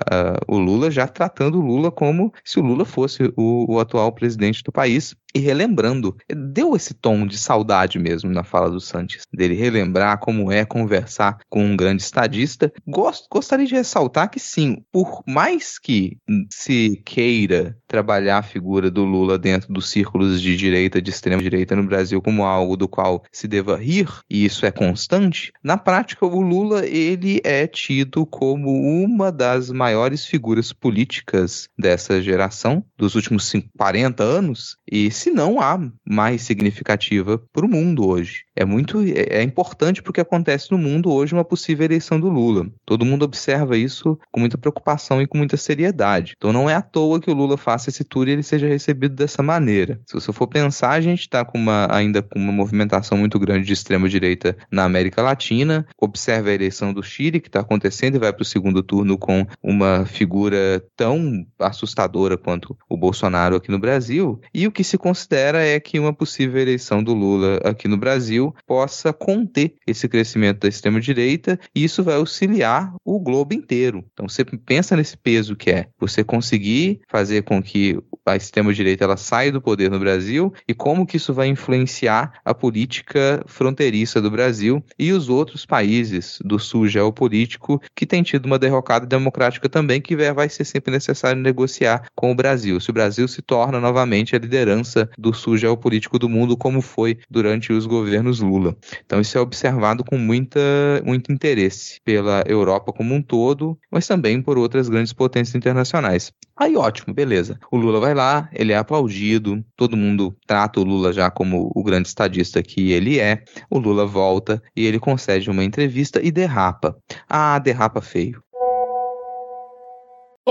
o 0.47 0.57
Lula, 0.57 0.89
já 0.89 1.07
tratando 1.07 1.59
o 1.59 1.65
Lula 1.65 1.91
como 1.91 2.34
se 2.43 2.59
o 2.59 2.63
Lula 2.63 2.86
fosse 2.86 3.32
o, 3.36 3.74
o 3.74 3.80
atual 3.80 4.11
presidente 4.12 4.64
do 4.64 4.72
país. 4.72 5.16
E 5.34 5.40
relembrando, 5.40 6.16
deu 6.30 6.76
esse 6.76 6.94
tom 6.94 7.26
de 7.26 7.38
saudade 7.38 7.98
mesmo 7.98 8.30
na 8.30 8.44
fala 8.44 8.70
do 8.70 8.80
Santos, 8.80 9.26
dele 9.34 9.56
relembrar 9.56 10.20
como 10.20 10.52
é 10.52 10.66
conversar 10.66 11.40
com 11.50 11.64
um 11.64 11.76
grande 11.76 12.02
estadista. 12.02 12.72
Gost, 12.86 13.26
gostaria 13.32 13.66
de 13.66 13.76
ressaltar 13.76 14.30
que 14.30 14.40
sim, 14.40 14.84
por 14.92 15.24
mais 15.26 15.80
que 15.80 16.18
se 16.50 17.02
queira 17.06 17.78
trabalhar 17.88 18.40
a 18.40 18.44
figura 18.44 18.92
do 18.92 19.04
Lula 19.04 19.38
dentro 19.38 19.72
dos 19.72 19.90
círculos 19.90 20.42
de 20.42 20.56
direita, 20.56 21.02
de 21.02 21.10
extrema 21.10 21.42
direita 21.42 21.76
no 21.76 21.84
Brasil 21.84 22.22
como 22.22 22.44
algo 22.44 22.76
do 22.76 22.88
qual 22.88 23.24
se 23.32 23.48
deva 23.48 23.78
rir, 23.78 24.10
e 24.30 24.46
isso 24.46 24.66
é 24.66 24.72
constante, 24.72 25.52
na 25.64 25.78
prática 25.78 26.26
o 26.26 26.42
Lula 26.42 26.86
ele 26.86 27.42
é 27.44 27.68
tido 27.68 28.26
como 28.26 28.70
uma 28.70 29.32
das 29.32 29.70
maiores 29.70 30.26
figuras 30.26 30.74
políticas 30.74 31.70
dessa 31.78 32.22
geração 32.22 32.84
dos 32.98 33.16
últimos 33.16 33.52
40 33.78 34.24
anos 34.24 34.78
e 34.90 35.10
se 35.22 35.30
não 35.30 35.61
há 35.61 35.80
mais 36.03 36.41
significativa 36.41 37.39
para 37.53 37.65
o 37.65 37.69
mundo 37.69 38.07
hoje. 38.07 38.43
É 38.55 38.65
muito 38.65 39.01
é, 39.01 39.39
é 39.39 39.43
importante 39.43 40.01
porque 40.01 40.19
acontece 40.19 40.72
no 40.72 40.78
mundo 40.80 41.11
hoje 41.11 41.34
uma 41.34 41.45
possível 41.45 41.86
eleição 41.86 42.19
do 42.19 42.28
Lula. 42.28 42.67
Todo 42.86 43.05
mundo 43.05 43.24
observa 43.24 43.78
isso 43.78 44.17
com 44.32 44.39
muita 44.39 44.57
preocupação 44.57 45.22
e 45.22 45.28
com 45.28 45.38
muita 45.38 45.57
seriedade. 45.57 46.34
Então 46.36 46.51
não 46.51 46.67
é 46.67 46.74
à 46.74 46.82
toa 46.82 47.19
que 47.19 47.30
o 47.30 47.34
Lula 47.36 47.55
faça 47.55 47.89
esse 47.89 48.03
tour 48.03 48.28
e 48.28 48.32
ele 48.32 48.41
seja 48.41 48.67
recebido 48.67 49.15
dessa 49.15 49.43
maneira. 49.43 50.01
Se 50.07 50.15
você 50.15 50.34
for 50.34 50.47
pensar, 50.47 50.91
a 50.91 51.01
gente 51.01 51.22
está 51.22 51.45
com 51.45 51.57
uma, 51.57 51.88
ainda 51.91 52.24
com 52.24 52.39
uma 52.39 52.51
movimentação 52.51 53.17
muito 53.17 53.38
grande 53.38 53.67
de 53.67 53.74
extrema 53.74 54.09
direita 54.09 54.57
na 54.72 54.86
América 54.86 55.22
Latina. 55.22 55.86
Observe 55.99 56.49
a 56.49 56.53
eleição 56.53 56.91
do 56.91 57.03
Chile 57.03 57.39
que 57.39 57.47
está 57.47 57.59
acontecendo 57.59 58.15
e 58.15 58.19
vai 58.19 58.34
para 58.34 58.41
o 58.41 58.45
segundo 58.45 58.82
turno 58.82 59.19
com 59.19 59.45
uma 59.61 60.03
figura 60.05 60.84
tão 60.95 61.45
assustadora 61.59 62.38
quanto 62.38 62.76
o 62.89 62.97
Bolsonaro 62.97 63.55
aqui 63.55 63.69
no 63.69 63.78
Brasil. 63.78 64.41
E 64.51 64.65
o 64.65 64.72
que 64.72 64.84
se 64.84 64.97
considera 65.12 65.62
é 65.62 65.78
que 65.78 65.99
uma 65.99 66.14
possível 66.14 66.62
eleição 66.62 67.03
do 67.03 67.14
Lula 67.14 67.59
aqui 67.66 67.86
no 67.86 67.97
Brasil 67.97 68.55
possa 68.66 69.12
conter 69.12 69.76
esse 69.86 70.07
crescimento 70.07 70.62
da 70.62 70.70
extrema-direita 70.70 71.59
e 71.76 71.84
isso 71.84 72.01
vai 72.01 72.16
auxiliar 72.16 72.93
o 73.03 73.20
globo 73.20 73.53
inteiro. 73.53 74.05
Então 74.14 74.30
você 74.30 74.45
pensa 74.45 74.95
nesse 74.95 75.18
peso 75.18 75.53
que 75.53 75.70
é 75.70 75.88
você 75.99 76.24
conseguir 76.24 77.01
fazer 77.09 77.43
com 77.43 77.62
que 77.62 77.99
a 78.26 78.38
extrema-direita 78.38 79.03
ela 79.03 79.18
saia 79.18 79.51
do 79.51 79.62
poder 79.62 79.91
no 79.91 79.99
Brasil 79.99 80.53
e 80.66 80.74
como 80.74 81.05
que 81.05 81.18
isso 81.18 81.34
vai 81.34 81.47
influenciar 81.47 82.39
a 82.45 82.53
política 82.53 83.43
fronteiriça 83.47 84.22
do 84.22 84.32
Brasil 84.32 84.82
e 84.97 85.12
os 85.12 85.28
outros 85.28 85.66
países 85.66 86.39
do 86.45 86.57
sul 86.57 86.88
geopolítico 86.88 87.82
que 87.93 88.05
tem 88.05 88.24
tido 88.24 88.45
uma 88.45 88.57
derrocada 88.57 89.05
democrática 89.05 89.68
também 89.68 89.99
que 89.99 90.16
vai 90.16 90.47
ser 90.47 90.64
sempre 90.64 90.91
necessário 90.91 91.41
negociar 91.41 92.05
com 92.16 92.32
o 92.32 92.36
Brasil. 92.36 92.80
Se 92.80 92.89
o 92.89 92.93
Brasil 92.93 93.28
se 93.28 93.41
torna 93.41 93.78
novamente 93.78 94.36
a 94.36 94.39
liderança 94.39 95.01
do 95.18 95.34
sul 95.34 95.58
geopolítico 95.58 96.18
do 96.18 96.30
mundo, 96.30 96.58
como 96.58 96.82
foi 96.82 97.18
durante 97.30 97.72
os 97.72 97.86
governos 97.86 98.39
Lula. 98.39 98.76
Então 99.06 99.20
isso 99.20 99.38
é 99.38 99.41
observado 99.41 100.04
com 100.04 100.18
muita, 100.18 100.60
muito 101.06 101.32
interesse 101.32 101.99
pela 102.04 102.43
Europa 102.47 102.91
como 102.91 103.14
um 103.14 103.22
todo, 103.22 103.78
mas 103.91 104.08
também 104.08 104.41
por 104.41 104.58
outras 104.58 104.89
grandes 104.89 105.14
potências 105.14 105.56
internacionais. 105.56 106.32
Aí 106.58 106.76
ótimo, 106.76 107.14
beleza. 107.14 107.60
O 107.72 107.78
Lula 107.78 107.99
vai 107.99 108.14
lá, 108.14 108.49
ele 108.54 108.72
é 108.72 108.78
aplaudido, 108.78 109.64
todo 109.76 109.97
mundo 109.97 110.36
trata 110.45 110.80
o 110.80 110.84
Lula 110.84 111.12
já 111.12 111.32
como 111.32 111.72
o 111.74 111.84
grande 111.84 112.08
estadista 112.08 112.62
que 112.62 112.91
ele 112.91 113.20
é. 113.20 113.43
O 113.70 113.80
Lula 113.80 114.06
volta 114.06 114.62
e 114.76 114.86
ele 114.86 114.99
concede 114.99 115.49
uma 115.49 115.64
entrevista 115.64 116.22
e 116.22 116.32
derrapa. 116.32 116.95
Ah, 117.28 117.58
derrapa 117.58 118.02
feio. 118.02 118.43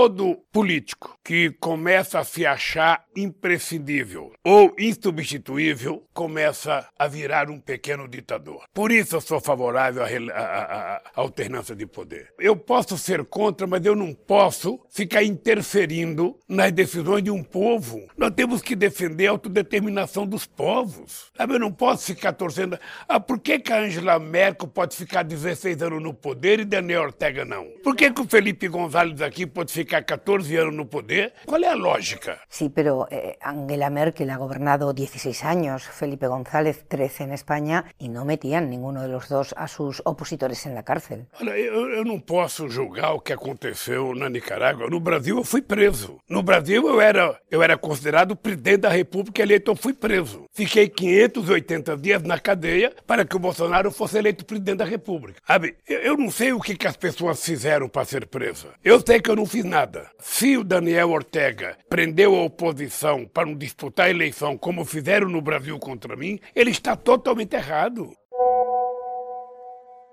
Todo 0.01 0.35
político 0.51 1.15
que 1.23 1.51
começa 1.59 2.17
a 2.17 2.23
se 2.23 2.43
achar 2.43 3.05
imprescindível 3.15 4.33
ou 4.43 4.73
insubstituível 4.79 6.03
começa 6.13 6.87
a 6.97 7.07
virar 7.07 7.51
um 7.51 7.59
pequeno 7.59 8.07
ditador. 8.07 8.63
Por 8.73 8.91
isso 8.91 9.15
eu 9.15 9.21
sou 9.21 9.39
favorável 9.39 10.03
à, 10.33 11.01
alternância 11.15 11.75
de 11.75 11.85
poder. 11.85 12.33
Eu 12.39 12.55
posso 12.55 12.97
ser 12.97 13.23
contra, 13.25 13.67
mas 13.67 13.85
eu 13.85 13.95
não 13.95 14.11
posso 14.13 14.79
ficar 14.89 15.23
interferindo 15.23 16.35
nas 16.49 16.71
decisões 16.71 17.23
de 17.23 17.29
um 17.29 17.43
povo. 17.43 18.07
Nós 18.17 18.31
temos 18.31 18.61
que 18.61 18.75
defender 18.75 19.27
a 19.27 19.31
autodeterminação 19.31 20.25
dos 20.25 20.47
povos. 20.47 21.31
Sabe? 21.37 21.53
Eu 21.53 21.59
não 21.59 21.71
posso 21.71 22.07
ficar 22.07 22.33
torcendo. 22.33 22.79
Ah, 23.07 23.19
por 23.19 23.39
que, 23.39 23.59
que 23.59 23.71
a 23.71 23.81
Angela 23.81 24.17
Merkel 24.17 24.67
pode 24.67 24.95
ficar 24.95 25.23
16 25.23 25.83
anos 25.83 26.01
no 26.01 26.13
poder 26.13 26.59
e 26.59 26.65
Daniel 26.65 27.03
Ortega 27.03 27.45
não? 27.45 27.67
Por 27.83 27.95
que, 27.95 28.11
que 28.11 28.21
o 28.21 28.27
Felipe 28.27 28.67
González 28.67 29.21
aqui 29.21 29.45
pode 29.45 29.71
ficar 29.71 29.90
ficar 29.91 30.05
14 30.05 30.57
años 30.57 30.73
no 30.73 30.89
poder? 30.89 31.33
¿Cuál 31.45 31.63
es 31.65 31.69
la 31.69 31.75
lógica? 31.75 32.39
Sí, 32.47 32.69
pero 32.69 33.07
eh, 33.11 33.37
Angela 33.41 33.89
Merkel 33.89 34.29
ha 34.29 34.37
gobernado 34.37 34.93
16 34.93 35.43
años, 35.43 35.83
Felipe 35.83 36.27
González 36.27 36.85
13 36.87 37.25
en 37.25 37.33
España 37.33 37.83
y 37.99 38.07
no 38.07 38.23
metían 38.23 38.69
ninguno 38.69 39.01
de 39.01 39.09
los 39.09 39.27
dos 39.27 39.53
a 39.57 39.67
sus 39.67 40.01
opositores 40.05 40.65
en 40.65 40.75
la 40.75 40.83
cárcel. 40.83 41.27
Olha, 41.41 41.57
eu, 41.57 41.89
eu 41.89 42.05
não 42.05 42.19
posso 42.21 42.69
julgar 42.69 43.11
o 43.13 43.19
que 43.19 43.33
aconteceu 43.33 44.15
na 44.15 44.29
Nicarágua. 44.29 44.89
No 44.89 45.01
Brasil 45.01 45.37
eu 45.37 45.43
fui 45.43 45.61
preso. 45.61 46.19
No 46.29 46.41
Brasil 46.41 46.87
eu 46.87 47.01
era, 47.01 47.37
eu 47.49 47.61
era 47.61 47.77
considerado 47.77 48.33
presidente 48.33 48.81
da 48.81 48.89
República 48.89 49.41
eleito, 49.41 49.71
eu 49.71 49.75
fui 49.75 49.93
preso. 49.93 50.45
Fiquei 50.53 50.87
580 50.87 51.97
dias 51.97 52.23
na 52.23 52.39
cadeia 52.39 52.93
para 53.05 53.25
que 53.25 53.35
o 53.35 53.39
Bolsonaro 53.39 53.91
fosse 53.91 54.17
eleito 54.17 54.45
presidente 54.45 54.77
da 54.77 54.85
República. 54.85 55.41
Sabe, 55.45 55.75
eu, 55.85 55.99
eu 55.99 56.17
não 56.17 56.31
sei 56.31 56.53
o 56.53 56.61
que, 56.61 56.77
que 56.77 56.87
as 56.87 56.95
pessoas 56.95 57.43
fizeram 57.43 57.89
para 57.89 58.05
ser 58.05 58.25
presa. 58.27 58.69
Eu 58.81 59.01
sei 59.05 59.19
que 59.19 59.29
eu 59.29 59.35
não 59.35 59.45
fiz 59.45 59.65
nada. 59.71 60.11
Se 60.19 60.57
o 60.57 60.65
Daniel 60.65 61.11
Ortega 61.11 61.77
prendeu 61.89 62.35
a 62.35 62.43
oposição 62.43 63.25
para 63.25 63.47
não 63.47 63.55
disputar 63.55 64.07
a 64.07 64.09
eleição 64.09 64.57
como 64.57 64.83
fizeram 64.83 65.29
no 65.29 65.41
Brasil 65.41 65.79
contra 65.79 66.17
mim, 66.17 66.39
ele 66.53 66.71
está 66.71 66.93
totalmente 66.97 67.55
errado. 67.55 68.11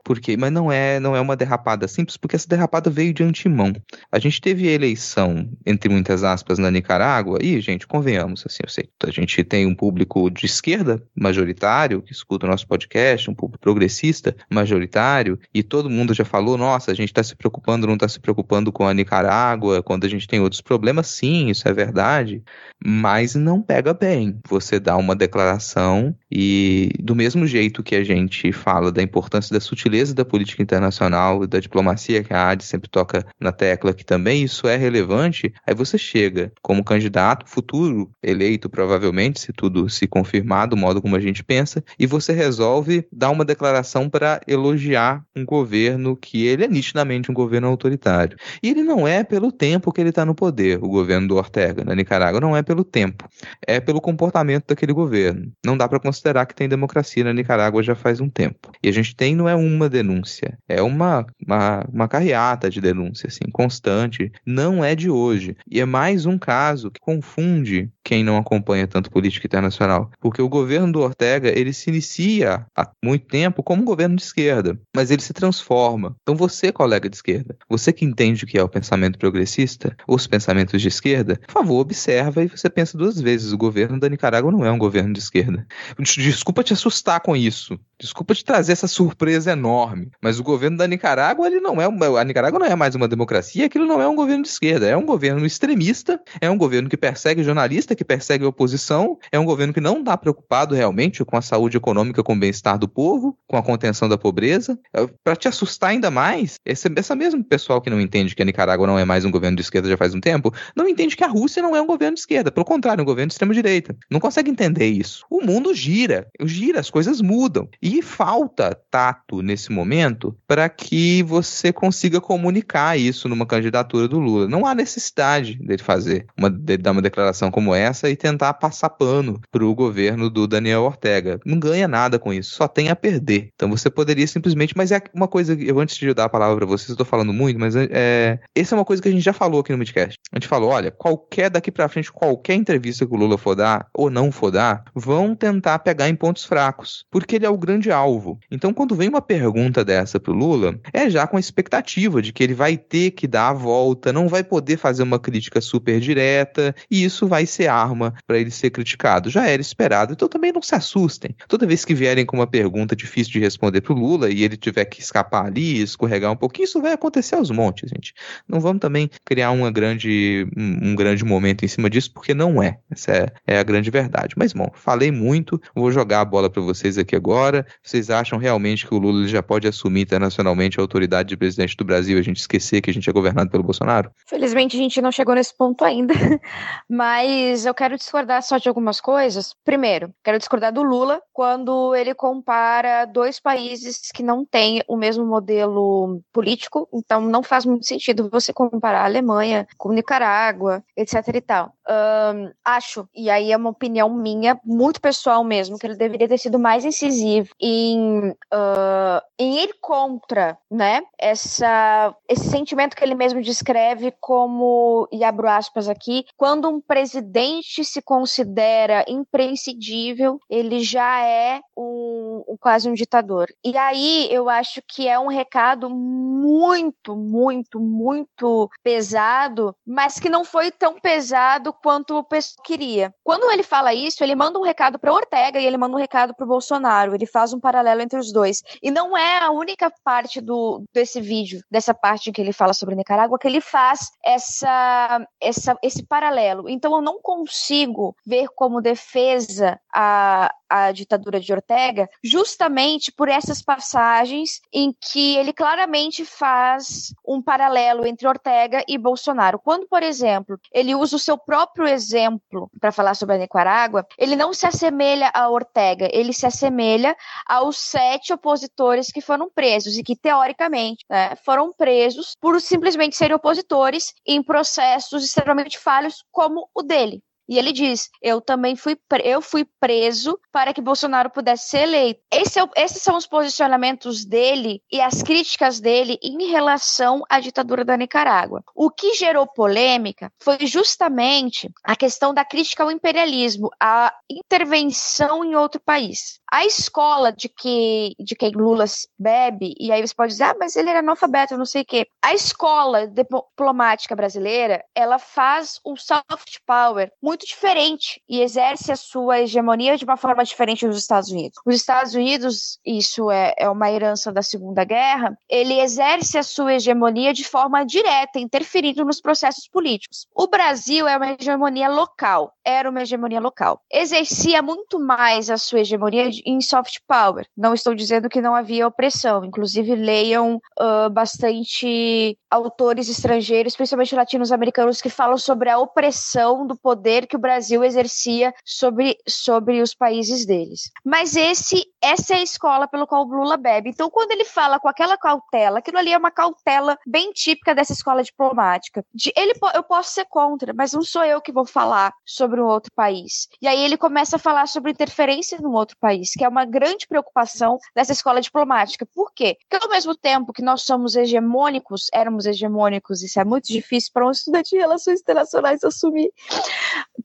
Porque, 0.09 0.39
mas 0.39 0.51
não 0.51 0.73
é, 0.73 0.99
não 0.99 1.15
é 1.15 1.21
uma 1.21 1.37
derrapada 1.37 1.87
simples, 1.87 2.17
porque 2.17 2.35
essa 2.35 2.49
derrapada 2.49 2.89
veio 2.89 3.13
de 3.13 3.23
antemão. 3.23 3.75
A 4.11 4.19
gente 4.19 4.41
teve 4.41 4.67
eleição, 4.67 5.51
entre 5.67 5.91
muitas 5.91 6.25
aspas, 6.25 6.59
na 6.59 6.71
Nicarágua, 6.71 7.39
e, 7.43 7.61
gente, 7.61 7.87
convenhamos, 7.87 8.43
assim, 8.47 8.61
eu 8.65 8.71
sei 8.71 8.89
que 8.99 9.07
a 9.07 9.13
gente 9.13 9.45
tem 9.45 9.67
um 9.67 9.75
público 9.75 10.31
de 10.31 10.47
esquerda 10.47 11.03
majoritário, 11.15 12.01
que 12.01 12.11
escuta 12.11 12.47
o 12.47 12.49
nosso 12.49 12.67
podcast, 12.67 13.31
um 13.31 13.35
público 13.35 13.61
progressista 13.61 14.35
majoritário, 14.51 15.39
e 15.53 15.63
todo 15.63 15.91
mundo 15.91 16.15
já 16.15 16.25
falou, 16.25 16.57
nossa, 16.57 16.91
a 16.91 16.95
gente 16.95 17.11
está 17.11 17.23
se 17.23 17.37
preocupando, 17.37 17.87
não 17.87 17.93
está 17.93 18.09
se 18.09 18.19
preocupando 18.19 18.73
com 18.73 18.87
a 18.87 18.95
Nicarágua, 18.95 19.83
quando 19.83 20.07
a 20.07 20.09
gente 20.09 20.27
tem 20.27 20.41
outros 20.41 20.63
problemas, 20.63 21.07
sim, 21.09 21.51
isso 21.51 21.69
é 21.69 21.73
verdade, 21.75 22.43
mas 22.83 23.35
não 23.35 23.61
pega 23.61 23.93
bem. 23.93 24.41
Você 24.49 24.81
dá 24.81 24.97
uma 24.97 25.15
declaração 25.15 26.17
e, 26.33 26.93
do 26.99 27.15
mesmo 27.15 27.47
jeito 27.47 27.83
que 27.83 27.95
a 27.95 28.03
gente 28.03 28.51
fala 28.53 28.91
da 28.91 29.03
importância 29.03 29.53
da 29.53 29.61
sutileza 29.61 29.98
da 30.07 30.25
política 30.25 30.63
internacional, 30.63 31.47
da 31.47 31.61
diplomacia, 31.61 32.23
que 32.23 32.33
a 32.33 32.51
AD 32.51 32.65
sempre 32.65 32.89
toca 32.89 33.27
na 33.41 33.53
tecla 33.53 33.93
que 33.93 34.05
também 34.05 34.43
isso 34.43 34.67
é 34.67 34.77
relevante, 34.77 35.53
aí 35.67 35.75
você 35.75 35.99
chega 35.99 36.53
como 36.63 36.85
candidato 36.85 37.49
futuro, 37.49 38.11
eleito 38.23 38.69
provavelmente, 38.69 39.41
se 39.41 39.53
tudo 39.53 39.89
se 39.89 40.07
confirmar 40.07 40.69
do 40.69 40.77
modo 40.77 41.03
como 41.03 41.17
a 41.17 41.21
gente 41.21 41.43
pensa, 41.43 41.83
e 41.99 42.07
você 42.07 42.33
resolve 42.33 43.07
dar 43.13 43.31
uma 43.31 43.45
declaração 43.45 44.09
para 44.09 44.41
elogiar 44.47 45.25
um 45.37 45.45
governo 45.45 46.17
que 46.17 46.47
ele 46.47 46.65
é 46.65 46.69
nitidamente 46.69 47.31
um 47.31 47.35
governo 47.35 47.69
autoritário. 47.69 48.37
E 48.63 48.71
ele 48.71 48.83
não 48.83 49.07
é 49.07 49.25
pelo 49.25 49.51
tempo 49.51 49.93
que 49.93 50.01
ele 50.01 50.11
está 50.11 50.25
no 50.25 50.35
poder, 50.35 50.79
o 50.83 50.89
governo 50.89 51.29
do 51.29 51.37
Ortega 51.37 51.85
na 51.85 51.95
Nicarágua, 51.95 52.41
não 52.41 52.57
é 52.57 52.63
pelo 52.63 52.85
tempo, 52.85 53.29
é 53.67 53.81
pelo 53.81 54.01
comportamento 54.01 54.67
daquele 54.69 54.93
governo. 54.93 55.53
Não 55.65 55.77
dá 55.77 55.89
para 55.89 56.01
considerar 56.01 56.47
que 56.47 56.55
tem 56.55 56.69
democracia 56.69 57.25
na 57.25 57.33
Nicarágua 57.33 57.83
já 57.83 57.95
faz 57.95 58.21
um 58.21 58.29
tempo. 58.29 58.71
E 58.83 58.89
a 58.89 58.93
gente 58.93 59.15
tem 59.15 59.35
não 59.35 59.49
é 59.49 59.55
uma 59.55 59.88
denúncia, 59.89 60.59
é 60.69 60.83
uma, 60.83 61.27
uma, 61.45 61.87
uma 61.93 62.09
carreata 62.09 62.71
de 62.71 62.81
denúncia, 62.81 63.29
assim, 63.29 63.51
constante. 63.53 64.31
Não 64.45 64.85
é 64.85 64.95
de 64.95 65.11
hoje. 65.11 65.57
E 65.71 65.81
é 65.81 65.85
mais 65.85 66.27
um 66.27 66.39
caso 66.39 66.91
que 66.91 67.01
confunde 67.01 67.91
quem 68.09 68.25
não 68.25 68.39
acompanha 68.39 68.87
tanto 68.87 69.11
política 69.11 69.47
internacional. 69.47 70.11
Porque 70.19 70.41
o 70.41 70.49
governo 70.49 70.91
do 70.91 71.01
Ortega, 71.01 71.51
ele 71.51 71.75
se 71.75 71.91
inicia 71.91 72.67
há 72.75 72.91
muito 73.05 73.27
tempo 73.27 73.63
como 73.63 73.83
um 73.83 73.85
governo 73.85 74.17
de 74.17 74.23
esquerda, 74.23 74.81
mas 74.97 75.11
ele 75.11 75.21
se 75.21 75.35
transforma. 75.35 76.17
Então 76.23 76.35
você, 76.35 76.73
colega 76.73 77.09
de 77.09 77.17
esquerda, 77.17 77.55
você 77.69 77.93
que 77.93 78.07
entende 78.07 78.45
o 78.45 78.47
que 78.47 78.57
é 78.57 78.63
o 78.63 78.69
pensamento 78.69 79.19
progressista, 79.19 79.95
os 80.09 80.27
pensamentos 80.27 80.81
de 80.81 80.89
esquerda, 80.89 81.39
por 81.47 81.53
favor, 81.53 81.81
observa 81.81 82.43
e 82.43 82.49
você 82.49 82.71
pensa 82.71 82.97
duas 82.97 83.21
vezes. 83.21 83.53
O 83.53 83.59
governo 83.59 84.01
da 84.01 84.09
Nicarágua 84.09 84.51
não 84.51 84.65
é 84.65 84.73
um 84.73 84.79
governo 84.79 85.13
de 85.13 85.19
esquerda. 85.19 85.67
Desculpa 86.01 86.63
te 86.63 86.73
assustar 86.73 87.21
com 87.21 87.37
isso. 87.37 87.79
Desculpa 88.01 88.35
te 88.35 88.45
trazer 88.45 88.73
essa 88.73 88.89
surpresa 88.89 89.53
enorme. 89.53 89.78
Mas 90.23 90.39
o 90.39 90.43
governo 90.43 90.77
da 90.77 90.87
Nicarágua, 90.87 91.47
ele 91.47 91.61
não 91.61 91.81
é 91.81 91.87
uma, 91.87 92.21
a 92.21 92.25
Nicarágua 92.25 92.59
não 92.59 92.67
é 92.67 92.75
mais 92.75 92.95
uma 92.95 93.09
democracia, 93.09 93.67
aquilo 93.67 93.87
não 93.87 94.01
é 94.01 94.09
um 94.09 94.15
governo 94.15 94.43
de 94.43 94.49
esquerda, 94.49 94.87
é 94.87 94.97
um 94.97 95.05
governo 95.05 95.45
extremista, 95.45 96.21
é 96.41 96.51
um 96.51 96.57
governo 96.57 96.89
que 96.89 96.97
persegue 96.97 97.43
jornalista, 97.43 97.95
que 97.95 98.05
persegue 98.05 98.45
a 98.45 98.49
oposição, 98.49 99.19
é 99.31 99.39
um 99.39 99.45
governo 99.45 99.73
que 99.73 99.81
não 99.81 100.01
está 100.01 100.17
preocupado 100.17 100.75
realmente 100.75 101.25
com 101.25 101.37
a 101.37 101.43
saúde 101.43 101.77
econômica, 101.77 102.23
com 102.23 102.35
o 102.35 102.39
bem-estar 102.39 102.79
do 102.79 102.89
povo, 102.89 103.37
com 103.47 103.57
a 103.57 103.63
contenção 103.63 104.09
da 104.09 104.19
pobreza. 104.19 104.79
É, 104.93 105.07
Para 105.23 105.37
te 105.37 105.49
assustar 105.49 105.91
ainda 105.91 106.11
mais, 106.11 106.57
esse, 106.65 106.89
essa 106.97 107.15
mesmo 107.15 107.43
pessoal 107.45 107.81
que 107.81 107.91
não 107.91 108.01
entende 108.01 108.35
que 108.35 108.43
a 108.43 108.45
Nicarágua 108.45 108.87
não 108.87 108.99
é 108.99 109.05
mais 109.05 109.25
um 109.25 109.31
governo 109.31 109.57
de 109.57 109.63
esquerda 109.63 109.89
já 109.89 109.97
faz 109.97 110.15
um 110.15 110.21
tempo, 110.21 110.53
não 110.77 110.89
entende 110.89 111.17
que 111.17 111.25
a 111.25 111.29
Rússia 111.29 111.63
não 111.63 111.77
é 111.77 111.81
um 111.81 111.87
governo 111.87 112.15
de 112.15 112.21
esquerda, 112.21 112.51
pelo 112.51 112.65
contrário, 112.65 113.01
é 113.01 113.03
um 113.03 113.07
governo 113.07 113.29
de 113.29 113.35
extrema 113.35 113.55
direita. 113.55 113.97
Não 114.11 114.21
consegue 114.21 114.51
entender 114.51 114.87
isso. 114.87 115.25
O 115.31 115.41
mundo 115.41 115.75
gira, 115.75 116.27
gira, 116.43 116.81
as 116.81 116.91
coisas 116.91 117.21
mudam. 117.21 117.69
E 117.81 118.03
falta 118.03 118.79
tato 118.91 119.43
nesse 119.43 119.68
momento 119.73 120.37
para 120.47 120.69
que 120.69 121.23
você 121.23 121.73
consiga 121.73 122.21
comunicar 122.21 122.99
isso 122.99 123.29
numa 123.29 123.47
candidatura 123.47 124.09
do 124.09 124.19
Lula. 124.19 124.49
Não 124.49 124.67
há 124.67 124.75
necessidade 124.75 125.55
dele 125.57 125.83
fazer, 125.83 126.27
uma, 126.37 126.51
dele 126.51 126.83
dar 126.83 126.93
uma 126.93 127.03
declaração 127.03 127.51
como 127.51 127.75
essa 127.75 128.09
e 128.11 128.17
tentar 128.17 128.55
passar 128.55 128.91
pano 128.91 129.41
para 129.51 129.65
o 129.65 129.75
governo 129.75 130.31
do 130.31 130.47
Daniel 130.47 130.83
Ortega. 130.83 131.41
Não 131.45 131.59
ganha 131.59 131.89
nada 131.89 132.19
com 132.19 132.33
isso, 132.33 132.55
só 132.55 132.69
tem 132.69 132.89
a 132.89 132.97
perder. 132.97 133.51
Então 133.55 133.69
você 133.69 133.91
poderia 133.91 134.27
simplesmente. 134.27 134.77
Mas 134.77 134.93
é 134.93 135.01
uma 135.15 135.29
coisa, 135.29 135.55
eu 135.55 135.79
antes 135.81 135.97
de 135.97 136.13
dar 136.15 136.25
a 136.25 136.29
palavra 136.29 136.57
para 136.57 136.67
vocês, 136.67 136.97
tô 136.97 137.05
falando 137.05 137.33
muito, 137.33 137.59
mas 137.59 137.75
é, 137.77 138.39
essa 138.55 138.75
é 138.75 138.79
uma 138.79 138.85
coisa 138.85 139.03
que 139.03 139.09
a 139.09 139.13
gente 139.13 139.25
já 139.25 139.33
falou 139.33 139.61
aqui 139.61 139.73
no 139.73 139.79
Midcast. 139.79 140.19
A 140.33 140.37
gente 140.37 140.49
falou: 140.49 140.71
olha, 140.71 140.91
qualquer 140.91 141.51
daqui 141.51 141.71
para 141.71 141.89
frente, 141.89 142.13
qualquer 142.13 142.55
entrevista 142.55 143.07
que 143.07 143.15
o 143.15 143.17
Lula 143.17 143.39
for 143.39 143.55
dar, 143.55 143.87
ou 143.95 144.11
não 144.11 144.31
for 144.31 144.51
dar, 144.51 144.85
vão 144.95 145.35
tentar 145.35 145.79
pegar 145.81 146.09
em 146.09 146.15
pontos 146.15 146.45
fracos, 146.45 147.05
porque 147.11 147.37
ele 147.37 147.47
é 147.47 147.51
o 147.51 147.59
grande 147.59 147.91
alvo. 147.91 148.39
Então, 148.51 148.73
quando 148.73 148.95
vem 148.95 149.09
uma 149.09 149.23
pergunta 149.23 149.48
dessa 149.85 150.19
pro 150.19 150.33
Lula, 150.33 150.79
é 150.93 151.09
já 151.11 151.27
com 151.27 151.37
a 151.37 151.41
expectativa 151.41 152.21
de 152.21 152.33
que 152.33 152.43
ele 152.43 152.55
vai 152.55 152.77
ter 152.77 153.13
que 153.13 153.27
dar 153.27 153.49
a 153.49 153.53
volta, 153.53 154.13
não 154.13 154.29
vai 154.29 154.43
poder 154.43 154.77
fazer 154.77 155.03
uma 155.03 155.19
crítica 155.19 155.61
super 155.61 156.01
direta, 156.01 156.75
e 156.91 157.05
isso 157.05 157.27
vai 157.27 157.47
ser 157.47 157.69
arma 157.69 158.15
para 158.27 158.39
ele 158.39 158.51
ser 158.51 158.71
criticado. 158.71 159.31
Já 159.31 159.47
era 159.47 159.61
esperado, 159.61 160.13
então 160.13 160.29
também 160.29 160.53
não 160.53 160.63
se 160.63 160.75
assustem. 160.75 161.35
Toda 161.47 161.67
vez 161.67 161.85
que 161.85 161.95
vierem 161.95 162.25
com 162.25 162.37
uma 162.37 162.47
pergunta 162.47 162.95
difícil 162.95 163.33
de 163.33 163.41
responder 163.41 163.81
pro 163.81 163.95
Lula 163.95 164.31
e 164.31 164.43
ele 164.43 164.57
tiver 164.57 164.85
que 164.85 165.01
escapar 165.01 165.47
ali, 165.47 165.81
escorregar 165.83 166.33
um 166.33 166.37
pouquinho, 166.37 166.65
isso 166.65 166.81
vai 166.81 166.93
acontecer 166.93 167.35
aos 167.35 167.51
montes, 167.51 167.91
gente. 167.91 168.15
Não 168.49 168.61
vamos 168.61 168.81
também 168.81 169.11
criar 169.25 169.51
uma 169.51 169.71
grande, 169.71 170.47
um, 170.57 170.91
um 170.91 170.95
grande 170.95 171.25
momento 171.25 171.65
em 171.65 171.69
cima 171.69 171.89
disso, 171.91 172.13
porque 172.13 172.35
não 172.35 172.63
é. 172.63 172.79
Essa 172.91 173.13
é, 173.13 173.33
é 173.47 173.59
a 173.59 173.63
grande 173.63 173.91
verdade. 173.91 174.35
Mas, 174.37 174.53
bom, 174.53 174.71
falei 174.75 175.11
muito, 175.11 175.61
vou 175.75 175.91
jogar 175.91 176.21
a 176.21 176.25
bola 176.25 176.51
para 176.51 176.63
vocês 176.63 176.99
aqui 176.99 177.15
agora. 177.15 177.67
Vocês 177.83 178.11
acham 178.11 178.39
realmente 178.39 178.87
que 178.87 178.95
o 178.95 178.99
Lula 178.99 179.27
já 179.27 179.38
pode 179.43 179.67
assumir 179.69 180.03
internacionalmente 180.03 180.79
a 180.79 180.83
autoridade 180.83 181.29
de 181.29 181.37
presidente 181.37 181.77
do 181.77 181.85
Brasil 181.85 182.19
a 182.19 182.23
gente 182.23 182.39
esquecer 182.39 182.81
que 182.81 182.91
a 182.91 182.95
gente 182.95 183.09
é 183.09 183.13
governado 183.13 183.51
pelo 183.51 183.63
Bolsonaro? 183.63 184.11
Felizmente 184.27 184.77
a 184.77 184.81
gente 184.81 185.01
não 185.01 185.13
chegou 185.13 185.35
nesse 185.35 185.57
ponto 185.57 185.85
ainda, 185.85 186.15
mas 186.89 187.67
eu 187.67 187.75
quero 187.75 187.97
discordar 187.97 188.43
só 188.43 188.59
de 188.59 188.69
algumas 188.69 189.01
coisas. 189.01 189.55
Primeiro, 189.65 190.13
quero 190.23 190.39
discordar 190.39 190.73
do 190.73 190.83
Lula 190.83 191.21
quando 191.33 191.95
ele 191.95 192.15
compara 192.15 193.05
dois 193.05 193.41
países 193.41 194.11
que 194.13 194.23
não 194.23 194.45
têm 194.45 194.83
o 194.89 194.97
mesmo 194.97 195.25
modelo 195.25 196.21
político, 196.33 196.89
então 196.93 197.21
não 197.21 197.43
faz 197.43 197.65
muito 197.65 197.87
sentido 197.87 198.29
você 198.31 198.53
comparar 198.53 199.03
a 199.03 199.05
Alemanha 199.05 199.67
com 199.77 199.93
Nicarágua, 199.93 200.83
etc 200.97 201.29
e 201.35 201.41
tal. 201.41 201.73
Um, 201.89 202.51
acho, 202.65 203.09
e 203.15 203.31
aí 203.31 203.53
é 203.53 203.57
uma 203.57 203.71
opinião 203.71 204.13
minha, 204.15 204.59
muito 204.65 205.01
pessoal 205.01 205.43
mesmo, 205.43 205.79
que 205.79 205.87
ele 205.87 205.97
deveria 205.97 206.29
ter 206.29 206.39
sido 206.39 206.59
mais 206.59 206.85
incisivo 206.85 207.49
em, 207.61 208.31
uh, 208.31 209.23
em 209.39 209.63
ir 209.63 209.75
contra, 209.81 210.59
né, 210.71 211.03
essa, 211.19 212.15
esse 212.29 212.49
sentimento 212.49 212.97
que 212.97 213.05
ele 213.05 213.15
mesmo 213.15 213.41
descreve 213.41 214.13
como, 214.21 215.09
e 215.13 215.23
abro 215.23 215.49
aspas 215.49 215.89
aqui, 215.89 216.25
quando 216.37 216.69
um 216.69 216.81
presidente 216.81 217.85
se 217.85 218.03
considera 218.03 219.05
imprescindível, 219.07 220.41
ele 220.51 220.81
já 220.81 221.25
é 221.25 221.61
um, 221.77 222.57
quase 222.61 222.91
um 222.91 222.95
ditador. 222.95 223.49
E 223.65 223.77
aí 223.77 224.29
eu 224.31 224.49
acho 224.49 224.83
que 224.87 225.07
é 225.07 225.19
um 225.19 225.29
recado 225.29 225.89
muito, 225.89 227.15
muito, 227.15 227.79
muito 227.79 228.69
pesado, 228.83 229.75
mas 229.87 230.19
que 230.19 230.29
não 230.29 230.45
foi 230.45 230.71
tão 230.71 230.99
pesado 230.99 231.73
quanto 231.73 232.17
o 232.17 232.25
pessoal 232.25 232.49
queria. 232.65 233.15
Quando 233.23 233.51
ele 233.51 233.63
fala 233.63 233.95
isso, 233.95 234.25
ele 234.25 234.35
manda 234.35 234.59
um 234.59 234.63
recado 234.63 234.99
para 234.99 235.13
Ortega 235.13 235.61
e 235.61 235.67
ele 235.67 235.77
manda 235.77 235.97
um 235.97 236.01
recado 236.01 236.35
para 236.35 236.47
Bolsonaro. 236.47 237.15
Ele 237.15 237.27
faz 237.27 237.53
um 237.53 237.61
paralelo 237.61 238.01
entre 238.01 238.19
os 238.19 238.33
dois. 238.33 238.63
E 238.83 238.91
não 238.91 239.17
é 239.17 239.28
a 239.37 239.51
única 239.51 239.93
parte 240.05 240.41
do 240.41 240.85
desse 240.93 241.21
vídeo, 241.21 241.61
dessa 241.71 241.93
parte 241.93 242.33
que 242.33 242.41
ele 242.41 242.53
fala 242.53 242.73
sobre 242.73 242.95
Nicarágua, 242.95 243.39
que 243.39 243.47
ele 243.47 243.61
faz 243.61 244.11
essa, 244.25 245.27
essa 245.41 245.77
esse 245.83 246.05
paralelo. 246.05 246.69
Então 246.69 246.95
eu 246.95 247.03
não 247.03 247.21
consigo 247.21 248.17
ver 248.27 248.49
como 248.55 248.81
defesa 248.81 249.81
a, 249.93 250.53
a 250.69 250.93
ditadura 250.93 251.41
de 251.41 251.53
Ortega, 251.53 252.09
justamente 252.23 253.11
por 253.13 253.29
essas 253.29 253.63
passagens 253.63 254.61
em 254.73 254.95
que 255.01 255.37
ele 255.37 255.53
claramente 255.53 256.25
faz 256.25 257.13
um 257.27 257.41
paralelo 257.43 258.07
entre 258.07 258.27
Ortega 258.27 258.85
e 258.89 258.99
Bolsonaro. 258.99 259.59
Quando, 259.59 259.87
por 259.87 260.03
exemplo, 260.03 260.59
ele 260.73 260.95
usa 260.95 261.17
o 261.17 261.19
seu 261.19 261.39
próprio 261.39 261.87
exemplo 261.87 262.71
para 262.81 262.93
falar 262.93 263.15
sobre 263.15 263.37
a 263.37 263.39
Nicarágua, 263.39 264.07
ele 264.19 264.37
não 264.37 264.53
se 264.53 264.67
assemelha 264.67 265.31
a 265.35 265.49
Ortega, 265.49 266.09
ele 266.13 266.33
se 266.33 266.47
assemelha 266.47 267.17
aos 267.47 267.79
sete 267.79 268.33
opositores 268.33 269.11
que 269.11 269.21
foram 269.21 269.51
presos 269.51 269.97
e 269.97 270.03
que, 270.03 270.17
teoricamente, 270.17 271.05
né, 271.09 271.35
foram 271.45 271.73
presos 271.73 272.37
por 272.41 272.61
simplesmente 272.61 273.17
serem 273.17 273.37
opositores 273.37 274.15
em 274.27 274.43
processos 274.43 275.25
extremamente 275.25 275.79
falhos 275.79 276.25
como 276.31 276.69
o 276.75 276.83
dele. 276.83 277.23
E 277.49 277.59
ele 277.59 277.73
diz: 277.73 278.11
eu 278.23 278.41
também 278.41 278.77
fui, 278.77 278.97
eu 279.25 279.41
fui 279.41 279.67
preso 279.81 280.39
para 280.53 280.75
que 280.75 280.83
Bolsonaro 280.83 281.31
pudesse 281.31 281.69
ser 281.69 281.83
eleito. 281.83 282.21
Esse 282.31 282.61
é, 282.61 282.69
esses 282.77 283.03
são 283.03 283.17
os 283.17 283.27
posicionamentos 283.27 284.25
dele 284.25 284.83
e 284.93 285.01
as 285.01 285.23
críticas 285.23 285.81
dele 285.81 286.19
em 286.23 286.51
relação 286.51 287.23
à 287.29 287.41
ditadura 287.41 287.85
da 287.85 287.97
Nicarágua. 287.97 288.63
O 288.75 288.91
que 288.91 289.15
gerou 289.15 289.47
polêmica 289.47 290.31
foi 290.43 290.67
justamente 290.67 291.71
a 291.83 291.97
questão 291.97 292.35
da 292.35 292.45
crítica 292.45 292.83
ao 292.83 292.91
imperialismo, 292.91 293.71
a 293.81 294.13
intervenção 294.29 295.45
em 295.45 295.55
outro 295.55 295.81
país. 295.81 296.41
A 296.51 296.65
escola 296.65 297.33
de 297.33 297.49
que 297.49 298.15
de 298.19 298.35
quem 298.35 298.51
Lula 298.51 298.85
bebe, 299.19 299.75
e 299.79 299.93
aí 299.93 300.07
você 300.07 300.15
pode 300.15 300.33
dizer, 300.33 300.45
ah, 300.45 300.57
mas 300.59 300.77
ele 300.77 300.91
era 300.91 301.01
analfabeto, 301.01 301.57
não 301.57 301.65
sei 301.65 301.83
o 301.83 301.85
quê. 301.85 302.07
A 302.23 302.35
escola 302.35 303.07
diplomática 303.07 304.17
brasileira, 304.17 304.85
ela 304.95 305.19
faz 305.19 305.79
um 305.85 305.95
soft 305.97 306.59
power 306.67 307.11
muito 307.23 307.38
diferente 307.47 308.23
e 308.29 308.41
exerce 308.41 308.93
a 308.93 308.97
sua 308.97 309.41
hegemonia 309.41 309.97
de 309.97 310.05
uma 310.05 310.17
forma 310.17 310.45
diferente 310.45 310.87
nos 310.87 310.99
Estados 310.99 311.31
Unidos. 311.31 311.59
Os 311.65 311.75
Estados 311.75 312.15
Unidos, 312.15 312.79
isso 312.85 313.31
é, 313.31 313.55
é 313.57 313.69
uma 313.69 313.91
herança 313.91 314.33
da 314.33 314.43
Segunda 314.43 314.85
Guerra, 314.85 315.37
ele 315.49 315.81
exerce 315.81 316.37
a 316.39 316.43
sua 316.43 316.75
hegemonia 316.75 317.33
de 317.33 317.45
forma 317.45 317.85
direta, 317.85 318.39
interferindo 318.39 319.05
nos 319.05 319.21
processos 319.21 319.69
políticos. 319.69 320.27
O 320.35 320.47
Brasil 320.47 321.07
é 321.07 321.17
uma 321.17 321.33
hegemonia 321.33 321.89
local, 321.89 322.53
era 322.65 322.91
uma 322.91 323.03
hegemonia 323.03 323.41
local. 323.41 323.81
Exercia 323.91 324.61
muito 324.63 324.99
mais 324.99 325.51
a 325.51 325.57
sua 325.57 325.81
hegemonia 325.81 326.29
em 326.45 326.61
soft 326.61 326.99
power. 327.07 327.47
Não 327.57 327.75
estou 327.75 327.95
dizendo 327.95 328.29
que 328.29 328.41
não 328.41 328.55
havia 328.55 328.87
opressão, 328.87 329.45
inclusive 329.45 329.95
leiam 329.95 330.61
uh, 330.81 331.11
bastante 331.11 332.37
autores 332.51 333.09
estrangeiros, 333.09 333.77
principalmente 333.77 334.15
latino-americanos, 334.15 335.01
que 335.01 335.09
falam 335.09 335.37
sobre 335.37 335.71
a 335.71 335.79
opressão 335.79 336.67
do 336.67 336.77
poder 336.77 337.27
que 337.29 337.37
o 337.37 337.41
Brasil 337.41 337.85
exercia 337.85 338.53
sobre, 338.65 339.17
sobre 339.29 339.81
os 339.83 339.95
países 339.95 340.47
deles. 340.47 340.91
Mas 341.05 341.37
esse 341.37 341.87
essa 342.01 342.35
é 342.35 342.39
a 342.39 342.43
escola 342.43 342.87
pelo 342.87 343.07
qual 343.07 343.27
o 343.27 343.29
Lula 343.29 343.57
bebe. 343.57 343.91
Então, 343.91 344.11
quando 344.11 344.31
ele 344.31 344.45
fala 344.45 344.79
com 344.79 344.89
aquela 344.89 345.17
cautela, 345.17 345.79
aquilo 345.81 345.99
ali 345.99 346.13
é 346.13 346.19
uma 346.19 346.31
cautela 346.31 346.97
bem 347.07 347.33
típica 347.33 347.75
dessa 347.75 347.93
escola 347.93 348.23
diplomática. 348.23 349.05
De 349.13 349.33
ele, 349.37 349.53
eu 349.75 349.83
posso 349.83 350.13
ser 350.13 350.25
contra, 350.27 350.73
mas 350.73 350.93
não 350.93 351.03
sou 351.03 351.25
eu 351.25 351.41
que 351.41 351.53
vou 351.53 351.67
falar 351.67 352.13
sobre 352.25 352.61
um 352.61 352.67
outro 352.67 352.93
país. 352.95 353.49
E 353.61 353.67
aí 353.67 353.85
ele 353.85 353.97
começa 353.97 354.37
a 354.37 354.39
falar 354.39 354.67
sobre 354.69 354.93
interferência 354.93 355.59
num 355.61 355.73
outro 355.73 355.97
país, 356.01 356.33
que 356.33 356.45
é 356.45 356.49
uma 356.49 356.65
grande 356.65 357.07
preocupação 357.07 357.79
dessa 357.95 358.13
escola 358.13 358.41
diplomática. 358.41 359.07
Por 359.07 359.33
quê? 359.33 359.57
Porque 359.69 359.85
ao 359.85 359.91
mesmo 359.91 360.15
tempo 360.15 360.53
que 360.53 360.63
nós 360.63 360.83
somos 360.83 361.17
hegemônicos, 361.17 362.07
éramos 362.13 362.47
hegemônicos, 362.47 363.23
isso 363.23 363.41
é 363.41 363.45
muito 363.45 363.67
difícil 363.69 364.11
para 364.13 364.27
um 364.27 364.31
estudante 364.31 364.71
de 364.71 364.79
relações 364.79 365.21
internacionais 365.21 365.83
assumir, 365.83 366.31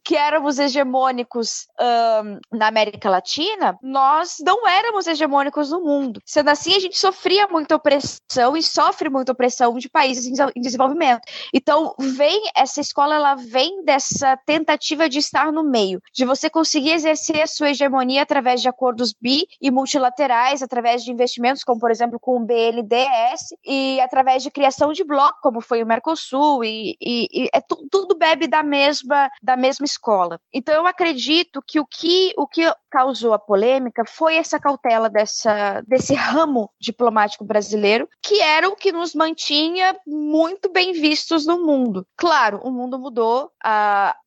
que 0.04 0.16
éramos 0.16 0.60
hegemônicos 0.60 1.68
um, 1.80 2.58
na 2.58 2.68
América 2.68 3.10
Latina, 3.10 3.78
nós 3.82 4.38
não 4.46 4.68
éramos 4.68 5.08
hegemônicos 5.08 5.72
no 5.72 5.82
mundo. 5.82 6.22
Sendo 6.26 6.50
assim, 6.50 6.76
a 6.76 6.80
gente 6.80 6.98
sofria 6.98 7.48
muita 7.48 7.76
opressão 7.76 8.56
e 8.56 8.64
sofre 8.64 9.10
muita 9.10 9.32
opressão 9.32 9.78
de 9.78 9.90
países 9.90 10.26
em 10.26 10.62
desenvolvimento. 10.62 11.22
Então, 11.54 11.94
vem 12.00 12.50
essa 12.56 12.82
escola, 12.82 13.16
ela 13.16 13.36
vem 13.36 13.84
dessa 13.84 14.38
tentativa 14.46 15.08
de 15.08 15.20
estar 15.20 15.52
no 15.52 15.64
meio, 15.64 16.02
de 16.14 16.26
você 16.26 16.50
conseguir 16.50 16.92
exercer 16.92 17.42
a 17.42 17.48
sua 17.48 17.72
hegemonia 17.72 18.22
através 18.24 18.62
de 18.62 18.70
acordos 18.70 19.14
bi 19.14 19.46
e 19.62 19.72
multilaterais, 19.72 20.62
através 20.62 21.04
de 21.04 21.12
investimentos, 21.12 21.64
como 21.64 21.80
por 21.80 21.92
exemplo 21.92 22.20
com 22.20 22.38
o 22.38 22.46
BNDES, 22.46 23.56
e 23.66 24.00
através 24.02 24.44
de 24.44 24.52
criação 24.52 24.94
de 24.94 25.04
bloco, 25.04 25.40
como 25.42 25.62
foi 25.62 25.84
o 25.84 25.86
Mercosul, 25.86 26.64
e, 26.64 26.96
e, 27.02 27.28
e 27.32 27.50
é 27.54 27.62
tudo 27.62 28.16
bebe 28.16 28.48
da 28.48 28.64
mesma 28.64 29.30
da 29.42 29.58
mesma 29.58 29.83
escola. 29.86 30.40
Então, 30.54 30.74
eu 30.74 30.88
acredito 30.88 31.62
que 31.66 31.80
o 31.80 31.86
que 31.86 32.34
o 32.38 32.48
que 32.48 32.64
causou 32.94 33.34
a 33.34 33.40
polêmica 33.40 34.04
foi 34.06 34.36
essa 34.36 34.60
cautela 34.60 35.10
dessa, 35.10 35.82
desse 35.88 36.14
ramo 36.14 36.70
diplomático 36.80 37.44
brasileiro, 37.44 38.08
que 38.22 38.40
era 38.40 38.70
o 38.70 38.76
que 38.76 38.92
nos 38.92 39.16
mantinha 39.16 39.96
muito 40.06 40.72
bem 40.72 40.94
vistos 40.94 41.48
no 41.48 41.66
mundo. 41.66 42.06
Claro, 42.16 42.60
o 42.64 42.70
mundo 42.70 43.00
mudou, 43.00 43.50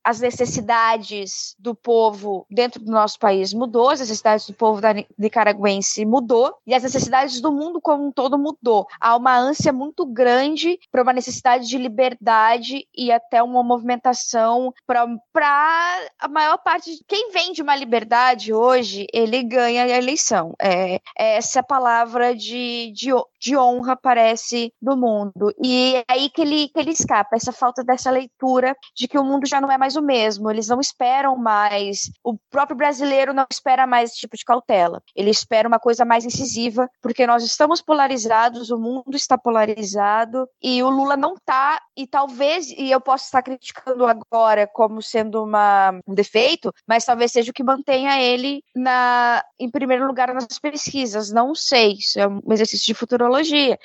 as 0.04 0.20
necessidades 0.20 1.54
do 1.58 1.76
povo 1.76 2.44
dentro 2.50 2.84
do 2.84 2.90
nosso 2.90 3.18
país 3.20 3.54
mudou, 3.54 3.90
as 3.90 4.00
necessidades 4.00 4.46
do 4.46 4.54
povo 4.54 4.80
da 4.80 4.94
nicaragüense 5.16 6.04
mudou, 6.04 6.52
e 6.66 6.74
as 6.74 6.82
necessidades 6.82 7.40
do 7.40 7.52
mundo 7.52 7.80
como 7.80 8.06
um 8.08 8.12
todo 8.12 8.36
mudou. 8.36 8.86
Há 9.00 9.16
uma 9.16 9.36
ânsia 9.36 9.72
muito 9.72 10.04
grande 10.04 10.78
para 10.90 11.02
uma 11.02 11.12
necessidade 11.12 11.68
de 11.68 11.78
liberdade 11.78 12.86
e 12.96 13.12
até 13.12 13.40
uma 13.42 13.62
movimentação 13.62 14.72
para 14.84 15.06
a 15.48 16.28
maior 16.28 16.59
parte 16.59 16.97
de 16.97 17.05
quem 17.06 17.31
vem 17.31 17.52
de 17.52 17.62
uma 17.62 17.77
liberdade 17.77 18.52
hoje, 18.52 19.06
ele 19.12 19.43
ganha 19.43 19.85
a 19.85 19.89
eleição. 19.89 20.55
É, 20.60 21.01
é 21.18 21.36
essa 21.36 21.62
palavra 21.62 22.35
de, 22.35 22.93
de, 22.93 23.10
de 23.40 23.56
honra 23.56 23.93
aparece 23.93 24.73
no 24.81 24.97
mundo. 24.97 25.55
E 25.62 25.97
é 25.97 26.05
aí 26.09 26.31
que 26.31 26.43
ele, 26.43 26.68
que 26.68 26.78
ele 26.78 26.90
escapa, 26.90 27.36
essa 27.36 27.52
falta 27.52 27.85
dessa 27.85 28.10
leitura 28.10 28.74
de 28.94 29.06
que 29.06 29.18
o 29.18 29.24
mundo 29.24 29.47
já 29.47 29.60
não 29.60 29.70
é 29.70 29.78
mais 29.78 29.97
o 29.97 30.02
mesmo. 30.02 30.51
Eles 30.51 30.68
não 30.68 30.81
esperam 30.81 31.36
mais, 31.36 32.10
o 32.24 32.36
próprio 32.51 32.77
brasileiro 32.77 33.32
não 33.32 33.47
espera 33.51 33.86
mais 33.86 34.10
esse 34.10 34.20
tipo 34.20 34.36
de 34.36 34.44
cautela. 34.44 35.02
Ele 35.14 35.31
espera 35.31 35.68
uma 35.68 35.78
coisa 35.78 36.05
mais 36.05 36.24
incisiva, 36.24 36.89
porque 37.01 37.27
nós 37.27 37.44
estamos 37.44 37.81
polarizados, 37.81 38.70
o 38.70 38.78
mundo 38.78 39.14
está 39.14 39.39
polarizado, 39.39 40.48
e 40.62 40.82
o 40.82 40.89
Lula 40.89 41.16
não 41.16 41.35
está, 41.35 41.81
e 41.97 42.06
talvez, 42.06 42.70
e 42.70 42.90
eu 42.90 43.01
posso 43.01 43.24
estar 43.24 43.43
criticando 43.43 44.05
agora 44.05 44.66
como 44.66 45.01
sendo 45.01 45.43
uma, 45.43 45.98
um 46.06 46.14
defeito, 46.14 46.73
mas 46.86 47.05
talvez 47.05 47.32
seja 47.32 47.51
o 47.51 47.55
que 47.55 47.64
mantenha 47.64 48.20
ele 48.20 48.62
na, 48.74 49.43
em 49.59 49.70
primeiro 49.70 50.06
lugar 50.06 50.35
nas 50.35 50.59
pesquisas. 50.59 51.32
Não 51.32 51.55
sei, 51.55 51.94
isso 51.94 52.20
é 52.20 52.27
um 52.27 52.52
exercício 52.52 52.86
de 52.86 52.94
futurologia, 52.94 53.78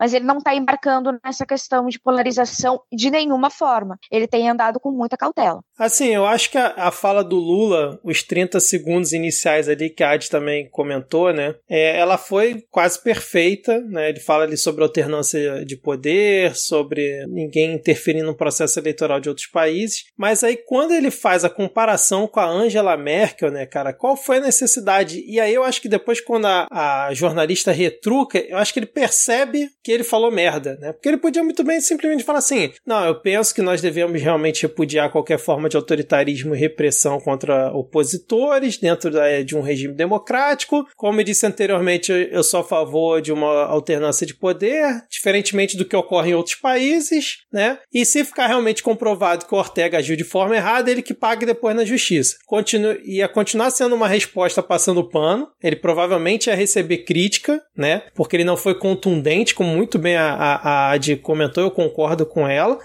mas 0.00 0.14
ele 0.14 0.24
não 0.24 0.38
está 0.38 0.54
embarcando 0.54 1.18
nessa 1.24 1.44
questão 1.44 1.86
de 1.86 2.00
polarização 2.00 2.80
de 2.92 3.10
nenhuma 3.10 3.50
forma. 3.50 3.98
Ele 4.10 4.26
tem 4.26 4.48
andado 4.48 4.80
com 4.80 4.90
muita 4.90 5.16
cautela. 5.16 5.60
Assim, 5.78 6.08
eu 6.08 6.24
acho 6.24 6.50
que 6.50 6.58
a, 6.58 6.74
a 6.76 6.90
fala 6.90 7.22
do 7.22 7.36
Lula, 7.36 8.00
os 8.02 8.22
30 8.22 8.60
segundos 8.60 9.12
iniciais 9.12 9.68
ali 9.68 9.90
que 9.90 10.02
a 10.02 10.10
Adi 10.10 10.30
também 10.30 10.68
comentou, 10.70 11.32
né? 11.32 11.54
É, 11.68 11.98
ela 11.98 12.16
foi 12.16 12.64
quase 12.70 13.02
perfeita, 13.02 13.80
né? 13.82 14.08
Ele 14.08 14.20
fala 14.20 14.44
ali 14.44 14.56
sobre 14.56 14.82
alternância 14.82 15.64
de 15.64 15.76
poder, 15.76 16.56
sobre 16.56 17.26
ninguém 17.26 17.57
interferir 17.64 18.22
no 18.22 18.34
processo 18.34 18.78
eleitoral 18.78 19.20
de 19.20 19.28
outros 19.28 19.46
países, 19.46 20.04
mas 20.16 20.42
aí 20.42 20.56
quando 20.56 20.92
ele 20.92 21.10
faz 21.10 21.44
a 21.44 21.50
comparação 21.50 22.26
com 22.26 22.40
a 22.40 22.48
Angela 22.48 22.96
Merkel, 22.96 23.50
né, 23.50 23.66
cara, 23.66 23.92
qual 23.92 24.16
foi 24.16 24.38
a 24.38 24.42
necessidade? 24.42 25.24
E 25.26 25.40
aí 25.40 25.54
eu 25.54 25.64
acho 25.64 25.80
que 25.80 25.88
depois 25.88 26.20
quando 26.20 26.46
a, 26.46 26.66
a 26.70 27.14
jornalista 27.14 27.72
retruca, 27.72 28.38
eu 28.38 28.56
acho 28.56 28.72
que 28.72 28.78
ele 28.78 28.86
percebe 28.86 29.68
que 29.82 29.92
ele 29.92 30.04
falou 30.04 30.30
merda, 30.30 30.76
né? 30.80 30.92
Porque 30.92 31.08
ele 31.08 31.16
podia 31.16 31.42
muito 31.42 31.64
bem 31.64 31.80
simplesmente 31.80 32.24
falar 32.24 32.38
assim: 32.38 32.72
"Não, 32.86 33.04
eu 33.04 33.20
penso 33.20 33.54
que 33.54 33.62
nós 33.62 33.80
devemos 33.80 34.20
realmente 34.20 34.62
repudiar 34.62 35.10
qualquer 35.10 35.38
forma 35.38 35.68
de 35.68 35.76
autoritarismo 35.76 36.54
e 36.54 36.58
repressão 36.58 37.20
contra 37.20 37.72
opositores 37.72 38.76
dentro 38.78 39.10
de 39.44 39.56
um 39.56 39.60
regime 39.60 39.94
democrático. 39.94 40.86
Como 40.96 41.20
eu 41.20 41.24
disse 41.24 41.46
anteriormente, 41.46 42.12
eu 42.12 42.42
sou 42.42 42.60
a 42.60 42.64
favor 42.64 43.20
de 43.20 43.32
uma 43.32 43.64
alternância 43.64 44.26
de 44.26 44.34
poder, 44.34 45.02
diferentemente 45.10 45.76
do 45.76 45.84
que 45.84 45.96
ocorre 45.96 46.30
em 46.30 46.34
outros 46.34 46.56
países, 46.56 47.38
né? 47.52 47.78
E 47.92 48.04
se 48.04 48.24
ficar 48.24 48.46
realmente 48.46 48.82
comprovado 48.82 49.46
que 49.46 49.54
o 49.54 49.58
Ortega 49.58 49.98
agiu 49.98 50.16
de 50.16 50.24
forma 50.24 50.56
errada, 50.56 50.90
ele 50.90 51.02
que 51.02 51.14
pague 51.14 51.46
depois 51.46 51.74
na 51.74 51.84
justiça. 51.84 52.36
Continu 52.46 52.96
ia 53.04 53.28
continuar 53.28 53.70
sendo 53.70 53.94
uma 53.94 54.08
resposta 54.08 54.62
passando 54.62 55.08
pano, 55.08 55.48
ele 55.62 55.76
provavelmente 55.76 56.48
ia 56.48 56.54
receber 56.54 56.98
crítica, 56.98 57.62
né? 57.76 58.02
Porque 58.14 58.36
ele 58.36 58.44
não 58.44 58.56
foi 58.56 58.74
contundente, 58.74 59.54
como 59.54 59.74
muito 59.74 59.98
bem 59.98 60.16
a, 60.16 60.32
a, 60.32 60.54
a 60.54 60.90
Adi 60.92 61.16
comentou, 61.16 61.62
eu 61.62 61.70
concordo 61.70 62.26
com 62.26 62.46
ela. 62.46 62.78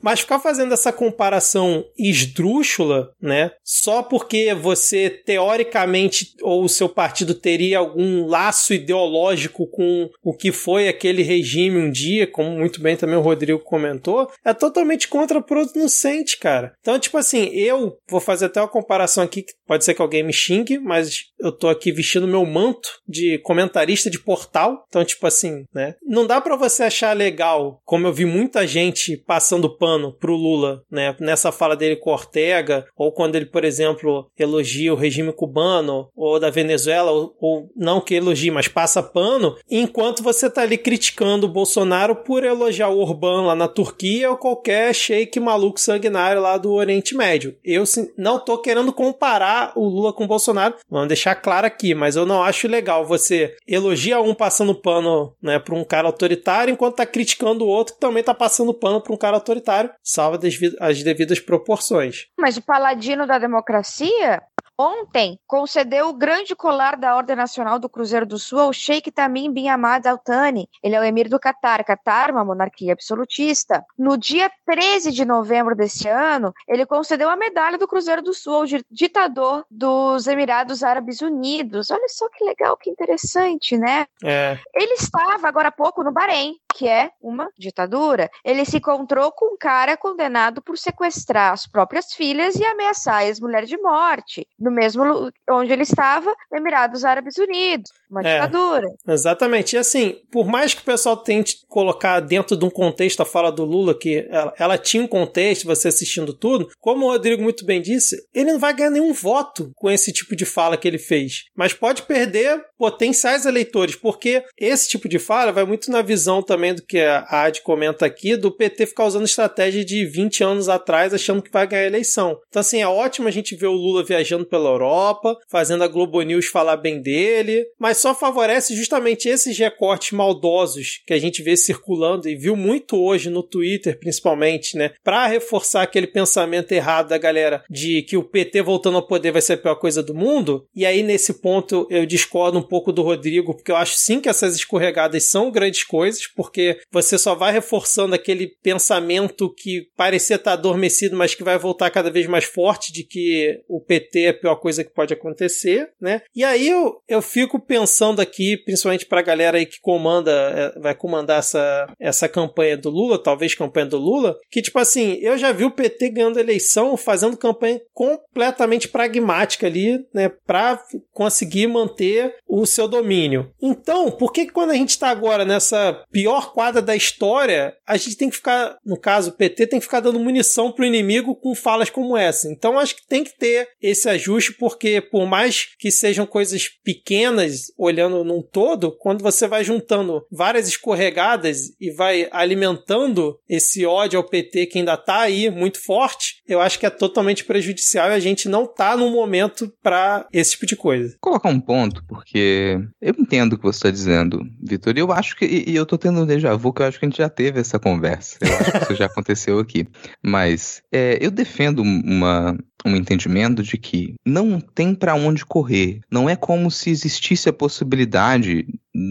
Mas 0.00 0.20
ficar 0.20 0.38
fazendo 0.38 0.74
essa 0.74 0.92
comparação 0.92 1.84
esdrúxula, 1.98 3.10
né? 3.20 3.52
Só 3.64 4.02
porque 4.02 4.54
você 4.54 5.10
teoricamente 5.10 6.34
ou 6.42 6.64
o 6.64 6.68
seu 6.68 6.88
partido 6.88 7.34
teria 7.34 7.78
algum 7.78 8.26
laço 8.26 8.72
ideológico 8.74 9.66
com 9.66 10.08
o 10.22 10.34
que 10.34 10.52
foi 10.52 10.88
aquele 10.88 11.22
regime 11.22 11.78
um 11.78 11.90
dia, 11.90 12.26
como 12.26 12.50
muito 12.50 12.80
bem 12.80 12.96
também 12.96 13.16
o 13.16 13.22
Rodrigo 13.22 13.58
comentou, 13.58 14.07
é 14.44 14.54
totalmente 14.54 15.08
contraproducente, 15.08 16.38
cara. 16.38 16.72
Então, 16.80 16.98
tipo 16.98 17.16
assim, 17.16 17.46
eu 17.54 17.96
vou 18.08 18.20
fazer 18.20 18.46
até 18.46 18.60
uma 18.60 18.68
comparação 18.68 19.24
aqui 19.24 19.42
que 19.42 19.52
Pode 19.68 19.84
ser 19.84 19.92
que 19.92 20.00
alguém 20.00 20.22
me 20.22 20.32
xingue, 20.32 20.78
mas 20.78 21.24
eu 21.38 21.52
tô 21.52 21.68
aqui 21.68 21.92
vestindo 21.92 22.26
meu 22.26 22.46
manto 22.46 22.88
de 23.06 23.38
comentarista 23.44 24.08
de 24.08 24.18
portal. 24.18 24.82
Então, 24.88 25.04
tipo 25.04 25.26
assim, 25.26 25.64
né? 25.74 25.94
Não 26.02 26.26
dá 26.26 26.40
para 26.40 26.56
você 26.56 26.84
achar 26.84 27.14
legal, 27.14 27.78
como 27.84 28.06
eu 28.06 28.12
vi 28.12 28.24
muita 28.24 28.66
gente 28.66 29.22
passando 29.26 29.76
pano 29.76 30.16
pro 30.16 30.34
Lula, 30.34 30.80
né? 30.90 31.14
Nessa 31.20 31.52
fala 31.52 31.76
dele 31.76 31.96
com 31.96 32.10
Ortega, 32.10 32.86
ou 32.96 33.12
quando 33.12 33.36
ele, 33.36 33.44
por 33.44 33.62
exemplo, 33.62 34.30
elogia 34.38 34.90
o 34.90 34.96
regime 34.96 35.34
cubano 35.34 36.08
ou 36.16 36.40
da 36.40 36.48
Venezuela, 36.48 37.10
ou, 37.10 37.36
ou 37.38 37.68
não 37.76 38.00
que 38.00 38.14
elogie, 38.14 38.50
mas 38.50 38.68
passa 38.68 39.02
pano, 39.02 39.54
enquanto 39.70 40.22
você 40.22 40.48
tá 40.48 40.62
ali 40.62 40.78
criticando 40.78 41.46
o 41.46 41.52
Bolsonaro 41.52 42.16
por 42.16 42.42
elogiar 42.42 42.88
o 42.88 43.00
Orbán 43.00 43.42
lá 43.42 43.54
na 43.54 43.68
Turquia 43.68 43.97
ou 44.28 44.36
qualquer 44.36 44.94
sheik 44.94 45.38
maluco 45.40 45.80
sanguinário 45.80 46.40
lá 46.40 46.56
do 46.56 46.72
Oriente 46.72 47.16
Médio. 47.16 47.56
Eu 47.64 47.84
não 48.16 48.38
tô 48.38 48.58
querendo 48.58 48.92
comparar 48.92 49.72
o 49.76 49.84
Lula 49.84 50.12
com 50.12 50.24
o 50.24 50.28
Bolsonaro, 50.28 50.76
vamos 50.90 51.08
deixar 51.08 51.34
claro 51.34 51.66
aqui, 51.66 51.94
mas 51.94 52.16
eu 52.16 52.26
não 52.26 52.42
acho 52.42 52.68
legal 52.68 53.04
você 53.04 53.56
elogia 53.66 54.20
um 54.20 54.34
passando 54.34 54.74
pano, 54.74 55.34
né, 55.42 55.58
pra 55.58 55.74
um 55.74 55.84
cara 55.84 56.06
autoritário, 56.06 56.72
enquanto 56.72 56.96
tá 56.96 57.06
criticando 57.06 57.64
o 57.64 57.68
outro 57.68 57.94
que 57.94 58.00
também 58.00 58.22
tá 58.22 58.34
passando 58.34 58.74
pano 58.74 59.00
pra 59.00 59.12
um 59.12 59.18
cara 59.18 59.36
autoritário, 59.36 59.90
salva 60.02 60.38
as 60.80 61.02
devidas 61.02 61.40
proporções. 61.40 62.26
Mas 62.38 62.56
o 62.56 62.62
paladino 62.62 63.26
da 63.26 63.38
democracia 63.38 64.40
ontem 64.78 65.38
concedeu 65.46 66.08
o 66.08 66.12
grande 66.14 66.54
colar 66.54 66.96
da 66.96 67.16
Ordem 67.16 67.34
Nacional 67.34 67.78
do 67.78 67.88
Cruzeiro 67.88 68.24
do 68.24 68.38
Sul 68.38 68.60
ao 68.60 68.72
Sheikh 68.72 69.10
Tamim 69.10 69.52
bin 69.52 69.68
Hamad 69.68 70.06
Al 70.06 70.18
Thani. 70.18 70.68
Ele 70.82 70.94
é 70.94 71.00
o 71.00 71.04
emir 71.04 71.28
do 71.28 71.40
Catar. 71.40 71.84
Catar, 71.84 72.30
uma 72.30 72.44
monarquia 72.44 72.92
absolutista. 72.92 73.84
No 73.98 74.16
dia 74.16 74.50
13 74.64 75.10
de 75.10 75.24
novembro 75.24 75.74
deste 75.74 76.08
ano, 76.08 76.54
ele 76.68 76.86
concedeu 76.86 77.28
a 77.28 77.36
medalha 77.36 77.76
do 77.76 77.88
Cruzeiro 77.88 78.22
do 78.22 78.32
Sul 78.32 78.54
ao 78.54 78.64
ditador 78.90 79.64
dos 79.70 80.26
Emirados 80.26 80.82
Árabes 80.82 81.20
Unidos. 81.20 81.90
Olha 81.90 82.08
só 82.08 82.28
que 82.28 82.44
legal, 82.44 82.76
que 82.76 82.90
interessante, 82.90 83.76
né? 83.76 84.06
É. 84.24 84.58
Ele 84.74 84.94
estava 84.94 85.48
agora 85.48 85.68
há 85.68 85.72
pouco 85.72 86.04
no 86.04 86.12
Bahrein, 86.12 86.54
que 86.74 86.88
é 86.88 87.10
uma 87.20 87.50
ditadura. 87.58 88.30
Ele 88.44 88.64
se 88.64 88.76
encontrou 88.76 89.32
com 89.32 89.54
um 89.54 89.56
cara 89.58 89.96
condenado 89.96 90.62
por 90.62 90.78
sequestrar 90.78 91.52
as 91.52 91.66
próprias 91.66 92.12
filhas 92.12 92.54
e 92.54 92.64
ameaçar 92.64 93.16
a 93.16 93.26
ex-mulher 93.26 93.64
de 93.64 93.76
morte 93.78 94.46
no 94.58 94.70
mesmo 94.70 95.02
onde 95.50 95.72
ele 95.72 95.82
estava, 95.82 96.34
Emirados 96.52 97.04
Árabes 97.04 97.36
Unidos, 97.36 97.90
uma 98.10 98.22
é, 98.22 98.34
ditadura. 98.34 98.86
Exatamente. 99.06 99.74
E 99.74 99.78
assim, 99.78 100.16
por 100.30 100.46
mais 100.46 100.74
que 100.74 100.82
o 100.82 100.84
pessoal 100.84 101.16
tente 101.16 101.64
colocar 101.68 102.20
dentro 102.20 102.56
de 102.56 102.64
um 102.64 102.70
contexto 102.70 103.20
a 103.20 103.26
fala 103.26 103.50
do 103.50 103.64
Lula, 103.64 103.98
que 103.98 104.26
ela, 104.30 104.54
ela 104.58 104.78
tinha 104.78 105.02
um 105.02 105.08
contexto, 105.08 105.66
você 105.66 105.88
assistindo 105.88 106.32
tudo, 106.32 106.68
como 106.80 107.06
o 107.06 107.10
Rodrigo 107.10 107.42
muito 107.42 107.64
bem 107.64 107.80
disse, 107.80 108.16
ele 108.34 108.52
não 108.52 108.58
vai 108.58 108.74
ganhar 108.74 108.90
nenhum 108.90 109.12
voto 109.12 109.72
com 109.74 109.90
esse 109.90 110.12
tipo 110.12 110.36
de 110.36 110.44
fala 110.44 110.76
que 110.76 110.86
ele 110.86 110.98
fez. 110.98 111.44
Mas 111.56 111.72
pode 111.72 112.02
perder 112.02 112.60
potenciais 112.76 113.46
eleitores, 113.46 113.96
porque 113.96 114.44
esse 114.56 114.88
tipo 114.88 115.08
de 115.08 115.18
fala 115.18 115.52
vai 115.52 115.64
muito 115.64 115.90
na 115.90 116.02
visão 116.02 116.42
também 116.42 116.57
do 116.74 116.82
que 116.82 116.98
a 117.00 117.24
Ad 117.30 117.62
comenta 117.62 118.04
aqui, 118.04 118.36
do 118.36 118.50
PT 118.50 118.86
ficar 118.86 119.06
usando 119.06 119.24
estratégia 119.24 119.84
de 119.84 120.04
20 120.04 120.44
anos 120.44 120.68
atrás, 120.68 121.14
achando 121.14 121.42
que 121.42 121.50
vai 121.50 121.66
ganhar 121.66 121.84
a 121.84 121.86
eleição. 121.86 122.38
Então, 122.48 122.60
assim, 122.60 122.80
é 122.80 122.86
ótimo 122.86 123.28
a 123.28 123.30
gente 123.30 123.56
ver 123.56 123.66
o 123.66 123.72
Lula 123.72 124.04
viajando 124.04 124.44
pela 124.44 124.58
pela 124.58 124.70
Europa, 124.70 125.38
fazendo 125.48 125.84
a 125.84 125.88
Globo 125.88 126.20
News 126.20 126.46
falar 126.46 126.76
bem 126.76 127.00
dele, 127.00 127.64
mas 127.78 127.98
só 127.98 128.14
favorece 128.14 128.74
justamente 128.74 129.28
esses 129.28 129.56
recortes 129.56 130.12
maldosos 130.12 131.00
que 131.06 131.14
a 131.14 131.18
gente 131.18 131.42
vê 131.42 131.56
circulando 131.56 132.28
e 132.28 132.34
viu 132.34 132.56
muito 132.56 132.96
hoje 133.00 133.30
no 133.30 133.42
Twitter, 133.42 133.98
principalmente, 133.98 134.76
né? 134.76 134.90
Para 135.04 135.26
reforçar 135.26 135.82
aquele 135.82 136.08
pensamento 136.08 136.72
errado 136.72 137.08
da 137.08 137.18
galera 137.18 137.62
de 137.70 138.02
que 138.02 138.16
o 138.16 138.24
PT 138.24 138.62
voltando 138.62 138.96
ao 138.96 139.06
poder 139.06 139.30
vai 139.30 139.40
ser 139.40 139.54
a 139.54 139.58
pior 139.58 139.76
coisa 139.76 140.02
do 140.02 140.14
mundo. 140.14 140.66
E 140.74 140.84
aí, 140.84 141.02
nesse 141.02 141.34
ponto, 141.34 141.86
eu 141.88 142.04
discordo 142.04 142.58
um 142.58 142.62
pouco 142.62 142.92
do 142.92 143.02
Rodrigo, 143.02 143.54
porque 143.54 143.70
eu 143.70 143.76
acho 143.76 143.94
sim 143.96 144.20
que 144.20 144.28
essas 144.28 144.56
escorregadas 144.56 145.24
são 145.24 145.50
grandes 145.50 145.84
coisas, 145.84 146.26
porque 146.26 146.47
você 146.90 147.16
só 147.16 147.34
vai 147.34 147.52
reforçando 147.52 148.14
aquele 148.14 148.48
pensamento 148.62 149.52
que 149.54 149.86
parecia 149.96 150.36
estar 150.36 150.52
adormecido, 150.52 151.16
mas 151.16 151.34
que 151.34 151.44
vai 151.44 151.58
voltar 151.58 151.90
cada 151.90 152.10
vez 152.10 152.26
mais 152.26 152.44
forte 152.44 152.92
de 152.92 153.04
que 153.04 153.60
o 153.68 153.80
PT 153.80 154.24
é 154.24 154.32
pior 154.32 154.48
pior 154.48 154.56
coisa 154.56 154.82
que 154.82 154.92
pode 154.92 155.12
acontecer, 155.12 155.90
né? 156.00 156.22
E 156.34 156.42
aí 156.42 156.68
eu, 156.68 157.00
eu 157.08 157.20
fico 157.20 157.60
pensando 157.60 158.20
aqui, 158.20 158.56
principalmente 158.64 159.06
pra 159.06 159.22
galera 159.22 159.58
aí 159.58 159.66
que 159.66 159.80
comanda, 159.80 160.30
é, 160.76 160.80
vai 160.80 160.94
comandar 160.94 161.38
essa, 161.38 161.86
essa 162.00 162.28
campanha 162.28 162.76
do 162.76 162.90
Lula, 162.90 163.22
talvez 163.22 163.54
campanha 163.54 163.86
do 163.86 163.98
Lula, 163.98 164.36
que 164.50 164.62
tipo 164.62 164.78
assim, 164.78 165.18
eu 165.20 165.36
já 165.36 165.52
vi 165.52 165.64
o 165.64 165.70
PT 165.70 166.10
ganhando 166.10 166.38
eleição 166.38 166.96
fazendo 166.96 167.36
campanha 167.36 167.80
completamente 167.92 168.88
pragmática 168.88 169.66
ali, 169.66 169.98
né? 170.14 170.30
Pra 170.46 170.82
conseguir 171.12 171.66
manter 171.66 172.34
o 172.46 172.64
seu 172.64 172.88
domínio. 172.88 173.50
Então, 173.60 174.10
por 174.10 174.32
que 174.32 174.50
quando 174.50 174.70
a 174.70 174.74
gente 174.74 174.98
tá 174.98 175.08
agora 175.08 175.44
nessa 175.44 176.04
pior 176.10 176.37
quadra 176.46 176.80
da 176.80 176.96
história, 176.96 177.74
a 177.86 177.96
gente 177.96 178.16
tem 178.16 178.30
que 178.30 178.36
ficar, 178.36 178.76
no 178.84 178.98
caso, 178.98 179.30
o 179.30 179.34
PT 179.34 179.66
tem 179.66 179.78
que 179.78 179.84
ficar 179.84 180.00
dando 180.00 180.18
munição 180.18 180.72
pro 180.72 180.84
inimigo 180.84 181.34
com 181.34 181.54
falas 181.54 181.90
como 181.90 182.16
essa? 182.16 182.48
Então, 182.50 182.78
acho 182.78 182.96
que 182.96 183.06
tem 183.06 183.24
que 183.24 183.36
ter 183.36 183.68
esse 183.80 184.08
ajuste 184.08 184.28
ajuste, 184.28 184.52
porque 184.52 185.00
por 185.00 185.26
mais 185.26 185.68
que 185.78 185.90
sejam 185.90 186.26
coisas 186.26 186.68
pequenas, 186.84 187.72
olhando 187.76 188.22
num 188.22 188.42
todo, 188.42 188.92
quando 188.92 189.22
você 189.22 189.46
vai 189.46 189.64
juntando 189.64 190.24
várias 190.30 190.68
escorregadas 190.68 191.74
e 191.80 191.90
vai 191.90 192.28
alimentando 192.30 193.38
esse 193.48 193.86
ódio 193.86 194.18
ao 194.18 194.28
PT 194.28 194.66
que 194.66 194.78
ainda 194.78 194.96
tá 194.96 195.20
aí 195.20 195.50
muito 195.50 195.82
forte, 195.82 196.37
eu 196.48 196.60
acho 196.60 196.78
que 196.78 196.86
é 196.86 196.90
totalmente 196.90 197.44
prejudicial 197.44 198.10
e 198.10 198.14
a 198.14 198.20
gente 198.20 198.48
não 198.48 198.66
tá 198.66 198.96
no 198.96 199.10
momento 199.10 199.72
para 199.82 200.26
esse 200.32 200.52
tipo 200.52 200.66
de 200.66 200.76
coisa. 200.76 201.10
Vou 201.10 201.32
colocar 201.32 201.48
um 201.48 201.60
ponto, 201.60 202.02
porque 202.08 202.80
eu 203.00 203.14
entendo 203.18 203.52
o 203.52 203.58
que 203.58 203.64
você 203.64 203.78
está 203.78 203.90
dizendo, 203.90 204.40
Vitor, 204.62 204.96
e 204.96 205.00
eu 205.00 205.12
acho 205.12 205.36
que, 205.36 205.44
e 205.44 205.74
eu 205.74 205.84
tô 205.84 205.98
tendo 205.98 206.20
um 206.20 206.26
déjà 206.26 206.54
vu 206.56 206.72
que 206.72 206.82
eu 206.82 206.86
acho 206.86 206.98
que 206.98 207.04
a 207.04 207.08
gente 207.08 207.18
já 207.18 207.28
teve 207.28 207.60
essa 207.60 207.78
conversa. 207.78 208.38
Eu 208.40 208.56
acho 208.56 208.72
que 208.72 208.78
isso 208.78 208.94
já 208.94 209.06
aconteceu 209.06 209.58
aqui. 209.58 209.86
Mas 210.24 210.82
é, 210.92 211.18
eu 211.20 211.30
defendo 211.30 211.82
uma, 211.82 212.56
um 212.84 212.96
entendimento 212.96 213.62
de 213.62 213.76
que 213.76 214.14
não 214.24 214.60
tem 214.60 214.94
para 214.94 215.14
onde 215.14 215.44
correr. 215.44 216.00
Não 216.10 216.28
é 216.28 216.36
como 216.36 216.70
se 216.70 216.90
existisse 216.90 217.48
a 217.48 217.52
possibilidade 217.52 218.66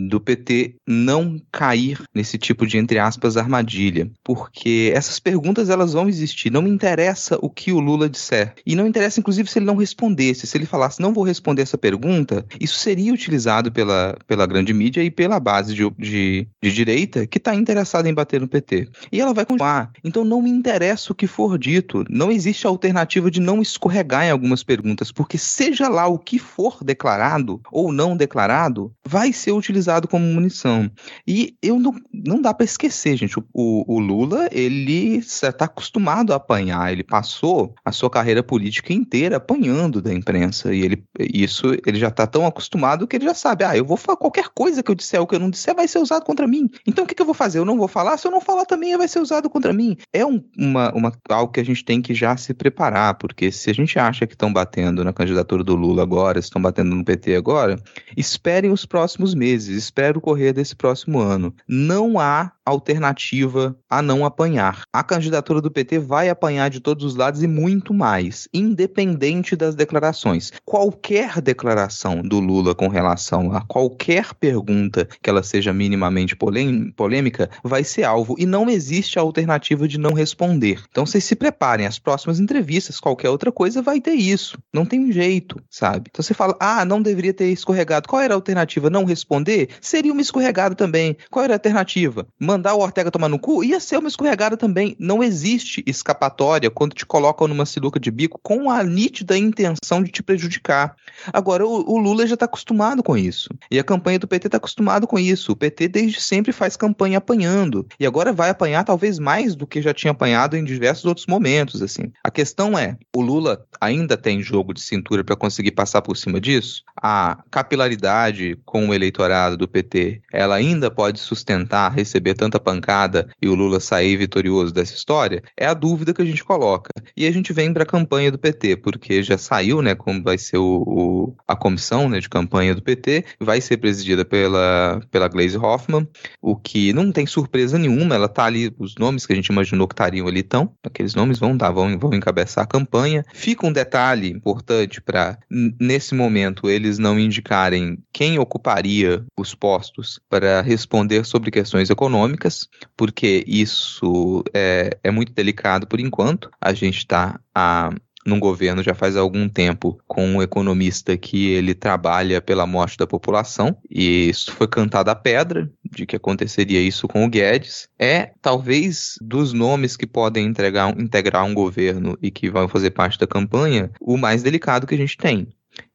do 0.10 0.20
PT 0.20 0.76
não 0.86 1.40
cair 1.52 2.02
nesse 2.14 2.38
tipo 2.38 2.68
de 2.68 2.78
entre 2.78 3.00
aspas 3.00 3.38
armadilha, 3.38 4.10
porque 4.24 4.92
essas 4.94 5.20
perguntas 5.20 5.70
elas 5.70 5.94
vão 5.94 6.10
existir. 6.10 6.52
Não 6.52 6.62
me 6.62 6.70
interessa 6.70 7.38
o 7.42 7.50
que 7.50 7.72
o 7.72 7.80
Lula 7.80 8.10
disser 8.10 8.54
e 8.66 8.76
não 8.76 8.86
interessa 8.86 9.20
inclusive 9.20 9.50
se 9.50 9.60
ele 9.60 9.66
não 9.66 9.76
respondesse. 9.76 10.46
Se 10.46 10.58
ele 10.58 10.66
falasse 10.66 11.02
não 11.02 11.14
vou 11.14 11.24
responder 11.24 11.62
essa 11.62 11.78
pergunta, 11.78 12.46
isso 12.60 12.76
seria 12.76 13.14
utilizado 13.14 13.72
pela, 13.72 14.18
pela 14.28 14.46
grande 14.46 14.74
mídia 14.74 15.02
e 15.02 15.10
pela 15.10 15.40
base 15.40 15.74
de, 15.74 15.90
de, 15.98 16.48
de 16.62 16.74
direita 16.74 17.26
que 17.26 17.38
está 17.38 17.56
interessada 17.56 18.10
em 18.10 18.14
bater 18.14 18.42
no 18.42 18.48
PT. 18.48 18.90
E 19.12 19.22
ela 19.22 19.34
vai 19.34 19.46
continuar. 19.46 19.92
Então 20.04 20.26
não 20.26 20.42
me 20.42 20.50
interessa 20.50 21.14
o 21.14 21.16
que 21.16 21.28
for 21.28 21.58
dito. 21.58 22.04
Não 22.10 22.32
existe 22.32 22.68
alternativa 22.68 23.32
de 23.32 23.40
não 23.40 23.62
escorregar 23.62 24.26
em 24.26 24.32
algumas 24.32 24.64
perguntas, 24.64 25.12
porque 25.12 25.38
seja 25.38 25.88
lá 25.88 26.08
o 26.08 26.20
que 26.20 26.40
for 26.40 26.84
declarado 26.84 27.62
ou 27.72 27.92
não 27.92 28.18
declarado, 28.18 28.92
vai 29.06 29.32
ser 29.32 29.52
utilizado 29.52 29.77
utilizado 29.78 30.08
como 30.08 30.26
munição. 30.26 30.90
E 31.26 31.56
eu 31.62 31.80
não, 31.80 31.94
não 32.12 32.42
dá 32.42 32.54
para 32.54 32.66
esquecer, 32.66 33.16
gente, 33.16 33.38
o, 33.40 33.44
o 33.54 34.00
Lula, 34.00 34.50
ele 34.52 35.18
está 35.18 35.66
acostumado 35.66 36.34
a 36.34 36.38
apanhar, 36.38 36.92
ele 36.92 37.04
passou 37.04 37.76
a 37.86 37.92
sua 37.92 38.10
carreira 38.10 38.42
política 38.42 38.92
inteira 38.92 39.38
apanhando 39.38 40.02
da 40.02 40.14
imprensa, 40.14 40.74
e 40.74 40.82
ele, 40.82 41.04
isso, 41.20 41.68
ele 41.86 42.00
já 42.00 42.08
está 42.08 42.26
tão 42.26 42.46
acostumado 42.46 43.08
que 43.08 43.16
ele 43.16 43.26
já 43.26 43.34
sabe, 43.34 43.64
ah, 43.64 43.78
eu 43.78 43.86
vou 43.86 43.98
falar 43.98 44.18
qualquer 44.18 44.50
coisa 44.54 44.82
que 44.82 44.90
eu 44.90 44.96
disser, 44.96 45.22
o 45.22 45.28
que 45.28 45.36
eu 45.36 45.40
não 45.40 45.50
disser 45.50 45.76
vai 45.76 45.88
ser 45.88 46.00
usado 46.00 46.26
contra 46.26 46.48
mim. 46.48 46.70
Então 46.86 47.04
o 47.04 47.08
que, 47.08 47.14
que 47.14 47.22
eu 47.22 47.26
vou 47.26 47.36
fazer? 47.36 47.60
Eu 47.60 47.66
não 47.66 47.78
vou 47.78 47.88
falar, 47.88 48.18
se 48.18 48.28
eu 48.28 48.32
não 48.32 48.42
falar 48.42 48.66
também 48.66 48.98
vai 48.98 49.08
ser 49.08 49.20
usado 49.20 49.50
contra 49.50 49.72
mim. 49.72 49.96
É 50.12 50.26
um, 50.26 50.44
uma, 50.58 50.92
uma, 50.94 51.12
algo 51.30 51.52
que 51.52 51.60
a 51.60 51.66
gente 51.66 51.86
tem 51.86 52.02
que 52.02 52.14
já 52.14 52.36
se 52.36 52.54
preparar, 52.54 53.16
porque 53.16 53.52
se 53.52 53.70
a 53.70 53.74
gente 53.74 54.00
acha 54.00 54.26
que 54.26 54.34
estão 54.34 54.52
batendo 54.52 55.04
na 55.04 55.14
candidatura 55.14 55.64
do 55.64 55.76
Lula 55.76 56.02
agora, 56.02 56.40
estão 56.40 56.62
batendo 56.62 56.96
no 56.96 57.04
PT 57.04 57.36
agora, 57.36 57.80
esperem 58.16 58.72
os 58.72 58.86
próximos 58.86 59.36
meses 59.36 59.67
meses, 59.68 59.84
espero 59.84 60.22
correr 60.22 60.54
desse 60.54 60.76
próximo 60.76 61.20
ano. 61.20 61.54
Não 61.68 62.20
há 62.20 62.52
alternativa 62.66 63.78
a 63.90 64.02
não 64.02 64.26
apanhar. 64.26 64.82
A 64.92 65.04
candidatura 65.04 65.62
do 65.62 65.72
PT 65.72 66.00
vai 66.00 66.30
apanhar 66.30 66.70
de 66.70 66.80
todos 66.80 67.06
os 67.06 67.16
lados 67.16 67.42
e 67.42 67.48
muito 67.48 67.94
mais, 67.94 68.48
independente 68.54 69.56
das 69.56 69.76
declarações. 69.76 70.52
Qualquer 70.66 71.42
declaração 71.42 72.22
do 72.22 72.40
Lula 72.40 72.76
com 72.76 72.88
relação 72.90 73.54
a 73.54 73.62
qualquer 73.62 74.34
pergunta 74.34 75.08
que 75.22 75.30
ela 75.30 75.44
seja 75.44 75.72
minimamente 75.72 76.36
polêmica 76.36 77.50
vai 77.64 77.84
ser 77.84 78.04
alvo 78.04 78.36
e 78.38 78.46
não 78.46 78.70
existe 78.70 79.18
alternativa 79.18 79.88
de 79.88 79.98
não 79.98 80.14
responder. 80.14 80.84
Então 80.90 81.06
vocês 81.06 81.24
se 81.24 81.36
preparem, 81.36 81.86
as 81.86 82.00
próximas 82.00 82.40
entrevistas, 82.40 83.00
qualquer 83.00 83.30
outra 83.30 83.52
coisa, 83.52 83.82
vai 83.82 84.02
ter 84.02 84.14
isso. 84.14 84.58
Não 84.74 84.86
tem 84.86 85.12
jeito, 85.12 85.62
sabe? 85.70 86.10
Então 86.10 86.22
você 86.22 86.34
fala, 86.34 86.56
ah, 86.60 86.84
não 86.84 87.02
deveria 87.02 87.34
ter 87.34 87.50
escorregado. 87.50 88.10
Qual 88.10 88.22
era 88.22 88.34
a 88.34 88.38
alternativa? 88.38 88.90
Não 88.90 89.06
responder? 89.06 89.47
Seria 89.82 90.12
uma 90.12 90.22
escorregada 90.22 90.76
também. 90.76 91.16
Qual 91.30 91.44
era 91.44 91.54
a 91.54 91.56
alternativa? 91.56 92.28
Mandar 92.40 92.76
o 92.76 92.80
Ortega 92.80 93.12
tomar 93.12 93.30
no 93.30 93.40
cu? 93.40 93.64
Ia 93.64 93.80
ser 93.80 93.98
uma 93.98 94.10
escorregada 94.10 94.58
também. 94.58 94.96
Não 95.00 95.24
existe 95.24 95.84
escapatória 95.86 96.70
quando 96.70 96.94
te 96.94 97.06
colocam 97.06 97.48
numa 97.48 97.66
sinuca 97.66 98.00
de 98.00 98.12
bico 98.12 98.40
com 98.44 98.70
a 98.70 98.84
nítida 98.84 99.38
intenção 99.38 100.04
de 100.04 100.12
te 100.12 100.22
prejudicar. 100.22 100.96
Agora, 101.32 101.66
o, 101.66 101.94
o 101.94 101.98
Lula 101.98 102.28
já 102.28 102.34
está 102.34 102.46
acostumado 102.46 103.02
com 103.02 103.18
isso. 103.18 103.50
E 103.72 103.80
a 103.80 103.84
campanha 103.84 104.20
do 104.20 104.28
PT 104.28 104.48
está 104.48 104.58
acostumado 104.58 105.08
com 105.08 105.18
isso. 105.18 105.52
O 105.52 105.56
PT 105.56 105.88
desde 105.88 106.20
sempre 106.20 106.52
faz 106.52 106.76
campanha 106.76 107.20
apanhando. 107.20 107.88
E 108.00 108.06
agora 108.06 108.34
vai 108.34 108.50
apanhar 108.50 108.84
talvez 108.84 109.20
mais 109.20 109.56
do 109.56 109.66
que 109.66 109.82
já 109.82 109.94
tinha 109.94 110.12
apanhado 110.12 110.58
em 110.58 110.64
diversos 110.64 111.06
outros 111.06 111.26
momentos, 111.26 111.82
assim. 111.82 112.12
A 112.24 112.30
questão 112.30 112.78
é, 112.78 112.98
o 113.16 113.22
Lula 113.22 113.66
ainda 113.80 114.18
tem 114.18 114.42
jogo 114.42 114.74
de 114.74 114.82
cintura 114.82 115.24
para 115.24 115.36
conseguir 115.36 115.72
passar 115.72 116.02
por 116.02 116.18
cima 116.18 116.42
disso? 116.42 116.84
A 117.02 117.44
capilaridade 117.50 118.58
com 118.66 118.90
o 118.90 118.94
eleitorado 118.94 119.37
do 119.56 119.68
PT, 119.68 120.22
ela 120.32 120.56
ainda 120.56 120.90
pode 120.90 121.20
sustentar 121.20 121.94
receber 121.94 122.34
tanta 122.34 122.60
pancada 122.60 123.30
e 123.42 123.48
o 123.48 123.56
Lula 123.56 123.80
sair 123.80 124.18
vitorioso 124.18 124.74
dessa 124.74 124.94
história? 124.94 125.44
É 125.56 125.66
a 125.66 125.74
dúvida 125.74 126.14
que 126.14 126.22
a 126.22 126.26
gente 126.26 126.44
coloca. 126.44 126.90
E 127.16 127.26
a 127.26 127.32
gente 127.32 127.54
vem 127.54 127.74
para 127.74 127.84
a 127.84 127.86
campanha 127.86 128.32
do 128.32 128.40
PT, 128.40 128.78
porque 128.78 129.24
já 129.24 129.38
saiu, 129.38 129.82
né, 129.82 129.96
como 129.96 130.24
vai 130.24 130.38
ser 130.38 130.58
o, 130.58 130.84
o 130.86 131.36
a 131.48 131.56
comissão 131.56 132.10
né, 132.10 132.20
de 132.20 132.30
campanha 132.30 132.74
do 132.74 132.82
PT, 132.82 133.26
vai 133.40 133.62
ser 133.62 133.78
presidida 133.78 134.26
pela, 134.26 135.02
pela 135.12 135.28
Glaze 135.28 135.58
Hoffman, 135.58 136.08
o 136.42 136.56
que 136.56 136.94
não 136.94 137.12
tem 137.12 137.26
surpresa 137.26 137.78
nenhuma, 137.78 138.16
ela 138.16 138.28
tá 138.28 138.46
ali, 138.46 138.74
os 138.78 138.96
nomes 138.96 139.26
que 139.26 139.34
a 139.34 139.36
gente 139.36 139.48
imaginou 139.48 139.88
que 139.88 139.94
estariam 139.94 140.28
ali 140.28 140.40
estão, 140.40 140.72
aqueles 140.84 141.16
nomes 141.16 141.40
vão 141.40 141.56
dar, 141.56 141.72
vão, 141.72 141.98
vão 141.98 142.14
encabeçar 142.14 142.64
a 142.64 142.68
campanha. 142.68 143.24
Fica 143.34 143.66
um 143.66 143.72
detalhe 143.72 144.30
importante 144.30 145.02
para, 145.02 145.38
nesse 145.50 146.16
momento, 146.16 146.70
eles 146.70 146.98
não 146.98 147.20
indicarem 147.20 147.98
quem 148.12 148.40
ocuparia 148.40 149.26
os 149.36 149.56
postos 149.56 150.20
para 150.30 150.62
responder 150.62 151.26
sobre 151.26 151.52
questões 151.52 151.90
econômicas, 151.90 152.68
porque 152.96 153.44
isso 153.48 154.44
é, 154.54 154.98
é 155.04 155.12
muito 155.12 155.34
delicado 155.34 155.88
por 155.88 156.00
enquanto. 156.00 156.50
A 156.62 156.74
gente 156.74 156.98
está 156.98 157.40
a 157.54 157.92
num 158.28 158.40
governo 158.40 158.84
já 158.84 158.94
faz 158.94 159.16
algum 159.16 159.48
tempo 159.48 159.98
com 160.06 160.28
um 160.28 160.42
economista 160.42 161.16
que 161.18 161.48
ele 161.48 161.74
trabalha 161.74 162.42
pela 162.42 162.68
morte 162.68 162.98
da 162.98 163.08
população 163.08 163.78
e 163.90 164.28
isso 164.28 164.52
foi 164.52 164.68
cantado 164.68 165.10
a 165.10 165.16
pedra 165.16 165.72
de 165.90 166.06
que 166.06 166.18
aconteceria 166.18 166.82
isso 166.82 167.08
com 167.08 167.24
o 167.24 167.30
Guedes. 167.30 167.88
É 167.98 168.32
talvez 168.42 169.16
dos 169.22 169.54
nomes 169.54 169.96
que 169.96 170.06
podem 170.06 170.46
entregar, 170.46 170.94
integrar 171.00 171.46
um 171.46 171.54
governo 171.54 172.18
e 172.22 172.30
que 172.30 172.50
vão 172.50 172.68
fazer 172.68 172.92
parte 172.92 173.18
da 173.18 173.26
campanha 173.26 173.90
o 174.02 174.18
mais 174.18 174.44
delicado 174.44 174.86
que 174.86 174.96
a 174.96 174.98
gente 174.98 175.16
tem. 175.16 175.48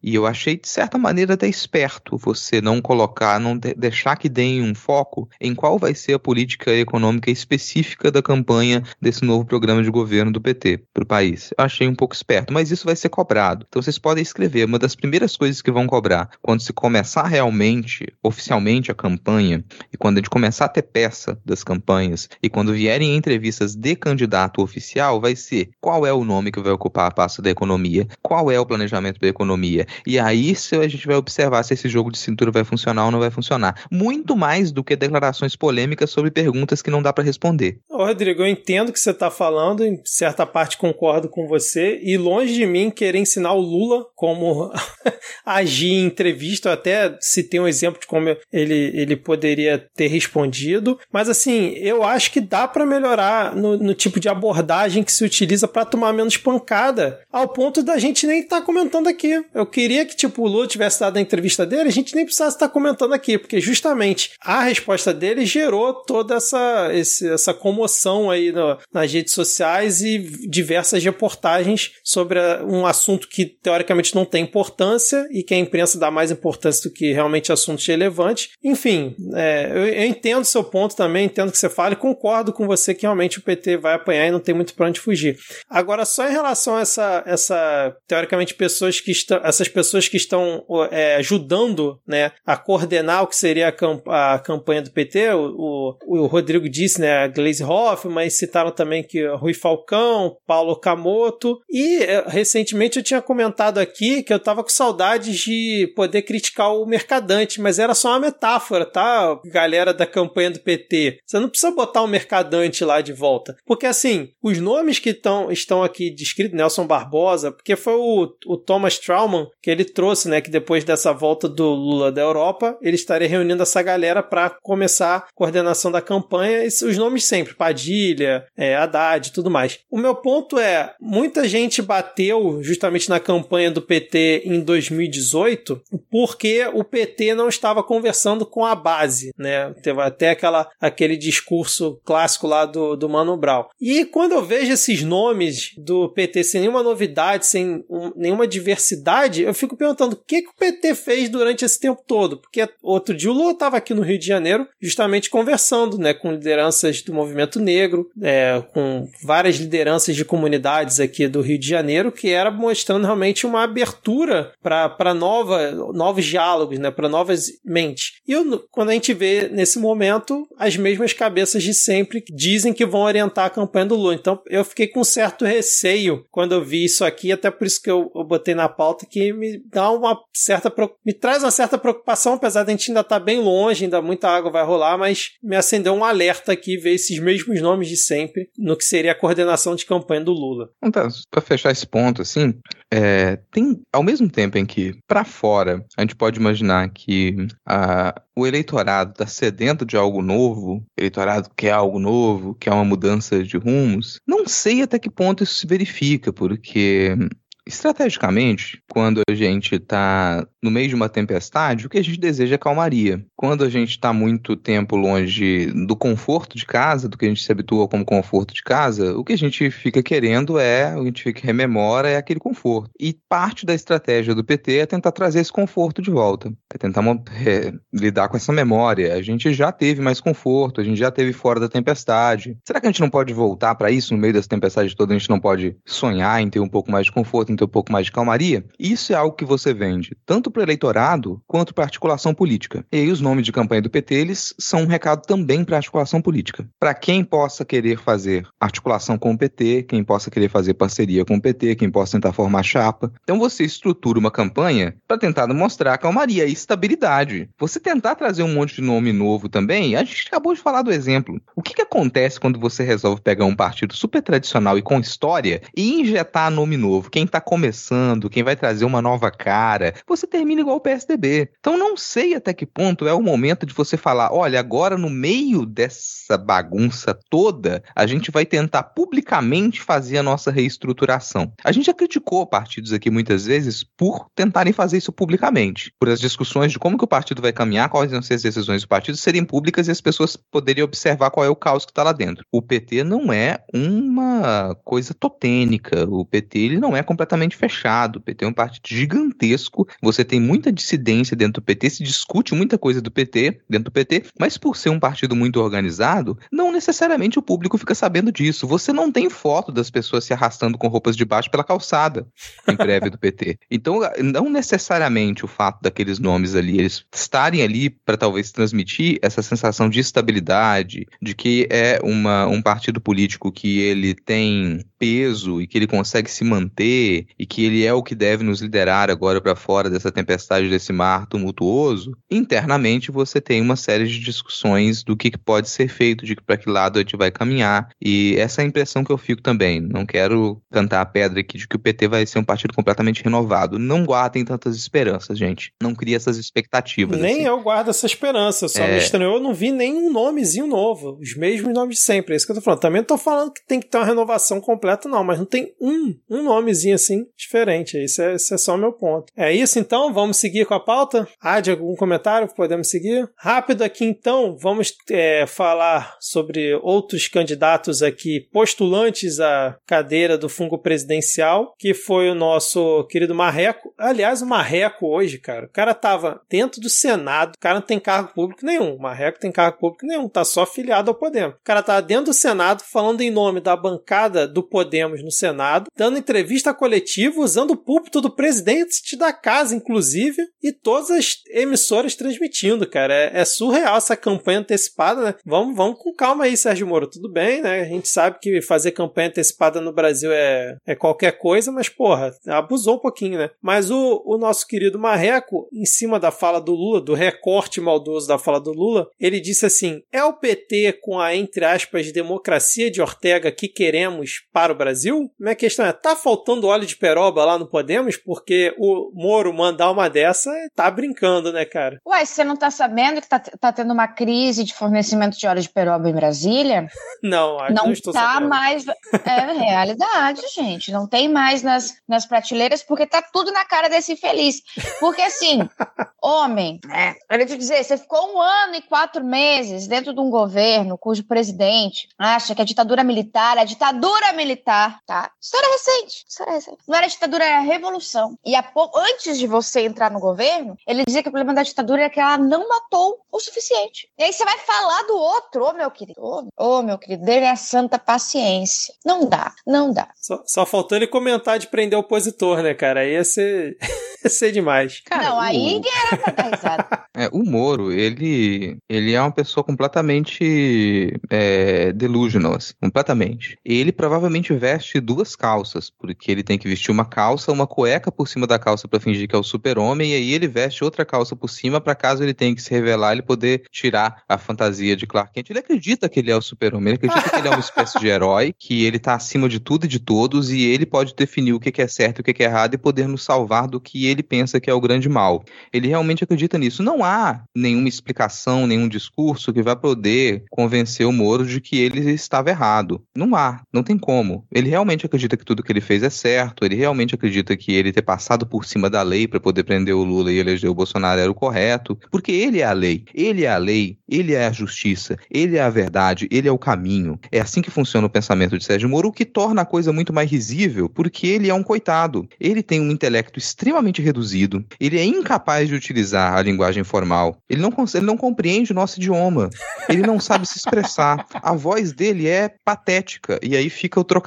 E 0.03 0.15
eu 0.15 0.27
achei, 0.27 0.57
de 0.57 0.69
certa 0.69 0.99
maneira, 0.99 1.35
até 1.35 1.47
esperto 1.47 2.17
você 2.17 2.61
não 2.61 2.81
colocar, 2.81 3.39
não 3.39 3.57
de 3.57 3.73
deixar 3.75 4.17
que 4.17 4.29
deem 4.29 4.61
um 4.61 4.75
foco 4.75 5.29
em 5.41 5.55
qual 5.55 5.79
vai 5.79 5.95
ser 5.95 6.15
a 6.15 6.19
política 6.19 6.73
econômica 6.73 7.31
específica 7.31 8.11
da 8.11 8.21
campanha 8.21 8.83
desse 9.01 9.25
novo 9.25 9.45
programa 9.45 9.83
de 9.83 9.91
governo 9.91 10.33
do 10.33 10.41
PT 10.41 10.81
para 10.93 11.05
o 11.05 11.07
país. 11.07 11.51
Eu 11.57 11.65
achei 11.65 11.87
um 11.87 11.95
pouco 11.95 12.15
esperto, 12.15 12.53
mas 12.53 12.71
isso 12.71 12.85
vai 12.85 12.97
ser 12.97 13.11
cobrado. 13.11 13.65
Então 13.69 13.81
vocês 13.81 13.99
podem 13.99 14.23
escrever. 14.23 14.65
Uma 14.65 14.79
das 14.79 14.97
primeiras 14.97 15.37
coisas 15.37 15.63
que 15.63 15.71
vão 15.71 15.87
cobrar 15.87 16.31
quando 16.41 16.61
se 16.61 16.73
começar 16.73 17.27
realmente, 17.27 18.07
oficialmente, 18.23 18.91
a 18.91 18.95
campanha, 18.95 19.65
e 19.93 19.97
quando 19.97 20.17
a 20.17 20.21
gente 20.21 20.31
começar 20.31 20.65
a 20.65 20.69
ter 20.69 20.83
peça 20.83 21.39
das 21.45 21.63
campanhas, 21.63 22.29
e 22.43 22.49
quando 22.49 22.73
vierem 22.73 23.17
entrevistas 23.17 23.77
de 23.77 23.95
candidato 23.95 24.63
oficial, 24.63 25.21
vai 25.21 25.37
ser 25.37 25.71
qual 25.81 26.05
é 26.05 26.13
o 26.13 26.25
nome 26.25 26.51
que 26.51 26.61
vai 26.61 26.73
ocupar 26.73 27.07
a 27.07 27.11
pasta 27.11 27.41
da 27.41 27.51
economia, 27.51 28.09
qual 28.21 28.51
é 28.51 28.59
o 28.59 28.67
planejamento 28.67 29.21
da 29.21 29.29
economia 29.29 29.87
e 30.07 30.19
aí 30.19 30.55
a 30.73 30.89
gente 30.89 31.07
vai 31.07 31.17
observar 31.17 31.63
se 31.63 31.75
esse 31.75 31.89
jogo 31.89 32.11
de 32.11 32.19
cintura 32.19 32.51
vai 32.51 32.65
funcionar 32.65 33.07
ou 33.07 33.11
não 33.11 33.19
vai 33.19 33.31
funcionar. 33.31 33.85
Muito 33.91 34.37
mais 34.37 34.73
do 34.73 34.85
que 34.85 34.97
declarações 34.97 35.57
polêmicas 35.57 36.11
sobre 36.11 36.31
perguntas 36.31 36.83
que 36.83 36.91
não 36.91 37.03
dá 37.03 37.13
para 37.13 37.25
responder. 37.25 37.79
Ô, 37.89 38.05
Rodrigo, 38.05 38.43
eu 38.43 38.47
entendo 38.47 38.89
o 38.89 38.93
que 38.93 39.01
você 39.01 39.11
está 39.11 39.31
falando, 39.31 39.85
em 39.85 40.01
certa 40.05 40.47
parte 40.47 40.77
concordo 40.77 41.29
com 41.29 41.47
você, 41.47 42.01
e 42.03 42.17
longe 42.17 42.55
de 42.55 42.67
mim 42.67 42.91
querer 42.91 43.19
ensinar 43.19 43.53
o 43.53 43.61
Lula 43.61 44.05
como 44.15 44.71
agir 45.45 45.93
em 45.93 46.07
entrevista, 46.07 46.69
eu 46.69 46.73
até 46.73 47.17
citei 47.21 47.61
um 47.61 47.69
exemplo 47.69 48.01
de 48.01 48.07
como 48.07 48.29
ele, 48.53 48.91
ele 48.95 49.17
poderia 49.17 49.85
ter 49.95 50.07
respondido, 50.07 50.99
mas 51.13 51.29
assim, 51.29 51.71
eu 51.77 52.03
acho 52.03 52.31
que 52.31 52.41
dá 52.41 52.67
para 52.67 52.87
melhorar 52.87 53.55
no, 53.55 53.77
no, 53.77 53.95
tipo 53.95 54.21
de 54.21 54.29
abordagem 54.29 55.03
que 55.03 55.13
se 55.13 55.25
utiliza 55.25 55.67
para 55.67 55.85
tomar 55.85 56.13
menos 56.13 56.37
pancada, 56.37 57.21
ao 57.33 57.49
ponto 57.49 57.83
da 57.83 57.99
gente 57.99 58.27
nem 58.27 58.41
estar 58.41 58.61
tá 58.61 58.67
comentando 58.67 59.09
aqui. 59.09 59.45
Eu 59.55 59.67
queria 59.83 60.05
que, 60.05 60.15
tipo, 60.15 60.43
o 60.43 60.47
Lula 60.47 60.69
tivesse 60.69 61.01
dado 61.01 61.17
a 61.17 61.21
entrevista 61.21 61.67
dele, 61.67 61.89
a 61.89 61.93
gente 61.93 62.15
nem 62.15 62.25
precisasse 62.25 62.55
estar 62.55 62.69
comentando 62.69 63.15
aqui, 63.15 63.37
porque 63.37 63.61
justamente 63.61 64.31
a 64.41 64.63
resposta 64.63 65.13
dele 65.13 65.45
gerou 65.45 65.93
toda 65.93 66.37
essa, 66.37 66.91
esse, 66.93 67.29
essa 67.29 67.53
comoção 67.53 68.31
aí 68.31 68.53
no, 68.53 68.79
nas 68.93 69.13
redes 69.13 69.35
sociais 69.35 70.01
e 70.01 70.19
diversas 70.49 71.03
reportagens 71.03 71.95
sobre 72.05 72.39
um 72.65 72.87
assunto 72.87 73.27
que 73.27 73.45
teoricamente 73.45 74.15
não 74.15 74.25
tem 74.25 74.45
importância 74.45 75.27
e 75.33 75.43
que 75.43 75.53
a 75.53 75.59
imprensa 75.59 75.99
dá 75.99 76.13
mais 76.13 76.31
importância 76.31 76.89
do 76.89 76.95
que 76.95 77.13
realmente 77.13 77.51
assuntos 77.51 77.85
relevantes. 77.85 78.51
Enfim, 78.63 79.17
é, 79.35 79.69
eu, 79.75 79.87
eu 79.89 80.07
entendo 80.07 80.45
seu 80.45 80.63
ponto 80.63 80.95
também, 80.95 81.27
entendo 81.27 81.51
que 81.51 81.59
você 81.59 81.69
fala 81.69 81.95
e 81.95 81.97
concordo 81.97 82.53
com 82.53 82.69
você 82.69 82.95
que 82.95 83.03
realmente 83.03 83.41
o 83.41 83.43
PT 83.43 83.79
vai 83.79 83.95
apanhar 83.95 84.29
e 84.29 84.31
não 84.31 84.39
tem 84.39 84.55
muito 84.55 84.75
para 84.75 84.87
onde 84.87 85.01
fugir. 85.01 85.37
Agora, 85.69 86.05
só 86.05 86.29
em 86.29 86.33
relação 86.33 86.77
a 86.77 86.83
essa, 86.83 87.25
essa 87.27 87.97
teoricamente, 88.07 88.55
pessoas 88.55 89.01
que 89.01 89.11
estão, 89.11 89.41
essas 89.43 89.72
pessoas 89.73 90.09
que 90.09 90.17
estão 90.17 90.65
é, 90.91 91.17
ajudando 91.17 92.01
né, 92.07 92.33
a 92.47 92.57
coordenar 92.57 93.23
o 93.23 93.27
que 93.27 93.37
seria 93.37 93.69
a, 93.69 93.73
camp 93.73 94.07
a 94.09 94.39
campanha 94.39 94.83
do 94.83 94.91
PT. 94.91 95.31
O, 95.31 95.97
o, 96.07 96.23
o, 96.23 96.27
Rodrigo 96.27 96.69
disse, 96.69 97.01
né, 97.01 97.25
a 97.25 97.29
Glaze 97.29 97.65
Hoffman, 97.65 98.29
citaram 98.31 98.71
também 98.71 99.03
que 99.03 99.27
Rui 99.27 99.55
Falcão, 99.55 100.37
Paulo 100.47 100.77
Camoto. 100.77 101.59
E 101.69 102.03
é, 102.03 102.25
recentemente 102.27 102.99
eu 102.99 103.03
tinha 103.03 103.23
comentado 103.23 103.79
aqui 103.79 104.23
que 104.23 104.33
eu 104.33 104.37
estava 104.37 104.63
com 104.63 104.69
saudades 104.69 105.39
de 105.39 105.93
poder 105.97 106.23
criticar 106.23 106.75
o 106.75 106.87
Mercadante, 106.87 107.61
mas 107.61 107.79
era 107.79 107.95
só 107.95 108.11
uma 108.11 108.21
metáfora, 108.21 108.85
tá, 108.85 109.39
galera 109.47 109.95
da 109.95 110.07
campanha 110.07 110.51
do 110.51 110.61
PT? 110.61 111.19
Você 111.27 111.39
não 111.39 111.49
precisa 111.49 111.73
botar 111.73 112.03
o 112.03 112.09
Mercadante 112.09 112.85
lá 112.85 113.01
de 113.01 113.13
volta. 113.13 113.57
Porque 113.67 113.87
assim, 113.87 114.29
os 114.43 114.59
nomes 114.59 114.99
que 114.99 115.15
tão, 115.15 115.51
estão 115.51 115.83
aqui 115.83 116.11
descritos, 116.11 116.57
Nelson 116.57 116.87
Barbosa, 116.87 117.51
porque 117.53 117.77
foi 117.77 117.95
o, 117.95 118.29
o 118.47 118.57
Thomas 118.57 118.99
Trauman 118.99 119.47
que 119.63 119.71
ele 119.71 119.85
trouxe, 119.85 120.29
né, 120.29 120.41
que 120.41 120.51
depois 120.51 120.85
dessa 120.85 121.13
volta 121.13 121.49
do 121.49 121.71
Lula 121.71 122.11
da 122.11 122.21
Europa, 122.21 122.77
ele 122.83 122.97
estaria 122.97 123.29
reunindo 123.29 123.63
essa 123.63 123.83
galera 123.83 124.23
para 124.23 124.51
começar 124.51 125.17
a 125.17 125.25
coordenação 125.35 125.91
da 125.91 126.01
campanha, 126.01 126.65
e 126.65 126.67
os 126.67 126.99
nomes 126.99 127.25
sempre, 127.25 127.55
Padilha, 127.55 128.45
é, 128.57 128.75
Haddad 128.75 129.29
e 129.29 129.33
tudo 129.33 129.51
mais. 129.51 129.79
O 129.91 129.99
meu 129.99 130.15
ponto 130.15 130.59
é, 130.59 130.95
muita 131.01 131.49
gente 131.49 131.81
bateu 131.81 132.63
justamente 132.63 133.09
na 133.09 133.21
campanha 133.21 133.71
do 133.71 133.81
PT 133.81 134.43
em 134.45 134.61
2018 134.61 135.81
porque 136.11 136.67
o 136.73 136.83
PT 136.83 137.35
não 137.35 137.49
estava 137.49 137.83
conversando 137.83 138.45
com 138.45 138.65
a 138.65 138.75
base, 138.75 139.33
né? 139.37 139.73
Teve 139.83 140.01
até 140.01 140.31
aquela, 140.31 140.69
aquele 140.81 141.17
discurso 141.17 142.01
clássico 142.05 142.47
lá 142.47 142.65
do, 142.65 142.97
do 142.97 143.09
Mano 143.09 143.37
Brown. 143.37 143.67
E 143.81 144.05
quando 144.05 144.33
eu 144.33 144.45
vejo 144.45 144.73
esses 144.73 145.03
nomes 145.03 145.73
do 145.77 146.09
PT 146.09 146.45
sem 146.45 146.61
nenhuma 146.63 146.83
novidade, 146.83 147.47
sem 147.47 147.85
um, 147.89 148.13
nenhuma 148.17 148.47
diversidade, 148.47 149.45
eu 149.53 149.55
fico 149.55 149.77
perguntando 149.77 150.15
o 150.15 150.25
que, 150.27 150.43
que 150.43 150.49
o 150.49 150.55
PT 150.59 150.95
fez 150.95 151.29
durante 151.29 151.65
esse 151.65 151.79
tempo 151.79 152.03
todo. 152.07 152.39
Porque 152.39 152.67
outro 152.83 153.15
dia 153.15 153.31
o 153.31 153.35
Lula 153.35 153.53
estava 153.53 153.77
aqui 153.77 153.93
no 153.93 154.03
Rio 154.03 154.19
de 154.19 154.27
Janeiro 154.27 154.67
justamente 154.81 155.29
conversando 155.29 155.99
né, 155.99 156.15
com 156.15 156.33
lideranças 156.33 157.03
do 157.03 157.13
movimento 157.13 157.61
negro, 157.61 158.11
é, 158.21 158.63
com 158.73 159.09
várias 159.23 159.57
lideranças 159.57 160.17
de 160.17 160.25
comunidades 160.25 160.99
aqui 161.01 161.29
do 161.29 161.43
Rio 161.43 161.59
de 161.59 161.69
Janeiro, 161.69 162.11
que 162.11 162.31
era 162.31 162.51
mostrando 162.51 163.05
realmente 163.05 163.47
uma 163.47 163.63
abertura 163.63 164.53
para 164.63 165.15
novos 165.15 166.25
diálogos, 166.25 166.79
né, 166.79 166.91
para 166.91 167.09
novas 167.09 167.53
mentes. 167.65 168.15
E 168.27 168.33
eu, 168.33 168.65
quando 168.71 168.89
a 168.89 168.95
gente 168.95 169.13
vê 169.13 169.49
nesse 169.49 169.79
momento, 169.79 170.49
as 170.59 170.77
mesmas 170.77 171.13
cabeças 171.13 171.63
de 171.63 171.75
sempre 171.75 172.25
dizem 172.31 172.73
que 172.73 172.87
vão 172.87 173.03
orientar 173.03 173.47
a 173.47 173.51
campanha 173.51 173.87
do 173.87 173.97
Lula. 173.97 174.15
Então 174.15 174.41
eu 174.49 174.65
fiquei 174.65 174.87
com 174.87 175.05
certo 175.05 175.45
receio 175.45 176.25
quando 176.31 176.53
eu 176.53 176.65
vi 176.65 176.85
isso 176.85 177.05
aqui, 177.05 177.31
até 177.31 177.51
por 177.51 177.67
isso 177.67 177.83
que 177.83 177.91
eu, 177.91 178.11
eu 178.15 178.25
botei 178.25 178.55
na 178.55 178.69
pauta 178.69 179.05
que 179.05 179.33
me 179.43 179.61
dá 179.73 179.91
uma 179.91 180.17
certa 180.33 180.73
me 181.05 181.13
traz 181.13 181.43
uma 181.43 181.51
certa 181.51 181.77
preocupação, 181.77 182.35
apesar 182.35 182.63
de 182.63 182.71
a 182.71 182.77
gente 182.77 182.91
ainda 182.91 183.01
estar 183.01 183.19
tá 183.19 183.25
bem 183.25 183.41
longe, 183.41 183.85
ainda 183.85 184.01
muita 184.01 184.29
água 184.29 184.53
vai 184.53 184.65
rolar, 184.65 184.97
mas 184.97 185.33
me 185.43 185.57
acendeu 185.57 185.93
um 185.95 186.05
alerta 186.05 186.53
aqui 186.53 186.77
ver 186.77 186.95
esses 186.95 187.19
mesmos 187.19 187.61
nomes 187.61 187.89
de 187.89 187.97
sempre 187.97 188.49
no 188.57 188.77
que 188.77 188.85
seria 188.85 189.11
a 189.11 189.19
coordenação 189.19 189.75
de 189.75 189.85
campanha 189.85 190.23
do 190.23 190.33
Lula. 190.33 190.71
Então, 190.85 191.09
para 191.29 191.41
fechar 191.41 191.73
esse 191.73 191.87
ponto, 191.87 192.23
assim, 192.23 192.55
é, 192.93 193.37
tem 193.51 193.81
ao 193.93 194.03
mesmo 194.03 194.31
tempo 194.31 194.59
em 194.59 194.67
que 194.67 194.95
para 195.09 195.25
fora 195.25 195.85
a 195.97 196.03
gente 196.03 196.15
pode 196.15 196.39
imaginar 196.39 196.89
que 196.91 197.35
a, 197.67 198.15
o 198.37 198.47
eleitorado 198.47 199.13
está 199.13 199.27
sedento 199.27 199.85
de 199.85 199.97
algo 199.97 200.23
novo, 200.23 200.85
eleitorado 200.97 201.51
quer 201.57 201.73
algo 201.73 201.99
novo, 201.99 202.55
quer 202.55 202.71
uma 202.71 202.85
mudança 202.85 203.43
de 203.43 203.57
rumos. 203.57 204.21
Não 204.27 204.47
sei 204.47 204.83
até 204.83 204.99
que 204.99 205.11
ponto 205.11 205.43
isso 205.43 205.55
se 205.55 205.67
verifica, 205.67 206.33
porque 206.33 207.17
Estrategicamente, 207.65 208.83
quando 208.91 209.23
a 209.29 209.35
gente 209.35 209.77
está 209.77 210.45
no 210.61 210.71
meio 210.71 210.89
de 210.89 210.95
uma 210.95 211.09
tempestade, 211.09 211.87
o 211.87 211.89
que 211.89 211.99
a 211.99 212.03
gente 212.03 212.19
deseja 212.19 212.57
é 212.57 212.59
calmaria. 212.59 213.25
Quando 213.37 213.65
a 213.65 213.69
gente 213.69 213.91
está 213.91 214.13
muito 214.13 214.57
tempo 214.57 214.97
longe 214.97 215.67
do 215.87 215.95
conforto 215.95 216.57
de 216.57 216.67
casa, 216.67 217.09
do 217.09 217.17
que 217.17 217.25
a 217.25 217.29
gente 217.29 217.43
se 217.43 217.53
habitua 217.53 217.87
como 217.87 218.05
conforto 218.05 218.53
de 218.53 218.63
casa, 218.63 219.17
o 219.17 219.25
que 219.25 219.33
a 219.33 219.39
gente 219.39 219.71
fica 219.71 220.03
querendo 220.03 220.59
é, 220.59 220.93
o 220.93 220.97
que 220.97 221.03
a 221.03 221.05
gente 221.05 221.23
fica 221.23 221.47
rememora 221.47 222.09
é 222.09 222.17
aquele 222.17 222.41
conforto. 222.41 222.91
E 222.99 223.17
parte 223.29 223.65
da 223.65 223.75
estratégia 223.75 224.35
do 224.35 224.45
PT 224.45 224.79
é 224.79 224.87
tentar 224.87 225.13
trazer 225.13 225.41
esse 225.41 225.53
conforto 225.53 226.03
de 226.03 226.11
volta, 226.11 226.53
é 226.73 226.79
tentar 226.79 227.03
é, 227.47 227.73
lidar 227.93 228.29
com 228.29 228.37
essa 228.37 228.53
memória. 228.53 229.15
A 229.15 229.23
gente 229.23 229.53
já 229.53 229.71
teve 229.71 230.01
mais 230.01 230.21
conforto, 230.21 230.81
a 230.81 230.85
gente 230.85 230.99
já 230.99 231.13
teve 231.13 231.33
fora 231.33 231.61
da 231.61 231.69
tempestade. 231.69 232.59
Será 232.67 232.81
que 232.81 232.87
a 232.87 232.91
gente 232.91 233.01
não 233.01 233.11
pode 233.11 233.33
voltar 233.33 233.75
para 233.77 233.91
isso 233.91 234.15
no 234.15 234.21
meio 234.21 234.33
dessa 234.33 234.49
tempestade 234.49 234.97
toda? 234.97 235.15
A 235.15 235.19
gente 235.19 235.31
não 235.31 235.39
pode 235.39 235.77
sonhar 235.87 236.43
em 236.43 236.51
ter 236.51 236.59
um 236.59 236.69
pouco 236.69 236.91
mais 236.91 237.07
de 237.07 237.13
conforto? 237.13 237.52
Um 237.61 237.69
pouco 237.69 237.93
mais 237.93 238.07
de 238.07 238.13
calmaria, 238.13 238.65
isso 238.79 239.13
é 239.13 239.17
algo 239.17 239.37
que 239.37 239.45
você 239.45 239.75
vende 239.75 240.17
tanto 240.25 240.51
para 240.51 240.61
o 240.61 240.63
eleitorado 240.63 241.43
quanto 241.47 241.75
para 241.75 241.85
a 241.85 241.87
articulação 241.87 242.35
política. 242.35 242.85
E 242.91 242.99
aí 242.99 243.11
os 243.11 243.21
nomes 243.21 243.45
de 243.45 243.53
campanha 243.53 243.83
do 243.83 243.91
PT, 243.91 244.15
eles 244.15 244.55
são 244.59 244.83
um 244.83 244.87
recado 244.87 245.23
também 245.27 245.65
para 245.65 245.77
a 245.77 245.79
articulação 245.79 246.23
política. 246.23 246.67
Para 246.79 246.95
quem 246.95 247.25
possa 247.25 247.65
querer 247.65 247.99
fazer 247.99 248.47
articulação 248.61 249.19
com 249.19 249.33
o 249.33 249.39
PT, 249.39 249.85
quem 249.85 250.03
possa 250.03 250.31
querer 250.31 250.49
fazer 250.49 250.75
parceria 250.75 251.25
com 251.25 251.37
o 251.37 251.41
PT, 251.41 251.77
quem 251.77 251.91
possa 251.91 252.13
tentar 252.13 252.33
formar 252.33 252.63
chapa. 252.63 253.13
Então 253.23 253.39
você 253.39 253.65
estrutura 253.65 254.19
uma 254.19 254.31
campanha 254.31 254.95
para 255.07 255.19
tentar 255.19 255.47
mostrar 255.49 255.99
calmaria 255.99 256.47
e 256.47 256.53
estabilidade. 256.53 257.49
Você 257.59 257.79
tentar 257.79 258.15
trazer 258.15 258.43
um 258.43 258.55
monte 258.55 258.77
de 258.77 258.83
nome 258.83 259.13
novo 259.13 259.49
também, 259.49 259.97
a 259.97 260.05
gente 260.05 260.29
acabou 260.29 260.55
de 260.55 260.61
falar 260.61 260.83
do 260.83 260.93
exemplo. 260.93 261.41
O 261.55 261.63
que, 261.63 261.75
que 261.75 261.83
acontece 261.83 262.41
quando 262.41 262.59
você 262.59 262.83
resolve 262.83 263.21
pegar 263.21 263.45
um 263.45 263.57
partido 263.57 263.95
super 263.95 264.23
tradicional 264.23 264.79
e 264.79 264.83
com 264.83 265.01
história 265.01 265.61
e 265.77 266.01
injetar 266.01 266.51
nome 266.51 266.77
novo? 266.77 267.11
Quem 267.11 267.25
está 267.25 267.41
começando, 267.43 268.31
quem 268.31 268.43
vai 268.43 268.57
trazer 268.57 268.85
uma 268.85 269.03
nova 269.03 269.31
cara, 269.31 269.95
você 270.07 270.27
termina 270.27 270.61
igual 270.61 270.77
o 270.77 270.81
PSDB. 270.81 271.51
Então 271.59 271.77
não 271.77 271.97
sei 271.97 272.35
até 272.35 272.53
que 272.55 272.67
ponto 272.67 273.07
é 273.07 273.13
o 273.13 273.23
momento 273.23 273.67
de 273.67 273.75
você 273.75 273.97
falar, 273.97 274.33
olha, 274.33 274.59
agora 274.59 274.97
no 274.97 275.11
meio 275.11 275.67
dessa 275.67 276.39
bagunça 276.39 277.19
toda, 277.29 277.83
a 277.95 278.07
gente 278.07 278.31
vai 278.31 278.47
tentar 278.47 278.83
publicamente 278.83 279.81
fazer 279.81 280.19
a 280.19 280.23
nossa 280.23 280.51
reestruturação. 280.51 281.53
A 281.65 281.73
gente 281.73 281.87
já 281.87 281.95
criticou 281.95 282.47
partidos 282.47 282.93
aqui 282.93 283.11
muitas 283.11 283.47
vezes 283.47 283.85
por 283.85 284.29
tentarem 284.35 284.73
fazer 284.73 284.99
isso 284.99 285.13
publicamente, 285.13 285.93
por 285.99 286.09
as 286.09 286.21
discussões 286.21 286.73
de 286.73 286.79
como 286.79 286.97
que 286.97 287.05
o 287.05 287.09
partido 287.09 287.43
vai 287.43 287.53
caminhar, 287.53 287.89
quais 287.89 288.11
vão 288.11 288.23
ser 288.23 288.35
as 288.35 288.43
decisões 288.43 288.83
do 288.83 288.89
partido 288.89 289.17
serem 289.17 289.45
públicas 289.45 289.89
e 289.89 289.91
as 289.91 290.01
pessoas 290.01 290.37
poderem 290.37 290.85
observar 290.85 291.31
qual 291.31 291.45
é 291.45 291.49
o 291.49 291.57
caos 291.57 291.85
que 291.85 291.91
está 291.91 292.03
lá 292.03 292.13
dentro. 292.13 292.45
O 292.53 292.63
PT 292.63 293.05
não 293.05 293.33
é 293.33 293.59
uma 293.73 294.77
coisa 294.85 295.15
totênica, 295.15 296.05
o 296.09 296.25
PT 296.25 296.59
ele 296.59 296.79
não 296.79 296.97
é 296.97 297.03
completamente 297.03 297.32
completamente 297.33 297.57
fechado. 297.57 298.17
O 298.17 298.21
PT 298.21 298.45
é 298.45 298.49
um 298.49 298.53
partido 298.53 298.87
gigantesco. 298.87 299.89
Você 300.03 300.25
tem 300.25 300.41
muita 300.41 300.71
dissidência 300.71 301.37
dentro 301.37 301.55
do 301.55 301.63
PT, 301.63 301.91
se 301.91 302.03
discute 302.03 302.55
muita 302.55 302.77
coisa 302.77 303.01
do 303.01 303.11
PT 303.11 303.61
dentro 303.69 303.85
do 303.85 303.91
PT, 303.91 304.25
mas 304.39 304.59
por 304.59 304.77
ser 304.77 304.91
um 304.91 305.01
partido 305.01 305.35
muito 305.35 305.61
organizado, 305.61 306.39
não 306.51 306.71
necessariamente 306.71 307.39
o 307.39 307.43
público 307.43 307.79
fica 307.79 307.95
sabendo 307.95 308.31
disso. 308.31 308.67
Você 308.67 308.93
não 308.93 309.11
tem 309.11 309.31
foto 309.31 309.73
das 309.73 309.91
pessoas 309.91 310.25
se 310.25 310.33
arrastando 310.33 310.77
com 310.77 310.89
roupas 310.89 311.17
de 311.17 311.25
baixo 311.25 311.51
pela 311.51 311.65
calçada 311.65 312.27
em 312.69 312.77
prévia 312.77 313.11
do 313.11 313.19
PT. 313.19 313.59
Então, 313.71 314.01
não 314.23 314.51
necessariamente 314.51 315.45
o 315.45 315.49
fato 315.49 315.81
daqueles 315.83 316.19
nomes 316.19 316.55
ali 316.55 316.79
eles 316.79 317.05
estarem 317.15 317.63
ali 317.63 317.89
para 317.89 318.17
talvez 318.17 318.53
transmitir 318.53 319.19
essa 319.23 319.43
sensação 319.43 319.89
de 319.89 319.99
estabilidade, 319.99 321.07
de 321.21 321.35
que 321.35 321.67
é 321.71 321.99
uma, 322.03 322.47
um 322.47 322.61
partido 322.61 323.01
político 323.01 323.51
que 323.51 323.79
ele 323.79 324.15
tem 324.15 324.85
peso 325.03 325.61
e 325.61 325.67
que 325.67 325.77
ele 325.77 325.89
consegue 325.89 326.31
se 326.31 326.45
manter 326.45 327.27
e 327.37 327.45
que 327.45 327.65
ele 327.65 327.85
é 327.85 327.93
o 327.93 328.05
que 328.05 328.15
deve 328.15 328.45
nos 328.45 328.61
liderar 328.61 329.11
agora 329.11 329.41
para 329.41 329.57
fora 329.57 329.91
dessa 329.91 330.13
tempestade, 330.13 330.71
desse 330.71 330.93
mar 330.93 331.27
tumultuoso, 331.27 332.17
internamente 332.31 333.11
você 333.11 333.41
tem 333.41 333.61
uma 333.61 333.75
série 333.75 334.07
de 334.07 334.21
discussões 334.21 335.03
do 335.03 335.17
que 335.17 335.37
pode 335.37 335.69
ser 335.69 335.89
feito, 335.89 336.25
de 336.25 336.37
para 336.37 336.57
que 336.57 336.71
lado 336.71 337.01
a 337.01 337.03
gente 337.03 337.17
vai 337.17 337.33
caminhar. 337.33 337.89
E 338.01 338.37
essa 338.39 338.63
é 338.63 338.65
a 338.65 338.69
impressão 338.69 339.03
que 339.03 339.11
eu 339.11 339.19
fico 339.19 339.43
também. 339.43 339.81
Não 339.81 340.07
quero 340.07 340.63
cantar 340.71 341.01
a 341.01 341.07
pedra 341.07 341.41
aqui 341.41 341.59
de 341.59 341.67
que 341.67 341.75
o 341.75 341.81
PT 341.81 342.07
vai 342.07 342.25
ser 342.25 342.39
um 342.39 342.45
partido 342.45 342.73
completamente 342.73 343.25
renovado. 343.25 343.81
Não 343.81 344.05
guardem 344.05 344.45
tantas 344.45 344.77
esperanças, 344.77 345.37
gente. 345.37 345.73
Não 345.83 345.97
crie 345.97 346.15
essas 346.15 346.37
expectativas. 346.37 347.21
Nem 347.21 347.39
assim. 347.39 347.47
eu 347.47 347.61
guardo 347.61 347.89
essa 347.89 348.07
esperança. 348.07 348.69
Só 348.69 348.85
é... 348.85 348.93
me 348.93 348.99
estranhou, 348.99 349.35
eu 349.35 349.43
não 349.43 349.53
vi 349.53 349.73
nenhum 349.73 350.13
nomezinho 350.13 350.69
novo. 350.69 351.19
Os 351.21 351.35
mesmos 351.35 351.75
nomes 351.75 351.97
de 351.97 352.03
sempre. 352.03 352.35
É 352.35 352.37
isso 352.37 352.47
que 352.47 352.53
eu 352.53 352.57
tô 352.57 352.63
falando. 352.63 352.81
Também 352.81 353.01
não 353.01 353.07
tô 353.07 353.19
falando 353.19 353.53
que 353.53 353.67
tem 353.67 353.81
que 353.81 353.89
ter 353.89 353.99
uma 353.99 354.07
renovação 354.07 354.61
completa 354.61 354.92
completo, 354.93 355.09
não, 355.09 355.25
mas 355.25 355.39
não 355.39 355.47
tem 355.47 355.75
um, 355.81 356.15
um 356.29 356.43
nomezinho 356.43 356.95
assim 356.95 357.27
diferente. 357.37 357.97
Esse 357.97 358.23
é, 358.23 358.35
esse 358.35 358.55
é 358.55 358.59
só 358.59 358.75
o 358.75 358.79
meu 358.79 358.93
ponto. 358.93 359.33
É 359.37 359.53
isso 359.53 359.79
então, 359.79 360.13
vamos 360.13 360.37
seguir 360.37 360.67
com 360.67 360.75
a 360.75 360.81
pauta? 360.81 361.27
Há 361.41 361.61
de 361.61 361.71
algum 361.71 361.95
comentário? 361.97 362.53
Podemos 362.55 362.89
seguir? 362.89 363.29
Rápido 363.37 363.83
aqui 363.83 364.05
então, 364.05 364.57
vamos 364.59 364.95
é, 365.11 365.47
falar 365.47 366.17
sobre 366.21 366.75
outros 366.77 367.29
candidatos 367.29 368.03
aqui 368.03 368.41
postulantes 368.53 369.41
à 369.41 369.77
cadeira 369.87 370.37
do 370.37 370.49
fungo 370.49 370.79
presidencial, 370.79 371.75
que 371.79 371.95
foi 371.95 372.31
o 372.31 372.35
nosso 372.35 373.05
querido 373.05 373.35
Marreco. 373.35 373.93
Aliás, 373.99 374.43
o 374.43 374.47
Marreco 374.47 375.07
hoje, 375.07 375.39
cara, 375.39 375.67
o 375.67 375.71
cara 375.71 375.95
tava 375.95 376.41
dentro 376.49 376.81
do 376.81 376.89
Senado, 376.89 377.55
o 377.57 377.61
cara 377.61 377.77
não 377.77 377.87
tem 377.87 377.99
cargo 377.99 378.33
público 378.35 378.65
nenhum. 378.65 378.95
O 378.95 379.01
Marreco 379.01 379.39
tem 379.39 379.53
cargo 379.53 379.79
público 379.79 380.07
nenhum, 380.07 380.29
tá 380.29 380.45
só 380.45 380.63
afiliado 380.63 381.11
ao 381.11 381.23
Podemos. 381.23 381.55
O 381.55 381.65
cara 381.65 381.83
tava 381.83 382.03
dentro 382.03 382.27
do 382.27 382.33
Senado 382.33 382.83
falando 382.83 383.21
em 383.21 383.31
nome 383.31 383.61
da 383.61 383.77
bancada 383.77 384.47
do 384.47 384.63
Podemos 384.63 384.82
Podemos 384.83 385.23
no 385.23 385.31
Senado, 385.31 385.87
dando 385.97 386.19
entrevista 386.19 386.75
coletiva 386.75 387.41
usando 387.41 387.71
o 387.71 387.77
púlpito 387.77 388.21
do 388.21 388.35
presidente 388.35 389.17
da 389.17 389.33
casa, 389.33 389.77
inclusive, 389.77 390.43
e 390.61 390.73
todas 390.73 391.09
as 391.09 391.37
emissoras 391.51 392.17
transmitindo, 392.17 392.85
cara. 392.85 393.15
É, 393.15 393.41
é 393.41 393.45
surreal 393.45 393.97
essa 393.97 394.17
campanha 394.17 394.59
antecipada, 394.59 395.23
né? 395.23 395.35
Vamos, 395.47 395.77
vamos 395.77 395.99
com 396.01 396.13
calma 396.13 396.45
aí, 396.45 396.57
Sérgio 396.57 396.85
Moro. 396.85 397.09
Tudo 397.09 397.31
bem, 397.31 397.63
né? 397.63 397.83
A 397.83 397.85
gente 397.85 398.09
sabe 398.09 398.39
que 398.43 398.61
fazer 398.61 398.91
campanha 398.91 399.29
antecipada 399.29 399.81
no 399.81 399.93
Brasil 399.93 400.33
é, 400.33 400.77
é 400.85 400.97
qualquer 400.97 401.39
coisa, 401.39 401.71
mas, 401.71 401.89
porra, 401.89 402.33
abusou 402.49 402.97
um 402.97 403.01
pouquinho, 403.01 403.39
né? 403.39 403.51
Mas 403.63 403.89
o, 403.89 404.21
o 404.27 404.37
nosso 404.37 404.67
querido 404.67 404.99
Marreco, 404.99 405.69
em 405.73 405.85
cima 405.85 406.19
da 406.19 406.33
fala 406.33 406.61
do 406.61 406.73
Lula, 406.73 407.01
do 407.01 407.15
recorte 407.15 407.81
maldoso 407.81 408.27
da 408.27 408.37
fala 408.37 408.61
do 408.61 408.73
Lula, 408.73 409.07
ele 409.21 409.39
disse 409.39 409.65
assim: 409.65 410.03
é 410.13 410.25
o 410.25 410.33
PT 410.33 410.99
com 411.01 411.21
a, 411.21 411.37
entre 411.37 411.65
aspas, 411.65 412.11
democracia 412.11 412.91
de 412.91 413.01
Ortega 413.01 413.53
que 413.53 413.69
queremos 413.69 414.43
para 414.53 414.72
para 414.73 414.83
o 414.83 414.85
Brasil? 414.85 415.31
Minha 415.39 415.55
questão 415.55 415.85
é: 415.87 415.93
tá 415.93 416.17
faltando 416.17 416.67
óleo 416.67 416.87
de 416.87 416.97
peroba 416.97 417.45
lá 417.45 417.59
no 417.59 417.67
Podemos? 417.67 418.17
Porque 418.17 418.75
o 418.79 419.11
Moro 419.15 419.53
mandar 419.53 419.91
uma 419.91 420.09
dessa 420.09 420.51
tá 420.75 420.91
brincando, 420.91 421.53
né, 421.53 421.65
cara? 421.65 422.01
Ué, 422.07 422.25
você 422.25 422.43
não 422.43 422.57
tá 422.57 422.71
sabendo 422.71 423.21
que 423.21 423.29
tá, 423.29 423.39
tá 423.39 423.73
tendo 423.73 423.93
uma 423.93 424.09
crise 424.09 424.65
de 424.65 424.75
fornecimento 424.75 425.39
de 425.39 425.47
óleo 425.47 425.61
de 425.61 425.69
peroba 425.69 426.09
em 426.09 426.15
Brasília? 426.15 426.89
não, 427.23 427.59
acho 427.61 427.75
não, 427.75 427.85
não 427.85 427.93
estou 427.93 428.13
tá 428.13 428.35
sabendo. 428.35 428.49
mais. 428.49 428.85
É 428.87 429.53
realidade, 429.53 430.43
gente. 430.55 430.91
Não 430.91 431.07
tem 431.07 431.29
mais 431.29 431.63
nas, 431.63 431.95
nas 432.09 432.27
prateleiras 432.27 432.83
porque 432.83 433.07
tá 433.07 433.23
tudo 433.23 433.53
na 433.53 433.65
cara 433.65 433.89
desse 433.89 434.13
infeliz. 434.13 434.63
Porque 435.01 435.23
assim, 435.23 435.69
homem, 436.23 436.81
é, 436.91 437.15
eu 437.31 437.47
te 437.47 437.57
dizer, 437.57 437.83
você 437.83 437.97
ficou 437.97 438.35
um 438.35 438.41
ano 438.41 438.77
e 438.77 438.83
quatro 438.83 439.25
meses 439.25 439.87
dentro 439.87 440.15
de 440.15 440.21
um 440.21 440.31
governo 440.31 440.99
cujo 440.99 441.25
presidente 441.25 442.09
acha 442.19 442.55
que 442.55 442.63
a 442.63 442.65
ditadura 442.65 443.03
militar, 443.05 443.59
a 443.59 443.65
ditadura 443.65 444.33
militar 444.33 444.52
militar, 444.53 445.01
tá? 445.07 445.31
História 445.41 445.69
recente, 445.71 446.25
história 446.29 446.53
recente. 446.53 446.79
Não 446.87 446.97
era 446.97 447.07
ditadura, 447.07 447.45
era 447.45 447.61
revolução. 447.61 448.37
E 448.45 448.55
pouco, 448.63 448.99
antes 448.99 449.39
de 449.39 449.47
você 449.47 449.81
entrar 449.81 450.11
no 450.11 450.21
governo, 450.21 450.77
ele 450.87 451.05
dizia 451.05 451.23
que 451.23 451.29
o 451.29 451.33
problema 451.33 451.55
da 451.55 451.63
ditadura 451.63 452.03
é 452.03 452.09
que 452.09 452.21
ela 452.21 452.39
não 452.39 452.69
matou 452.69 453.21
o 453.31 453.41
suficiente. 453.41 454.09
E 454.19 454.25
aí 454.25 454.33
você 454.33 454.45
vai 454.45 454.59
falar 454.59 455.03
do 455.03 455.17
outro, 455.17 455.65
ô 455.65 455.71
oh, 455.71 455.73
meu 455.73 455.91
querido, 455.91 456.21
ô 456.23 456.47
oh, 456.57 456.83
meu 456.83 456.99
querido, 456.99 457.25
dele 457.25 457.47
é 457.47 457.51
a 457.51 457.57
santa 457.57 457.99
paciência. 457.99 458.95
Não 459.05 459.29
dá, 459.29 459.53
não 459.67 459.93
dá. 459.93 460.09
Só, 460.17 460.43
só 460.47 460.67
faltou 460.67 460.97
ele 460.97 461.07
comentar 461.07 461.59
de 461.59 461.67
prender 461.67 461.99
o 461.99 462.03
opositor, 462.03 462.63
né, 462.63 462.75
cara? 462.75 463.01
Aí 463.01 463.13
ia 463.13 463.25
ser. 463.25 463.77
ia 464.25 464.31
ser 464.31 464.53
demais. 464.53 465.01
Cara, 465.05 465.31
não, 465.31 465.41
aí 465.41 465.81
o... 465.81 465.83
era 466.07 466.17
pra 466.17 466.33
dar 466.33 466.51
risada. 466.51 467.03
É, 467.15 467.29
o 467.31 467.45
Moro, 467.45 467.93
ele, 467.93 468.79
ele 468.89 469.13
é 469.13 469.21
uma 469.21 469.31
pessoa 469.31 469.63
completamente 469.63 471.21
é, 471.29 471.93
delusional, 471.93 472.55
assim, 472.55 472.73
completamente. 472.81 473.59
Ele 473.63 473.93
provavelmente 473.93 474.42
veste 474.51 474.99
duas 474.99 475.37
calças, 475.37 475.91
porque 475.91 476.31
ele 476.31 476.43
tem 476.43 476.57
que 476.57 476.67
vestir 476.67 476.91
uma 476.91 477.05
calça, 477.05 477.53
uma 477.53 477.67
cueca 477.67 478.11
por 478.11 478.27
cima 478.27 478.47
da 478.47 478.59
calça 478.59 478.89
para 478.89 478.99
fingir 478.99 479.29
que 479.29 479.37
é 479.37 479.39
o 479.39 479.43
super-homem, 479.43 480.13
e 480.13 480.15
aí 480.15 480.33
ele 480.33 480.49
veste 480.49 480.83
outra 480.83 481.05
calça 481.05 481.37
por 481.37 481.49
cima 481.49 481.81
para 481.81 481.95
caso 481.95 482.23
ele 482.23 482.33
tenha 482.33 482.55
que 482.55 482.63
se 482.63 482.71
revelar, 482.71 483.13
ele 483.13 483.23
poder 483.23 483.65
tirar 483.71 484.23
a 484.29 484.39
fantasia 484.39 484.97
de 484.97 485.07
Clark 485.07 485.33
Kent. 485.35 485.51
Ele 485.51 485.59
acredita 485.59 486.09
que 486.09 486.21
ele 486.21 486.31
é 486.31 486.37
o 486.37 486.41
super-homem, 486.41 486.95
ele 486.95 486.97
acredita 486.97 487.29
que 487.29 487.37
ele 487.37 487.49
é 487.49 487.51
uma 487.51 487.61
espécie 487.61 487.99
de 487.99 488.07
herói, 488.07 488.55
que 488.59 488.85
ele 488.85 488.99
tá 488.99 489.15
acima 489.15 489.49
de 489.49 489.61
tudo 489.61 489.85
e 489.85 489.89
de 489.89 489.99
todos, 489.99 490.51
e 490.51 490.63
ele 490.63 490.87
pode 490.87 491.15
definir 491.15 491.53
o 491.53 491.61
que 491.61 491.83
é 491.83 491.87
certo 491.87 492.19
e 492.19 492.21
o 492.21 492.25
que 492.25 492.43
é 492.43 492.47
errado 492.47 492.75
e 492.75 492.79
poder 492.79 493.07
nos 493.07 493.23
salvar 493.23 493.69
do 493.69 493.81
que 493.81 494.07
ele 494.07 494.23
pensa 494.23 494.61
que 494.61 494.71
é 494.71 494.75
o 494.75 494.81
grande 494.81 495.09
mal. 495.09 495.45
Ele 495.73 495.89
realmente 495.89 496.25
acredita 496.25 496.57
nisso. 496.57 496.83
Não 496.83 497.05
há 497.05 497.45
nenhuma 497.55 497.89
explicação, 497.89 498.67
nenhum 498.67 498.89
discurso 498.89 499.53
que 499.53 499.63
vá 499.63 499.77
poder 499.77 500.45
convencer 500.51 501.07
o 501.07 501.13
Moro 501.13 501.45
de 501.45 501.61
que 501.61 501.77
ele 501.77 502.01
estava 502.13 502.51
errado. 502.51 503.03
Não 503.17 503.35
há, 503.35 503.63
não 503.73 503.83
tem 503.83 503.99
como. 503.99 504.32
Ele 504.51 504.69
realmente 504.69 505.07
acredita 505.07 505.37
que 505.37 505.45
tudo 505.45 505.63
que 505.63 505.73
ele 505.73 505.81
fez 505.81 506.03
é 506.03 506.11
certo, 506.11 506.65
ele 506.65 506.75
realmente 506.75 507.15
acredita 507.15 507.57
que 507.57 507.73
ele 507.73 507.93
ter 507.93 508.03
passado 508.03 508.47
por 508.47 508.65
cima 508.65 508.89
da 508.89 509.03
lei 509.03 509.27
para 509.27 509.41
poder 509.41 509.65
prender 509.65 509.95
o 509.95 510.05
Lula 510.05 510.33
e 510.33 510.39
eleger 510.39 510.71
o 510.71 510.75
Bolsonaro 510.75 511.21
era 511.21 511.31
o 511.31 511.35
correto, 511.35 511.99
porque 512.11 512.33
ele 512.33 512.61
é 512.61 512.65
a 512.65 512.73
lei, 512.73 513.05
ele 513.15 513.45
é 513.45 513.51
a 513.51 513.59
lei, 513.59 513.99
ele 514.09 514.35
é 514.35 514.47
a 514.47 514.53
justiça, 514.53 515.17
ele 515.31 515.57
é 515.57 515.63
a 515.63 515.71
verdade, 515.71 516.29
ele 516.31 516.49
é 516.49 516.53
o 516.53 516.59
caminho. 516.59 517.19
É 517.31 517.41
assim 517.41 517.63
que 517.63 517.71
funciona 517.71 518.07
o 518.07 518.11
pensamento 518.11 518.59
de 518.59 518.65
Sérgio 518.65 518.89
Moro, 518.89 519.09
o 519.09 519.13
que 519.13 519.25
torna 519.25 519.63
a 519.63 519.67
coisa 519.67 519.93
muito 519.93 520.13
mais 520.13 520.31
risível, 520.31 520.89
porque 520.89 521.27
ele 521.27 521.49
é 521.49 521.55
um 521.55 521.63
coitado. 521.63 522.29
Ele 522.39 522.63
tem 522.63 522.81
um 522.81 522.91
intelecto 522.91 523.39
extremamente 523.39 524.03
reduzido, 524.03 524.65
ele 524.79 524.99
é 524.99 525.05
incapaz 525.05 525.69
de 525.69 525.75
utilizar 525.75 526.35
a 526.35 526.43
linguagem 526.43 526.85
formal, 526.85 527.39
ele 527.49 527.61
não, 527.61 527.73
ele 527.95 528.07
não 528.07 528.17
compreende 528.17 528.73
o 528.73 528.75
nosso 528.75 528.99
idioma, 528.99 529.51
ele 529.89 530.03
não 530.03 530.21
sabe 530.21 530.47
se 530.47 530.59
expressar. 530.59 531.27
A 531.35 531.53
voz 531.53 531.93
dele 531.93 532.29
é 532.29 532.55
patética, 532.65 533.39
e 533.43 533.57
aí 533.57 533.69
fica 533.71 533.99
o 533.99 534.05
trocadilho, 534.05 534.22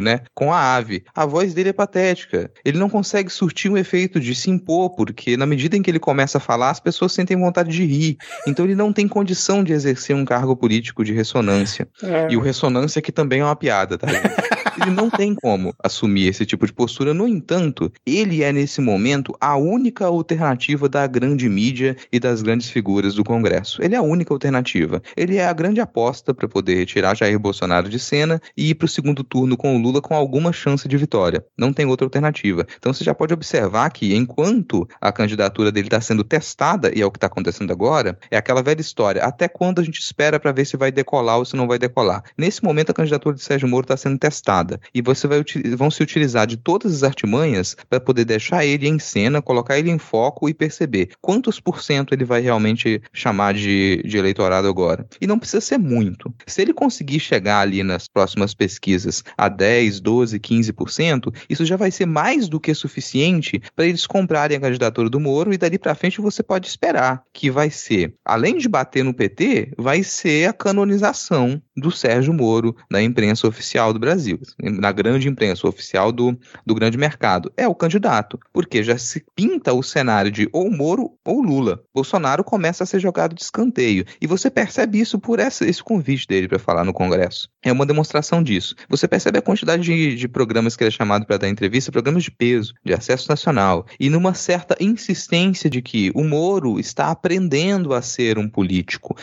né, 0.00 0.20
com 0.34 0.52
a 0.52 0.74
ave. 0.74 1.04
A 1.14 1.26
voz 1.26 1.54
dele 1.54 1.70
é 1.70 1.72
patética. 1.72 2.50
Ele 2.64 2.78
não 2.78 2.88
consegue 2.88 3.30
surtir 3.30 3.70
um 3.70 3.76
efeito 3.76 4.18
de 4.18 4.34
se 4.34 4.50
impor, 4.50 4.90
porque 4.94 5.36
na 5.36 5.46
medida 5.46 5.76
em 5.76 5.82
que 5.82 5.90
ele 5.90 5.98
começa 5.98 6.38
a 6.38 6.40
falar, 6.40 6.70
as 6.70 6.80
pessoas 6.80 7.12
sentem 7.12 7.36
vontade 7.36 7.70
de 7.70 7.84
rir. 7.84 8.16
Então 8.46 8.64
ele 8.64 8.74
não 8.74 8.92
tem 8.92 9.06
condição 9.06 9.62
de 9.62 9.72
exercer 9.72 10.14
um 10.16 10.24
cargo 10.24 10.56
político 10.56 11.04
de 11.04 11.12
ressonância. 11.12 11.88
É. 12.02 12.28
E 12.30 12.36
o 12.36 12.40
ressonância 12.40 13.02
que 13.02 13.12
também 13.12 13.40
é 13.40 13.44
uma 13.44 13.56
piada, 13.56 13.98
tá? 13.98 14.06
ele 14.80 14.90
não 14.90 15.10
tem 15.10 15.34
como 15.34 15.74
assumir 15.82 16.28
esse 16.28 16.46
tipo 16.46 16.66
de 16.66 16.72
postura. 16.72 17.14
No 17.14 17.26
entanto, 17.26 17.92
ele 18.06 18.42
é 18.42 18.52
nesse 18.52 18.80
momento 18.80 19.34
a 19.40 19.56
única 19.56 20.06
alternativa 20.06 20.88
da 20.88 21.06
grande 21.06 21.48
mídia 21.48 21.96
e 22.12 22.18
das 22.18 22.42
grandes 22.42 22.70
figuras 22.70 23.14
do 23.14 23.24
Congresso. 23.24 23.82
Ele 23.82 23.94
é 23.94 23.98
a 23.98 24.02
única 24.02 24.32
alternativa. 24.32 25.02
Ele 25.16 25.36
é 25.36 25.46
a 25.46 25.52
grande 25.52 25.80
aposta 25.80 26.34
para 26.34 26.48
poder 26.48 26.76
retirar 26.76 27.16
Jair 27.16 27.38
Bolsonaro 27.38 27.88
de 27.88 27.98
cena 27.98 28.40
e 28.56 28.70
ir 28.70 28.74
para 28.74 28.86
o 28.86 28.88
segundo 28.88 29.22
turno 29.22 29.56
com 29.56 29.76
o 29.76 29.78
Lula 29.78 30.00
com 30.00 30.14
alguma 30.14 30.52
chance 30.52 30.86
de 30.88 30.96
vitória. 30.96 31.44
Não 31.56 31.72
tem 31.72 31.86
outra 31.86 32.06
alternativa. 32.06 32.66
Então 32.78 32.92
você 32.92 33.04
já 33.04 33.14
pode 33.14 33.34
observar 33.34 33.90
que 33.90 34.14
enquanto 34.14 34.88
a 35.00 35.12
candidatura 35.12 35.70
dele 35.70 35.88
está 35.88 36.00
sendo 36.00 36.24
testada, 36.24 36.90
e 36.94 37.00
é 37.00 37.06
o 37.06 37.10
que 37.10 37.18
está 37.18 37.26
acontecendo 37.26 37.72
agora, 37.72 38.18
é 38.30 38.36
aquela 38.36 38.62
velha 38.62 38.80
história. 38.80 39.22
Até 39.22 39.48
quando 39.48 39.80
a 39.80 39.84
gente 39.84 40.00
espera 40.00 40.38
para 40.40 40.52
ver 40.52 40.64
se 40.64 40.76
vai 40.76 40.90
decolar 40.90 41.38
ou 41.38 41.44
se 41.44 41.56
não 41.56 41.66
vai 41.66 41.78
decolar? 41.78 42.22
Nesse 42.36 42.62
momento, 42.62 42.90
a 42.90 42.94
candidatura 42.94 43.34
de 43.34 43.42
Sérgio 43.42 43.68
Moro 43.68 43.84
está 43.84 43.96
sendo 43.96 44.18
testada. 44.18 44.53
E 44.94 45.02
você 45.02 45.26
vai 45.26 45.42
vão 45.76 45.90
se 45.90 46.02
utilizar 46.02 46.46
de 46.46 46.56
todas 46.56 46.94
as 46.94 47.02
artimanhas 47.02 47.76
para 47.88 48.00
poder 48.00 48.24
deixar 48.24 48.64
ele 48.64 48.88
em 48.88 48.98
cena, 48.98 49.42
colocar 49.42 49.78
ele 49.78 49.90
em 49.90 49.98
foco 49.98 50.48
e 50.48 50.54
perceber 50.54 51.10
quantos 51.20 51.58
por 51.58 51.82
cento 51.82 52.14
ele 52.14 52.24
vai 52.24 52.40
realmente 52.40 53.00
chamar 53.12 53.54
de, 53.54 54.02
de 54.04 54.16
eleitorado 54.16 54.68
agora. 54.68 55.06
E 55.20 55.26
não 55.26 55.38
precisa 55.38 55.60
ser 55.60 55.78
muito. 55.78 56.32
Se 56.46 56.62
ele 56.62 56.72
conseguir 56.72 57.20
chegar 57.20 57.60
ali 57.60 57.82
nas 57.82 58.08
próximas 58.08 58.54
pesquisas 58.54 59.24
a 59.36 59.48
10, 59.48 60.00
12, 60.00 60.38
15%, 60.38 61.34
isso 61.48 61.64
já 61.64 61.76
vai 61.76 61.90
ser 61.90 62.06
mais 62.06 62.48
do 62.48 62.60
que 62.60 62.74
suficiente 62.74 63.60
para 63.74 63.86
eles 63.86 64.06
comprarem 64.06 64.56
a 64.56 64.60
candidatura 64.60 65.08
do 65.08 65.20
Moro 65.20 65.52
e 65.52 65.58
dali 65.58 65.78
para 65.78 65.94
frente 65.94 66.20
você 66.20 66.42
pode 66.42 66.66
esperar 66.66 67.22
que 67.32 67.50
vai 67.50 67.70
ser, 67.70 68.14
além 68.24 68.58
de 68.58 68.68
bater 68.68 69.04
no 69.04 69.14
PT, 69.14 69.72
vai 69.76 70.02
ser 70.02 70.48
a 70.48 70.52
canonização 70.52 71.60
do 71.76 71.90
Sérgio 71.90 72.32
Moro 72.32 72.76
na 72.90 73.02
imprensa 73.02 73.46
oficial 73.46 73.92
do 73.92 73.98
Brasil, 73.98 74.40
na 74.60 74.92
grande 74.92 75.28
imprensa 75.28 75.66
oficial 75.66 76.12
do, 76.12 76.38
do 76.64 76.74
grande 76.74 76.96
mercado. 76.96 77.52
É 77.56 77.66
o 77.66 77.74
candidato, 77.74 78.38
porque 78.52 78.82
já 78.82 78.96
se 78.96 79.24
pinta 79.34 79.72
o 79.72 79.82
cenário 79.82 80.30
de 80.30 80.48
ou 80.52 80.70
Moro 80.70 81.12
ou 81.24 81.42
Lula. 81.42 81.82
Bolsonaro 81.94 82.44
começa 82.44 82.84
a 82.84 82.86
ser 82.86 83.00
jogado 83.00 83.34
de 83.34 83.42
escanteio. 83.42 84.04
E 84.20 84.26
você 84.26 84.50
percebe 84.50 85.00
isso 85.00 85.18
por 85.18 85.38
essa, 85.38 85.66
esse 85.66 85.82
convite 85.82 86.26
dele 86.26 86.48
para 86.48 86.58
falar 86.58 86.84
no 86.84 86.92
Congresso. 86.92 87.48
É 87.62 87.72
uma 87.72 87.86
demonstração 87.86 88.42
disso. 88.42 88.74
Você 88.88 89.08
percebe 89.08 89.38
a 89.38 89.42
quantidade 89.42 89.82
de, 89.82 90.16
de 90.16 90.28
programas 90.28 90.76
que 90.76 90.84
ele 90.84 90.88
é 90.88 90.92
chamado 90.92 91.26
para 91.26 91.38
dar 91.38 91.48
entrevista, 91.48 91.90
programas 91.90 92.24
de 92.24 92.30
peso, 92.30 92.74
de 92.84 92.92
acesso 92.92 93.28
nacional, 93.28 93.86
e 93.98 94.10
numa 94.10 94.34
certa 94.34 94.76
insistência 94.80 95.68
de 95.70 95.80
que 95.80 96.10
o 96.14 96.22
Moro 96.24 96.78
está 96.78 97.10
aprendendo 97.10 97.94
a 97.94 98.02
ser 98.02 98.38
um 98.38 98.48
político. 98.48 99.16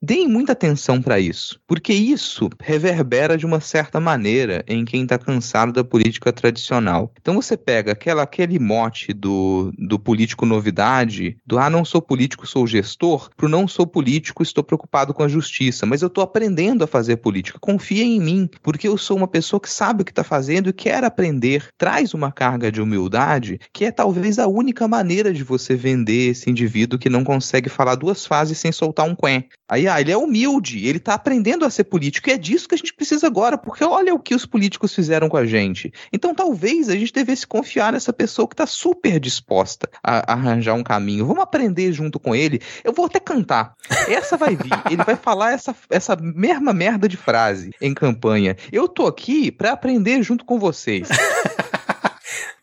Deem 0.00 0.26
muita 0.26 0.52
atenção 0.52 1.02
para 1.02 1.20
isso, 1.20 1.59
porque 1.70 1.92
isso 1.92 2.50
reverbera 2.60 3.38
de 3.38 3.46
uma 3.46 3.60
certa 3.60 4.00
maneira 4.00 4.64
em 4.66 4.84
quem 4.84 5.04
está 5.04 5.16
cansado 5.16 5.72
da 5.72 5.84
política 5.84 6.32
tradicional. 6.32 7.12
Então 7.20 7.40
você 7.40 7.56
pega 7.56 7.92
aquela, 7.92 8.24
aquele 8.24 8.58
mote 8.58 9.12
do, 9.12 9.72
do 9.78 9.96
político 9.96 10.44
novidade, 10.44 11.36
do 11.46 11.60
ah, 11.60 11.70
não 11.70 11.84
sou 11.84 12.02
político, 12.02 12.44
sou 12.44 12.66
gestor, 12.66 13.30
pro 13.36 13.48
não 13.48 13.68
sou 13.68 13.86
político, 13.86 14.42
estou 14.42 14.64
preocupado 14.64 15.14
com 15.14 15.22
a 15.22 15.28
justiça, 15.28 15.86
mas 15.86 16.02
eu 16.02 16.08
estou 16.08 16.24
aprendendo 16.24 16.82
a 16.82 16.88
fazer 16.88 17.18
política. 17.18 17.56
Confia 17.60 18.02
em 18.02 18.18
mim, 18.18 18.50
porque 18.64 18.88
eu 18.88 18.98
sou 18.98 19.16
uma 19.16 19.28
pessoa 19.28 19.60
que 19.60 19.70
sabe 19.70 20.02
o 20.02 20.04
que 20.04 20.10
está 20.10 20.24
fazendo 20.24 20.70
e 20.70 20.72
quer 20.72 21.04
aprender. 21.04 21.68
Traz 21.78 22.14
uma 22.14 22.32
carga 22.32 22.72
de 22.72 22.82
humildade 22.82 23.60
que 23.72 23.84
é 23.84 23.92
talvez 23.92 24.40
a 24.40 24.48
única 24.48 24.88
maneira 24.88 25.32
de 25.32 25.44
você 25.44 25.76
vender 25.76 26.30
esse 26.30 26.50
indivíduo 26.50 26.98
que 26.98 27.08
não 27.08 27.22
consegue 27.22 27.68
falar 27.68 27.94
duas 27.94 28.26
fases 28.26 28.58
sem 28.58 28.72
soltar 28.72 29.06
um 29.06 29.14
quen. 29.14 29.44
Aí, 29.70 29.86
ah, 29.86 30.00
ele 30.00 30.10
é 30.10 30.16
humilde, 30.16 30.84
ele 30.84 30.98
está 30.98 31.14
aprendendo 31.14 31.59
a 31.64 31.70
ser 31.70 31.84
político, 31.84 32.28
e 32.28 32.32
é 32.32 32.38
disso 32.38 32.68
que 32.68 32.74
a 32.74 32.78
gente 32.78 32.94
precisa 32.94 33.26
agora, 33.26 33.56
porque 33.56 33.84
olha 33.84 34.14
o 34.14 34.18
que 34.18 34.34
os 34.34 34.46
políticos 34.46 34.94
fizeram 34.94 35.28
com 35.28 35.36
a 35.36 35.46
gente. 35.46 35.92
Então, 36.12 36.34
talvez 36.34 36.88
a 36.88 36.96
gente 36.96 37.12
devesse 37.12 37.46
confiar 37.46 37.92
nessa 37.92 38.12
pessoa 38.12 38.48
que 38.48 38.54
está 38.54 38.66
super 38.66 39.18
disposta 39.18 39.88
a, 40.02 40.32
a 40.32 40.34
arranjar 40.34 40.74
um 40.74 40.82
caminho. 40.82 41.26
Vamos 41.26 41.42
aprender 41.42 41.92
junto 41.92 42.18
com 42.18 42.34
ele. 42.34 42.60
Eu 42.84 42.92
vou 42.92 43.06
até 43.06 43.20
cantar. 43.20 43.74
Essa 44.08 44.36
vai 44.36 44.56
vir. 44.56 44.70
Ele 44.90 45.04
vai 45.04 45.16
falar 45.16 45.52
essa, 45.52 45.74
essa 45.88 46.16
mesma 46.16 46.72
merda 46.72 47.08
de 47.08 47.16
frase 47.16 47.70
em 47.80 47.94
campanha. 47.94 48.56
Eu 48.72 48.88
tô 48.88 49.06
aqui 49.06 49.50
para 49.50 49.72
aprender 49.72 50.22
junto 50.22 50.44
com 50.44 50.58
vocês. 50.58 51.08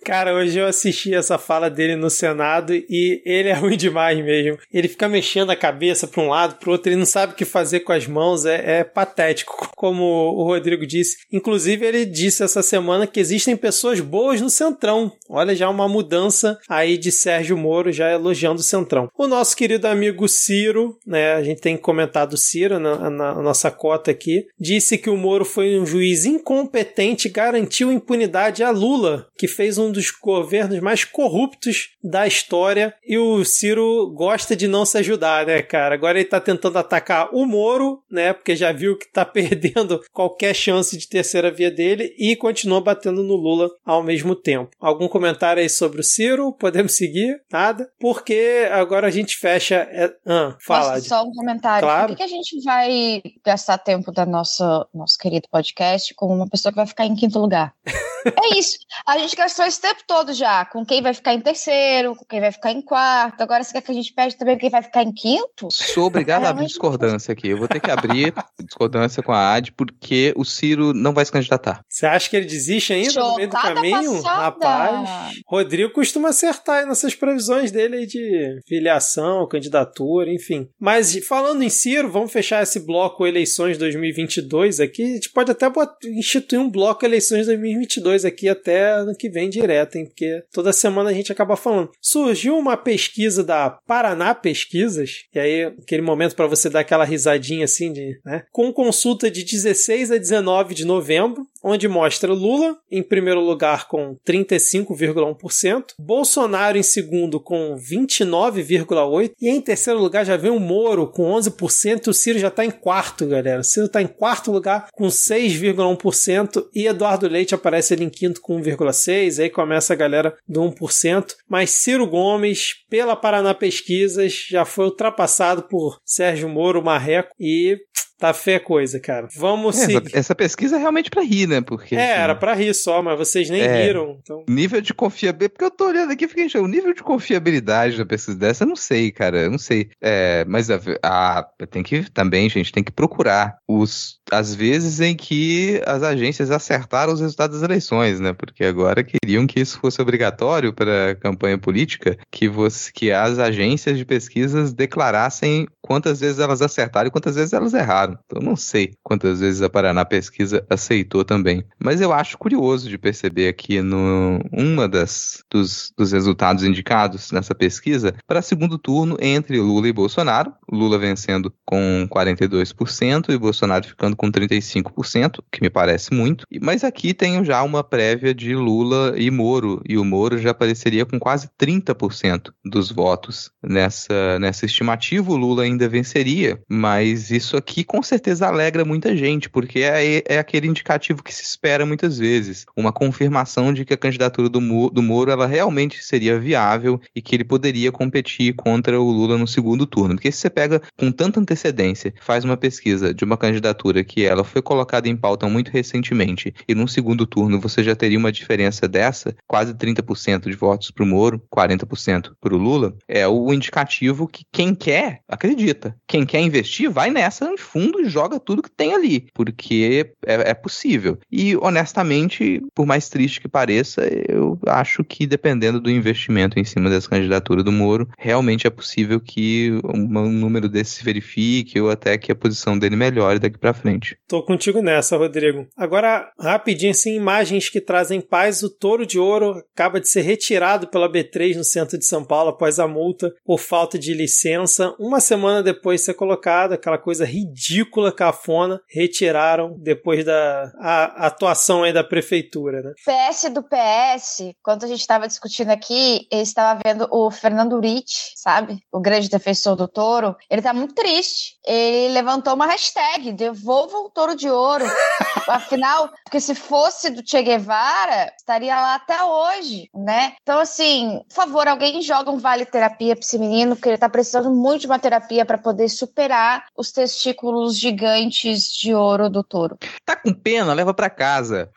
Cara, 0.08 0.34
hoje 0.34 0.58
eu 0.58 0.66
assisti 0.66 1.14
essa 1.14 1.38
fala 1.38 1.70
dele 1.70 1.98
no 1.98 2.10
Senado 2.10 2.74
e 2.74 3.22
ele 3.26 3.50
é 3.50 3.54
ruim 3.60 3.76
demais 3.76 4.18
mesmo. 4.24 4.58
Ele 4.72 4.88
fica 4.88 5.10
mexendo 5.10 5.50
a 5.50 5.56
cabeça 5.56 6.08
para 6.08 6.24
um 6.24 6.30
lado, 6.30 6.56
para 6.56 6.72
outro, 6.72 6.88
ele 6.90 6.96
não 6.96 7.06
sabe 7.06 7.34
o 7.34 7.36
que 7.36 7.44
fazer 7.44 7.82
com 7.82 7.92
as 7.92 8.08
mãos, 8.08 8.46
é, 8.46 8.80
é, 8.80 8.84
patético, 8.86 9.70
como 9.76 10.06
o 10.06 10.44
Rodrigo 10.44 10.88
disse. 10.88 11.18
Inclusive, 11.30 11.86
ele 11.86 12.06
disse 12.06 12.42
essa 12.42 12.64
semana 12.64 13.06
que 13.06 13.20
existem 13.20 13.58
pessoas 13.58 14.00
boas 14.00 14.40
no 14.40 14.50
Centrão. 14.50 15.12
Olha, 15.28 15.54
já 15.54 15.70
uma 15.70 15.90
mudança 15.90 16.58
aí 16.70 16.98
de 16.98 17.12
Sérgio 17.12 17.58
Moro, 17.58 17.92
já 17.92 18.10
elogiando 18.10 18.62
o 18.62 18.64
Centrão. 18.64 19.10
O 19.14 19.28
nosso 19.28 19.58
querido 19.58 19.88
amigo 19.88 20.26
Ciro, 20.30 20.98
né, 21.06 21.34
a 21.34 21.44
gente 21.44 21.60
tem 21.60 21.76
comentado 21.76 22.32
o 22.32 22.38
Ciro 22.38 22.80
na, 22.80 23.10
na 23.10 23.42
nossa 23.42 23.70
cota 23.70 24.10
aqui, 24.10 24.46
disse 24.58 24.98
que 24.98 25.10
o 25.10 25.18
Moro 25.18 25.44
foi 25.44 25.78
um 25.78 25.86
juiz 25.86 26.24
incompetente 26.26 27.28
garantiu 27.28 27.92
impunidade 27.92 28.64
a 28.64 28.70
Lula, 28.70 29.28
que 29.38 29.50
fez 29.50 29.78
um 29.78 29.97
dos 29.98 30.12
governos 30.12 30.80
mais 30.80 31.04
corruptos 31.04 31.90
da 32.04 32.28
história 32.28 32.94
e 33.04 33.18
o 33.18 33.44
Ciro 33.44 34.14
gosta 34.16 34.56
de 34.56 34.68
não 34.68 34.86
se 34.86 34.98
ajudar, 35.00 35.46
né, 35.46 35.62
cara? 35.62 35.96
Agora 35.96 36.20
ele 36.20 36.30
tá 36.30 36.40
tentando 36.40 36.78
atacar 36.78 37.34
o 37.34 37.46
Moro, 37.46 38.04
né, 38.10 38.32
porque 38.32 38.56
já 38.56 38.72
viu 38.72 38.98
que 38.98 39.12
tá 39.12 39.26
perdendo 39.26 40.00
qualquer 40.14 40.54
chance 40.54 40.96
de 40.96 41.08
terceira 41.08 41.52
via 41.52 41.72
dele 41.72 42.14
e 42.18 42.36
continua 42.36 42.80
batendo 42.80 43.24
no 43.24 43.36
Lula 43.36 43.70
ao 43.84 44.04
mesmo 44.04 44.36
tempo. 44.36 44.70
Algum 44.80 45.08
comentário 45.08 45.62
aí 45.62 45.70
sobre 45.70 46.02
o 46.02 46.04
Ciro? 46.04 46.54
Podemos 46.54 46.96
seguir? 46.96 47.42
Nada? 47.52 47.90
Porque 48.00 48.68
agora 48.72 49.08
a 49.08 49.12
gente 49.12 49.36
fecha. 49.38 49.90
Ah, 50.26 50.56
fala. 50.60 50.94
Posso 50.94 51.10
só 51.10 51.24
um 51.24 51.32
comentário. 51.32 51.86
Claro. 51.86 52.08
Por 52.10 52.18
que, 52.18 52.24
que 52.24 52.24
a 52.24 52.36
gente 52.36 52.64
vai 52.64 53.22
gastar 53.44 53.78
tempo 53.80 54.12
da 54.12 54.26
nossa 54.26 54.88
nosso 54.94 55.18
querido 55.18 55.48
podcast 55.50 56.14
com 56.14 56.28
uma 56.28 56.48
pessoa 56.48 56.72
que 56.72 56.78
vai 56.78 56.88
ficar 56.88 57.06
em 57.06 57.16
quinto 57.16 57.40
lugar? 57.40 57.74
É 58.28 58.58
isso. 58.58 58.78
A 59.06 59.18
gente 59.18 59.36
gastou 59.36 59.66
esse 59.66 59.80
tempo 59.80 60.02
todo 60.08 60.34
já 60.34 60.66
com 60.66 60.86
quem 60.86 61.02
vai 61.02 61.14
ficar 61.14 61.34
em 61.34 61.42
terceiro, 61.42 62.16
com 62.16 62.26
quem 62.26 62.40
vai 62.40 62.52
ficar 62.52 62.72
em 62.72 62.82
quarto. 62.82 63.42
Agora 63.42 63.64
você 63.64 63.74
quer 63.74 63.82
que 63.82 63.92
a 63.92 63.96
gente 63.96 64.14
pede 64.14 64.38
também 64.38 64.58
quem 64.58 64.70
vai 64.70 64.82
ficar 64.82 65.04
em 65.04 65.14
quinto? 65.14 65.68
Sou 65.72 66.06
obrigado 66.06 66.46
a 66.46 66.50
abrir 66.50 66.66
discordância 66.66 67.32
aqui. 67.32 67.50
Eu 67.50 67.58
vou 67.58 67.68
ter 67.68 67.80
que 67.80 67.92
abrir 67.92 68.34
discordância 68.64 69.24
com 69.24 69.32
a 69.32 69.54
AD 69.54 69.72
porque 69.74 70.34
o 70.36 70.44
Ciro 70.44 70.94
não 70.94 71.14
vai 71.14 71.26
se 71.26 71.32
candidatar. 71.32 71.82
Você 71.88 72.06
acha 72.06 72.30
que 72.30 72.36
ele 72.36 72.46
desiste 72.46 72.94
ainda 72.94 73.20
no 73.20 73.36
meio 73.36 73.50
do 73.50 73.56
caminho? 73.56 74.22
passada. 74.22 74.42
Rapaz, 74.42 75.36
Rodrigo 75.46 75.94
costuma 75.94 76.30
acertar 76.30 76.80
aí 76.80 76.86
nessas 76.86 77.16
previsões 77.16 77.72
dele 77.72 77.98
aí 77.98 78.06
de 78.06 78.60
filiação, 78.68 79.48
candidatura, 79.48 80.32
enfim. 80.32 80.68
Mas 80.80 81.18
falando 81.26 81.64
em 81.64 81.70
Ciro, 81.70 82.12
vamos 82.12 82.32
fechar 82.32 82.64
esse 82.64 82.80
bloco 82.80 83.26
eleições 83.26 83.78
2022 83.78 84.80
aqui. 84.80 85.04
A 85.04 85.16
gente 85.16 85.32
pode 85.32 85.52
até 85.52 85.68
instituir 86.06 86.62
um 86.62 86.70
bloco 86.70 87.06
eleições 87.06 87.46
2022 87.46 88.17
aqui 88.26 88.48
até 88.50 88.92
ano 88.92 89.16
que 89.16 89.30
vem 89.30 89.50
direto, 89.50 89.96
hein? 89.98 90.06
Porque 90.06 90.44
toda 90.52 90.74
semana 90.74 91.10
a 91.10 91.14
gente 91.14 91.32
acaba 91.32 91.56
falando. 91.56 91.92
Surgiu 92.02 92.58
uma 92.58 92.78
pesquisa 92.78 93.44
da 93.44 93.70
Paraná 93.70 94.34
Pesquisas, 94.34 95.26
e 95.34 95.40
aí 95.40 95.64
aquele 95.66 96.02
momento 96.02 96.36
para 96.36 96.48
você 96.48 96.70
dar 96.70 96.82
aquela 96.82 97.06
risadinha 97.06 97.66
assim 97.66 97.92
de, 97.92 98.20
né? 98.26 98.44
Com 98.52 98.72
consulta 98.72 99.30
de 99.30 99.44
16 99.44 100.12
a 100.12 100.18
19 100.18 100.74
de 100.74 100.86
novembro, 100.86 101.46
onde 101.64 101.88
mostra 101.88 102.32
Lula 102.34 102.78
em 102.90 103.04
primeiro 103.04 103.40
lugar 103.40 103.88
com 103.88 104.18
35,1%, 104.28 105.94
Bolsonaro 106.00 106.78
em 106.78 106.84
segundo 106.84 107.40
com 107.40 107.76
29,8% 107.76 109.32
e 109.42 109.50
em 109.50 109.62
terceiro 109.62 110.00
lugar 110.00 110.26
já 110.26 110.38
vem 110.38 110.52
o 110.52 110.60
Moro 110.60 111.08
com 111.08 111.34
11% 111.34 112.08
e 112.08 112.10
o 112.10 112.14
Ciro 112.14 112.40
já 112.40 112.48
está 112.48 112.66
em 112.66 112.72
quarto, 112.72 113.28
galera. 113.28 113.62
O 113.62 113.64
Ciro 113.64 113.86
está 113.86 114.02
em 114.02 114.08
quarto 114.08 114.52
lugar 114.52 114.88
com 114.94 115.08
6,1% 115.08 116.68
e 116.74 116.88
Eduardo 116.88 117.28
Leite 117.28 117.56
aparece 117.56 117.94
ali 117.94 118.06
em 118.06 118.10
quinto 118.10 118.42
com 118.42 118.60
1,6%, 118.62 119.42
aí 119.42 119.50
começa 119.50 119.94
a 119.94 119.96
galera 119.96 120.36
do 120.48 120.62
1%, 120.62 121.36
mas 121.50 121.72
Ciro 121.72 122.08
Gomes, 122.08 122.74
pela 122.90 123.16
Paraná 123.16 123.54
Pesquisas, 123.54 124.46
já 124.50 124.66
foi 124.66 124.86
ultrapassado 124.86 125.64
por 125.64 126.00
Sérgio 126.06 126.50
Moro, 126.50 126.84
Marreco 126.84 127.34
e 127.40 127.78
tá 128.18 128.34
feia 128.34 128.60
coisa, 128.60 129.00
cara. 129.00 129.28
Vamos 129.36 129.76
seguir. 129.76 130.10
essa 130.16 130.34
pesquisa 130.36 130.76
é 130.76 130.80
realmente 130.80 131.10
pra 131.10 131.22
rir, 131.24 131.48
né? 131.48 131.62
Porque. 131.62 131.96
É, 131.96 132.12
assim, 132.14 132.22
era 132.24 132.36
pra 132.36 132.54
rir 132.54 132.74
só, 132.74 133.02
mas 133.02 133.18
vocês 133.18 133.50
nem 133.50 133.62
É. 133.62 133.84
riram. 133.86 134.18
Então... 134.22 134.44
Nível 134.50 134.82
de 134.82 134.94
confiabilidade. 134.94 135.50
Porque 135.54 135.66
eu 135.66 135.72
tô 135.72 135.88
olhando 135.88 136.12
aqui 136.12 136.26
e 136.26 136.28
fiquei. 136.28 136.48
O 136.62 136.68
nível 136.68 136.94
de 136.94 137.04
confiabilidade 137.04 137.98
da 137.98 138.06
pesquisa 138.06 138.38
dessa, 138.38 138.64
eu 138.64 138.68
não 138.68 138.76
sei, 138.76 139.12
cara. 139.12 139.42
Eu 139.42 139.52
não 139.52 139.58
sei. 139.58 139.90
É, 140.02 140.44
mas 140.48 140.70
a, 140.72 140.80
a- 141.04 141.48
tem 141.70 141.84
que 141.84 142.10
também, 142.12 142.50
gente, 142.50 142.72
tem 142.72 142.84
que 142.84 142.92
procurar 142.92 143.58
os, 143.68 144.20
as 144.32 144.54
vezes 144.56 145.00
em 145.02 145.16
que 145.16 145.82
as 145.86 146.02
agências 146.04 146.50
acertaram 146.52 147.14
os 147.14 147.22
resultados 147.22 147.60
das 147.60 147.70
eleições, 147.70 148.20
né? 148.20 148.34
Porque 148.34 148.64
agora 148.64 149.04
queriam 149.04 149.46
que 149.46 149.60
isso 149.60 149.80
fosse 149.80 150.02
obrigatório 150.02 150.74
para 150.74 151.12
a 151.12 151.16
campanha 151.16 151.58
política, 151.58 152.18
que, 152.32 152.48
você, 152.48 152.92
que 152.94 153.12
as 153.12 153.38
agências 153.40 153.98
de 153.98 154.06
pesquisas 154.06 154.74
declarassem 154.74 155.68
quantas 155.82 156.20
vezes 156.20 156.40
elas 156.40 156.62
acertaram 156.62 157.08
e 157.08 157.12
quantas 157.12 157.36
vezes 157.36 157.54
elas 157.54 157.74
erraram. 157.74 158.07
Então, 158.12 158.42
eu 158.42 158.46
não 158.46 158.56
sei 158.56 158.94
quantas 159.04 159.40
vezes 159.40 159.62
a 159.62 159.70
Paraná 159.70 160.06
Pesquisa 160.06 160.66
aceitou 160.70 161.24
também. 161.24 161.64
Mas 161.80 162.02
eu 162.02 162.14
acho 162.14 162.38
curioso 162.38 162.90
de 162.90 162.98
perceber 162.98 163.48
aqui 163.48 163.82
no 163.82 164.40
uma 164.52 164.88
das 164.88 165.44
dos, 165.52 165.92
dos 165.98 166.12
resultados 166.12 166.64
indicados 166.64 167.32
nessa 167.32 167.56
pesquisa 167.56 168.14
para 168.28 168.42
segundo 168.42 168.78
turno 168.78 169.18
entre 169.20 169.60
Lula 169.60 169.88
e 169.88 169.94
Bolsonaro, 169.94 170.54
Lula 170.72 170.98
vencendo 170.98 171.54
com 171.66 172.08
42% 172.10 173.30
e 173.30 173.38
Bolsonaro 173.38 173.88
ficando 173.88 174.16
com 174.16 174.32
35%, 174.32 175.40
que 175.52 175.62
me 175.62 175.70
parece 175.70 176.14
muito. 176.14 176.46
Mas 176.62 176.84
aqui 176.84 177.14
tenho 177.14 177.44
já 177.44 177.64
uma 177.64 177.84
prévia 177.84 178.34
de 178.34 178.56
Lula 178.56 179.14
e 179.18 179.30
Moro, 179.32 179.82
e 179.88 179.98
o 179.98 180.06
Moro 180.06 180.38
já 180.38 180.52
apareceria 180.52 181.06
com 181.06 181.20
quase 181.20 181.50
30% 181.60 182.52
dos 182.66 182.92
votos 182.92 183.52
nessa 183.64 184.40
nessa 184.40 184.66
estimativa. 184.66 185.32
O 185.32 185.36
Lula 185.36 185.64
ainda 185.64 185.90
venceria, 185.90 186.60
mas 186.70 187.32
isso 187.32 187.58
aqui 187.58 187.84
com 187.84 187.97
certeza 188.04 188.48
alegra 188.48 188.86
muita 188.86 189.16
gente, 189.16 189.50
porque 189.50 189.80
é, 189.80 190.24
é 190.26 190.40
aquele 190.40 190.68
indicativo 190.68 191.24
que 191.24 191.34
se 191.34 191.44
espera 191.44 191.86
muitas 191.86 192.18
vezes, 192.18 192.66
uma 192.76 192.92
confirmação 192.92 193.74
de 193.74 193.86
que 193.86 193.94
a 193.94 193.98
candidatura 193.98 194.50
do, 194.50 194.62
Mo- 194.62 194.90
do 194.90 195.02
Moro 195.02 195.32
ela 195.32 195.48
realmente 195.48 196.04
seria 196.04 196.40
viável 196.40 197.00
e 197.16 197.22
que 197.22 197.36
ele 197.36 197.44
poderia 197.44 197.92
competir 197.92 198.54
contra 198.56 199.00
o 199.00 199.10
Lula 199.12 199.38
no 199.38 199.48
segundo 199.48 199.86
turno. 199.86 200.16
Porque 200.16 200.32
se 200.32 200.40
você 200.40 200.50
pega 200.50 200.82
com 200.98 201.12
tanta 201.12 201.40
antecedência, 201.40 202.14
faz 202.22 202.44
uma 202.44 202.58
pesquisa 202.58 203.14
de 203.14 203.24
uma 203.24 203.38
candidatura 203.38 204.04
que 204.04 204.24
ela 204.24 204.44
foi 204.44 204.62
colocada 204.62 205.08
em 205.08 205.16
pauta 205.16 205.48
muito 205.48 205.72
recentemente 205.72 206.54
e 206.68 206.76
num 206.76 206.88
segundo 206.88 207.26
turno 207.26 207.60
você 207.60 207.84
já 207.84 207.96
teria 207.96 208.18
uma 208.18 208.32
diferença 208.32 208.88
dessa, 208.88 209.36
quase 209.48 209.74
30% 209.74 210.50
de 210.50 210.56
votos 210.56 210.92
para 210.92 211.04
o 211.04 211.08
Moro, 211.08 211.42
40% 211.54 212.32
para 212.40 212.54
o 212.54 212.58
Lula, 212.58 212.96
é 213.08 213.28
o 213.28 213.52
indicativo 213.54 214.28
que 214.28 214.44
quem 214.52 214.74
quer 214.74 215.22
acredita. 215.28 215.96
Quem 216.08 216.26
quer 216.26 216.42
investir 216.42 216.90
vai 216.90 217.10
nessa 217.10 217.46
em 217.46 217.58
fundo 217.88 218.02
e 218.02 218.10
joga 218.10 218.40
tudo 218.40 218.62
que 218.62 218.72
tem 218.72 218.94
ali, 218.94 219.28
porque 219.34 220.12
é, 220.26 220.52
é 220.52 220.54
possível. 220.54 221.18
E 221.32 221.56
honestamente, 221.58 222.62
por 222.76 222.86
mais 222.86 223.10
triste 223.10 223.42
que 223.42 223.48
pareça, 223.48 224.02
eu 224.28 224.60
acho 224.68 225.04
que 225.04 225.26
dependendo 225.26 225.80
do 225.80 225.90
investimento 225.90 226.60
em 226.60 226.64
cima 226.64 226.90
dessa 226.90 227.10
candidatura 227.10 227.64
do 227.64 227.72
Moro, 227.72 228.08
realmente 228.18 228.68
é 228.68 228.70
possível 228.70 229.20
que 229.20 229.72
um, 229.84 230.20
um 230.20 230.32
número 230.32 230.68
desse 230.68 230.98
se 230.98 231.04
verifique 231.04 231.80
ou 231.80 231.90
até 231.90 232.18
que 232.18 232.32
a 232.32 232.36
posição 232.36 232.78
dele 232.78 232.96
melhore 232.96 233.40
daqui 233.40 233.58
para 233.58 233.74
frente. 233.74 234.18
Tô 234.28 234.44
contigo 234.44 234.82
nessa, 234.82 235.18
Rodrigo. 235.18 235.68
Agora, 235.76 236.32
rapidinho, 236.40 236.92
assim, 236.92 237.16
imagens 237.16 237.70
que 237.70 237.80
trazem 237.80 238.22
paz. 238.22 238.64
O 238.64 238.70
Touro 238.70 239.06
de 239.06 239.20
Ouro 239.20 239.64
acaba 239.74 240.00
de 240.00 240.10
ser 240.10 240.22
retirado 240.22 240.88
pela 240.88 241.12
B3 241.12 241.56
no 241.56 241.64
centro 241.64 241.98
de 241.98 242.06
São 242.06 242.24
Paulo 242.24 242.50
após 242.50 242.80
a 242.80 242.88
multa 242.88 243.34
por 243.46 243.60
falta 243.60 243.98
de 243.98 244.14
licença. 244.14 244.94
Uma 245.00 245.20
semana 245.20 245.62
depois 245.62 246.02
de 246.02 246.06
ser 246.06 246.14
colocado, 246.14 246.74
aquela 246.74 246.98
coisa 246.98 247.26
ridícula, 247.26 247.77
cafona, 248.16 248.80
retiraram 248.90 249.76
depois 249.80 250.24
da 250.26 250.72
a- 250.80 251.28
atuação 251.28 251.84
aí 251.84 251.94
da 251.94 252.04
prefeitura, 252.04 252.82
né? 252.82 252.92
PS 253.06 253.50
do 253.50 253.64
PS, 253.64 254.54
quando 254.64 254.84
a 254.84 254.88
gente 254.88 255.00
estava 255.02 255.28
discutindo 255.28 255.70
aqui, 255.70 256.28
eu 256.32 256.42
estava 256.42 256.80
vendo 256.86 257.08
o 257.12 257.30
Fernando 257.32 257.80
Rich, 257.80 258.34
sabe? 258.36 258.80
O 258.92 259.00
grande 259.00 259.30
defensor 259.30 259.76
do 259.76 259.88
touro. 259.88 260.36
Ele 260.50 260.62
tá 260.62 260.74
muito 260.74 260.94
triste. 260.96 261.57
Ele 261.68 262.14
levantou 262.14 262.54
uma 262.54 262.66
hashtag, 262.66 263.34
devolva 263.34 263.98
o 263.98 264.10
touro 264.10 264.36
de 264.36 264.50
ouro. 264.50 264.86
Afinal, 265.48 266.10
porque 266.24 266.40
se 266.40 266.56
fosse 266.56 267.10
do 267.10 267.22
Che 267.28 267.42
Guevara, 267.42 268.32
estaria 268.38 268.74
lá 268.76 268.96
até 268.96 269.22
hoje, 269.24 269.90
né? 269.94 270.34
Então, 270.42 270.60
assim, 270.60 271.22
por 271.28 271.36
favor, 271.36 271.68
alguém 271.68 272.02
joga 272.02 272.32
um 272.32 272.38
vale 272.38 272.66
terapia 272.66 273.16
pra 273.16 273.24
esse 273.24 273.38
menino, 273.38 273.76
porque 273.76 273.90
ele 273.90 273.98
tá 273.98 274.08
precisando 274.10 274.50
muito 274.50 274.82
de 274.82 274.88
uma 274.88 275.00
terapia 275.00 275.46
para 275.46 275.58
poder 275.58 275.90
superar 275.90 276.66
os 276.76 276.92
testículos 276.92 277.78
gigantes 277.78 278.72
de 278.72 278.94
ouro 278.94 279.30
do 279.30 279.44
touro. 279.44 279.78
Tá 280.06 280.16
com 280.16 280.34
pena? 280.34 280.74
Leva 280.74 280.94
para 280.94 281.10
casa. 281.10 281.70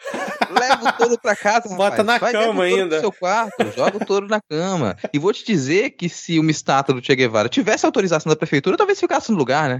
Leva 0.51 0.89
o 0.89 0.93
touro 0.93 1.19
pra 1.21 1.35
casa, 1.37 1.69
Bota 1.77 2.03
rapaz. 2.03 2.07
na 2.07 2.19
Vai, 2.19 2.33
leva 2.33 2.45
cama 2.45 2.53
o 2.65 2.69
touro 2.69 2.81
ainda. 2.81 2.89
Pro 2.97 3.01
seu 3.01 3.13
quarto, 3.13 3.73
joga 3.77 3.97
o 3.97 4.05
touro 4.05 4.29
na 4.29 4.41
cama. 4.41 4.97
E 5.13 5.19
vou 5.19 5.33
te 5.33 5.45
dizer 5.45 5.91
que 5.91 6.09
se 6.09 6.39
uma 6.39 6.51
estátua 6.51 6.95
do 6.95 7.05
Che 7.05 7.15
Guevara 7.17 7.49
tivesse 7.49 7.87
autorização 7.87 8.31
da 8.31 8.37
prefeitura, 8.37 8.77
talvez 8.77 8.99
ficasse 9.01 9.31
no 9.33 9.39
lugar, 9.39 9.69
né? 9.69 9.80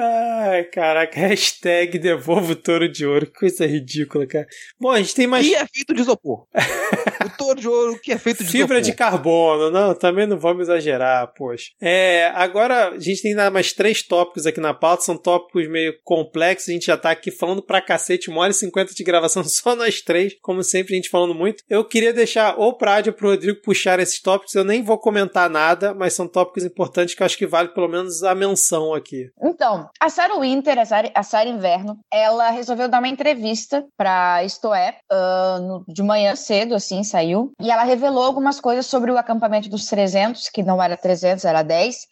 Ai, 0.00 0.62
caraca, 0.64 1.18
hashtag 1.18 1.98
devolva 1.98 2.52
o 2.52 2.56
touro 2.56 2.88
de 2.88 3.04
ouro. 3.04 3.26
Que 3.26 3.40
coisa 3.40 3.66
ridícula, 3.66 4.28
cara. 4.28 4.46
Bom, 4.78 4.92
a 4.92 4.98
gente 4.98 5.12
tem 5.12 5.26
mais 5.26 5.44
E 5.44 5.56
é 5.56 5.66
feito 5.66 5.92
de 5.92 6.02
isopor. 6.02 6.46
o 7.26 7.36
touro 7.36 7.60
de 7.60 7.68
ouro 7.68 7.98
que 8.00 8.12
é 8.12 8.18
feito 8.18 8.44
de 8.44 8.48
fibra 8.50 8.80
de 8.80 8.90
isopor. 8.90 9.10
carbono. 9.10 9.70
Não, 9.72 9.94
também 9.96 10.24
não 10.24 10.38
vamos 10.38 10.62
exagerar, 10.68 11.32
poxa. 11.34 11.72
É, 11.80 12.30
agora 12.34 12.90
a 12.90 12.98
gente 13.00 13.22
tem 13.22 13.34
mais 13.50 13.72
três 13.72 14.00
tópicos 14.00 14.46
aqui 14.46 14.60
na 14.60 14.72
pauta. 14.72 15.02
São 15.02 15.16
tópicos 15.16 15.68
meio 15.68 15.92
complexos. 16.04 16.68
A 16.68 16.72
gente 16.72 16.86
já 16.86 16.96
tá 16.96 17.10
aqui 17.10 17.32
falando 17.32 17.60
pra 17.60 17.80
cacete. 17.80 18.30
Uma 18.30 18.42
hora 18.42 18.52
e 18.52 18.54
cinquenta 18.54 18.94
de 18.94 19.02
gravação 19.02 19.42
só 19.44 19.74
nós 19.74 20.00
três. 20.00 20.34
Como 20.40 20.62
sempre, 20.62 20.92
a 20.92 20.96
gente 20.96 21.10
falando 21.10 21.34
muito. 21.34 21.64
Eu 21.68 21.84
queria 21.84 22.12
deixar 22.12 22.56
ou 22.56 22.72
pra 22.78 22.94
Ádia 22.94 23.10
ou 23.10 23.16
pro 23.16 23.30
Rodrigo 23.30 23.60
puxar 23.62 23.98
esses 23.98 24.22
tópicos. 24.22 24.54
Eu 24.54 24.62
nem 24.62 24.80
vou 24.80 24.98
comentar 24.98 25.50
nada, 25.50 25.92
mas 25.92 26.12
são 26.12 26.28
tópicos 26.28 26.64
importantes 26.64 27.16
que 27.16 27.22
eu 27.22 27.26
acho 27.26 27.36
que 27.36 27.46
vale 27.46 27.70
pelo 27.70 27.88
menos 27.88 28.22
a 28.22 28.32
menção 28.32 28.94
aqui. 28.94 29.28
Então, 29.42 29.87
a 30.00 30.08
Sarah 30.08 30.38
Winter, 30.38 30.78
a 30.78 30.84
série, 30.84 31.10
a 31.14 31.22
série 31.22 31.50
Inverno, 31.50 31.98
ela 32.12 32.50
resolveu 32.50 32.88
dar 32.88 32.98
uma 32.98 33.08
entrevista 33.08 33.84
pra 33.96 34.42
Isto 34.44 34.72
É, 34.74 34.96
ah, 35.10 35.58
no- 35.60 35.84
de 35.88 36.02
manhã 36.02 36.34
cedo, 36.36 36.74
assim, 36.74 37.02
saiu 37.02 37.52
e 37.60 37.70
ela 37.70 37.82
revelou 37.84 38.22
algumas 38.24 38.60
coisas 38.60 38.86
sobre 38.86 39.10
o 39.10 39.18
acampamento 39.18 39.68
dos 39.68 39.86
300, 39.86 40.48
que 40.48 40.62
não 40.62 40.82
era 40.82 40.96
300, 40.96 41.44
era 41.44 41.62
10, 41.62 42.06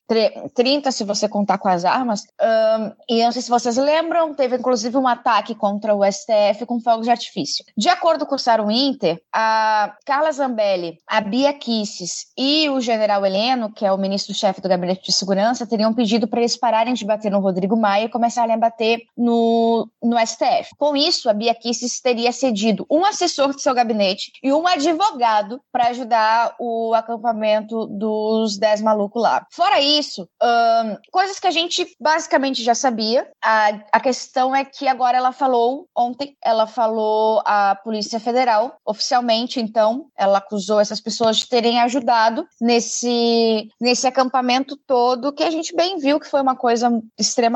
30 0.55 0.91
se 0.93 1.05
você 1.05 1.29
contar 1.29 1.59
com 1.59 1.69
as 1.69 1.85
armas. 1.85 2.23
Um, 2.41 2.93
e 3.09 3.25
não 3.25 3.33
sei 3.33 3.43
se 3.43 3.51
vocês 3.51 3.77
lembram, 3.77 4.35
teve 4.35 4.57
inclusive 4.57 4.97
um 4.97 5.07
ataque 5.09 5.55
contra 5.55 5.95
o 5.95 6.05
STF 6.05 6.65
com 6.67 6.81
fogos 6.81 7.07
de 7.07 7.11
artifício. 7.11 7.65
De 7.77 7.89
acordo 7.89 8.27
com 8.27 8.35
o 8.35 8.39
Saro 8.39 8.71
Inter, 8.71 9.21
a 9.33 9.95
Carla 10.05 10.31
Zambelli, 10.33 10.99
a 11.07 11.21
Bia 11.21 11.53
Kisses 11.53 12.27
e 12.37 12.69
o 12.71 12.81
general 12.81 13.25
Heleno, 13.25 13.73
que 13.73 13.85
é 13.85 13.93
o 13.93 13.99
ministro-chefe 13.99 14.61
do 14.61 14.69
Gabinete 14.69 15.07
de 15.07 15.13
Segurança, 15.13 15.67
teriam 15.67 15.93
pedido 15.95 16.27
para 16.29 16.41
eles 16.41 16.57
pararem 16.57 16.95
de 16.95 17.05
bater 17.05 17.31
no 17.31 17.41
Rodrigo 17.41 17.66
Maia 17.75 18.05
e 18.05 18.11
começarem 18.11 18.55
a 18.55 18.59
bater 18.59 19.01
no, 19.17 19.89
no 20.03 20.19
STF. 20.19 20.77
Com 20.77 20.95
isso, 20.95 21.31
a 21.31 21.33
Bia 21.33 21.55
Kisses 21.55 22.01
teria 22.01 22.31
cedido 22.33 22.87
um 22.91 23.05
assessor 23.07 23.55
de 23.55 23.63
seu 23.63 23.73
gabinete 23.73 24.33
e 24.43 24.53
um 24.53 24.67
advogado 24.67 25.59
para 25.73 25.89
ajudar 25.89 26.55
o 26.61 26.93
acampamento 26.95 27.87
dos 27.87 28.59
10 28.59 28.83
malucos 28.83 29.23
lá. 29.23 29.47
Fora 29.51 29.81
isso, 29.81 30.29
um, 30.43 30.97
coisas 31.11 31.41
que 31.41 31.47
a 31.47 31.51
gente 31.51 31.87
basicamente 31.99 32.63
já 32.63 32.75
sabia. 32.75 33.27
A, 33.43 33.69
a 33.93 34.01
questão 34.01 34.55
é 34.55 34.65
que 34.65 34.87
agora 34.87 35.17
ela 35.17 35.33
falou, 35.33 35.87
ontem, 35.97 36.37
ela 36.45 36.67
falou 36.67 37.43
à 37.47 37.75
Polícia 37.75 38.21
Federal, 38.21 38.77
oficialmente, 38.85 39.61
então, 39.61 40.07
ela 40.17 40.39
acusou 40.39 40.81
essas 40.81 41.01
pessoas 41.01 41.39
de 41.39 41.49
terem 41.49 41.81
ajudado 41.81 42.47
nesse, 42.61 43.69
nesse 43.81 44.07
acampamento 44.07 44.77
todo, 44.87 45.33
que 45.33 45.43
a 45.43 45.51
gente 45.51 45.75
bem 45.75 45.99
viu 45.99 46.21
que 46.21 46.29
foi 46.29 46.41
uma 46.41 46.57
coisa 46.57 46.91
extremamente 47.19 47.56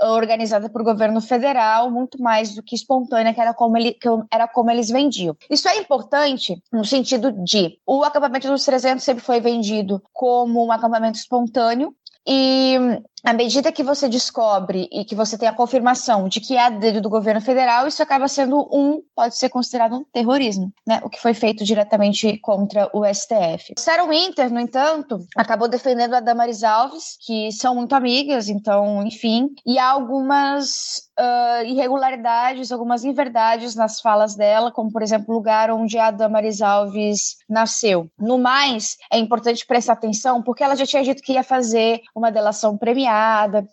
organizada 0.00 0.68
por 0.68 0.82
governo 0.82 1.20
federal, 1.20 1.90
muito 1.90 2.20
mais 2.22 2.54
do 2.54 2.62
que 2.62 2.74
espontânea, 2.74 3.34
que 3.34 3.40
era 3.40 3.54
como, 3.54 3.76
ele, 3.76 3.92
que 3.92 4.08
era 4.30 4.46
como 4.48 4.70
eles 4.70 4.88
vendiam. 4.88 5.36
Isso 5.48 5.68
é 5.68 5.76
importante 5.76 6.62
no 6.72 6.84
sentido 6.84 7.32
de 7.32 7.78
o 7.86 8.04
acampamento 8.04 8.48
dos 8.48 8.64
300 8.64 9.04
sempre 9.04 9.24
foi 9.24 9.40
vendido 9.40 10.02
como 10.12 10.64
um 10.64 10.72
acampamento 10.72 11.18
espontâneo, 11.18 11.94
e 12.26 12.76
à 13.24 13.32
medida 13.32 13.72
que 13.72 13.82
você 13.82 14.08
descobre 14.08 14.88
e 14.90 15.04
que 15.04 15.14
você 15.14 15.36
tem 15.36 15.48
a 15.48 15.52
confirmação 15.52 16.28
de 16.28 16.40
que 16.40 16.56
é 16.56 16.70
dedo 16.70 17.00
do 17.00 17.10
governo 17.10 17.40
federal, 17.40 17.86
isso 17.86 18.02
acaba 18.02 18.28
sendo 18.28 18.68
um, 18.72 19.02
pode 19.14 19.36
ser 19.36 19.48
considerado 19.48 19.96
um 19.96 20.04
terrorismo, 20.04 20.72
né? 20.86 21.00
O 21.04 21.10
que 21.10 21.20
foi 21.20 21.34
feito 21.34 21.64
diretamente 21.64 22.38
contra 22.38 22.88
o 22.92 23.04
STF. 23.04 23.74
Sarah 23.78 24.04
Winter, 24.04 24.52
no 24.52 24.60
entanto, 24.60 25.18
acabou 25.36 25.68
defendendo 25.68 26.14
a 26.14 26.20
Damaris 26.20 26.62
Alves, 26.62 27.18
que 27.24 27.52
são 27.52 27.74
muito 27.74 27.94
amigas, 27.94 28.48
então, 28.48 29.02
enfim, 29.06 29.50
e 29.66 29.78
há 29.78 29.90
algumas 29.90 31.10
uh, 31.18 31.64
irregularidades, 31.66 32.72
algumas 32.72 33.04
inverdades 33.04 33.74
nas 33.74 34.00
falas 34.00 34.34
dela, 34.34 34.70
como, 34.70 34.90
por 34.90 35.02
exemplo, 35.02 35.26
o 35.28 35.36
lugar 35.36 35.70
onde 35.70 35.98
a 35.98 36.10
Damaris 36.10 36.62
Alves 36.62 37.36
nasceu. 37.48 38.08
No 38.18 38.38
mais, 38.38 38.96
é 39.12 39.18
importante 39.18 39.66
prestar 39.66 39.94
atenção, 39.94 40.42
porque 40.42 40.62
ela 40.64 40.76
já 40.76 40.86
tinha 40.86 41.02
dito 41.02 41.22
que 41.22 41.34
ia 41.34 41.42
fazer 41.42 42.00
uma 42.14 42.30
delação 42.30 42.78
premiada 42.78 43.09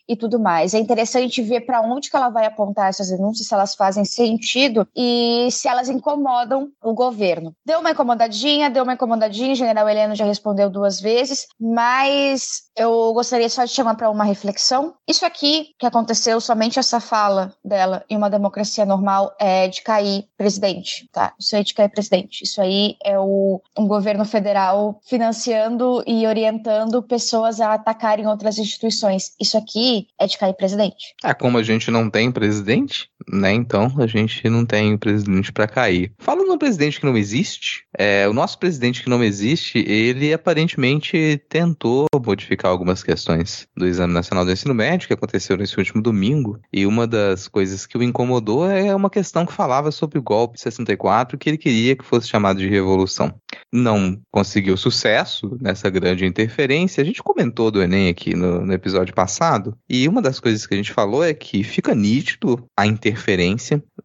e 0.08 0.16
tudo 0.16 0.40
mais. 0.40 0.74
É 0.74 0.80
interessante 0.80 1.42
ver 1.42 1.62
para 1.62 1.82
onde 1.82 2.10
que 2.10 2.16
ela 2.16 2.30
vai 2.30 2.46
apontar 2.46 2.90
essas 2.90 3.10
denúncias, 3.10 3.48
se 3.48 3.54
elas 3.54 3.76
fazem 3.76 4.06
sentido 4.06 4.88
e 4.96 5.48
se 5.52 5.68
elas 5.68 5.90
incomodam 5.90 6.70
o 6.84 6.94
governo. 6.94 7.54
Deu 7.66 7.80
uma 7.80 7.92
incomodadinha, 7.92 8.70
deu 8.70 8.84
uma 8.84 8.94
incomodadinha, 8.94 9.54
o 9.54 9.56
general 9.56 9.88
Heleno 9.88 10.16
já 10.16 10.26
respondeu 10.26 10.70
duas 10.70 11.00
vezes, 11.00 11.48
mas 11.60 12.66
eu 12.78 13.14
gostaria 13.14 13.49
só 13.49 13.66
de 13.66 13.72
chamar 13.72 13.95
para 13.95 14.10
uma 14.10 14.24
reflexão. 14.24 14.94
Isso 15.08 15.26
aqui 15.26 15.70
que 15.80 15.86
aconteceu, 15.86 16.40
somente 16.40 16.80
essa 16.80 16.99
fala 16.99 17.54
dela 17.64 18.04
em 18.10 18.16
uma 18.16 18.30
democracia 18.30 18.86
normal 18.86 19.36
é 19.40 19.68
de 19.68 19.82
cair 19.82 20.26
presidente, 20.38 21.10
tá? 21.12 21.34
Isso 21.40 21.56
aí 21.56 21.62
é 21.62 21.64
de 21.66 21.74
cair 21.74 21.90
presidente. 21.90 22.44
Isso 22.44 22.62
aí 22.62 22.95
é 23.04 23.18
o 23.18 23.62
um 23.78 23.88
governo 23.88 24.26
federal 24.26 24.99
financiando 25.06 26.04
e 26.06 26.26
orientando 26.28 27.02
pessoas 27.02 27.60
a 27.60 27.74
atacarem 27.74 28.28
outras 28.28 28.58
instituições 28.58 29.18
isso 29.40 29.58
aqui 29.58 30.08
é 30.20 30.28
de 30.28 30.38
cair 30.38 30.54
presidente. 30.54 31.16
É, 31.24 31.34
como 31.34 31.58
a 31.58 31.64
gente 31.64 31.91
não 31.91 32.10
tem 32.10 32.32
presidente, 32.32 33.10
né? 33.32 33.54
Então 33.54 33.94
a 33.98 34.08
gente 34.08 34.49
não 34.49 34.66
tem 34.66 34.98
presidente 34.98 35.52
para 35.52 35.68
cair. 35.68 36.12
Falando 36.20 36.48
no 36.48 36.58
presidente 36.58 36.99
que 36.99 37.06
não 37.06 37.18
existe, 37.18 37.84
é, 37.98 38.28
o 38.28 38.34
nosso 38.34 38.58
presidente 38.58 39.04
que 39.04 39.10
não 39.10 39.24
existe, 39.24 39.80
ele 39.80 40.34
aparentemente 40.34 41.41
tentou 41.49 42.08
modificar 42.26 42.72
algumas 42.72 43.04
questões 43.04 43.68
do 43.76 43.88
Exame 43.88 44.14
Nacional 44.14 44.45
do 44.45 44.52
Ensino 44.52 44.74
Médio 44.74 45.08
que 45.08 45.14
aconteceu 45.14 45.58
nesse 45.58 45.78
último 45.78 46.02
domingo. 46.02 46.60
E 46.72 46.86
uma 46.86 47.06
das 47.06 47.48
coisas 47.48 47.86
que 47.86 47.98
o 47.98 48.04
incomodou 48.04 48.70
é 48.70 48.95
uma 48.95 49.10
questão 49.10 49.45
que 49.45 49.54
falava 49.54 49.91
sobre 49.91 50.18
o 50.18 50.24
golpe 50.24 50.56
de 50.56 50.62
64 50.62 51.38
que 51.38 51.49
ele 51.49 51.58
queria 51.58 51.95
que 51.95 52.06
fosse 52.06 52.28
chamado 52.28 52.60
de 52.60 52.68
revolução. 52.68 53.34
Não 53.72 54.20
conseguiu 54.32 54.78
sucesso 54.78 55.58
nessa 55.62 55.90
grande 55.90 56.26
interferência. 56.26 57.02
A 57.02 57.06
gente 57.06 57.24
comentou 57.24 57.72
do 57.72 57.82
Enem 57.82 58.10
aqui 58.10 58.36
no, 58.36 58.66
no 58.66 58.74
episódio 58.74 59.14
passado, 59.14 59.78
e 59.90 60.08
uma 60.08 60.22
das 60.22 60.40
coisas 60.40 60.66
que 60.66 60.74
a 60.74 60.78
gente 60.78 60.94
falou 60.94 61.24
é 61.24 61.34
que 61.34 61.64
fica 61.64 61.94
nítido 61.94 62.66
a 62.78 62.86
interferência, 62.86 63.16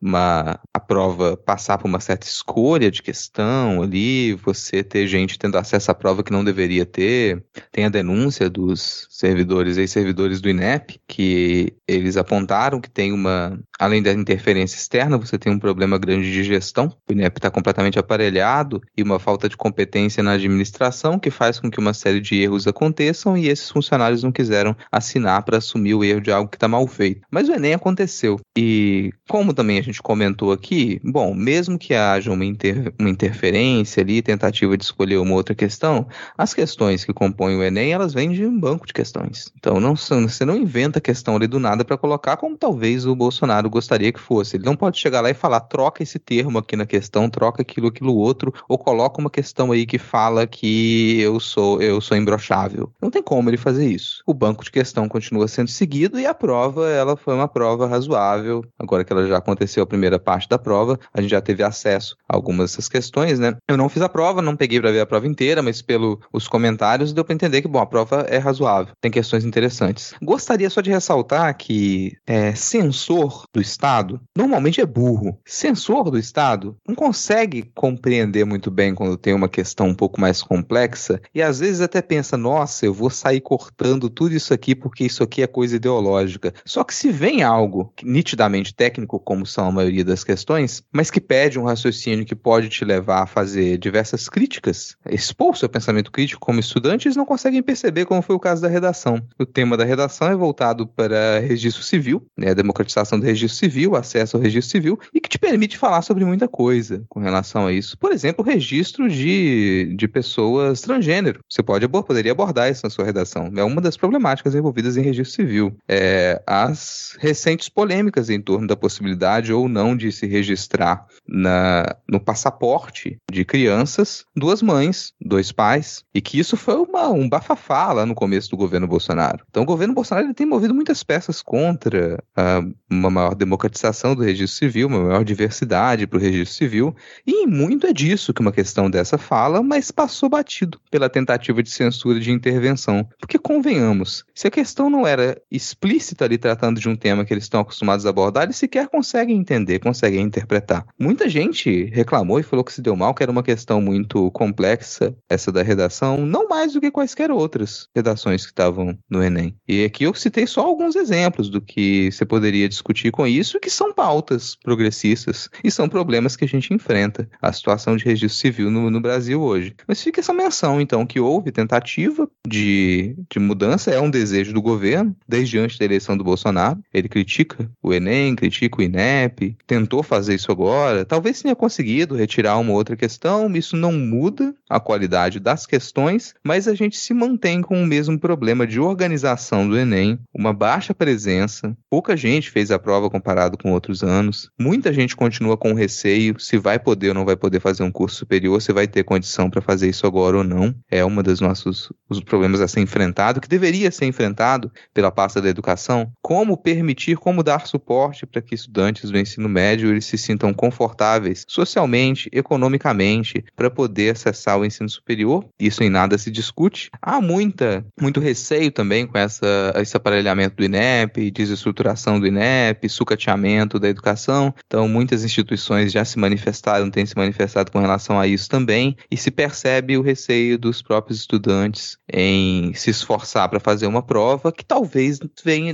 uma, 0.00 0.58
a 0.74 0.80
prova 0.80 1.36
passar 1.36 1.78
por 1.78 1.86
uma 1.86 2.00
certa 2.00 2.26
escolha 2.26 2.90
de 2.90 3.02
questão 3.02 3.82
ali, 3.82 4.34
você 4.34 4.82
ter 4.82 5.06
gente 5.06 5.38
tendo 5.38 5.56
acesso 5.56 5.90
à 5.90 5.94
prova 5.94 6.22
que 6.22 6.32
não 6.32 6.44
deveria 6.44 6.84
ter. 6.84 7.44
Tem 7.70 7.84
a 7.84 7.88
denúncia 7.88 8.50
dos 8.50 9.06
servidores 9.10 9.76
e 9.76 9.86
servidores 9.86 10.40
do 10.40 10.48
INEP, 10.48 11.00
que 11.06 11.72
eles 11.86 12.16
apontaram 12.16 12.80
que 12.80 12.90
tem 12.90 13.12
uma, 13.12 13.58
além 13.78 14.02
da 14.02 14.12
interferência 14.12 14.76
externa, 14.76 15.16
você 15.16 15.38
tem 15.38 15.52
um 15.52 15.58
problema 15.58 15.98
grande 15.98 16.32
de 16.32 16.42
gestão. 16.42 16.94
O 17.08 17.12
INEP 17.12 17.38
está 17.38 17.50
completamente 17.50 17.98
aparelhado 17.98 18.80
e 18.96 19.02
uma 19.02 19.18
falta 19.18 19.48
de 19.48 19.56
competência 19.56 20.22
na 20.22 20.32
administração 20.32 21.18
que 21.18 21.30
faz 21.30 21.60
com 21.60 21.70
que 21.70 21.78
uma 21.78 21.94
série 21.94 22.20
de 22.20 22.40
erros 22.40 22.66
aconteçam 22.66 23.36
e 23.36 23.48
esses 23.48 23.70
funcionários 23.70 24.22
não 24.22 24.32
quiseram 24.32 24.76
assinar 24.90 25.42
para 25.42 25.58
assumir 25.58 25.94
o 25.94 26.04
erro 26.04 26.20
de 26.20 26.32
algo 26.32 26.50
que 26.50 26.56
está 26.56 26.68
mal 26.68 26.86
feito. 26.86 27.22
Mas 27.30 27.48
o 27.48 27.52
Enem 27.52 27.74
aconteceu. 27.74 28.40
E 28.56 29.01
como 29.28 29.54
também 29.54 29.78
a 29.78 29.82
gente 29.82 30.02
comentou 30.02 30.52
aqui, 30.52 31.00
bom, 31.02 31.34
mesmo 31.34 31.78
que 31.78 31.94
haja 31.94 32.30
uma, 32.30 32.44
inter, 32.44 32.92
uma 32.98 33.08
interferência 33.08 34.02
ali, 34.02 34.20
tentativa 34.22 34.76
de 34.76 34.84
escolher 34.84 35.16
uma 35.16 35.34
outra 35.34 35.54
questão, 35.54 36.06
as 36.36 36.52
questões 36.52 37.04
que 37.04 37.12
compõem 37.12 37.56
o 37.56 37.62
Enem, 37.62 37.92
elas 37.92 38.12
vêm 38.12 38.30
de 38.30 38.44
um 38.44 38.58
banco 38.58 38.86
de 38.86 38.92
questões. 38.92 39.50
Então 39.58 39.80
não, 39.80 39.96
você 39.96 40.44
não 40.44 40.56
inventa 40.56 40.98
a 40.98 41.02
questão 41.02 41.36
ali 41.36 41.46
do 41.46 41.58
nada 41.58 41.84
para 41.84 41.96
colocar 41.96 42.36
como 42.36 42.56
talvez 42.56 43.06
o 43.06 43.14
Bolsonaro 43.16 43.70
gostaria 43.70 44.12
que 44.12 44.20
fosse. 44.20 44.56
Ele 44.56 44.64
não 44.64 44.76
pode 44.76 44.98
chegar 44.98 45.20
lá 45.20 45.30
e 45.30 45.34
falar, 45.34 45.60
troca 45.60 46.02
esse 46.02 46.18
termo 46.18 46.58
aqui 46.58 46.76
na 46.76 46.86
questão, 46.86 47.30
troca 47.30 47.62
aquilo, 47.62 47.88
aquilo 47.88 48.14
outro, 48.14 48.52
ou 48.68 48.78
coloca 48.78 49.20
uma 49.20 49.30
questão 49.30 49.72
aí 49.72 49.86
que 49.86 49.98
fala 49.98 50.46
que 50.46 51.20
eu 51.20 51.40
sou 51.40 51.80
eu 51.80 52.00
sou 52.00 52.16
imbrochável. 52.16 52.92
Não 53.00 53.10
tem 53.10 53.22
como 53.22 53.48
ele 53.48 53.56
fazer 53.56 53.88
isso. 53.88 54.22
O 54.26 54.34
banco 54.34 54.64
de 54.64 54.70
questão 54.70 55.08
continua 55.08 55.48
sendo 55.48 55.68
seguido 55.68 56.18
e 56.18 56.26
a 56.26 56.34
prova, 56.34 56.88
ela 56.88 57.16
foi 57.16 57.34
uma 57.34 57.48
prova 57.48 57.86
razoável. 57.86 58.64
Agora 58.82 59.04
que 59.04 59.12
ela 59.12 59.26
já 59.26 59.38
aconteceu 59.38 59.82
a 59.84 59.86
primeira 59.86 60.18
parte 60.18 60.48
da 60.48 60.58
prova, 60.58 60.98
a 61.14 61.20
gente 61.20 61.30
já 61.30 61.40
teve 61.40 61.62
acesso 61.62 62.16
a 62.28 62.34
algumas 62.34 62.70
dessas 62.70 62.88
questões, 62.88 63.38
né? 63.38 63.56
Eu 63.68 63.76
não 63.76 63.88
fiz 63.88 64.02
a 64.02 64.08
prova, 64.08 64.42
não 64.42 64.56
peguei 64.56 64.80
para 64.80 64.90
ver 64.90 65.00
a 65.00 65.06
prova 65.06 65.26
inteira, 65.26 65.62
mas 65.62 65.80
pelos 65.80 66.48
comentários 66.48 67.12
deu 67.12 67.24
para 67.24 67.34
entender 67.34 67.62
que, 67.62 67.68
bom, 67.68 67.78
a 67.78 67.86
prova 67.86 68.26
é 68.28 68.38
razoável, 68.38 68.94
tem 69.00 69.10
questões 69.10 69.44
interessantes. 69.44 70.14
Gostaria 70.22 70.68
só 70.68 70.80
de 70.80 70.90
ressaltar 70.90 71.56
que 71.56 72.16
é, 72.26 72.54
censor 72.54 73.44
do 73.54 73.60
Estado 73.60 74.20
normalmente 74.36 74.80
é 74.80 74.86
burro. 74.86 75.38
Censor 75.44 76.10
do 76.10 76.18
Estado 76.18 76.76
não 76.86 76.94
consegue 76.94 77.70
compreender 77.74 78.44
muito 78.44 78.70
bem 78.70 78.94
quando 78.94 79.16
tem 79.16 79.34
uma 79.34 79.48
questão 79.48 79.88
um 79.88 79.94
pouco 79.94 80.20
mais 80.20 80.42
complexa 80.42 81.20
e 81.34 81.42
às 81.42 81.60
vezes 81.60 81.80
até 81.80 82.02
pensa, 82.02 82.36
nossa, 82.36 82.86
eu 82.86 82.92
vou 82.92 83.10
sair 83.10 83.40
cortando 83.40 84.10
tudo 84.10 84.34
isso 84.34 84.52
aqui 84.52 84.74
porque 84.74 85.04
isso 85.04 85.22
aqui 85.22 85.42
é 85.42 85.46
coisa 85.46 85.76
ideológica. 85.76 86.52
Só 86.64 86.82
que 86.82 86.94
se 86.94 87.10
vem 87.10 87.42
algo 87.42 87.92
nitidamente 88.02 88.71
técnico, 88.74 89.18
como 89.18 89.46
são 89.46 89.68
a 89.68 89.72
maioria 89.72 90.04
das 90.04 90.24
questões, 90.24 90.82
mas 90.92 91.10
que 91.10 91.20
pede 91.20 91.58
um 91.58 91.64
raciocínio 91.64 92.24
que 92.24 92.34
pode 92.34 92.68
te 92.68 92.84
levar 92.84 93.22
a 93.22 93.26
fazer 93.26 93.78
diversas 93.78 94.28
críticas, 94.28 94.96
expor 95.08 95.56
seu 95.56 95.68
pensamento 95.68 96.10
crítico 96.10 96.40
como 96.40 96.60
estudante, 96.60 97.08
eles 97.08 97.16
não 97.16 97.24
conseguem 97.24 97.62
perceber 97.62 98.04
como 98.04 98.22
foi 98.22 98.36
o 98.36 98.40
caso 98.40 98.62
da 98.62 98.68
redação. 98.68 99.20
O 99.38 99.46
tema 99.46 99.76
da 99.76 99.84
redação 99.84 100.28
é 100.28 100.36
voltado 100.36 100.86
para 100.86 101.38
registro 101.40 101.82
civil, 101.82 102.26
né, 102.36 102.50
a 102.50 102.54
democratização 102.54 103.18
do 103.18 103.26
registro 103.26 103.58
civil, 103.58 103.96
acesso 103.96 104.36
ao 104.36 104.42
registro 104.42 104.70
civil, 104.70 104.98
e 105.12 105.20
que 105.20 105.28
te 105.28 105.38
permite 105.38 105.78
falar 105.78 106.02
sobre 106.02 106.24
muita 106.24 106.48
coisa 106.48 107.04
com 107.08 107.20
relação 107.20 107.66
a 107.66 107.72
isso. 107.72 107.96
Por 107.98 108.12
exemplo, 108.12 108.44
registro 108.44 109.08
de, 109.08 109.94
de 109.96 110.08
pessoas 110.08 110.80
transgênero. 110.80 111.40
Você 111.48 111.62
pode, 111.62 111.86
poderia 111.88 112.32
abordar 112.32 112.70
isso 112.70 112.82
na 112.84 112.90
sua 112.90 113.04
redação. 113.04 113.50
É 113.56 113.64
uma 113.64 113.80
das 113.80 113.96
problemáticas 113.96 114.54
envolvidas 114.54 114.96
em 114.96 115.02
registro 115.02 115.34
civil. 115.34 115.76
É, 115.88 116.42
as 116.46 117.16
recentes 117.18 117.68
polêmicas 117.68 118.30
em 118.30 118.40
torno 118.40 118.61
da 118.66 118.76
possibilidade 118.76 119.52
ou 119.52 119.68
não 119.68 119.96
de 119.96 120.10
se 120.12 120.26
registrar 120.26 121.06
na, 121.26 121.96
no 122.08 122.20
passaporte 122.20 123.18
de 123.30 123.44
crianças 123.44 124.24
duas 124.34 124.62
mães, 124.62 125.12
dois 125.20 125.52
pais, 125.52 126.04
e 126.14 126.20
que 126.20 126.38
isso 126.38 126.56
foi 126.56 126.76
uma, 126.76 127.08
um 127.08 127.28
bafafá 127.28 127.92
lá 127.92 128.06
no 128.06 128.14
começo 128.14 128.50
do 128.50 128.56
governo 128.56 128.86
Bolsonaro. 128.86 129.44
Então 129.48 129.62
o 129.62 129.66
governo 129.66 129.94
Bolsonaro 129.94 130.26
ele 130.26 130.34
tem 130.34 130.46
movido 130.46 130.74
muitas 130.74 131.02
peças 131.02 131.42
contra 131.42 132.22
uh, 132.36 132.74
uma 132.90 133.10
maior 133.10 133.34
democratização 133.34 134.14
do 134.14 134.22
registro 134.22 134.58
civil, 134.58 134.88
uma 134.88 135.00
maior 135.00 135.24
diversidade 135.24 136.06
para 136.06 136.18
o 136.18 136.20
registro 136.20 136.54
civil, 136.54 136.94
e 137.26 137.46
muito 137.46 137.86
é 137.86 137.92
disso 137.92 138.32
que 138.32 138.40
uma 138.40 138.52
questão 138.52 138.90
dessa 138.90 139.18
fala, 139.18 139.62
mas 139.62 139.90
passou 139.90 140.28
batido 140.28 140.80
pela 140.90 141.08
tentativa 141.08 141.62
de 141.62 141.70
censura 141.70 142.20
de 142.20 142.30
intervenção. 142.30 143.08
Porque 143.18 143.38
convenhamos, 143.38 144.24
se 144.34 144.46
a 144.46 144.50
questão 144.50 144.88
não 144.88 145.06
era 145.06 145.40
explícita 145.50 146.24
ali 146.24 146.38
tratando 146.38 146.80
de 146.80 146.88
um 146.88 146.96
tema 146.96 147.24
que 147.24 147.32
eles 147.32 147.44
estão 147.44 147.60
acostumados 147.60 148.06
a 148.06 148.10
abordar, 148.10 148.50
eles 148.52 148.56
sequer 148.58 148.88
conseguem 148.88 149.38
entender, 149.38 149.78
conseguem 149.78 150.20
interpretar. 150.20 150.86
Muita 150.98 151.28
gente 151.28 151.84
reclamou 151.86 152.38
e 152.38 152.42
falou 152.42 152.64
que 152.64 152.72
se 152.72 152.82
deu 152.82 152.94
mal, 152.94 153.14
que 153.14 153.22
era 153.22 153.32
uma 153.32 153.42
questão 153.42 153.80
muito 153.80 154.30
complexa, 154.30 155.14
essa 155.28 155.50
da 155.50 155.62
redação, 155.62 156.18
não 156.26 156.48
mais 156.48 156.74
do 156.74 156.80
que 156.80 156.90
quaisquer 156.90 157.30
outras 157.30 157.88
redações 157.94 158.44
que 158.44 158.52
estavam 158.52 158.96
no 159.08 159.22
Enem. 159.22 159.56
E 159.66 159.84
aqui 159.84 160.04
eu 160.04 160.14
citei 160.14 160.46
só 160.46 160.60
alguns 160.60 160.94
exemplos 160.94 161.48
do 161.48 161.60
que 161.60 162.10
você 162.12 162.24
poderia 162.24 162.68
discutir 162.68 163.10
com 163.10 163.26
isso, 163.26 163.58
que 163.58 163.70
são 163.70 163.92
pautas 163.92 164.54
progressistas 164.62 165.48
e 165.64 165.70
são 165.70 165.88
problemas 165.88 166.36
que 166.36 166.44
a 166.44 166.48
gente 166.48 166.74
enfrenta. 166.74 167.28
A 167.40 167.52
situação 167.52 167.96
de 167.96 168.04
registro 168.04 168.38
civil 168.38 168.70
no, 168.70 168.90
no 168.90 169.00
Brasil 169.00 169.40
hoje. 169.40 169.74
Mas 169.88 170.02
fica 170.02 170.20
essa 170.20 170.32
menção, 170.32 170.80
então, 170.80 171.06
que 171.06 171.18
houve 171.18 171.50
tentativa 171.50 172.28
de, 172.46 173.16
de 173.30 173.38
mudança, 173.38 173.90
é 173.90 174.00
um 174.00 174.10
desejo 174.10 174.52
do 174.52 174.60
governo, 174.60 175.16
desde 175.26 175.58
antes 175.58 175.78
da 175.78 175.84
eleição 175.84 176.16
do 176.16 176.24
Bolsonaro. 176.24 176.78
Ele 176.92 177.08
critica 177.08 177.70
o 177.82 177.92
Enem, 177.92 178.34
critica 178.42 178.80
o 178.80 178.82
INEP, 178.82 179.56
tentou 179.68 180.02
fazer 180.02 180.34
isso 180.34 180.50
agora. 180.50 181.04
Talvez 181.04 181.40
tenha 181.40 181.54
conseguido 181.54 182.16
retirar 182.16 182.58
uma 182.58 182.72
outra 182.72 182.96
questão, 182.96 183.48
isso 183.54 183.76
não 183.76 183.92
muda 183.92 184.52
a 184.68 184.80
qualidade 184.80 185.38
das 185.38 185.64
questões, 185.64 186.34
mas 186.42 186.66
a 186.66 186.74
gente 186.74 186.96
se 186.96 187.14
mantém 187.14 187.62
com 187.62 187.80
o 187.80 187.86
mesmo 187.86 188.18
problema 188.18 188.66
de 188.66 188.80
organização 188.80 189.68
do 189.68 189.78
Enem, 189.78 190.18
uma 190.34 190.52
baixa 190.52 190.92
presença, 190.92 191.76
pouca 191.88 192.16
gente 192.16 192.50
fez 192.50 192.72
a 192.72 192.80
prova 192.80 193.08
comparado 193.08 193.56
com 193.56 193.70
outros 193.70 194.02
anos, 194.02 194.50
muita 194.58 194.92
gente 194.92 195.14
continua 195.14 195.56
com 195.56 195.72
receio 195.72 196.34
se 196.40 196.58
vai 196.58 196.80
poder 196.80 197.10
ou 197.10 197.14
não 197.14 197.24
vai 197.24 197.36
poder 197.36 197.60
fazer 197.60 197.84
um 197.84 197.92
curso 197.92 198.16
superior, 198.16 198.60
se 198.60 198.72
vai 198.72 198.88
ter 198.88 199.04
condição 199.04 199.48
para 199.48 199.62
fazer 199.62 199.88
isso 199.88 200.04
agora 200.04 200.38
ou 200.38 200.44
não. 200.44 200.74
É 200.90 201.04
um 201.04 201.22
dos 201.22 201.40
nossos 201.40 201.92
os 202.08 202.20
problemas 202.20 202.60
a 202.60 202.68
ser 202.68 202.80
enfrentado, 202.80 203.40
que 203.40 203.48
deveria 203.48 203.90
ser 203.90 204.06
enfrentado 204.06 204.70
pela 204.92 205.10
pasta 205.10 205.40
da 205.40 205.48
educação. 205.48 206.12
Como 206.20 206.56
permitir, 206.56 207.16
como 207.16 207.42
dar 207.42 207.66
suporte 207.66 208.26
para 208.32 208.42
que 208.42 208.54
estudantes 208.54 209.10
do 209.10 209.18
ensino 209.18 209.48
médio 209.48 209.90
eles 209.90 210.06
se 210.06 210.16
sintam 210.16 210.52
confortáveis 210.52 211.44
socialmente, 211.46 212.28
economicamente, 212.32 213.44
para 213.54 213.70
poder 213.70 214.12
acessar 214.12 214.58
o 214.58 214.64
ensino 214.64 214.88
superior. 214.88 215.44
Isso 215.60 215.84
em 215.84 215.90
nada 215.90 216.16
se 216.16 216.30
discute. 216.30 216.90
Há 217.00 217.20
muita, 217.20 217.84
muito 218.00 218.18
receio 218.18 218.72
também 218.72 219.06
com 219.06 219.18
essa, 219.18 219.72
esse 219.76 219.96
aparelhamento 219.96 220.56
do 220.56 220.64
INEP, 220.64 221.30
desestruturação 221.30 222.18
do 222.18 222.26
INEP, 222.26 222.88
sucateamento 222.88 223.78
da 223.78 223.88
educação. 223.88 224.54
Então, 224.66 224.88
muitas 224.88 225.24
instituições 225.24 225.92
já 225.92 226.04
se 226.04 226.18
manifestaram, 226.18 226.90
têm 226.90 227.04
se 227.04 227.16
manifestado 227.16 227.70
com 227.70 227.80
relação 227.80 228.18
a 228.18 228.26
isso 228.26 228.48
também, 228.48 228.96
e 229.10 229.16
se 229.16 229.30
percebe 229.30 229.96
o 229.96 230.02
receio 230.02 230.58
dos 230.58 230.80
próprios 230.80 231.20
estudantes 231.20 231.98
em 232.12 232.72
se 232.74 232.90
esforçar 232.90 233.48
para 233.48 233.60
fazer 233.60 233.86
uma 233.86 234.02
prova 234.02 234.52
que 234.52 234.64
talvez 234.64 235.18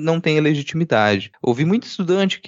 não 0.00 0.20
tenha 0.20 0.40
legitimidade. 0.40 1.30
Ouvi 1.42 1.64
muito 1.64 1.86
estudante 1.86 2.40
que 2.40 2.47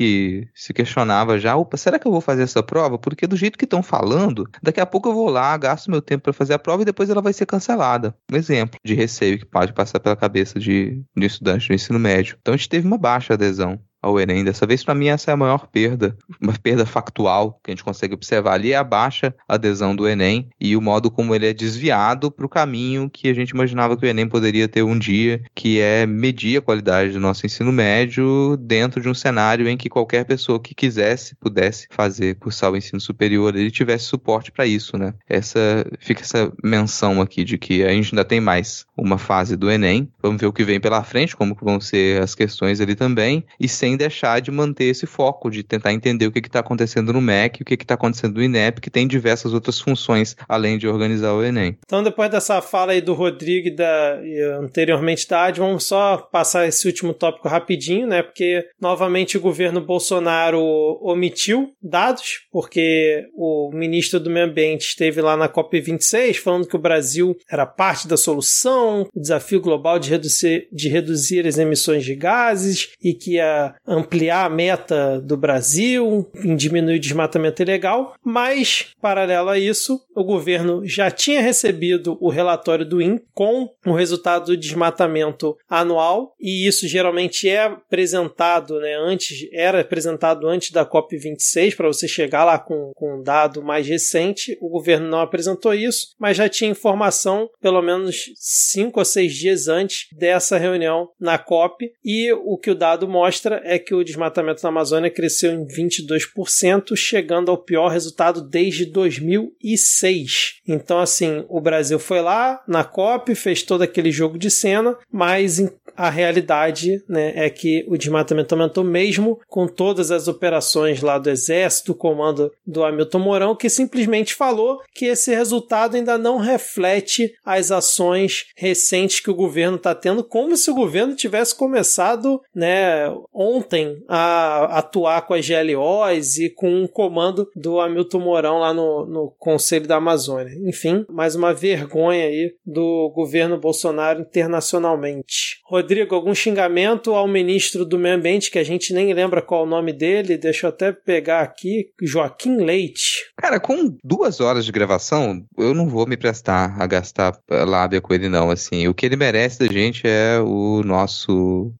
se 0.54 0.72
questionava 0.72 1.38
já, 1.38 1.56
opa, 1.56 1.76
será 1.76 1.98
que 1.98 2.06
eu 2.06 2.12
vou 2.12 2.20
fazer 2.20 2.42
essa 2.42 2.62
prova? 2.62 2.98
Porque 2.98 3.26
do 3.26 3.36
jeito 3.36 3.58
que 3.58 3.64
estão 3.64 3.82
falando, 3.82 4.48
daqui 4.62 4.80
a 4.80 4.86
pouco 4.86 5.08
eu 5.08 5.14
vou 5.14 5.28
lá, 5.28 5.56
gasto 5.56 5.90
meu 5.90 6.00
tempo 6.00 6.24
para 6.24 6.32
fazer 6.32 6.54
a 6.54 6.58
prova 6.58 6.82
e 6.82 6.84
depois 6.84 7.10
ela 7.10 7.22
vai 7.22 7.32
ser 7.32 7.46
cancelada. 7.46 8.14
Um 8.32 8.36
exemplo 8.36 8.78
de 8.84 8.94
receio 8.94 9.38
que 9.38 9.46
pode 9.46 9.72
passar 9.72 10.00
pela 10.00 10.16
cabeça 10.16 10.58
de, 10.58 11.02
de 11.16 11.26
estudante 11.26 11.68
do 11.68 11.74
ensino 11.74 11.98
médio. 11.98 12.36
Então 12.40 12.54
a 12.54 12.56
gente 12.56 12.68
teve 12.68 12.86
uma 12.86 12.98
baixa 12.98 13.34
adesão 13.34 13.80
ao 14.02 14.18
Enem. 14.18 14.44
Dessa 14.44 14.66
vez, 14.66 14.82
para 14.82 14.94
mim, 14.94 15.08
essa 15.08 15.30
é 15.30 15.34
a 15.34 15.36
maior 15.36 15.66
perda, 15.66 16.16
uma 16.40 16.52
perda 16.52 16.86
factual 16.86 17.58
que 17.62 17.70
a 17.70 17.72
gente 17.72 17.84
consegue 17.84 18.14
observar 18.14 18.54
ali 18.54 18.72
é 18.72 18.76
a 18.76 18.84
baixa 18.84 19.34
adesão 19.48 19.94
do 19.94 20.08
Enem 20.08 20.48
e 20.60 20.76
o 20.76 20.80
modo 20.80 21.10
como 21.10 21.34
ele 21.34 21.46
é 21.46 21.52
desviado 21.52 22.30
para 22.30 22.46
o 22.46 22.48
caminho 22.48 23.10
que 23.10 23.28
a 23.28 23.34
gente 23.34 23.50
imaginava 23.50 23.96
que 23.96 24.04
o 24.04 24.08
Enem 24.08 24.28
poderia 24.28 24.68
ter 24.68 24.82
um 24.82 24.98
dia, 24.98 25.42
que 25.54 25.80
é 25.80 26.06
medir 26.06 26.58
a 26.58 26.62
qualidade 26.62 27.12
do 27.12 27.20
nosso 27.20 27.44
ensino 27.46 27.72
médio 27.72 28.56
dentro 28.56 29.00
de 29.00 29.08
um 29.08 29.14
cenário 29.14 29.68
em 29.68 29.76
que 29.76 29.88
qualquer 29.88 30.24
pessoa 30.24 30.60
que 30.60 30.74
quisesse, 30.74 31.34
pudesse 31.36 31.86
fazer, 31.90 32.36
cursar 32.36 32.72
o 32.72 32.76
ensino 32.76 33.00
superior, 33.00 33.54
ele 33.54 33.70
tivesse 33.70 34.04
suporte 34.04 34.50
para 34.50 34.66
isso, 34.66 34.96
né? 34.96 35.14
Essa 35.28 35.86
fica 35.98 36.22
essa 36.22 36.52
menção 36.62 37.20
aqui 37.20 37.44
de 37.44 37.58
que 37.58 37.84
a 37.84 37.90
gente 37.90 38.14
ainda 38.14 38.24
tem 38.24 38.40
mais 38.40 38.86
uma 38.96 39.18
fase 39.18 39.56
do 39.56 39.70
Enem. 39.70 40.10
Vamos 40.22 40.40
ver 40.40 40.46
o 40.46 40.52
que 40.52 40.64
vem 40.64 40.80
pela 40.80 41.02
frente, 41.02 41.36
como 41.36 41.56
vão 41.60 41.80
ser 41.80 42.22
as 42.22 42.34
questões 42.34 42.80
ali 42.80 42.94
também, 42.94 43.44
e 43.58 43.68
sem 43.68 43.89
sem 43.90 43.96
deixar 43.96 44.40
de 44.40 44.50
manter 44.50 44.84
esse 44.84 45.06
foco, 45.06 45.50
de 45.50 45.62
tentar 45.62 45.92
entender 45.92 46.26
o 46.26 46.32
que 46.32 46.38
está 46.38 46.60
acontecendo 46.60 47.12
no 47.12 47.20
MEC, 47.20 47.62
o 47.62 47.64
que 47.64 47.74
está 47.74 47.94
acontecendo 47.94 48.36
no 48.36 48.42
INEP, 48.42 48.80
que 48.80 48.90
tem 48.90 49.06
diversas 49.06 49.52
outras 49.52 49.80
funções 49.80 50.36
além 50.48 50.78
de 50.78 50.86
organizar 50.86 51.32
o 51.32 51.42
Enem. 51.42 51.76
Então, 51.84 52.02
depois 52.02 52.30
dessa 52.30 52.60
fala 52.60 52.92
aí 52.92 53.00
do 53.00 53.14
Rodrigo 53.14 53.68
e, 53.68 53.74
da, 53.74 54.20
e 54.22 54.42
anteriormente 54.60 55.28
da 55.28 55.46
Ad, 55.46 55.58
vamos 55.58 55.84
só 55.84 56.16
passar 56.18 56.66
esse 56.66 56.86
último 56.86 57.12
tópico 57.12 57.48
rapidinho, 57.48 58.06
né? 58.06 58.22
Porque 58.22 58.64
novamente 58.80 59.36
o 59.36 59.40
governo 59.40 59.80
Bolsonaro 59.80 60.60
omitiu 61.02 61.72
dados, 61.82 62.46
porque 62.52 63.26
o 63.34 63.70
ministro 63.72 64.20
do 64.20 64.30
Meio 64.30 64.46
Ambiente 64.46 64.82
esteve 64.82 65.20
lá 65.20 65.36
na 65.36 65.48
COP26 65.48 66.36
falando 66.36 66.68
que 66.68 66.76
o 66.76 66.80
Brasil 66.80 67.36
era 67.50 67.66
parte 67.66 68.06
da 68.06 68.16
solução, 68.16 69.08
o 69.14 69.20
desafio 69.20 69.60
global 69.60 69.98
de 69.98 70.10
reduzir, 70.10 70.68
de 70.72 70.88
reduzir 70.88 71.46
as 71.46 71.58
emissões 71.58 72.04
de 72.04 72.14
gases 72.14 72.90
e 73.02 73.14
que 73.14 73.34
ia 73.34 73.74
ampliar 73.86 74.46
a 74.46 74.50
meta 74.50 75.20
do 75.20 75.36
Brasil 75.36 76.30
em 76.44 76.54
diminuir 76.54 76.96
o 76.96 77.00
desmatamento 77.00 77.62
ilegal, 77.62 78.14
mas, 78.22 78.88
paralelo 79.00 79.48
a 79.48 79.58
isso, 79.58 80.00
o 80.14 80.22
governo 80.22 80.86
já 80.86 81.10
tinha 81.10 81.40
recebido 81.40 82.16
o 82.20 82.28
relatório 82.28 82.84
do 82.84 83.00
IN 83.00 83.18
com 83.34 83.68
o 83.86 83.92
resultado 83.92 84.46
do 84.46 84.56
desmatamento 84.56 85.56
anual, 85.68 86.34
e 86.38 86.66
isso 86.66 86.86
geralmente 86.86 87.48
é 87.48 87.64
apresentado, 87.64 88.78
né, 88.80 88.94
antes, 88.96 89.48
era 89.52 89.80
apresentado 89.80 90.46
antes 90.46 90.70
da 90.70 90.86
COP26, 90.86 91.76
para 91.76 91.88
você 91.88 92.06
chegar 92.06 92.44
lá 92.44 92.58
com, 92.58 92.92
com 92.94 93.18
um 93.18 93.22
dado 93.22 93.62
mais 93.62 93.86
recente. 93.86 94.56
O 94.60 94.68
governo 94.68 95.08
não 95.08 95.20
apresentou 95.20 95.74
isso, 95.74 96.14
mas 96.18 96.36
já 96.36 96.48
tinha 96.48 96.70
informação 96.70 97.48
pelo 97.60 97.82
menos 97.82 98.32
cinco 98.36 98.98
ou 98.98 99.04
seis 99.04 99.34
dias 99.34 99.68
antes 99.68 100.06
dessa 100.12 100.58
reunião 100.58 101.08
na 101.18 101.38
COP, 101.38 101.90
e 102.04 102.32
o 102.32 102.56
que 102.58 102.70
o 102.70 102.74
dado 102.74 103.08
mostra 103.08 103.62
é 103.70 103.78
que 103.78 103.94
o 103.94 104.02
desmatamento 104.02 104.64
na 104.64 104.68
Amazônia 104.68 105.08
cresceu 105.08 105.52
em 105.52 105.64
22%, 105.64 106.96
chegando 106.96 107.52
ao 107.52 107.56
pior 107.56 107.86
resultado 107.86 108.42
desde 108.42 108.84
2006. 108.84 110.54
Então, 110.66 110.98
assim, 110.98 111.44
o 111.48 111.60
Brasil 111.60 112.00
foi 112.00 112.20
lá 112.20 112.60
na 112.66 112.82
COP, 112.82 113.32
fez 113.36 113.62
todo 113.62 113.82
aquele 113.82 114.10
jogo 114.10 114.36
de 114.36 114.50
cena, 114.50 114.98
mas 115.12 115.60
a 115.96 116.10
realidade 116.10 117.00
né, 117.08 117.32
é 117.36 117.48
que 117.48 117.84
o 117.86 117.96
desmatamento 117.96 118.54
aumentou 118.54 118.82
mesmo 118.82 119.38
com 119.46 119.68
todas 119.68 120.10
as 120.10 120.26
operações 120.26 121.00
lá 121.00 121.16
do 121.18 121.30
Exército, 121.30 121.92
do 121.92 121.94
comando 121.94 122.50
do 122.66 122.82
Hamilton 122.82 123.18
Mourão, 123.20 123.56
que 123.56 123.68
simplesmente 123.68 124.34
falou 124.34 124.80
que 124.94 125.06
esse 125.06 125.32
resultado 125.32 125.96
ainda 125.96 126.18
não 126.18 126.38
reflete 126.38 127.32
as 127.44 127.70
ações 127.70 128.46
recentes 128.56 129.20
que 129.20 129.30
o 129.30 129.34
governo 129.34 129.76
está 129.76 129.94
tendo, 129.94 130.24
como 130.24 130.56
se 130.56 130.70
o 130.70 130.74
governo 130.74 131.14
tivesse 131.14 131.54
começado 131.54 132.40
né, 132.54 133.08
ontem 133.32 133.59
a 134.08 134.78
atuar 134.78 135.22
com 135.22 135.34
as 135.34 135.46
GLOs 135.46 136.38
e 136.38 136.50
com 136.50 136.82
o 136.82 136.88
comando 136.88 137.48
do 137.54 137.80
Hamilton 137.80 138.20
Mourão 138.20 138.58
lá 138.58 138.72
no, 138.72 139.06
no 139.06 139.34
Conselho 139.38 139.86
da 139.86 139.96
Amazônia. 139.96 140.52
Enfim, 140.68 141.04
mais 141.08 141.34
uma 141.34 141.52
vergonha 141.52 142.24
aí 142.24 142.52
do 142.64 143.10
governo 143.14 143.58
Bolsonaro 143.58 144.20
internacionalmente. 144.20 145.60
Rodrigo, 145.66 146.14
algum 146.14 146.34
xingamento 146.34 147.14
ao 147.14 147.28
ministro 147.28 147.84
do 147.84 147.98
Meio 147.98 148.16
Ambiente 148.16 148.50
que 148.50 148.58
a 148.58 148.64
gente 148.64 148.92
nem 148.92 149.12
lembra 149.12 149.42
qual 149.42 149.64
o 149.64 149.68
nome 149.68 149.92
dele? 149.92 150.36
Deixa 150.36 150.66
eu 150.66 150.70
até 150.70 150.92
pegar 150.92 151.40
aqui. 151.40 151.90
Joaquim 152.02 152.56
Leite. 152.56 153.30
Cara, 153.36 153.60
com 153.60 153.96
duas 154.04 154.40
horas 154.40 154.64
de 154.64 154.72
gravação, 154.72 155.44
eu 155.56 155.74
não 155.74 155.88
vou 155.88 156.06
me 156.06 156.16
prestar 156.16 156.76
a 156.80 156.86
gastar 156.86 157.38
lábia 157.48 158.00
com 158.00 158.12
ele, 158.12 158.28
não. 158.28 158.50
Assim, 158.50 158.88
o 158.88 158.94
que 158.94 159.06
ele 159.06 159.16
merece 159.16 159.58
da 159.58 159.66
gente 159.66 160.02
é 160.04 160.38
o 160.40 160.82
nosso 160.84 161.72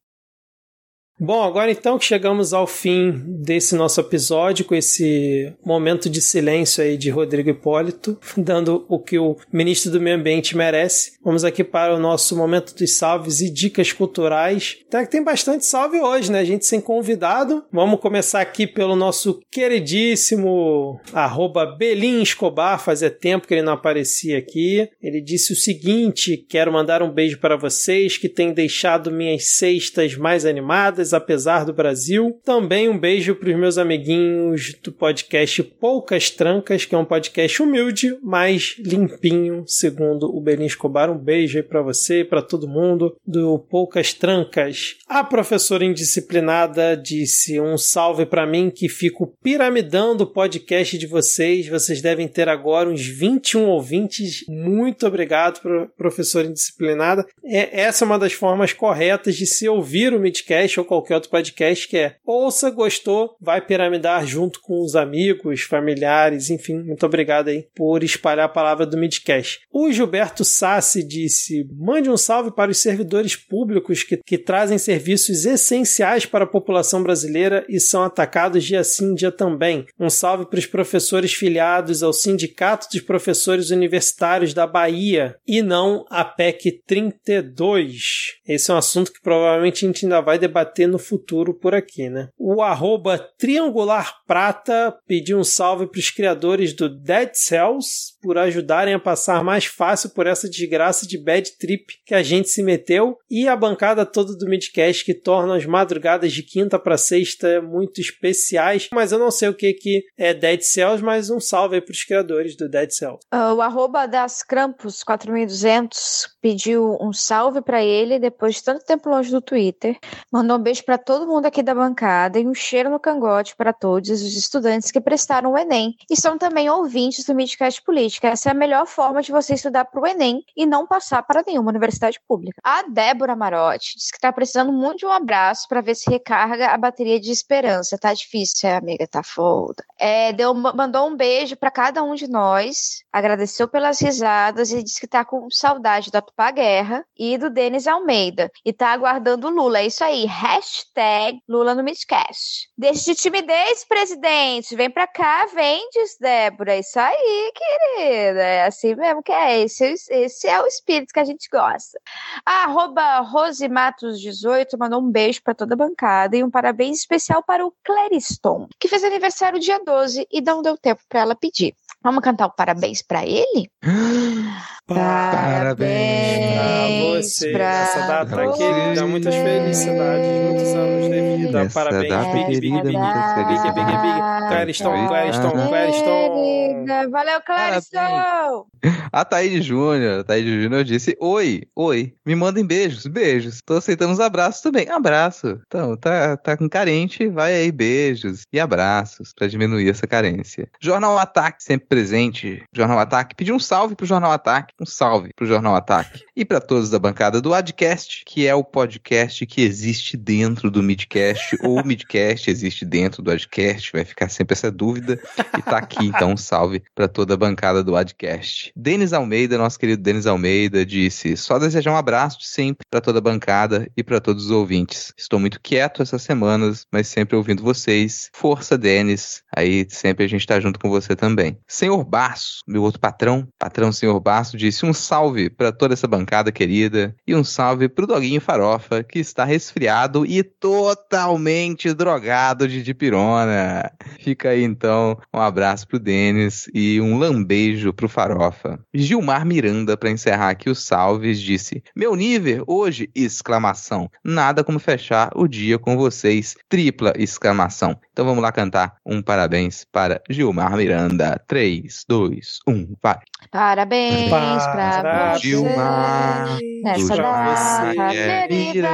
Bom, 1.22 1.42
agora 1.42 1.70
então 1.70 1.98
que 1.98 2.06
chegamos 2.06 2.55
ao 2.55 2.66
fim 2.66 3.12
desse 3.26 3.74
nosso 3.74 4.01
episódio, 4.01 4.64
com 4.64 4.74
esse 4.74 5.52
momento 5.62 6.09
de 6.09 6.18
silêncio 6.18 6.82
aí 6.82 6.97
de 6.97 7.10
Rodrigo 7.10 7.51
Hipólito, 7.51 8.18
dando 8.34 8.86
o 8.88 8.98
que 8.98 9.18
o 9.18 9.36
ministro 9.52 9.90
do 9.90 10.01
Meio 10.01 10.16
Ambiente 10.16 10.56
merece, 10.56 11.12
vamos 11.22 11.44
aqui 11.44 11.62
para 11.62 11.94
o 11.94 11.98
nosso 11.98 12.34
momento 12.34 12.74
dos 12.74 12.94
salves 12.94 13.42
e 13.42 13.51
dicas 13.51 13.92
culturais. 13.92 14.78
Até 14.88 15.05
que 15.05 15.10
tem 15.10 15.22
bastante 15.22 15.66
salve 15.66 16.01
hoje, 16.01 16.32
né? 16.32 16.40
A 16.40 16.44
gente 16.44 16.64
sem 16.64 16.80
convidado. 16.80 17.66
Vamos 17.70 18.01
começar 18.01 18.40
aqui 18.40 18.66
pelo 18.66 18.97
nosso 18.97 19.42
queridíssimo 19.51 20.98
arroba 21.12 21.66
Belin 21.66 22.22
Escobar, 22.22 22.82
fazia 22.82 23.10
tempo 23.10 23.47
que 23.47 23.52
ele 23.52 23.62
não 23.62 23.74
aparecia 23.74 24.38
aqui. 24.38 24.88
Ele 25.02 25.20
disse 25.20 25.52
o 25.52 25.56
seguinte: 25.56 26.38
quero 26.48 26.72
mandar 26.72 27.02
um 27.02 27.12
beijo 27.12 27.38
para 27.38 27.59
vocês 27.59 28.16
que 28.16 28.28
têm 28.28 28.55
deixado 28.55 29.12
minhas 29.12 29.48
sextas 29.48 30.16
mais 30.16 30.47
animadas 30.47 31.09
Apesar 31.12 31.64
do 31.64 31.72
Brasil. 31.72 32.38
Também 32.44 32.88
um 32.88 32.98
beijo 32.98 33.34
para 33.34 33.50
os 33.50 33.56
meus 33.56 33.78
amiguinhos 33.78 34.74
do 34.82 34.92
podcast 34.92 35.62
Poucas 35.62 36.30
Trancas, 36.30 36.84
que 36.84 36.94
é 36.94 36.98
um 36.98 37.04
podcast 37.04 37.62
humilde, 37.62 38.16
mas 38.22 38.76
limpinho, 38.78 39.64
segundo 39.66 40.26
o 40.26 40.40
Belinho 40.40 40.66
Escobar. 40.66 41.10
Um 41.10 41.18
beijo 41.18 41.58
aí 41.58 41.62
para 41.62 41.82
você 41.82 42.20
e 42.20 42.24
para 42.24 42.42
todo 42.42 42.68
mundo 42.68 43.16
do 43.26 43.58
Poucas 43.58 44.14
Trancas. 44.14 44.96
A 45.08 45.24
professora 45.24 45.84
indisciplinada 45.84 46.96
disse 46.96 47.60
um 47.60 47.76
salve 47.76 48.26
para 48.26 48.46
mim 48.46 48.70
que 48.70 48.88
fico 48.88 49.34
piramidando 49.42 50.24
o 50.24 50.26
podcast 50.26 50.96
de 50.96 51.06
vocês. 51.06 51.68
Vocês 51.68 52.00
devem 52.00 52.28
ter 52.28 52.48
agora 52.48 52.88
uns 52.88 53.04
21 53.04 53.68
ouvintes. 53.68 54.44
Muito 54.48 55.06
obrigado, 55.06 55.60
professora 55.96 56.46
indisciplinada. 56.46 57.26
É, 57.44 57.80
essa 57.80 58.04
é 58.04 58.06
uma 58.06 58.18
das 58.18 58.32
formas 58.32 58.72
corretas 58.72 59.36
de 59.36 59.46
se 59.46 59.68
ouvir 59.68 60.12
o 60.12 60.20
Midcast 60.20 60.78
ou 60.78 60.86
qualquer 60.86 60.99
outro 61.09 61.31
podcast, 61.31 61.89
que 61.89 61.97
é 61.97 62.16
ouça, 62.24 62.70
gostou, 62.70 63.36
vai 63.40 63.60
piramidar 63.60 64.27
junto 64.27 64.60
com 64.60 64.82
os 64.82 64.94
amigos, 64.94 65.62
familiares, 65.62 66.51
enfim. 66.51 66.78
Muito 66.82 67.05
obrigado 67.06 67.48
aí 67.48 67.66
por 67.74 68.02
espalhar 68.02 68.47
a 68.47 68.48
palavra 68.48 68.86
do 68.86 68.97
Midcast. 68.97 69.60
O 69.72 69.90
Gilberto 69.93 70.44
Sassi 70.44 71.02
disse: 71.02 71.66
mande 71.72 72.10
um 72.10 72.16
salve 72.16 72.51
para 72.51 72.70
os 72.70 72.78
servidores 72.78 73.36
públicos 73.36 74.02
que, 74.02 74.18
que 74.18 74.39
trazem 74.39 74.78
serviços 74.78 75.44
essenciais 75.44 76.27
para 76.27 76.44
a 76.44 76.48
população 76.48 77.02
brasileira 77.02 77.64
e 77.68 77.81
são 77.81 78.02
atacados 78.02 78.64
dia 78.64 78.85
sim, 78.85 79.14
dia 79.14 79.32
também. 79.32 79.86
Um 79.98 80.10
salve 80.10 80.47
para 80.47 80.59
os 80.59 80.66
professores 80.66 81.32
filiados 81.32 82.02
ao 82.02 82.12
Sindicato 82.12 82.89
dos 82.93 83.01
Professores 83.01 83.70
Universitários 83.70 84.55
da 84.55 84.66
Bahia 84.66 85.36
e 85.47 85.62
não 85.62 86.05
a 86.10 86.24
PEC 86.24 86.82
32. 86.86 88.39
Esse 88.47 88.70
é 88.70 88.74
um 88.74 88.78
assunto 88.78 89.12
que 89.12 89.20
provavelmente 89.22 89.85
a 89.85 89.89
gente 89.89 90.05
ainda 90.05 90.20
vai 90.20 90.39
debater 90.39 90.89
no 90.90 90.98
futuro 90.98 91.54
por 91.54 91.74
aqui, 91.74 92.08
né? 92.08 92.28
O 92.38 92.62
arroba 92.62 93.18
Triangular 93.38 94.22
Prata 94.26 94.96
pediu 95.06 95.38
um 95.38 95.44
salve 95.44 95.86
para 95.86 95.98
os 95.98 96.10
criadores 96.10 96.74
do 96.74 96.88
Dead 96.88 97.30
Cells 97.32 98.09
por 98.20 98.38
ajudarem 98.38 98.94
a 98.94 98.98
passar 98.98 99.42
mais 99.42 99.64
fácil 99.64 100.10
por 100.10 100.26
essa 100.26 100.48
desgraça 100.48 101.06
de 101.06 101.18
bad 101.18 101.51
trip 101.59 101.94
que 102.05 102.14
a 102.14 102.22
gente 102.22 102.48
se 102.48 102.62
meteu 102.62 103.18
e 103.30 103.48
a 103.48 103.56
bancada 103.56 104.05
toda 104.05 104.36
do 104.36 104.48
Midcast 104.48 105.05
que 105.05 105.14
torna 105.14 105.56
as 105.56 105.66
madrugadas 105.66 106.32
de 106.32 106.42
quinta 106.42 106.78
para 106.78 106.97
sexta 106.98 107.60
muito 107.60 108.01
especiais, 108.01 108.88
mas 108.92 109.12
eu 109.12 109.18
não 109.18 109.30
sei 109.30 109.48
o 109.48 109.55
que 109.55 109.72
que 109.72 110.05
é 110.18 110.34
Dead 110.34 110.60
Cells, 110.60 111.02
mas 111.02 111.30
um 111.30 111.40
salve 111.40 111.76
aí 111.76 111.80
para 111.80 111.92
os 111.92 112.05
criadores 112.05 112.56
do 112.56 112.68
Dead 112.68 112.90
Cells. 112.90 113.20
Uh, 113.32 113.55
o 113.55 113.62
arroba 113.62 114.06
das 114.06 114.42
Krampus 114.42 115.02
4200 115.02 116.28
pediu 116.40 116.97
um 117.01 117.12
salve 117.12 117.60
para 117.60 117.82
ele 117.82 118.18
depois 118.18 118.56
de 118.56 118.64
tanto 118.64 118.84
tempo 118.84 119.09
longe 119.09 119.30
do 119.30 119.40
Twitter. 119.40 119.98
Mandou 120.32 120.56
um 120.56 120.62
beijo 120.62 120.84
para 120.84 120.98
todo 120.98 121.26
mundo 121.26 121.47
aqui 121.47 121.62
da 121.62 121.74
bancada 121.74 122.38
e 122.38 122.47
um 122.47 122.55
cheiro 122.55 122.90
no 122.90 122.98
cangote 122.98 123.55
para 123.56 123.72
todos 123.72 124.10
os 124.10 124.36
estudantes 124.36 124.90
que 124.90 125.01
prestaram 125.01 125.52
o 125.52 125.59
Enem 125.59 125.94
e 126.10 126.16
são 126.16 126.38
também 126.38 126.68
ouvintes 126.70 127.24
do 127.24 127.34
Midcast 127.34 127.82
Política. 128.10 128.28
Essa 128.28 128.50
é 128.50 128.52
a 128.52 128.54
melhor 128.54 128.86
forma 128.86 129.22
de 129.22 129.30
você 129.30 129.54
estudar 129.54 129.84
para 129.84 130.00
o 130.00 130.06
Enem 130.06 130.42
e 130.56 130.66
não 130.66 130.86
passar 130.86 131.22
para 131.22 131.44
nenhuma 131.46 131.70
universidade 131.70 132.20
pública. 132.26 132.60
A 132.64 132.82
Débora 132.82 133.36
Marotti 133.36 133.96
disse 133.96 134.10
que 134.10 134.18
está 134.18 134.32
precisando 134.32 134.72
muito 134.72 134.98
de 134.98 135.06
um 135.06 135.12
abraço 135.12 135.68
para 135.68 135.80
ver 135.80 135.94
se 135.94 136.10
recarga 136.10 136.68
a 136.68 136.76
bateria 136.76 137.20
de 137.20 137.30
esperança. 137.30 137.96
Tá 137.96 138.12
difícil, 138.12 138.68
amiga, 138.70 139.06
tá 139.06 139.22
foda. 139.22 139.84
É, 139.98 140.32
deu, 140.32 140.52
mandou 140.52 141.08
um 141.08 141.16
beijo 141.16 141.56
para 141.56 141.70
cada 141.70 142.02
um 142.02 142.14
de 142.14 142.28
nós, 142.28 143.04
agradeceu 143.12 143.68
pelas 143.68 144.00
risadas 144.00 144.72
e 144.72 144.82
disse 144.82 145.00
que 145.00 145.06
tá 145.06 145.24
com 145.24 145.48
saudade 145.50 146.10
da 146.10 146.20
Tupá 146.20 146.50
Guerra 146.50 147.04
e 147.16 147.38
do 147.38 147.48
Denis 147.48 147.86
Almeida. 147.86 148.50
E 148.64 148.72
tá 148.72 148.88
aguardando 148.88 149.46
o 149.46 149.50
Lula. 149.50 149.78
É 149.78 149.86
isso 149.86 150.02
aí. 150.02 150.26
Hashtag 150.26 151.40
Lula 151.48 151.74
no 151.74 151.84
Midcast. 151.84 152.68
Deixa 152.76 153.04
de 153.04 153.14
timidez, 153.14 153.84
presidente. 153.84 154.74
Vem 154.74 154.90
pra 154.90 155.06
cá, 155.06 155.46
vem, 155.46 155.88
diz 155.92 156.16
Débora. 156.18 156.74
É 156.74 156.80
isso 156.80 156.98
aí, 156.98 157.52
É 158.01 158.66
assim 158.66 158.94
mesmo 158.94 159.22
que 159.22 159.32
é. 159.32 159.60
Esse, 159.60 159.94
esse 160.10 160.48
é 160.48 160.60
o 160.60 160.66
espírito 160.66 161.12
que 161.12 161.20
a 161.20 161.24
gente 161.24 161.48
gosta. 161.51 162.01
arroba 162.44 163.22
Rosematos18 163.22 164.78
mandou 164.78 165.01
um 165.01 165.10
beijo 165.10 165.43
para 165.43 165.55
toda 165.55 165.74
a 165.74 165.77
bancada 165.77 166.36
e 166.36 166.44
um 166.44 166.51
parabéns 166.51 167.01
especial 167.01 167.43
para 167.43 167.64
o 167.66 167.72
Clariston, 167.85 168.68
que 168.78 168.89
fez 168.89 169.05
aniversário 169.05 169.60
dia 169.60 169.81
12 169.85 170.27
e 170.31 170.40
não 170.40 170.62
deu 170.62 170.77
tempo 170.77 171.02
para 171.09 171.20
ela 171.20 171.35
pedir. 171.35 171.74
Vamos 172.02 172.22
cantar 172.22 172.47
o 172.47 172.51
parabéns 172.51 173.02
para 173.02 173.24
ele? 173.27 173.70
Parabéns 174.86 176.56
pra 176.56 177.20
você. 177.22 177.52
Pra 177.52 177.64
Essa 177.82 178.06
data 178.09 178.36
você. 178.36 178.64
aqui 178.64 178.94
dá 178.97 179.06
muitas 179.06 179.35
felicidades, 179.35 180.28
muitos 180.28 180.74
anos 180.74 181.05
de 181.05 181.36
vida. 181.47 181.60
Essa 181.60 181.85
Parabéns, 181.85 182.09
data 182.09 182.32
Big, 182.32 182.47
Big, 182.47 182.60
Big, 182.60 182.82
Big, 182.82 182.82
Big, 182.82 182.93
Big, 182.93 183.72
Big, 183.72 183.86
Big. 183.86 184.20
Clariston, 184.48 185.06
Clariston, 185.06 185.51
Clariston. 185.68 186.85
Valeu, 187.10 187.40
Clariston. 187.43 188.66
A 189.12 189.24
Thaís 189.24 189.64
Júnior, 189.64 190.20
a 190.20 190.24
Thaís 190.24 190.44
Júnior 190.44 190.82
disse, 190.82 191.16
oi, 191.20 191.62
oi, 191.77 192.14
me 192.27 192.35
mandem 192.35 192.64
beijos, 192.66 193.06
beijos. 193.06 193.60
Tô 193.64 193.77
aceitando 193.77 194.12
os 194.12 194.20
abraços 194.20 194.60
também. 194.60 194.89
Abraço. 194.89 195.60
Então, 195.66 195.97
tá, 195.97 196.36
tá 196.36 196.56
com 196.56 196.68
carente, 196.68 197.28
vai 197.28 197.55
aí, 197.55 197.70
beijos 197.70 198.43
e 198.52 198.59
abraços 198.59 199.32
pra 199.32 199.47
diminuir 199.47 199.89
essa 199.89 200.06
carência. 200.06 200.68
Jornal 200.81 201.16
Ataque, 201.18 201.62
sempre 201.62 201.86
presente. 201.90 202.62
Jornal 202.72 203.00
Ataque, 203.00 203.34
pediu 203.34 203.56
um 203.56 203.58
salve 203.58 203.96
pro 203.96 204.06
Jornal 204.06 204.30
Ataque 204.30 204.72
um 204.80 204.86
salve 204.86 205.30
pro 205.34 205.46
Jornal 205.46 205.74
Ataque. 205.74 206.22
E 206.40 206.44
para 206.44 206.58
todos 206.58 206.88
da 206.88 206.98
bancada 206.98 207.38
do 207.38 207.52
Adcast, 207.52 208.22
que 208.24 208.46
é 208.46 208.54
o 208.54 208.64
podcast 208.64 209.44
que 209.44 209.60
existe 209.60 210.16
dentro 210.16 210.70
do 210.70 210.82
Midcast, 210.82 211.54
ou 211.60 211.78
o 211.78 211.86
Midcast 211.86 212.50
existe 212.50 212.86
dentro 212.86 213.22
do 213.22 213.30
Adcast, 213.30 213.92
vai 213.92 214.06
ficar 214.06 214.30
sempre 214.30 214.54
essa 214.54 214.70
dúvida. 214.70 215.20
E 215.58 215.60
tá 215.60 215.76
aqui, 215.76 216.06
então, 216.06 216.32
um 216.32 216.36
salve 216.38 216.82
para 216.94 217.06
toda 217.06 217.34
a 217.34 217.36
bancada 217.36 217.84
do 217.84 217.94
Adcast. 217.94 218.72
Denis 218.74 219.12
Almeida, 219.12 219.58
nosso 219.58 219.78
querido 219.78 220.02
Denis 220.02 220.26
Almeida, 220.26 220.86
disse: 220.86 221.36
só 221.36 221.58
desejar 221.58 221.92
um 221.92 221.96
abraço 221.96 222.38
de 222.38 222.46
sempre 222.46 222.86
para 222.90 223.02
toda 223.02 223.18
a 223.18 223.22
bancada 223.22 223.86
e 223.94 224.02
para 224.02 224.18
todos 224.18 224.46
os 224.46 224.50
ouvintes. 224.50 225.12
Estou 225.18 225.38
muito 225.38 225.60
quieto 225.60 226.00
essas 226.00 226.22
semanas, 226.22 226.86
mas 226.90 227.06
sempre 227.06 227.36
ouvindo 227.36 227.62
vocês. 227.62 228.30
Força, 228.32 228.78
Denis. 228.78 229.42
Aí 229.54 229.86
sempre 229.90 230.24
a 230.24 230.28
gente 230.28 230.46
tá 230.46 230.58
junto 230.58 230.78
com 230.78 230.88
você 230.88 231.14
também. 231.14 231.58
Senhor 231.81 232.05
Basso, 232.05 232.59
meu 232.69 232.82
outro 232.82 233.01
patrão, 233.01 233.48
patrão 233.59 233.90
Senhor 233.90 234.23
disse 234.23 234.55
disse 234.55 234.85
um 234.85 234.93
salve 234.93 235.48
para 235.48 235.73
toda 235.73 235.94
essa 235.94 236.07
bancada 236.07 236.52
querida 236.52 237.16
e 237.27 237.35
um 237.35 237.43
salve 237.43 237.89
pro 237.89 238.07
Doguinho 238.07 238.39
Farofa, 238.39 239.02
que 239.02 239.19
está 239.19 239.44
resfriado 239.44 240.27
e 240.27 240.43
totalmente 240.43 241.94
drogado 241.94 242.69
de 242.69 242.82
dipirona. 242.82 243.90
Fica 244.20 244.51
aí 244.51 244.62
então 244.62 245.19
um 245.32 245.40
abraço 245.40 245.89
pro 245.89 245.98
Denis 245.98 246.69
e 246.74 247.01
um 247.01 247.16
lambejo 247.16 247.94
pro 247.94 248.11
Farofa. 248.11 248.78
Gilmar 248.93 249.47
Miranda, 249.47 249.97
para 249.97 250.11
encerrar 250.11 250.51
aqui 250.51 250.69
os 250.69 250.85
salves, 250.85 251.40
disse: 251.40 251.82
Meu 251.97 252.15
nível 252.15 252.62
hoje! 252.66 253.09
Exclamação. 253.15 254.11
Nada 254.23 254.62
como 254.62 254.78
fechar 254.78 255.31
o 255.35 255.48
dia 255.48 255.78
com 255.78 255.97
vocês. 255.97 256.55
Tripla 256.69 257.15
exclamação. 257.16 257.98
Então 258.12 258.27
vamos 258.27 258.43
lá 258.43 258.52
cantar 258.52 258.97
um 259.07 259.23
parabéns 259.23 259.86
para 259.90 260.20
Gilmar 260.28 260.77
Miranda. 260.77 261.43
3, 261.48 261.69
2, 262.09 262.59
1, 262.66 262.97
vai. 263.02 263.18
Parabéns 263.51 264.30
pra 264.30 265.34
você. 265.34 265.48
Gilmar, 265.48 266.59
nessa 266.82 267.16
data 267.16 268.10
querida. 268.10 268.88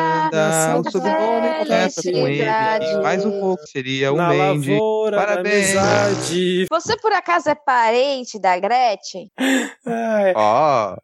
O 0.79 0.91
sobrenome 0.91 1.59
começa 1.61 2.03
com 2.03 2.29
ele. 2.29 3.03
Mais 3.03 3.25
um 3.25 3.41
pouco 3.41 3.67
seria 3.67 4.13
o 4.13 4.17
Mendes. 4.17 4.79
Parabéns. 5.15 6.67
Você 6.71 6.97
por 6.99 7.13
acaso 7.13 7.49
é 7.49 7.55
parente 7.55 8.39
da 8.39 8.59
Gretchen? 8.59 9.31
Ó. 10.35 10.97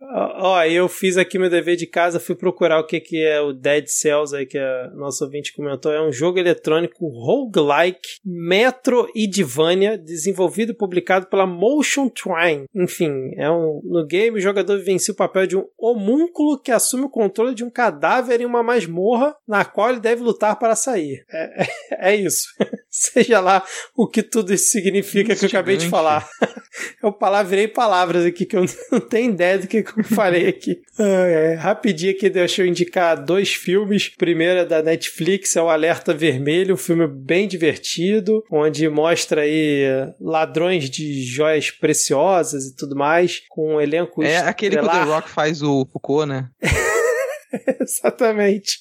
Ó, 0.44 0.62
eu 0.65 0.89
fiz 0.89 1.16
aqui 1.16 1.39
meu 1.39 1.49
dever 1.49 1.77
de 1.77 1.86
casa, 1.86 2.19
fui 2.19 2.35
procurar 2.35 2.81
o 2.81 2.86
que, 2.86 3.01
que 3.01 3.24
é 3.24 3.40
o 3.40 3.53
Dead 3.53 3.85
Cells 3.86 4.35
aí 4.35 4.47
que 4.47 4.59
a 4.59 4.90
nossa 4.94 5.24
ouvinte 5.24 5.55
comentou. 5.55 5.93
É 5.93 6.03
um 6.03 6.12
jogo 6.12 6.39
eletrônico 6.39 7.07
roguelike 7.09 8.19
Metroidvania, 8.24 9.97
desenvolvido 9.97 10.73
e 10.73 10.77
publicado 10.77 11.27
pela 11.27 11.47
Motion 11.62 12.09
Twine. 12.09 12.64
Enfim, 12.74 13.32
é 13.36 13.48
um, 13.48 13.80
no 13.84 14.05
game 14.05 14.36
o 14.36 14.40
jogador 14.40 14.78
vivencia 14.78 15.14
o 15.14 15.16
papel 15.16 15.47
de 15.47 15.56
um 15.56 15.64
homúnculo 15.78 16.59
que 16.59 16.72
assume 16.72 17.05
o 17.05 17.09
controle 17.09 17.55
de 17.55 17.62
um 17.62 17.70
cadáver 17.70 18.40
em 18.40 18.44
uma 18.44 18.64
masmorra 18.64 19.36
na 19.47 19.64
qual 19.64 19.90
ele 19.90 20.01
deve 20.01 20.24
lutar 20.24 20.59
para 20.59 20.74
sair. 20.74 21.24
É, 21.30 21.62
é, 21.62 21.68
é 22.12 22.16
isso. 22.16 22.48
Seja 22.94 23.40
lá 23.40 23.64
o 23.97 24.06
que 24.06 24.23
tudo 24.23 24.52
isso 24.52 24.70
significa 24.70 25.35
que 25.35 25.47
eu 25.47 25.48
acabei 25.48 25.78
de 25.78 25.89
falar. 25.89 26.28
eu 27.02 27.10
palavrei 27.10 27.66
palavras 27.66 28.27
aqui 28.27 28.44
que 28.44 28.55
eu 28.55 28.66
não 28.93 29.01
tenho 29.01 29.32
ideia 29.32 29.59
do 29.59 29.66
que 29.66 29.78
eu 29.78 30.05
falei 30.05 30.47
aqui. 30.48 30.78
É, 30.98 31.55
rapidinho 31.59 32.12
aqui, 32.12 32.28
deixa 32.28 32.60
eu 32.60 32.66
indicar 32.66 33.16
dois 33.16 33.55
filmes. 33.55 34.09
O 34.09 34.19
primeiro 34.19 34.60
é 34.60 34.64
da 34.66 34.82
Netflix, 34.82 35.56
é 35.56 35.62
o 35.62 35.70
Alerta 35.70 36.12
Vermelho, 36.12 36.74
um 36.74 36.78
filme 36.78 37.06
bem 37.06 37.48
divertido, 37.48 38.44
onde 38.51 38.86
mostra 38.90 39.40
aí 39.40 39.85
ladrões 40.20 40.90
de 40.90 41.23
joias 41.23 41.70
preciosas 41.70 42.66
e 42.66 42.77
tudo 42.77 42.94
mais, 42.94 43.40
com 43.48 43.77
um 43.77 43.81
elenco 43.81 44.23
É 44.23 44.36
aquele 44.36 44.77
que 44.77 44.85
o 44.85 44.89
The 44.89 45.02
Rock 45.05 45.31
faz 45.31 45.62
o 45.62 45.86
Foucault, 45.90 46.28
né? 46.28 46.51
Exatamente. 47.81 48.79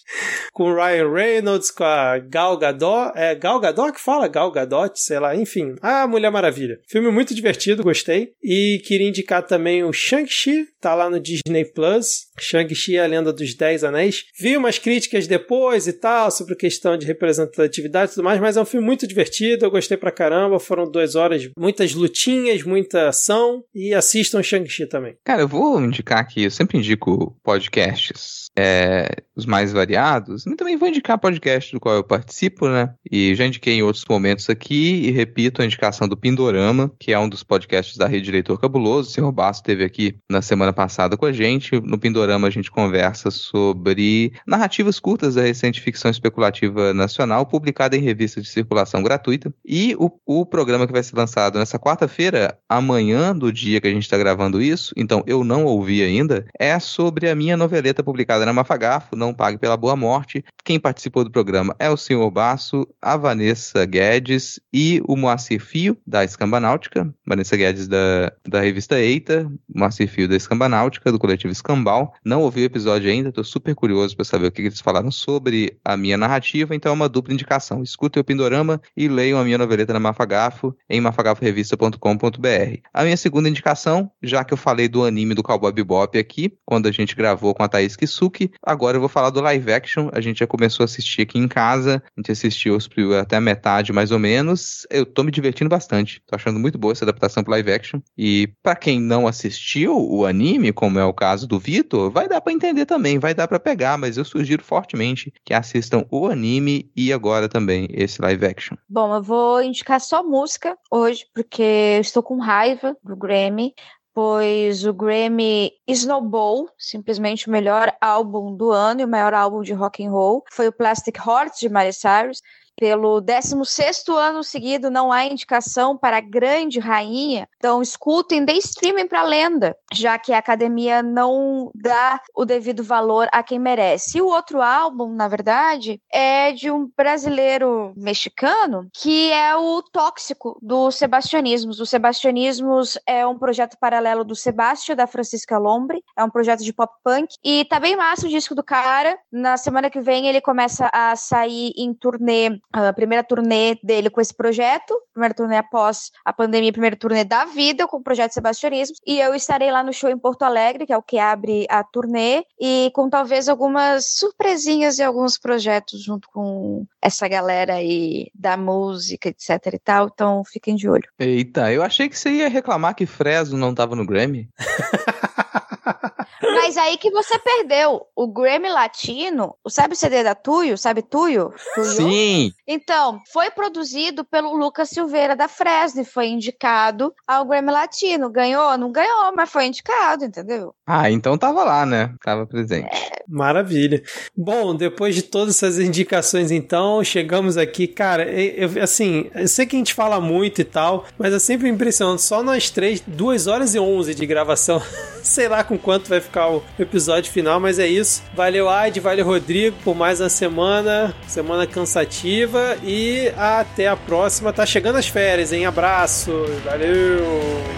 Com 0.54 0.72
o 0.72 0.76
Ryan 0.76 1.12
Reynolds, 1.12 1.72
com 1.72 1.84
a 1.84 2.18
Gal 2.20 2.58
Gadot. 2.58 3.12
É 3.16 3.36
Gal 3.36 3.60
Gadot 3.60 3.94
que 3.94 4.02
fala? 4.02 4.28
Gal 4.28 4.52
Gadot, 4.52 4.94
sei 4.96 5.20
lá. 5.20 5.36
Enfim, 5.36 5.76
a 5.82 6.08
Mulher 6.08 6.32
Maravilha. 6.32 6.80
Filme 6.88 7.12
muito 7.12 7.36
divertido, 7.36 7.84
gostei. 7.84 8.34
E 8.44 8.82
queria 8.86 9.10
indicar 9.10 9.46
também 9.46 9.84
o 9.84 9.94
Shang-Chi, 9.94 10.66
tá 10.80 10.94
lá 10.96 11.10
no 11.10 11.20
Disney 11.20 11.66
Plus. 11.66 12.31
Shang-Chi, 12.44 12.98
a 12.98 13.06
Lenda 13.06 13.32
dos 13.32 13.54
Dez 13.54 13.84
Anéis. 13.84 14.26
Vi 14.40 14.58
umas 14.58 14.78
críticas 14.78 15.28
depois 15.28 15.88
e 15.88 15.94
tal, 15.94 16.32
sobre 16.32 16.56
questão 16.56 16.98
de 16.98 17.06
representatividade 17.06 18.12
e 18.12 18.16
tudo 18.16 18.24
mais, 18.24 18.40
mas 18.40 18.58
é 18.58 18.62
um 18.62 18.66
filme 18.66 18.86
muito 18.86 19.08
divertido, 19.08 19.66
eu 19.66 19.72
gostei 19.72 19.98
pra 19.98 20.12
caramba. 20.12 20.60
Foram 20.60 20.90
duas 20.90 21.16
horas, 21.16 21.50
muitas 21.58 21.94
lutinhas, 21.94 22.64
muita 22.64 23.10
ação. 23.10 23.64
E 23.74 23.94
assistam 23.94 24.42
Shang-Chi 24.42 24.88
também. 24.88 25.16
Cara, 25.24 25.42
eu 25.42 25.48
vou 25.48 25.82
indicar 25.82 26.20
aqui, 26.20 26.44
eu 26.44 26.52
sempre 26.52 26.78
indico 26.78 27.36
podcasts 27.44 28.42
é, 28.58 29.10
os 29.36 29.46
mais 29.46 29.72
variados. 29.72 30.46
E 30.46 30.56
também 30.56 30.78
vou 30.78 30.88
indicar 30.88 31.20
podcast 31.20 31.72
do 31.72 31.80
qual 31.80 31.96
eu 31.96 32.04
participo, 32.04 32.68
né? 32.68 32.94
E 33.10 33.34
já 33.36 33.46
indiquei 33.46 33.76
em 33.76 33.84
outros 33.84 34.06
momentos 34.10 34.50
aqui 34.50 35.08
e 35.08 35.12
repito 35.12 35.62
a 35.62 35.66
indicação 35.66 36.08
do 36.08 36.18
Pindorama, 36.18 36.92
que 37.00 37.12
é 37.12 37.20
um 37.20 37.30
dos 37.30 37.44
podcasts 37.44 37.98
da 37.98 38.08
Rede 38.08 38.32
Leitor 38.32 38.60
Cabuloso. 38.60 39.10
O 39.10 39.12
senhor 39.12 39.32
Basso 39.32 39.62
esteve 39.62 39.84
aqui 39.84 40.16
na 40.30 40.42
semana 40.42 40.74
passada 40.74 41.18
com 41.18 41.26
a 41.26 41.32
gente. 41.32 41.80
No 41.82 41.98
Pindorama 41.98 42.31
a 42.36 42.50
gente 42.50 42.72
conversa 42.72 43.30
sobre 43.30 44.34
narrativas 44.46 45.00
curtas 45.00 45.36
da 45.36 45.42
recente 45.42 45.82
ficção 45.82 46.10
especulativa 46.10 46.94
nacional, 46.94 47.46
publicada 47.46 47.96
em 47.96 48.02
revista 48.02 48.42
de 48.42 48.48
circulação 48.48 49.04
gratuita. 49.04 49.54
E 49.66 49.96
o, 50.00 50.10
o 50.26 50.46
programa 50.46 50.88
que 50.88 50.94
vai 50.94 51.04
ser 51.04 51.16
lançado 51.16 51.60
nessa 51.60 51.78
quarta-feira, 51.78 52.58
amanhã 52.68 53.36
do 53.36 53.52
dia 53.52 53.82
que 53.82 53.88
a 53.88 53.92
gente 53.92 54.04
está 54.04 54.18
gravando 54.18 54.62
isso, 54.62 54.94
então 54.96 55.24
eu 55.26 55.44
não 55.44 55.66
ouvi 55.66 56.02
ainda, 56.02 56.46
é 56.60 56.78
sobre 56.80 57.30
a 57.30 57.36
minha 57.36 57.58
noveleta 57.58 58.04
publicada 58.04 58.46
na 58.46 58.54
Mafagafo, 58.54 59.16
Não 59.16 59.34
Pague 59.34 59.58
pela 59.58 59.78
Boa 59.78 59.96
Morte. 59.96 60.44
Quem 60.64 60.80
participou 60.80 61.24
do 61.24 61.32
programa 61.32 61.76
é 61.80 61.90
o 61.90 61.98
senhor 61.98 62.30
Basso, 62.30 62.88
a 63.02 63.18
Vanessa 63.18 63.86
Guedes 63.86 64.60
e 64.72 65.02
o 65.08 65.16
Moacir 65.16 65.62
Fio, 65.62 65.98
da 66.06 66.24
Escambanáutica. 66.24 67.14
Vanessa 67.26 67.56
Guedes, 67.56 67.88
da, 67.88 68.32
da 68.48 68.62
revista 68.62 69.00
Eita, 69.00 69.52
Moacir 69.74 70.08
Fio, 70.08 70.28
da 70.28 70.36
Escambanáutica, 70.36 71.12
do 71.12 71.20
coletivo 71.20 71.52
Escambal. 71.52 72.14
Não 72.24 72.42
ouvi 72.42 72.62
o 72.62 72.66
episódio 72.66 73.10
ainda, 73.10 73.30
estou 73.30 73.44
super 73.44 73.76
curioso 73.76 74.16
para 74.16 74.26
saber 74.26 74.48
o 74.48 74.52
que, 74.52 74.62
que 74.62 74.68
eles 74.68 74.82
falaram 74.82 75.12
sobre 75.12 75.78
a 75.84 75.98
minha 75.98 76.18
narrativa, 76.18 76.76
então 76.76 76.92
é 76.92 76.94
uma 76.94 77.10
dupla 77.10 77.34
indicação. 77.34 77.84
Escutem 77.84 78.22
o 78.22 78.24
Pindorama 78.24 78.82
e 78.96 79.08
leiam 79.08 79.40
a 79.40 79.44
minha 79.44 79.58
noveleta 79.58 79.94
na 79.94 80.00
Mafagafo, 80.00 80.76
em 80.90 81.02
mafagaforevista.com.br. 81.02 82.78
A 82.94 83.04
minha 83.04 83.18
segunda 83.18 83.50
indicação, 83.50 84.12
já 84.22 84.44
que 84.44 84.54
eu 84.54 84.58
falei 84.58 84.88
do 84.88 85.04
anime 85.04 85.34
do 85.34 85.44
Cowboy 85.44 85.72
Bebop 85.72 86.18
aqui, 86.18 86.54
quando 86.66 86.88
a 86.88 86.92
gente 86.92 87.16
gravou 87.16 87.54
com 87.54 87.64
a 87.64 87.68
Thaís 87.68 87.96
Kisuki, 87.96 88.52
Agora 88.64 88.96
eu 88.96 89.02
vou 89.02 89.10
falar 89.10 89.30
do 89.32 89.42
live 89.42 89.74
action. 89.74 90.10
A 90.14 90.22
gente 90.22 90.40
já 90.40 90.48
começou 90.48 90.84
a 90.84 90.86
assistir 90.86 91.24
aqui 91.24 91.38
em 91.38 91.48
casa. 91.48 92.02
A 92.06 92.20
gente 92.20 92.32
assistiu 92.32 92.78
até 93.20 93.36
a 93.36 93.42
metade, 93.42 93.92
mais 93.92 94.12
ou 94.12 94.20
menos. 94.20 94.88
Eu 94.90 95.06
tô 95.06 95.24
me 95.24 95.32
divertindo 95.32 95.70
bastante. 95.70 96.22
Tô 96.26 96.36
achando 96.36 96.58
muito 96.58 96.78
boa 96.78 96.94
essa 96.94 97.04
adaptação 97.04 97.44
pro 97.44 97.52
live 97.52 97.72
action. 97.72 98.00
E 98.18 98.54
para 98.64 98.76
quem 98.76 99.00
não 99.00 99.28
assistiu 99.28 99.98
o 99.98 100.26
anime, 100.26 100.72
como 100.72 101.00
é 101.00 101.04
o 101.04 101.14
caso 101.14 101.46
do 101.46 101.60
Vitor, 101.60 102.01
vai 102.10 102.28
dar 102.28 102.42
para 102.42 102.54
entender 102.54 102.86
também, 102.86 103.20
vai 103.20 103.34
dar 103.34 103.48
para 103.48 103.60
pegar, 103.60 103.98
mas 103.98 104.18
eu 104.18 104.26
sugiro 104.26 104.64
fortemente 104.64 105.34
que 105.46 105.54
assistam 105.54 106.06
o 106.10 106.28
anime 106.28 106.92
e 106.96 107.12
agora 107.12 107.48
também 107.48 107.88
esse 107.92 108.22
live 108.22 108.46
action. 108.46 108.76
Bom, 108.90 109.14
eu 109.16 109.22
vou 109.22 109.62
indicar 109.62 110.00
só 110.00 110.24
música 110.24 110.78
hoje, 110.90 111.26
porque 111.34 111.62
eu 111.62 112.02
estou 112.02 112.24
com 112.24 112.40
raiva 112.40 112.96
do 113.04 113.16
Grammy 113.16 113.74
pois 114.14 114.86
o 114.86 114.94
Grammy 114.94 115.72
Snowball, 115.88 116.70
simplesmente 116.78 117.48
o 117.48 117.52
melhor 117.52 117.96
álbum 118.02 118.56
do 118.56 118.72
ano 118.72 119.02
e 119.02 119.06
o 119.06 119.08
maior 119.08 119.34
álbum 119.34 119.62
de 119.62 119.74
rock 119.74 120.06
and 120.06 120.12
roll, 120.12 120.44
foi 120.52 120.68
o 120.68 120.72
Plastic 120.72 121.18
Hearts 121.18 121.60
de 121.60 121.70
Miley 121.70 121.94
Cyrus. 121.94 122.42
Pelo 122.80 123.22
16º 123.22 124.16
ano 124.16 124.44
seguido, 124.44 124.90
não 124.90 125.12
há 125.12 125.26
indicação 125.26 125.96
para 125.96 126.18
a 126.18 126.22
grande 126.22 126.80
rainha. 126.80 127.48
Então, 127.58 127.82
escutem, 127.82 128.44
dê 128.44 128.54
streaming 128.54 129.08
para 129.08 129.22
a 129.22 129.26
lenda, 129.26 129.76
já 129.94 130.18
que 130.18 130.34
a 130.34 130.38
academia 130.38 131.04
não 131.04 131.72
dá 131.76 132.20
o 132.36 132.46
devido 132.46 132.84
valor 132.84 133.28
a 133.32 133.44
quem 133.44 133.60
merece. 133.60 134.18
E 134.18 134.22
o 134.22 134.28
outro 134.28 134.62
álbum, 134.62 135.14
na 135.14 135.28
verdade, 135.28 136.02
é 136.12 136.52
de 136.52 136.72
um 136.72 136.90
brasileiro 136.96 137.94
mexicano, 137.96 138.88
que 138.94 139.32
é 139.32 139.56
o 139.56 139.82
Tóxico, 139.82 140.58
do 140.62 140.92
Sebastianismos. 140.92 141.80
O 141.80 141.86
Sebastianismos 141.86 142.98
é 143.06 143.26
um 143.26 143.38
projeto 143.38 143.78
paralelo 143.80 144.24
do 144.24 144.36
Sebastião, 144.36 144.96
da 144.96 145.08
Francisca 145.08 145.58
Lombre. 145.58 146.04
É 146.18 146.24
um 146.24 146.30
projeto 146.30 146.64
de 146.64 146.74
pop 146.74 146.94
punk. 147.04 147.36
E 147.44 147.66
tá 147.66 147.80
bem 147.80 147.96
massa 147.96 148.28
o 148.28 148.30
disco 148.30 148.56
do 148.56 148.64
cara. 148.64 149.18
Na 149.32 149.58
semana 149.58 149.90
que 149.90 150.00
vem, 150.00 150.28
ele 150.28 150.42
começa 150.42 150.90
a 150.94 151.16
sair 151.16 151.74
em 151.78 151.94
turnê 151.94 152.60
a 152.72 152.94
primeira 152.94 153.24
turnê 153.24 153.78
dele 153.84 154.10
com 154.10 154.22
esse 154.22 154.34
projeto, 154.34 154.96
primeira 155.14 155.34
turnê 155.34 155.58
após 155.58 156.12
a 156.26 156.34
pandemia, 156.34 156.72
primeira 156.72 156.96
turnê 156.96 157.24
da 157.24 157.46
vida 157.46 157.88
com 157.88 157.98
o 157.98 158.04
projeto 158.04 158.34
Sebastianismo, 158.34 158.96
e 159.06 159.20
eu 159.20 159.34
estarei 159.34 159.72
lá 159.72 159.81
no 159.84 159.94
show 159.94 160.10
em 160.10 160.18
Porto 160.18 160.44
Alegre, 160.44 160.86
que 160.86 160.94
é 160.94 160.98
o 160.98 161.02
que 161.02 161.18
abre 161.18 161.66
a 161.70 161.84
turnê, 161.84 162.44
e 162.60 162.92
com 162.94 163.10
talvez 163.10 163.50
algumas 163.50 164.06
surpresinhas 164.14 165.00
e 165.00 165.04
alguns 165.04 165.38
projetos 165.38 166.04
junto 166.04 166.28
com 166.30 166.86
essa 167.02 167.28
galera 167.28 167.76
aí 167.76 168.28
da 168.34 168.56
música, 168.58 169.30
etc 169.30 169.74
e 169.74 169.80
tal, 169.80 170.10
então 170.14 170.44
fiquem 170.44 170.76
de 170.76 170.88
olho. 170.88 171.08
Eita, 171.20 171.72
eu 171.72 171.84
achei 171.84 172.08
que 172.08 172.18
você 172.18 172.30
ia 172.30 172.50
reclamar 172.50 172.96
que 172.96 173.06
Fresno 173.06 173.58
não 173.58 173.74
tava 173.74 173.96
no 173.96 174.06
Grammy. 174.06 174.50
Mas 176.42 176.78
aí 176.78 176.98
que 176.98 177.12
você 177.12 177.38
perdeu. 177.40 178.06
O 178.16 178.28
Grammy 178.28 178.70
Latino, 178.70 179.56
sabe 179.68 179.94
o 179.94 179.98
CD 179.98 180.24
da 180.24 180.36
Tuyo? 180.36 180.78
Sabe 180.78 181.02
Tuyo? 181.02 181.54
Tuyo? 181.76 181.86
Sim. 181.86 182.54
Então, 182.68 183.20
foi 183.32 183.50
produzido 183.52 184.24
pelo 184.24 184.56
Lucas 184.56 184.90
Silveira 184.90 185.36
da 185.36 185.48
Fresno 185.48 186.02
e 186.02 186.06
foi 186.06 186.28
indicado 186.28 187.14
ao 187.28 187.46
Grammy 187.46 187.72
Latino. 187.72 188.30
Ganhou? 188.30 188.78
Não 188.78 188.92
ganhou, 188.92 189.34
mas 189.36 189.50
foi 189.50 189.66
indicado, 189.66 190.26
entendeu? 190.26 190.74
Ah, 190.86 191.10
então 191.10 191.38
tava 191.38 191.64
lá, 191.64 191.86
né? 191.86 192.14
Tava 192.24 192.46
presente. 192.46 192.88
É. 192.88 193.22
Maravilha. 193.28 194.02
Bom, 194.36 194.76
depois 194.76 195.16
de 195.16 195.22
todas 195.22 195.56
essas 195.56 195.80
indicações, 195.80 196.52
então, 196.52 197.04
chegamos 197.04 197.58
aqui. 197.58 197.88
Cara, 197.88 198.30
eu, 198.30 198.70
assim, 198.82 199.30
eu 199.34 199.48
sei 199.48 199.66
que 199.66 199.76
a 199.76 199.80
gente 199.80 199.94
fala 199.94 200.20
muito 200.20 200.62
e 200.62 200.66
tal, 200.66 201.06
mas 201.18 201.34
é 201.34 201.40
sempre 201.40 201.70
impressionante. 201.70 202.22
Só 202.22 202.44
nós 202.44 202.70
três, 202.70 203.02
duas 203.06 203.48
horas 203.48 203.76
e 203.76 203.80
onze 203.80 204.14
de 204.16 204.26
gravação. 204.26 204.82
sei 205.24 205.48
lá 205.48 205.64
com 205.64 205.78
quanto 205.78 206.10
vai 206.10 206.20
ficar 206.20 206.31
o 206.40 206.64
episódio 206.80 207.32
final, 207.32 207.60
mas 207.60 207.80
é 207.80 207.88
isso. 207.88 208.24
Valeu, 208.34 208.70
Aide, 208.70 209.00
valeu, 209.00 209.26
Rodrigo, 209.26 209.76
por 209.84 209.96
mais 209.96 210.20
uma 210.20 210.30
semana, 210.30 211.14
semana 211.28 211.68
cansativa 211.68 212.78
e 212.84 213.32
até 213.38 213.88
a 213.88 213.96
próxima. 213.96 214.54
Tá 214.54 214.66
chegando 214.66 214.98
as 214.98 215.08
férias, 215.08 215.52
hein? 215.52 215.66
Abraço, 215.66 216.32
valeu! 216.64 217.22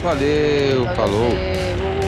Valeu, 0.01 0.85
valeu. 0.85 0.95
falou! 0.95 2.02